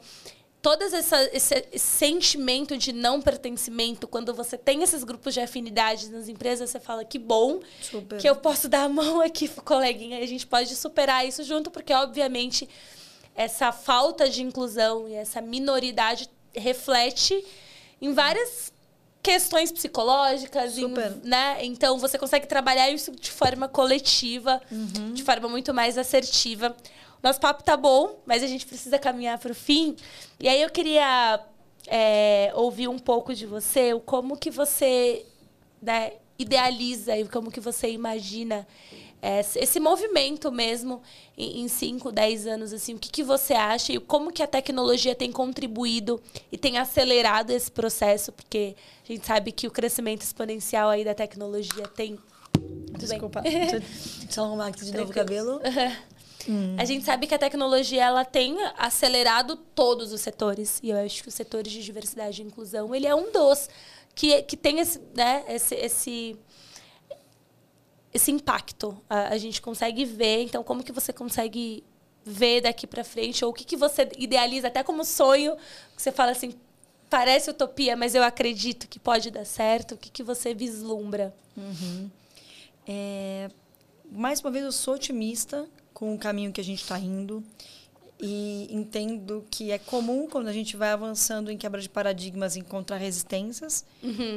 todo 0.62 0.82
essa, 0.82 1.22
esse, 1.32 1.66
sentimento 1.78 2.76
de 2.76 2.92
não 2.92 3.20
pertencimento, 3.20 4.06
quando 4.06 4.34
você 4.34 4.58
tem 4.58 4.82
esses 4.82 5.02
grupos 5.04 5.34
de 5.34 5.40
afinidade 5.40 6.10
nas 6.10 6.28
empresas, 6.28 6.70
você 6.70 6.78
fala 6.80 7.04
que 7.04 7.18
bom 7.18 7.60
Super. 7.80 8.18
que 8.18 8.28
eu 8.28 8.36
posso 8.36 8.68
dar 8.68 8.84
a 8.84 8.88
mão 8.88 9.20
aqui 9.20 9.48
coleguinha 9.48 10.20
e 10.20 10.22
a 10.22 10.26
gente 10.26 10.46
pode 10.46 10.74
superar 10.76 11.26
isso 11.26 11.42
junto, 11.44 11.70
porque, 11.70 11.92
obviamente, 11.92 12.68
essa 13.34 13.72
falta 13.72 14.28
de 14.28 14.42
inclusão 14.42 15.08
e 15.08 15.14
essa 15.14 15.40
minoridade 15.40 16.28
reflete 16.54 17.42
em 18.02 18.12
várias 18.12 18.72
questões 19.22 19.70
psicológicas, 19.70 20.76
em- 20.78 20.88
né? 21.22 21.58
Então 21.64 21.98
você 21.98 22.18
consegue 22.18 22.46
trabalhar 22.46 22.90
isso 22.90 23.12
de 23.12 23.30
forma 23.30 23.68
coletiva, 23.68 24.60
de 25.14 25.22
forma 25.22 25.48
muito 25.48 25.72
mais 25.74 25.96
assertiva. 25.98 26.74
Nosso 27.22 27.40
papo 27.40 27.62
tá 27.62 27.76
bom, 27.76 28.18
mas 28.24 28.42
a 28.42 28.46
gente 28.46 28.66
precisa 28.66 28.98
caminhar 28.98 29.38
para 29.38 29.52
o 29.52 29.54
fim. 29.54 29.94
E 30.38 30.48
aí 30.48 30.62
eu 30.62 30.70
queria 30.70 31.40
é, 31.86 32.50
ouvir 32.54 32.88
um 32.88 32.98
pouco 32.98 33.34
de 33.34 33.46
você, 33.46 33.92
como 34.06 34.36
que 34.36 34.50
você 34.50 35.24
né, 35.82 36.12
idealiza 36.38 37.16
e 37.16 37.26
como 37.28 37.50
que 37.50 37.60
você 37.60 37.90
imagina 37.90 38.66
esse 39.22 39.58
esse 39.58 39.78
movimento 39.78 40.50
mesmo 40.50 41.02
em 41.36 41.68
5, 41.68 42.10
10 42.10 42.46
anos, 42.46 42.72
assim, 42.72 42.94
o 42.94 42.98
que, 42.98 43.10
que 43.10 43.22
você 43.22 43.52
acha 43.52 43.92
e 43.92 43.98
como 43.98 44.32
que 44.32 44.42
a 44.42 44.46
tecnologia 44.46 45.14
tem 45.14 45.30
contribuído 45.30 46.18
e 46.50 46.56
tem 46.56 46.78
acelerado 46.78 47.50
esse 47.50 47.70
processo, 47.70 48.32
porque 48.32 48.74
a 49.04 49.12
gente 49.12 49.26
sabe 49.26 49.52
que 49.52 49.66
o 49.66 49.70
crescimento 49.70 50.22
exponencial 50.22 50.88
aí 50.88 51.04
da 51.04 51.14
tecnologia 51.14 51.86
tem... 51.88 52.18
Desculpa. 52.98 53.42
Deixa 53.42 53.76
eu- 53.76 53.80
deixa 54.24 54.40
eu 54.40 54.44
arrumar 54.44 54.68
aqui 54.68 54.84
de 54.86 54.92
novo 54.92 55.10
o 55.10 55.14
cabelo. 55.14 55.60
A 56.78 56.84
gente 56.84 57.04
sabe 57.04 57.26
que 57.26 57.34
a 57.34 57.38
tecnologia 57.38 58.04
ela 58.04 58.24
tem 58.24 58.56
acelerado 58.78 59.56
todos 59.56 60.12
os 60.12 60.20
setores. 60.20 60.80
E 60.82 60.90
eu 60.90 60.96
acho 60.98 61.22
que 61.22 61.28
os 61.28 61.34
setores 61.34 61.72
de 61.72 61.82
diversidade 61.82 62.42
e 62.42 62.44
inclusão, 62.44 62.94
ele 62.94 63.06
é 63.06 63.14
um 63.14 63.30
dos 63.30 63.68
que, 64.14 64.42
que 64.42 64.56
tem 64.56 64.78
esse, 64.80 65.00
né, 65.14 65.44
esse, 65.48 65.74
esse, 65.74 66.36
esse 68.12 68.30
impacto. 68.30 68.96
A, 69.08 69.28
a 69.28 69.38
gente 69.38 69.60
consegue 69.60 70.04
ver. 70.04 70.42
Então, 70.42 70.62
como 70.62 70.82
que 70.82 70.92
você 70.92 71.12
consegue 71.12 71.84
ver 72.24 72.62
daqui 72.62 72.86
para 72.86 73.04
frente? 73.04 73.44
Ou 73.44 73.50
o 73.50 73.54
que, 73.54 73.64
que 73.64 73.76
você 73.76 74.08
idealiza 74.16 74.68
até 74.68 74.82
como 74.82 75.04
sonho? 75.04 75.56
Que 75.94 76.02
você 76.02 76.12
fala 76.12 76.32
assim, 76.32 76.54
parece 77.08 77.50
utopia, 77.50 77.96
mas 77.96 78.14
eu 78.14 78.22
acredito 78.22 78.88
que 78.88 78.98
pode 78.98 79.30
dar 79.30 79.44
certo. 79.44 79.94
O 79.94 79.98
que, 79.98 80.10
que 80.10 80.22
você 80.22 80.54
vislumbra? 80.54 81.34
É, 82.86 83.48
mais 84.10 84.40
uma 84.40 84.50
vez, 84.50 84.64
eu 84.64 84.72
sou 84.72 84.94
otimista 84.94 85.68
com 86.00 86.14
o 86.14 86.18
caminho 86.18 86.50
que 86.50 86.62
a 86.62 86.64
gente 86.64 86.80
está 86.80 86.98
indo 86.98 87.44
e 88.18 88.66
entendo 88.70 89.44
que 89.50 89.70
é 89.70 89.78
comum 89.78 90.26
quando 90.26 90.48
a 90.48 90.52
gente 90.52 90.74
vai 90.74 90.90
avançando 90.90 91.50
em 91.50 91.58
quebra 91.58 91.78
de 91.78 91.90
paradigmas 91.90 92.56
encontrar 92.56 92.96
resistências. 92.96 93.84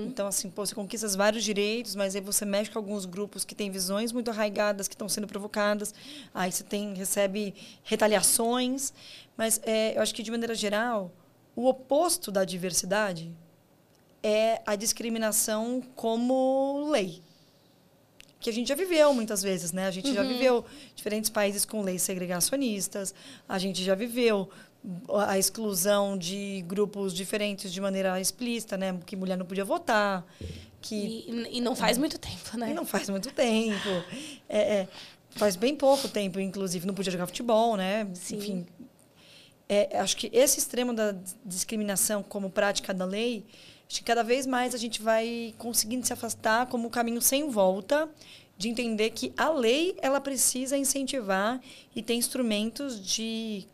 Então, 0.06 0.28
assim, 0.28 0.50
pô, 0.50 0.66
você 0.66 0.76
conquista 0.76 1.08
vários 1.16 1.42
direitos, 1.42 1.96
mas 1.96 2.16
aí 2.18 2.22
você 2.22 2.44
mexe 2.44 2.70
com 2.70 2.78
alguns 2.78 3.06
grupos 3.06 3.46
que 3.46 3.56
têm 3.56 3.72
visões 3.72 4.12
muito 4.12 4.30
arraigadas 4.30 4.90
que 4.90 4.94
estão 4.94 5.08
sendo 5.08 5.26
provocadas. 5.26 5.94
Aí 6.34 6.52
você 6.52 6.66
tem 6.66 6.94
recebe 6.96 7.56
retaliações. 7.84 8.94
Mas 9.38 9.62
é, 9.64 9.98
eu 9.98 10.02
acho 10.02 10.14
que, 10.14 10.22
de 10.22 10.32
maneira 10.32 10.56
geral, 10.56 11.14
o 11.56 11.68
oposto 11.68 12.30
da 12.30 12.44
diversidade 12.44 13.32
é 14.22 14.62
a 14.66 14.76
discriminação 14.76 15.82
como 15.96 16.90
lei 16.90 17.22
que 18.44 18.50
a 18.50 18.54
gente 18.54 18.68
já 18.68 18.76
viveu 18.76 19.14
muitas 19.14 19.42
vezes, 19.42 19.72
né? 19.72 19.88
A 19.88 19.92
gente 19.92 20.14
já 20.14 20.22
viveu 20.22 20.66
diferentes 20.94 21.30
países 21.30 21.64
com 21.64 21.82
leis 21.82 22.02
segregacionistas, 22.02 23.16
a 23.48 23.58
gente 23.58 23.82
já 23.82 23.96
viveu 23.96 24.50
a 25.10 25.40
exclusão 25.40 26.18
de 26.18 26.62
grupos 26.68 27.14
diferentes 27.14 27.72
de 27.72 27.80
maneira 27.80 28.20
explícita, 28.20 28.76
né? 28.76 29.00
Que 29.06 29.16
mulher 29.16 29.38
não 29.38 29.46
podia 29.46 29.64
votar, 29.64 30.26
que 30.82 31.24
E, 31.26 31.58
e 31.58 31.62
não 31.62 31.74
faz 31.74 31.98
muito 31.98 32.20
tempo, 32.20 32.58
né? 32.58 32.72
e 32.72 32.74
não 32.74 32.86
faz 32.86 33.08
muito 33.10 33.32
tempo. 33.32 33.90
É, 34.50 34.60
é, 34.60 34.88
faz 35.30 35.56
bem 35.56 35.74
pouco 35.74 36.10
tempo, 36.10 36.38
inclusive, 36.38 36.86
não 36.86 36.94
podia 36.94 37.14
jogar 37.14 37.28
futebol, 37.28 37.78
né? 37.78 38.06
Sim. 38.14 38.36
Enfim. 38.36 38.66
É, 39.70 39.98
acho 40.00 40.18
que 40.18 40.30
esse 40.34 40.60
extremo 40.60 40.94
da 40.94 41.16
discriminação 41.46 42.22
como 42.22 42.50
prática 42.50 42.94
da 42.94 43.06
lei, 43.06 43.46
acho 43.94 44.00
que 44.00 44.06
cada 44.06 44.24
vez 44.24 44.48
mais 44.48 44.74
a 44.74 44.78
gente 44.78 45.04
vai 45.04 45.54
conseguindo 45.60 46.04
se 46.04 46.12
afastar 46.12 46.66
como 46.66 46.88
um 46.88 46.90
caminho 46.90 47.22
sem 47.22 47.48
volta 47.48 48.10
de 48.58 48.68
entender 48.68 49.12
que 49.12 49.32
a 49.38 49.52
lei 49.52 49.96
ela 50.02 50.20
precisa 50.20 50.76
incentivar 50.76 51.62
e 51.96 52.02
ter 52.02 52.16
instrumentos 52.16 53.00
de 53.00 53.68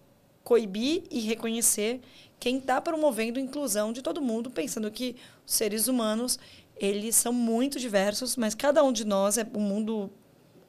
coibir 0.44 1.04
e 1.10 1.22
reconhecer 1.22 2.02
quem 2.38 2.58
está 2.58 2.82
promovendo 2.82 3.40
a 3.40 3.42
inclusão 3.42 3.94
de 3.94 4.02
todo 4.02 4.22
mundo, 4.22 4.52
pensando 4.52 4.92
que 4.92 5.16
os 5.48 5.54
seres 5.54 5.88
humanos 5.88 6.38
eles 6.76 7.16
são 7.16 7.32
muito 7.32 7.80
diversos, 7.80 8.36
mas 8.36 8.54
cada 8.54 8.84
um 8.84 8.92
de 8.92 9.06
nós 9.06 9.38
é 9.38 9.48
um 9.56 9.62
mundo 9.62 10.12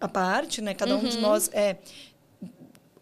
à 0.00 0.08
parte, 0.08 0.62
né? 0.62 0.74
Cada 0.74 0.96
um 0.96 1.02
de 1.04 1.18
nós 1.18 1.50
é 1.52 1.78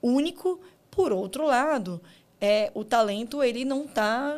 único. 0.00 0.58
Por 0.90 1.12
outro 1.12 1.44
lado, 1.44 2.02
é, 2.40 2.70
o 2.72 2.84
talento 2.84 3.42
ele 3.42 3.64
não 3.64 3.84
está 3.84 4.36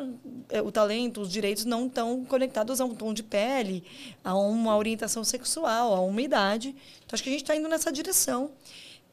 é, 0.48 0.62
o 0.62 0.72
talento 0.72 1.20
os 1.20 1.31
direitos 1.31 1.64
não 1.64 1.86
estão 1.86 2.24
conectados 2.24 2.81
a 2.81 2.85
um 2.85 2.94
tom 2.94 3.12
de 3.12 3.22
pele 3.22 3.85
a 4.24 4.35
uma 4.36 4.77
orientação 4.77 5.22
sexual 5.22 5.94
a 5.94 6.01
uma 6.01 6.22
idade. 6.22 6.74
Então 7.05 7.14
acho 7.14 7.22
que 7.22 7.28
a 7.28 7.32
gente 7.32 7.43
está 7.43 7.55
indo 7.55 7.68
nessa 7.68 7.93
direção. 7.93 8.51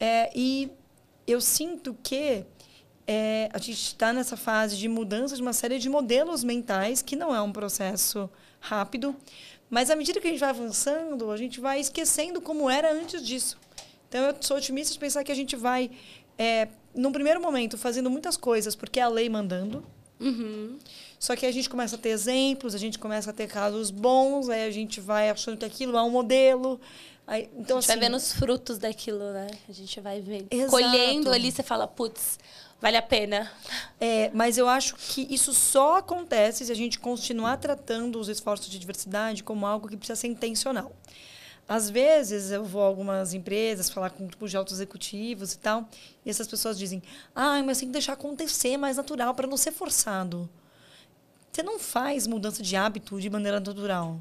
É, 0.00 0.30
e 0.34 0.70
eu 1.26 1.40
sinto 1.40 1.96
que 2.02 2.44
é, 3.06 3.50
a 3.52 3.58
gente 3.58 3.72
está 3.72 4.12
nessa 4.12 4.36
fase 4.36 4.76
de 4.76 4.88
mudança 4.88 5.36
de 5.36 5.42
uma 5.42 5.52
série 5.52 5.78
de 5.78 5.88
modelos 5.88 6.42
mentais 6.42 7.02
que 7.02 7.16
não 7.16 7.34
é 7.34 7.42
um 7.42 7.52
processo 7.52 8.30
rápido. 8.58 9.14
Mas 9.68 9.90
à 9.90 9.96
medida 9.96 10.18
que 10.18 10.26
a 10.26 10.30
gente 10.30 10.40
vai 10.40 10.48
avançando 10.48 11.30
a 11.30 11.36
gente 11.36 11.60
vai 11.60 11.78
esquecendo 11.78 12.40
como 12.40 12.70
era 12.70 12.90
antes 12.90 13.22
disso. 13.22 13.58
Então 14.08 14.24
eu 14.24 14.34
sou 14.40 14.56
otimista 14.56 14.94
de 14.94 14.98
pensar 14.98 15.22
que 15.22 15.32
a 15.32 15.34
gente 15.34 15.54
vai 15.54 15.90
é, 16.38 16.68
num 16.98 17.12
primeiro 17.12 17.40
momento, 17.40 17.78
fazendo 17.78 18.10
muitas 18.10 18.36
coisas 18.36 18.74
porque 18.74 18.98
é 18.98 19.02
a 19.02 19.08
lei 19.08 19.28
mandando. 19.28 19.84
Uhum. 20.20 20.78
Só 21.18 21.36
que 21.36 21.46
a 21.46 21.52
gente 21.52 21.70
começa 21.70 21.96
a 21.96 21.98
ter 21.98 22.10
exemplos, 22.10 22.74
a 22.74 22.78
gente 22.78 22.98
começa 22.98 23.30
a 23.30 23.32
ter 23.32 23.46
casos 23.46 23.90
bons, 23.90 24.48
aí 24.48 24.64
a 24.64 24.70
gente 24.70 25.00
vai 25.00 25.30
achando 25.30 25.56
que 25.56 25.64
aquilo 25.64 25.96
é 25.96 26.02
um 26.02 26.10
modelo. 26.10 26.80
Aí, 27.26 27.48
então, 27.56 27.78
a 27.78 27.80
gente 27.80 27.90
assim, 27.90 27.98
vai 28.00 28.08
vendo 28.08 28.16
os 28.16 28.32
frutos 28.32 28.78
daquilo, 28.78 29.32
né? 29.32 29.48
A 29.68 29.72
gente 29.72 30.00
vai 30.00 30.20
vendo. 30.20 30.46
Exato. 30.50 30.70
Colhendo 30.70 31.30
ali, 31.30 31.52
você 31.52 31.62
fala, 31.62 31.86
putz, 31.86 32.38
vale 32.80 32.96
a 32.96 33.02
pena. 33.02 33.50
É, 34.00 34.30
mas 34.32 34.56
eu 34.58 34.68
acho 34.68 34.96
que 34.96 35.26
isso 35.30 35.52
só 35.52 35.98
acontece 35.98 36.64
se 36.64 36.72
a 36.72 36.74
gente 36.74 36.98
continuar 36.98 37.58
tratando 37.58 38.18
os 38.18 38.28
esforços 38.28 38.68
de 38.68 38.78
diversidade 38.78 39.42
como 39.44 39.66
algo 39.66 39.88
que 39.88 39.96
precisa 39.96 40.16
ser 40.16 40.28
intencional. 40.28 40.92
Às 41.68 41.90
vezes 41.90 42.50
eu 42.50 42.64
vou 42.64 42.82
a 42.82 42.86
algumas 42.86 43.34
empresas 43.34 43.90
falar 43.90 44.08
com 44.08 44.26
grupos 44.26 44.50
de 44.50 44.56
altos 44.56 44.72
executivos 44.74 45.52
e 45.52 45.58
tal, 45.58 45.86
e 46.24 46.30
essas 46.30 46.48
pessoas 46.48 46.78
dizem: 46.78 47.02
"Ah, 47.34 47.62
mas 47.62 47.78
tem 47.78 47.88
que 47.88 47.92
deixar 47.92 48.14
acontecer 48.14 48.78
mais 48.78 48.96
natural 48.96 49.34
para 49.34 49.46
não 49.46 49.56
ser 49.58 49.72
forçado". 49.72 50.48
Você 51.52 51.62
não 51.62 51.78
faz 51.78 52.26
mudança 52.26 52.62
de 52.62 52.74
hábito 52.74 53.20
de 53.20 53.28
maneira 53.28 53.60
natural. 53.60 54.18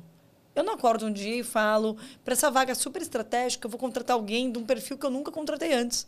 Eu 0.53 0.63
não 0.63 0.73
acordo 0.73 1.05
um 1.05 1.13
dia 1.13 1.37
e 1.37 1.43
falo: 1.43 1.95
"Para 2.25 2.33
essa 2.33 2.51
vaga 2.51 2.75
super 2.75 3.01
estratégica, 3.01 3.65
eu 3.65 3.71
vou 3.71 3.79
contratar 3.79 4.15
alguém 4.15 4.51
de 4.51 4.59
um 4.59 4.65
perfil 4.65 4.97
que 4.97 5.05
eu 5.05 5.11
nunca 5.11 5.31
contratei 5.31 5.73
antes". 5.73 6.05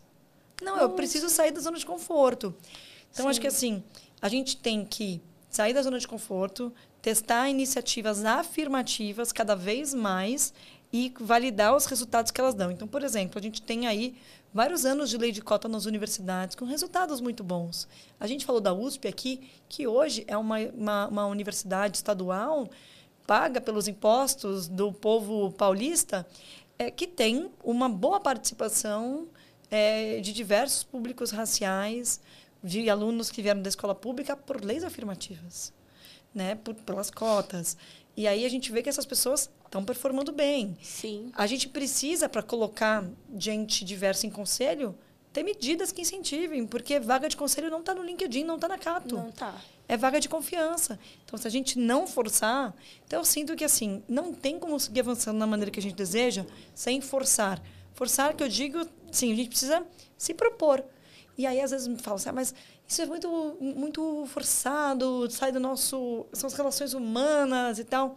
Não, 0.60 0.76
eu 0.76 0.90
preciso 0.90 1.30
sair 1.30 1.52
da 1.52 1.60
zona 1.60 1.78
de 1.78 1.86
conforto. 1.86 2.54
Então 3.10 3.24
Sim. 3.24 3.30
acho 3.30 3.40
que 3.40 3.46
assim, 3.46 3.82
a 4.20 4.28
gente 4.28 4.58
tem 4.58 4.84
que 4.84 5.22
sair 5.48 5.72
da 5.72 5.82
zona 5.82 5.98
de 5.98 6.06
conforto, 6.06 6.70
testar 7.00 7.48
iniciativas 7.48 8.24
afirmativas 8.26 9.32
cada 9.32 9.54
vez 9.56 9.94
mais 9.94 10.52
e 10.92 11.12
validar 11.20 11.74
os 11.76 11.86
resultados 11.86 12.30
que 12.30 12.40
elas 12.40 12.54
dão. 12.54 12.70
Então, 12.70 12.88
por 12.88 13.02
exemplo, 13.02 13.38
a 13.38 13.42
gente 13.42 13.62
tem 13.62 13.86
aí 13.86 14.16
vários 14.52 14.84
anos 14.84 15.08
de 15.08 15.16
lei 15.16 15.30
de 15.30 15.40
cota 15.40 15.68
nas 15.68 15.86
universidades 15.86 16.56
com 16.56 16.64
resultados 16.64 17.20
muito 17.20 17.44
bons. 17.44 17.86
A 18.18 18.26
gente 18.26 18.44
falou 18.44 18.60
da 18.60 18.72
USP 18.72 19.06
aqui, 19.06 19.48
que 19.68 19.86
hoje 19.86 20.24
é 20.26 20.36
uma, 20.36 20.58
uma, 20.74 21.08
uma 21.08 21.26
universidade 21.26 21.96
estadual 21.96 22.68
paga 23.26 23.60
pelos 23.60 23.86
impostos 23.86 24.66
do 24.66 24.92
povo 24.92 25.52
paulista, 25.52 26.26
é, 26.76 26.90
que 26.90 27.06
tem 27.06 27.48
uma 27.62 27.88
boa 27.88 28.18
participação 28.18 29.28
é, 29.70 30.18
de 30.18 30.32
diversos 30.32 30.82
públicos 30.82 31.30
raciais, 31.30 32.20
de 32.62 32.90
alunos 32.90 33.30
que 33.30 33.40
vieram 33.40 33.62
da 33.62 33.68
escola 33.68 33.94
pública 33.94 34.36
por 34.36 34.64
leis 34.64 34.82
afirmativas, 34.82 35.72
né, 36.34 36.56
por, 36.56 36.74
pelas 36.74 37.08
cotas. 37.08 37.76
E 38.20 38.28
aí 38.28 38.44
a 38.44 38.50
gente 38.50 38.70
vê 38.70 38.82
que 38.82 38.88
essas 38.90 39.06
pessoas 39.06 39.48
estão 39.64 39.82
performando 39.82 40.30
bem. 40.30 40.76
Sim. 40.82 41.32
A 41.34 41.46
gente 41.46 41.66
precisa, 41.70 42.28
para 42.28 42.42
colocar 42.42 43.02
gente 43.34 43.82
diversa 43.82 44.26
em 44.26 44.30
conselho, 44.30 44.94
ter 45.32 45.42
medidas 45.42 45.90
que 45.90 46.02
incentivem, 46.02 46.66
porque 46.66 47.00
vaga 47.00 47.30
de 47.30 47.36
conselho 47.38 47.70
não 47.70 47.80
está 47.80 47.94
no 47.94 48.02
LinkedIn, 48.02 48.44
não 48.44 48.56
está 48.56 48.68
na 48.68 48.76
Cato. 48.76 49.14
Não 49.14 49.30
está. 49.30 49.58
É 49.88 49.96
vaga 49.96 50.20
de 50.20 50.28
confiança. 50.28 50.98
Então, 51.24 51.38
se 51.38 51.48
a 51.48 51.50
gente 51.50 51.78
não 51.78 52.06
forçar, 52.06 52.76
então 53.06 53.20
eu 53.20 53.24
sinto 53.24 53.56
que 53.56 53.64
assim, 53.64 54.02
não 54.06 54.34
tem 54.34 54.58
como 54.58 54.78
seguir 54.78 55.00
avançando 55.00 55.38
da 55.38 55.46
maneira 55.46 55.70
que 55.70 55.80
a 55.80 55.82
gente 55.82 55.94
deseja 55.94 56.44
sem 56.74 57.00
forçar. 57.00 57.58
Forçar, 57.94 58.36
que 58.36 58.42
eu 58.42 58.50
digo, 58.50 58.86
sim, 59.10 59.32
a 59.32 59.34
gente 59.34 59.48
precisa 59.48 59.82
se 60.18 60.34
propor. 60.34 60.84
E 61.38 61.46
aí, 61.46 61.58
às 61.58 61.70
vezes, 61.70 61.88
me 61.88 61.96
falam 61.96 62.16
assim, 62.16 62.28
ah, 62.28 62.32
mas 62.34 62.54
isso 62.90 63.02
é 63.02 63.06
muito, 63.06 63.56
muito 63.60 64.26
forçado, 64.26 65.30
sai 65.30 65.52
do 65.52 65.60
nosso. 65.60 66.26
São 66.32 66.48
as 66.48 66.54
relações 66.54 66.92
humanas 66.92 67.78
e 67.78 67.84
tal 67.84 68.16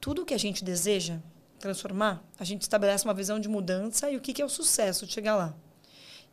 tudo 0.00 0.24
que 0.24 0.34
a 0.34 0.38
gente 0.38 0.64
deseja 0.64 1.18
transformar, 1.58 2.22
a 2.38 2.44
gente 2.44 2.62
estabelece 2.62 3.04
uma 3.04 3.14
visão 3.14 3.40
de 3.40 3.48
mudança 3.48 4.10
e 4.10 4.16
o 4.16 4.20
que, 4.20 4.40
é 4.40 4.44
o 4.44 4.48
sucesso 4.48 5.04
de 5.06 5.12
chegar 5.12 5.34
lá. 5.34 5.54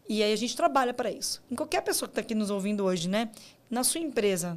E 0.07 0.22
aí 0.22 0.32
a 0.32 0.36
gente 0.36 0.56
trabalha 0.56 0.94
para 0.94 1.10
isso. 1.10 1.44
Em 1.49 1.56
qualquer 1.56 1.82
pessoa 1.82 2.07
que 2.07 2.11
está 2.11 2.22
aqui 2.22 2.36
nos 2.36 2.52
ouvindo 2.52 2.86
hoje, 2.86 3.10
né? 3.10 3.32
Na 3.68 3.84
sua 3.84 3.99
empresa, 3.99 4.56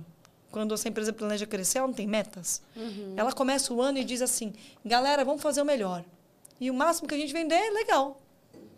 quando 0.50 0.74
essa 0.74 0.86
empresa 0.86 1.10
planeja 1.10 1.46
crescer, 1.46 1.78
ela 1.78 1.86
não 1.86 1.94
tem 1.94 2.06
metas. 2.06 2.60
Uhum. 2.76 3.14
Ela 3.16 3.32
começa 3.32 3.72
o 3.72 3.80
ano 3.80 3.96
e 3.96 4.04
diz 4.04 4.20
assim: 4.20 4.52
galera, 4.84 5.24
vamos 5.24 5.40
fazer 5.40 5.62
o 5.62 5.64
melhor. 5.64 6.04
E 6.60 6.70
o 6.70 6.74
máximo 6.74 7.08
que 7.08 7.14
a 7.14 7.18
gente 7.18 7.32
vender 7.32 7.54
é 7.54 7.70
legal. 7.70 8.20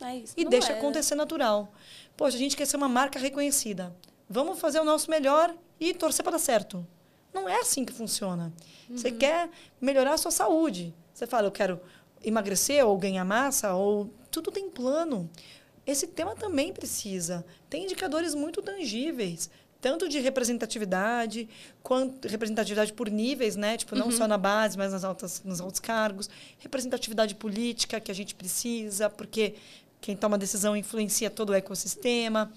É 0.01 0.17
isso, 0.17 0.35
e 0.37 0.45
deixa 0.45 0.73
é. 0.73 0.79
acontecer 0.79 1.17
natural. 1.17 1.73
Poxa, 2.17 2.37
a 2.37 2.39
gente 2.39 2.57
quer 2.57 2.67
ser 2.67 2.77
uma 2.77 2.89
marca 2.89 3.19
reconhecida. 3.19 3.95
Vamos 4.32 4.61
fazer 4.61 4.78
o 4.78 4.85
nosso 4.85 5.11
melhor 5.11 5.52
e 5.81 5.93
torcer 5.93 6.23
para 6.23 6.32
dar 6.32 6.39
certo. 6.39 6.86
Não 7.35 7.48
é 7.48 7.59
assim 7.59 7.85
que 7.85 7.93
funciona. 7.93 8.52
Uhum. 8.89 8.97
Você 8.97 9.11
quer 9.11 9.51
melhorar 9.81 10.15
a 10.15 10.19
sua 10.19 10.31
saúde. 10.31 10.94
Você 11.12 11.27
fala, 11.27 11.48
eu 11.48 11.51
quero 11.51 11.81
emagrecer 12.24 12.86
ou 12.86 12.97
ganhar 12.97 13.24
massa, 13.24 13.74
ou 13.74 14.09
tudo 14.31 14.52
tem 14.52 14.70
plano. 14.70 15.28
Esse 15.85 16.07
tema 16.07 16.36
também 16.36 16.73
precisa. 16.73 17.44
Tem 17.69 17.82
indicadores 17.82 18.32
muito 18.32 18.62
tangíveis, 18.62 19.51
tanto 19.81 20.09
de 20.09 20.20
representatividade, 20.20 21.48
quanto 21.82 22.28
representatividade 22.28 22.93
por 22.93 23.11
níveis, 23.11 23.57
né? 23.57 23.77
Tipo, 23.77 23.97
não 23.97 24.07
uhum. 24.07 24.12
só 24.12 24.28
na 24.28 24.39
base, 24.39 24.78
mas 24.78 24.93
nas 24.93 25.02
altas, 25.02 25.43
nos 25.44 25.61
altos 25.61 25.81
cargos. 25.81 26.31
Representatividade 26.61 27.35
política 27.35 27.98
que 27.98 28.12
a 28.12 28.15
gente 28.15 28.36
precisa, 28.36 29.11
porque 29.11 29.57
quem 30.01 30.16
toma 30.16 30.39
decisão 30.39 30.77
influencia 30.77 31.28
todo 31.31 31.51
o 31.51 31.55
ecossistema. 31.55 32.52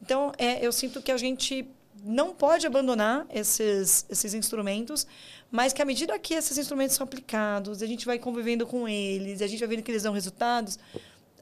Então, 0.00 0.32
é, 0.38 0.64
eu 0.64 0.72
sinto 0.72 1.02
que 1.02 1.10
a 1.10 1.16
gente 1.16 1.68
não 2.04 2.34
pode 2.34 2.66
abandonar 2.66 3.26
esses, 3.30 4.06
esses 4.08 4.34
instrumentos, 4.34 5.06
mas 5.50 5.72
que 5.72 5.82
à 5.82 5.84
medida 5.84 6.18
que 6.18 6.34
esses 6.34 6.56
instrumentos 6.56 6.94
são 6.96 7.04
aplicados, 7.04 7.82
a 7.82 7.86
gente 7.86 8.06
vai 8.06 8.18
convivendo 8.18 8.66
com 8.66 8.88
eles, 8.88 9.42
a 9.42 9.46
gente 9.46 9.58
vai 9.58 9.68
vendo 9.68 9.82
que 9.82 9.90
eles 9.90 10.04
dão 10.04 10.12
resultados, 10.12 10.78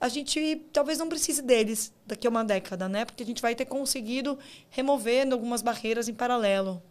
a 0.01 0.09
gente 0.09 0.63
talvez 0.73 0.99
não 0.99 1.09
precise 1.09 1.43
deles 1.43 1.93
daqui 2.07 2.27
a 2.27 2.31
uma 2.31 2.45
década, 2.45 2.89
né? 2.89 3.05
Porque 3.05 3.23
a 3.23 3.27
gente 3.27 3.41
vai 3.41 3.55
ter 3.55 3.65
conseguido 3.65 4.39
remover 4.71 5.31
algumas 5.33 5.63
barreiras 5.63 6.09
em 6.09 6.15
paralelo. 6.15 6.83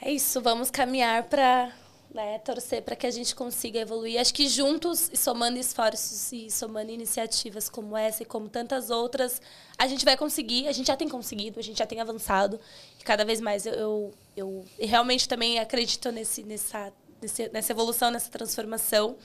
É 0.00 0.10
isso, 0.10 0.40
vamos 0.40 0.70
caminhar 0.70 1.24
para 1.24 1.72
né, 2.12 2.38
torcer 2.38 2.82
para 2.82 2.96
que 2.96 3.06
a 3.06 3.10
gente 3.10 3.34
consiga 3.34 3.78
evoluir. 3.78 4.20
Acho 4.20 4.32
que 4.32 4.48
juntos, 4.48 5.10
somando 5.14 5.58
esforços 5.58 6.32
e 6.32 6.50
somando 6.50 6.90
iniciativas 6.90 7.68
como 7.68 7.96
essa 7.96 8.22
e 8.22 8.26
como 8.26 8.48
tantas 8.48 8.90
outras, 8.90 9.40
a 9.76 9.86
gente 9.86 10.04
vai 10.04 10.16
conseguir, 10.16 10.66
a 10.68 10.72
gente 10.72 10.86
já 10.86 10.96
tem 10.96 11.08
conseguido, 11.08 11.58
a 11.60 11.62
gente 11.62 11.78
já 11.78 11.86
tem 11.86 12.00
avançado. 12.00 12.58
E 12.98 13.04
cada 13.04 13.24
vez 13.24 13.40
mais 13.40 13.66
eu, 13.66 13.74
eu, 13.74 14.14
eu 14.36 14.64
realmente 14.78 15.28
também 15.28 15.58
acredito 15.58 16.10
nesse, 16.10 16.42
nessa, 16.42 16.92
nesse, 17.20 17.48
nessa 17.50 17.72
evolução, 17.72 18.10
nessa 18.10 18.30
transformação. 18.30 19.16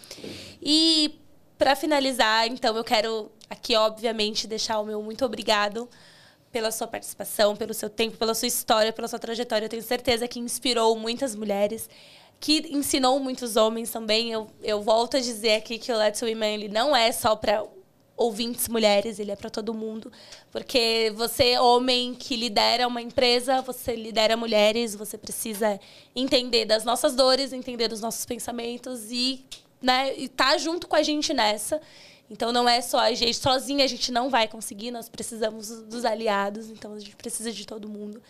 E 0.62 1.20
para 1.58 1.76
finalizar, 1.76 2.48
então, 2.48 2.76
eu 2.76 2.84
quero 2.84 3.32
aqui, 3.48 3.76
obviamente, 3.76 4.48
deixar 4.48 4.80
o 4.80 4.86
meu 4.86 5.02
muito 5.04 5.24
obrigado 5.24 5.88
pela 6.52 6.72
sua 6.72 6.88
participação, 6.88 7.56
pelo 7.56 7.74
seu 7.74 7.90
tempo, 7.90 8.18
pela 8.18 8.34
sua 8.34 8.48
história, 8.48 8.92
pela 8.92 9.08
sua 9.08 9.20
trajetória. 9.20 9.66
Eu 9.66 9.70
tenho 9.70 9.84
certeza 9.84 10.28
que 10.28 10.40
inspirou 10.40 10.98
muitas 10.98 11.36
mulheres 11.36 11.90
que 12.42 12.68
ensinou 12.72 13.20
muitos 13.20 13.56
homens 13.56 13.92
também. 13.92 14.32
Eu, 14.32 14.50
eu 14.64 14.82
volto 14.82 15.16
a 15.16 15.20
dizer 15.20 15.54
aqui 15.54 15.78
que 15.78 15.92
o 15.92 15.98
Let's 15.98 16.22
Women 16.22 16.56
ele 16.56 16.68
não 16.68 16.96
é 16.96 17.12
só 17.12 17.36
para 17.36 17.64
ouvintes 18.18 18.68
mulheres, 18.68 19.20
ele 19.20 19.30
é 19.30 19.36
para 19.36 19.50
todo 19.50 19.76
mundo. 19.76 20.12
Porque 20.52 21.14
você, 21.16 21.60
homem 21.60 22.16
que 22.16 22.36
lidera 22.36 22.88
uma 22.88 23.02
empresa, 23.02 23.62
você 23.62 23.96
lidera 23.96 24.36
mulheres, 24.36 24.96
você 24.96 25.20
precisa 25.20 25.80
entender 26.16 26.66
das 26.66 26.84
nossas 26.84 27.16
dores, 27.16 27.54
entender 27.54 27.88
dos 27.88 28.02
nossos 28.02 28.26
pensamentos 28.26 29.12
e 29.12 29.46
né, 29.80 30.12
estar 30.16 30.54
tá 30.54 30.58
junto 30.58 30.88
com 30.88 30.96
a 30.96 31.04
gente 31.04 31.36
nessa. 31.36 31.80
Então 32.28 32.52
não 32.52 32.68
é 32.68 32.82
só 32.82 32.98
a 33.00 33.14
gente, 33.14 33.36
sozinha 33.36 33.86
a 33.86 33.88
gente 33.88 34.12
não 34.12 34.32
vai 34.32 34.48
conseguir, 34.48 34.90
nós 34.90 35.10
precisamos 35.10 35.70
dos 35.84 36.06
aliados, 36.06 36.72
então 36.72 36.94
a 36.94 37.00
gente 37.00 37.16
precisa 37.16 37.52
de 37.52 37.68
todo 37.68 37.88
mundo. 37.88 38.22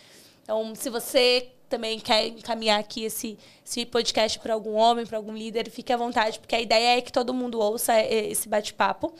Então, 0.43 0.73
se 0.75 0.89
você 0.89 1.49
também 1.71 1.99
quer 1.99 2.27
encaminhar 2.27 2.79
aqui 2.79 3.05
esse, 3.05 3.39
esse 3.65 3.85
podcast 3.85 4.37
para 4.39 4.53
algum 4.53 4.73
homem, 4.73 5.05
para 5.05 5.17
algum 5.17 5.33
líder, 5.33 5.69
fique 5.71 5.91
à 5.91 5.97
vontade, 5.97 6.37
porque 6.37 6.53
a 6.53 6.61
ideia 6.61 6.97
é 6.97 7.01
que 7.01 7.11
todo 7.11 7.33
mundo 7.33 7.59
ouça 7.59 7.99
esse 7.99 8.49
bate-papo. 8.49 9.13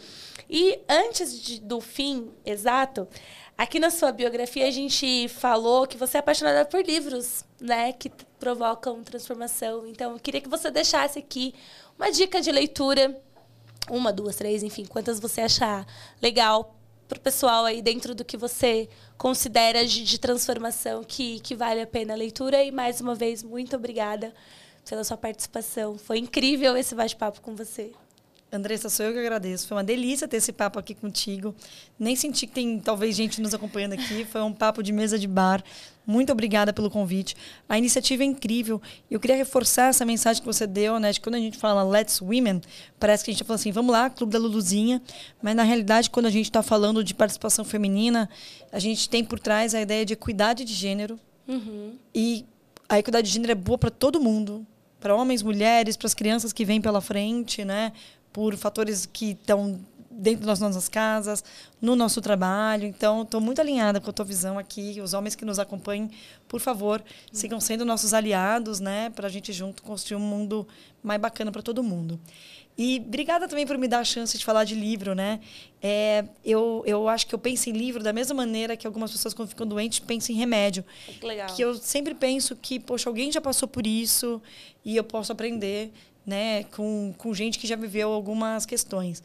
E 0.49 0.77
antes 0.87 1.41
de, 1.41 1.61
do 1.61 1.79
fim 1.79 2.29
exato, 2.45 3.07
aqui 3.57 3.79
na 3.79 3.89
sua 3.89 4.11
biografia 4.11 4.67
a 4.67 4.71
gente 4.71 5.29
falou 5.29 5.87
que 5.87 5.97
você 5.97 6.17
é 6.17 6.19
apaixonada 6.19 6.65
por 6.65 6.85
livros, 6.85 7.45
né, 7.59 7.93
que 7.93 8.11
provocam 8.37 9.01
transformação. 9.01 9.87
Então, 9.87 10.11
eu 10.11 10.19
queria 10.19 10.41
que 10.41 10.49
você 10.49 10.69
deixasse 10.69 11.17
aqui 11.17 11.55
uma 11.97 12.11
dica 12.11 12.41
de 12.41 12.51
leitura, 12.51 13.17
uma, 13.89 14.11
duas, 14.11 14.35
três, 14.35 14.61
enfim, 14.61 14.85
quantas 14.85 15.21
você 15.21 15.39
achar 15.39 15.87
legal 16.21 16.75
pro 17.11 17.19
pessoal 17.19 17.65
aí 17.65 17.81
dentro 17.81 18.15
do 18.15 18.23
que 18.23 18.37
você 18.37 18.87
considera 19.17 19.85
de, 19.85 20.05
de 20.05 20.17
transformação 20.17 21.03
que, 21.03 21.41
que 21.41 21.53
vale 21.53 21.81
a 21.81 21.87
pena 21.87 22.13
a 22.13 22.15
leitura. 22.15 22.63
E 22.63 22.71
mais 22.71 23.01
uma 23.01 23.13
vez, 23.13 23.43
muito 23.43 23.75
obrigada 23.75 24.33
pela 24.89 25.03
sua 25.03 25.17
participação. 25.17 25.97
Foi 25.97 26.19
incrível 26.19 26.77
esse 26.77 26.95
bate-papo 26.95 27.41
com 27.41 27.53
você. 27.53 27.91
Andressa, 28.49 28.89
sou 28.89 29.07
eu 29.07 29.13
que 29.13 29.19
agradeço. 29.19 29.67
Foi 29.67 29.75
uma 29.75 29.83
delícia 29.83 30.25
ter 30.25 30.37
esse 30.37 30.53
papo 30.53 30.79
aqui 30.79 30.95
contigo. 30.95 31.53
Nem 31.99 32.15
senti 32.15 32.47
que 32.47 32.53
tem 32.53 32.79
talvez 32.79 33.13
gente 33.13 33.41
nos 33.41 33.53
acompanhando 33.53 33.93
aqui. 33.93 34.23
Foi 34.23 34.41
um 34.41 34.53
papo 34.53 34.81
de 34.81 34.93
mesa 34.93 35.19
de 35.19 35.27
bar. 35.27 35.61
Muito 36.05 36.31
obrigada 36.31 36.73
pelo 36.73 36.89
convite. 36.89 37.35
A 37.69 37.77
iniciativa 37.77 38.23
é 38.23 38.25
incrível. 38.25 38.81
Eu 39.09 39.19
queria 39.19 39.35
reforçar 39.35 39.89
essa 39.89 40.03
mensagem 40.03 40.41
que 40.41 40.45
você 40.45 40.65
deu, 40.65 40.99
né? 40.99 41.11
De 41.11 41.21
quando 41.21 41.35
a 41.35 41.39
gente 41.39 41.57
fala 41.57 41.83
Let's 41.83 42.21
Women, 42.21 42.61
parece 42.99 43.23
que 43.23 43.29
a 43.29 43.33
gente 43.33 43.41
está 43.41 43.47
falando 43.47 43.59
assim, 43.59 43.71
vamos 43.71 43.91
lá, 43.91 44.09
Clube 44.09 44.33
da 44.33 44.39
Luluzinha. 44.39 45.01
Mas 45.41 45.55
na 45.55 45.63
realidade, 45.63 46.09
quando 46.09 46.25
a 46.25 46.29
gente 46.29 46.45
está 46.45 46.63
falando 46.63 47.03
de 47.03 47.13
participação 47.13 47.63
feminina, 47.63 48.29
a 48.71 48.79
gente 48.79 49.09
tem 49.09 49.23
por 49.23 49.39
trás 49.39 49.75
a 49.75 49.81
ideia 49.81 50.05
de 50.05 50.13
equidade 50.13 50.65
de 50.65 50.73
gênero. 50.73 51.19
Uhum. 51.47 51.93
E 52.13 52.45
a 52.89 52.97
equidade 52.97 53.27
de 53.27 53.33
gênero 53.33 53.51
é 53.51 53.55
boa 53.55 53.77
para 53.77 53.91
todo 53.91 54.19
mundo, 54.19 54.65
para 54.99 55.15
homens, 55.15 55.43
mulheres, 55.43 55.95
para 55.95 56.07
as 56.07 56.13
crianças 56.13 56.51
que 56.51 56.65
vêm 56.65 56.81
pela 56.81 57.01
frente, 57.01 57.63
né? 57.63 57.93
por 58.33 58.55
fatores 58.55 59.05
que 59.05 59.31
estão 59.31 59.79
dentro 60.11 60.45
das 60.45 60.59
nossas 60.59 60.89
casas, 60.89 61.43
no 61.81 61.95
nosso 61.95 62.21
trabalho. 62.21 62.85
Então, 62.85 63.23
estou 63.23 63.39
muito 63.39 63.61
alinhada 63.61 63.99
com 63.99 64.09
a 64.09 64.13
tua 64.13 64.25
visão 64.25 64.59
aqui. 64.59 64.99
Os 65.01 65.13
homens 65.13 65.35
que 65.35 65.45
nos 65.45 65.57
acompanhem, 65.57 66.09
por 66.47 66.59
favor, 66.59 67.03
sigam 67.31 67.59
sendo 67.59 67.85
nossos 67.85 68.13
aliados, 68.13 68.79
né? 68.79 69.09
Para 69.09 69.27
a 69.27 69.29
gente 69.29 69.51
junto 69.53 69.81
construir 69.81 70.17
um 70.17 70.25
mundo 70.25 70.67
mais 71.01 71.19
bacana 71.19 71.51
para 71.51 71.61
todo 71.61 71.81
mundo. 71.81 72.19
E 72.77 73.03
obrigada 73.05 73.47
também 73.47 73.67
por 73.67 73.77
me 73.77 73.87
dar 73.87 73.99
a 73.99 74.03
chance 74.03 74.37
de 74.37 74.45
falar 74.45 74.63
de 74.63 74.75
livro, 74.75 75.13
né? 75.13 75.39
É, 75.81 76.23
eu, 76.43 76.83
eu 76.85 77.07
acho 77.07 77.27
que 77.27 77.35
eu 77.35 77.39
penso 77.39 77.69
em 77.69 77.73
livro 77.73 78.01
da 78.01 78.13
mesma 78.13 78.33
maneira 78.33 78.77
que 78.77 78.87
algumas 78.87 79.11
pessoas, 79.11 79.33
quando 79.33 79.49
ficam 79.49 79.67
doentes, 79.67 79.99
pensam 79.99 80.33
em 80.35 80.39
remédio. 80.39 80.83
Que 81.19 81.25
legal. 81.25 81.47
Que 81.53 81.61
eu 81.61 81.75
sempre 81.75 82.15
penso 82.15 82.55
que, 82.55 82.79
poxa, 82.79 83.09
alguém 83.09 83.31
já 83.31 83.41
passou 83.41 83.67
por 83.67 83.85
isso 83.85 84.41
e 84.85 84.95
eu 84.95 85.03
posso 85.03 85.31
aprender 85.31 85.91
né, 86.25 86.63
com, 86.65 87.13
com 87.17 87.33
gente 87.33 87.59
que 87.59 87.67
já 87.67 87.75
viveu 87.75 88.11
algumas 88.11 88.65
questões. 88.65 89.21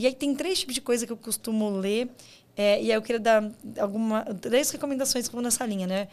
E 0.00 0.06
aí 0.06 0.14
tem 0.14 0.34
três 0.34 0.60
tipos 0.60 0.74
de 0.74 0.80
coisa 0.80 1.04
que 1.04 1.12
eu 1.12 1.16
costumo 1.16 1.68
ler, 1.68 2.08
é, 2.56 2.82
e 2.82 2.90
aí 2.90 2.96
eu 2.96 3.02
queria 3.02 3.20
dar 3.20 3.52
alguma, 3.78 4.24
três 4.40 4.70
recomendações 4.70 5.28
que 5.28 5.34
vão 5.34 5.42
nessa 5.42 5.66
linha, 5.66 5.86
né? 5.86 6.08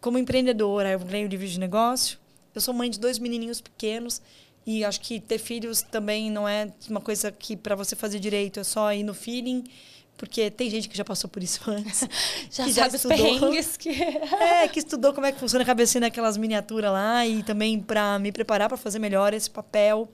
Como 0.00 0.18
empreendedora, 0.18 0.90
eu 0.90 1.00
leio 1.08 1.28
livros 1.28 1.52
de 1.52 1.60
negócio, 1.60 2.18
eu 2.52 2.60
sou 2.60 2.74
mãe 2.74 2.90
de 2.90 2.98
dois 2.98 3.16
menininhos 3.20 3.60
pequenos, 3.60 4.20
e 4.66 4.84
acho 4.84 5.00
que 5.00 5.20
ter 5.20 5.38
filhos 5.38 5.82
também 5.82 6.32
não 6.32 6.48
é 6.48 6.72
uma 6.90 7.00
coisa 7.00 7.30
que 7.30 7.56
para 7.56 7.76
você 7.76 7.94
fazer 7.94 8.18
direito 8.18 8.58
é 8.58 8.64
só 8.64 8.92
ir 8.92 9.04
no 9.04 9.14
feeling 9.14 9.62
porque 10.18 10.50
tem 10.50 10.68
gente 10.68 10.88
que 10.88 10.96
já 10.96 11.04
passou 11.04 11.30
por 11.30 11.42
isso 11.42 11.60
antes. 11.70 12.06
já 12.50 12.64
que 12.64 12.72
já 12.72 12.88
estudou. 12.88 13.52
Que... 13.78 13.88
é, 14.42 14.68
que 14.68 14.80
estudou 14.80 15.14
como 15.14 15.26
é 15.26 15.32
que 15.32 15.38
funciona 15.38 15.62
a 15.62 15.66
cabecinha 15.66 16.00
daquelas 16.02 16.36
miniaturas 16.36 16.90
lá 16.90 17.24
e 17.24 17.44
também 17.44 17.80
para 17.80 18.18
me 18.18 18.32
preparar 18.32 18.68
para 18.68 18.76
fazer 18.76 18.98
melhor 18.98 19.32
esse 19.32 19.48
papel. 19.48 20.08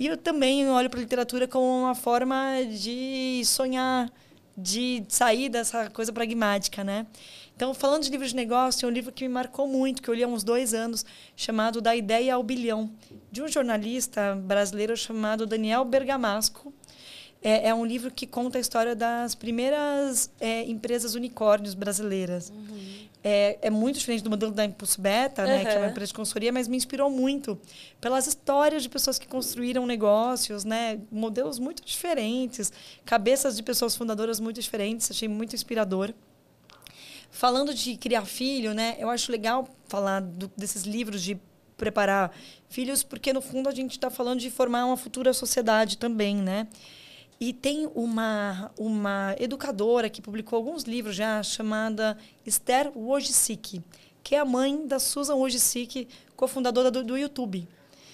E 0.00 0.06
eu 0.06 0.16
também 0.16 0.66
olho 0.66 0.88
para 0.88 0.98
a 0.98 1.02
literatura 1.02 1.46
como 1.46 1.82
uma 1.82 1.94
forma 1.94 2.54
de 2.64 3.42
sonhar, 3.44 4.10
de 4.56 5.04
sair 5.10 5.50
dessa 5.50 5.90
coisa 5.90 6.10
pragmática, 6.10 6.82
né? 6.82 7.06
Então, 7.54 7.74
falando 7.74 8.04
de 8.04 8.10
livros 8.10 8.30
de 8.30 8.36
negócio, 8.36 8.86
é 8.86 8.88
um 8.88 8.90
livro 8.90 9.12
que 9.12 9.22
me 9.24 9.28
marcou 9.28 9.68
muito, 9.68 10.00
que 10.00 10.08
eu 10.08 10.14
li 10.14 10.22
há 10.22 10.26
uns 10.26 10.42
dois 10.42 10.72
anos, 10.72 11.04
chamado 11.36 11.82
Da 11.82 11.94
Ideia 11.94 12.34
ao 12.34 12.42
Bilhão, 12.42 12.90
de 13.30 13.42
um 13.42 13.48
jornalista 13.48 14.34
brasileiro 14.36 14.96
chamado 14.96 15.46
Daniel 15.46 15.84
Bergamasco, 15.84 16.72
é, 17.42 17.68
é, 17.68 17.74
um 17.74 17.84
livro 17.84 18.10
que 18.10 18.26
conta 18.26 18.56
a 18.56 18.60
história 18.62 18.96
das 18.96 19.34
primeiras 19.34 20.30
é, 20.40 20.64
empresas 20.64 21.14
unicórnios 21.14 21.74
brasileiras. 21.74 22.48
Uhum. 22.48 23.09
É, 23.22 23.58
é, 23.60 23.68
muito 23.68 23.98
diferente 23.98 24.24
do 24.24 24.30
modelo 24.30 24.50
da 24.50 24.64
Impulso 24.64 24.98
Beta, 24.98 25.44
né, 25.44 25.58
uhum. 25.58 25.62
que 25.62 25.68
é 25.68 25.78
uma 25.78 25.88
empresa 25.88 26.06
de 26.06 26.14
consultoria, 26.14 26.50
mas 26.50 26.66
me 26.66 26.74
inspirou 26.74 27.10
muito 27.10 27.60
pelas 28.00 28.26
histórias 28.26 28.82
de 28.82 28.88
pessoas 28.88 29.18
que 29.18 29.28
construíram 29.28 29.86
negócios, 29.86 30.64
né, 30.64 30.98
modelos 31.12 31.58
muito 31.58 31.84
diferentes, 31.84 32.72
cabeças 33.04 33.56
de 33.56 33.62
pessoas 33.62 33.94
fundadoras 33.94 34.40
muito 34.40 34.58
diferentes. 34.58 35.10
Achei 35.10 35.28
muito 35.28 35.54
inspirador. 35.54 36.14
Falando 37.30 37.74
de 37.74 37.96
criar 37.98 38.24
filho, 38.24 38.72
né, 38.72 38.96
eu 38.98 39.10
acho 39.10 39.30
legal 39.30 39.68
falar 39.86 40.20
do, 40.20 40.50
desses 40.56 40.84
livros 40.84 41.22
de 41.22 41.38
preparar 41.76 42.30
filhos, 42.68 43.02
porque 43.02 43.32
no 43.32 43.40
fundo 43.40 43.68
a 43.68 43.72
gente 43.72 43.92
está 43.92 44.10
falando 44.10 44.40
de 44.40 44.50
formar 44.50 44.84
uma 44.84 44.96
futura 44.96 45.32
sociedade 45.32 45.96
também, 45.96 46.36
né? 46.36 46.68
E 47.42 47.54
tem 47.54 47.90
uma, 47.94 48.70
uma 48.78 49.34
educadora 49.38 50.10
que 50.10 50.20
publicou 50.20 50.58
alguns 50.58 50.82
livros 50.82 51.16
já, 51.16 51.42
chamada 51.42 52.18
Esther 52.44 52.92
Wojcicki, 52.94 53.82
que 54.22 54.34
é 54.34 54.40
a 54.40 54.44
mãe 54.44 54.86
da 54.86 54.98
Susan 54.98 55.36
Wojcicki, 55.36 56.06
cofundadora 56.36 56.90
do, 56.90 57.02
do 57.02 57.16
YouTube. 57.16 57.66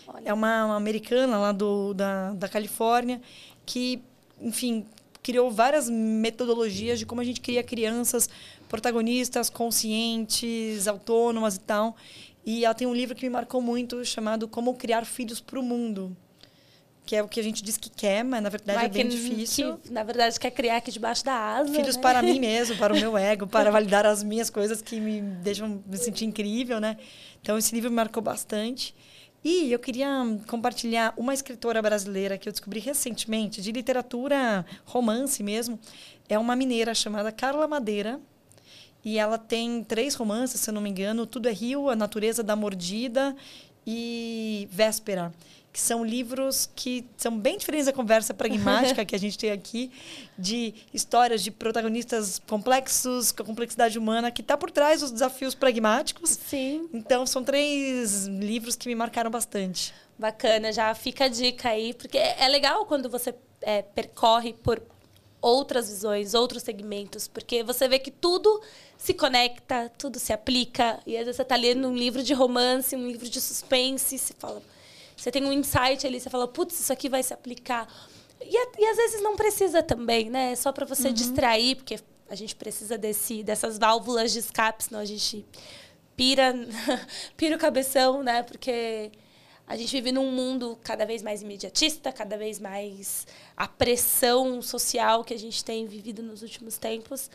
Olha. 0.07 0.29
É 0.29 0.33
uma, 0.33 0.67
uma, 0.67 0.77
americana 0.77 1.39
lá 1.39 1.51
do, 1.51 1.93
da, 1.93 2.35
da 2.35 2.49
Califórnia 2.49 3.21
que, 3.67 4.01
enfim, 4.41 4.87
criou 5.25 5.51
várias 5.51 5.91
metodologias 5.91 7.01
de 7.01 7.05
como 7.05 7.21
a 7.21 7.25
gente 7.25 7.41
cria 7.41 7.65
crianças 7.65 8.31
protagonistas, 8.69 9.51
conscientes, 9.51 10.87
autônomas 10.87 11.57
e 11.57 11.61
tal. 11.61 11.97
E 12.45 12.65
ela 12.65 12.75
tem 12.75 12.87
um 12.87 12.95
livro 12.95 13.17
que 13.17 13.27
me 13.27 13.31
marcou 13.31 13.61
muito 13.61 14.05
chamado 14.05 14.47
Como 14.47 14.73
Criar 14.75 15.05
Filhos 15.05 15.41
para 15.41 15.59
o 15.59 15.65
Mundo 15.65 16.17
que 17.07 17.15
é 17.15 17.23
o 17.23 17.29
que 17.29 17.39
a 17.39 17.43
gente 17.43 17.63
diz 17.63 17.77
que 17.77 17.89
quer, 17.89 18.25
mas 18.25 18.43
na 18.43 18.49
verdade 18.49 18.79
mas 18.79 18.87
é 18.87 18.89
bem 18.89 19.09
que, 19.09 19.17
difícil. 19.17 19.79
Que, 19.79 19.93
na 19.93 20.03
verdade, 20.03 20.39
quer 20.41 20.51
criar 20.51 20.79
aqui 20.79 20.91
debaixo 20.91 21.25
da 21.25 21.33
asa. 21.33 21.73
Filhos 21.73 21.95
né? 21.95 22.03
para 22.03 22.21
mim 22.21 22.41
mesmo, 22.41 22.77
para 22.77 22.93
o 22.93 22.99
meu 22.99 23.17
ego, 23.17 23.47
para 23.47 23.71
validar 23.71 24.05
as 24.05 24.25
minhas 24.25 24.51
coisas 24.51 24.83
que 24.83 24.99
me 24.99 25.21
deixam 25.21 25.83
me 25.87 25.97
sentir 25.97 26.25
incrível, 26.25 26.81
né? 26.81 26.97
Então, 27.41 27.57
esse 27.57 27.73
livro 27.73 27.89
me 27.91 27.97
marcou 27.97 28.21
bastante. 28.21 28.93
E 29.45 29.71
eu 29.71 29.79
queria 29.79 30.09
compartilhar 30.49 31.15
uma 31.17 31.33
escritora 31.33 31.81
brasileira 31.81 32.37
que 32.37 32.49
eu 32.49 32.53
descobri 32.53 32.81
recentemente, 32.81 33.63
de 33.63 33.71
literatura 33.71 34.67
romance 34.85 35.41
mesmo. 35.45 35.79
É 36.29 36.37
uma 36.37 36.57
mineira 36.57 36.93
chamada 36.93 37.31
Carla 37.31 37.69
Madeira. 37.69 38.19
E 39.05 39.17
ela 39.17 39.39
tem 39.39 39.85
três 39.85 40.17
romances, 40.17 40.61
se 40.61 40.69
eu 40.69 40.75
não 40.75 40.81
me 40.81 40.91
engano. 40.91 41.25
Tudo 41.25 41.49
é 41.49 41.53
Rio, 41.53 41.89
A 41.89 41.95
Natureza 41.95 42.43
da 42.43 42.57
Mordida 42.57 43.37
e 43.87 44.67
Véspera 44.73 45.33
que 45.77 45.83
são 45.83 46.03
livros 46.03 46.71
que 46.75 47.05
são 47.19 47.39
bem 47.39 47.59
diferentes 47.59 47.85
da 47.85 47.93
conversa 47.93 48.33
pragmática 48.33 49.05
que 49.05 49.15
a 49.15 49.19
gente 49.19 49.37
tem 49.37 49.51
aqui, 49.51 49.93
de 50.39 50.73
histórias 50.91 51.45
de 51.45 51.51
protagonistas 51.51 52.41
complexos, 52.49 53.31
com 53.31 53.43
a 53.43 53.45
complexidade 53.45 53.99
humana, 53.99 54.31
que 54.31 54.41
está 54.41 54.57
por 54.57 54.71
trás 54.71 55.03
dos 55.03 55.11
desafios 55.11 55.55
pragmáticos. 55.55 56.31
Sim. 56.31 56.89
Então, 56.95 57.27
são 57.27 57.45
três 57.45 58.25
livros 58.25 58.75
que 58.75 58.89
me 58.89 58.95
marcaram 58.95 59.31
bastante. 59.31 59.93
Bacana, 60.19 60.73
já 60.73 60.95
fica 60.95 61.27
a 61.27 61.29
dica 61.29 61.69
aí, 61.69 61.93
porque 61.93 62.17
é 62.17 62.49
legal 62.49 62.87
quando 62.87 63.11
você 63.11 63.35
é, 63.61 63.83
percorre 63.83 64.55
por 64.55 64.83
outras 65.43 65.91
visões, 65.91 66.33
outros 66.33 66.63
segmentos, 66.63 67.29
porque 67.29 67.63
você 67.63 67.87
vê 67.87 67.99
que 67.99 68.11
tudo 68.11 68.63
se 68.97 69.13
conecta, 69.13 69.93
tudo 69.99 70.19
se 70.19 70.33
aplica, 70.33 70.99
e 71.07 71.19
às 71.19 71.27
vezes 71.27 71.37
você 71.37 71.43
está 71.43 71.55
lendo 71.55 71.87
um 71.87 71.95
livro 71.95 72.23
de 72.23 72.33
romance, 72.33 72.97
um 72.97 73.07
livro 73.07 73.29
de 73.29 73.43
suspense, 73.43 74.15
e 74.15 74.19
se 74.19 74.33
fala 74.39 74.63
você 75.17 75.31
tem 75.31 75.45
um 75.45 75.53
insight 75.53 76.07
ali, 76.07 76.21
você 76.21 76.29
fala, 76.29 76.47
putz, 76.47 76.79
isso 76.79 76.93
aqui 76.93 77.09
vai 77.09 77.23
se 77.23 77.33
aplicar. 77.33 77.89
E, 78.41 78.55
e 78.55 78.87
às 78.87 78.97
vezes 78.97 79.23
não 79.23 79.35
precisa 79.35 79.83
também, 79.83 80.29
né? 80.29 80.53
É 80.53 80.57
só 80.57 80.71
para 80.73 80.85
você 80.85 81.09
uhum. 81.09 81.15
distrair, 81.15 81.77
porque 81.77 81.99
a 82.29 82.35
gente 82.35 82.55
precisa 82.55 82.99
desse, 82.99 83.43
dessas 83.43 83.79
válvulas 83.79 84.33
de 84.33 84.41
escape, 84.41 84.85
senão 84.85 85.01
a 85.01 85.05
gente 85.05 85.45
pira, 86.17 86.55
pira 87.37 87.57
o 87.57 87.59
cabeção, 87.59 88.23
né? 88.23 88.43
Porque 88.43 89.11
a 89.67 89.77
gente 89.77 89.91
vive 89.91 90.13
num 90.13 90.31
mundo 90.31 90.79
cada 90.85 91.07
vez 91.07 91.23
mais 91.23 91.43
imediatista, 91.43 92.13
cada 92.13 92.37
vez 92.37 92.61
mais 92.61 93.27
a 93.57 93.67
pressão 93.67 94.61
social 94.61 95.25
que 95.25 95.35
a 95.35 95.39
gente 95.39 95.65
tem 95.65 95.87
vivido 95.87 96.23
nos 96.23 96.43
últimos 96.43 96.77
tempos 96.77 97.31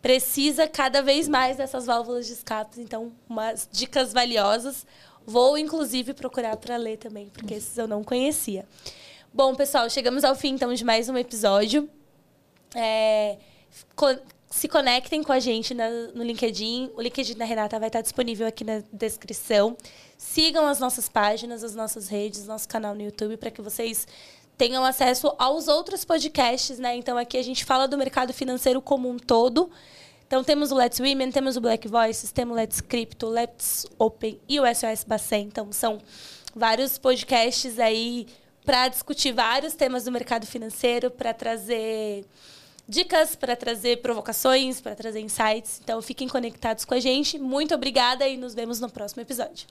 precisa 0.00 0.68
cada 0.68 1.02
vez 1.02 1.28
mais 1.28 1.56
dessas 1.56 1.86
válvulas 1.86 2.26
de 2.26 2.32
escape. 2.32 2.80
Então, 2.80 3.12
umas 3.28 3.68
dicas 3.70 4.12
valiosas. 4.12 4.86
Vou, 5.28 5.58
inclusive, 5.58 6.14
procurar 6.14 6.56
para 6.56 6.78
ler 6.78 6.96
também, 6.96 7.28
porque 7.28 7.52
esses 7.52 7.76
eu 7.76 7.86
não 7.86 8.02
conhecia. 8.02 8.64
Bom, 9.30 9.54
pessoal, 9.54 9.90
chegamos 9.90 10.24
ao 10.24 10.34
fim, 10.34 10.54
então, 10.54 10.72
de 10.72 10.82
mais 10.82 11.10
um 11.10 11.18
episódio. 11.18 11.86
É, 12.74 13.36
se 14.48 14.66
conectem 14.66 15.22
com 15.22 15.30
a 15.30 15.38
gente 15.38 15.74
na, 15.74 15.86
no 16.14 16.24
LinkedIn. 16.24 16.92
O 16.96 17.02
LinkedIn 17.02 17.34
da 17.34 17.44
Renata 17.44 17.78
vai 17.78 17.90
estar 17.90 18.00
disponível 18.00 18.46
aqui 18.46 18.64
na 18.64 18.82
descrição. 18.90 19.76
Sigam 20.16 20.66
as 20.66 20.80
nossas 20.80 21.10
páginas, 21.10 21.62
as 21.62 21.74
nossas 21.74 22.08
redes, 22.08 22.46
nosso 22.46 22.66
canal 22.66 22.94
no 22.94 23.02
YouTube, 23.02 23.36
para 23.36 23.50
que 23.50 23.60
vocês 23.60 24.08
tenham 24.56 24.82
acesso 24.82 25.30
aos 25.38 25.68
outros 25.68 26.06
podcasts, 26.06 26.78
né? 26.78 26.96
Então 26.96 27.18
aqui 27.18 27.36
a 27.36 27.44
gente 27.44 27.66
fala 27.66 27.86
do 27.86 27.98
mercado 27.98 28.32
financeiro 28.32 28.80
como 28.80 29.10
um 29.10 29.18
todo. 29.18 29.70
Então 30.28 30.44
temos 30.44 30.70
o 30.70 30.74
Let's 30.74 31.00
Women, 31.00 31.30
temos 31.30 31.56
o 31.56 31.60
Black 31.60 31.88
Voices, 31.88 32.30
temos 32.30 32.54
o 32.54 32.60
Let's 32.60 32.82
Crypto, 32.82 33.26
Let's 33.30 33.86
Open 33.98 34.38
e 34.46 34.60
o 34.60 34.64
SOS 34.66 35.02
Bacen. 35.02 35.46
Então 35.46 35.72
são 35.72 35.98
vários 36.54 36.98
podcasts 36.98 37.78
aí 37.78 38.26
para 38.62 38.88
discutir 38.88 39.32
vários 39.32 39.72
temas 39.72 40.04
do 40.04 40.12
mercado 40.12 40.46
financeiro, 40.46 41.10
para 41.10 41.32
trazer 41.32 42.26
dicas, 42.86 43.34
para 43.34 43.56
trazer 43.56 44.02
provocações, 44.02 44.82
para 44.82 44.94
trazer 44.94 45.20
insights. 45.20 45.80
Então 45.82 46.02
fiquem 46.02 46.28
conectados 46.28 46.84
com 46.84 46.92
a 46.92 47.00
gente. 47.00 47.38
Muito 47.38 47.74
obrigada 47.74 48.28
e 48.28 48.36
nos 48.36 48.54
vemos 48.54 48.80
no 48.80 48.90
próximo 48.90 49.22
episódio. 49.22 49.66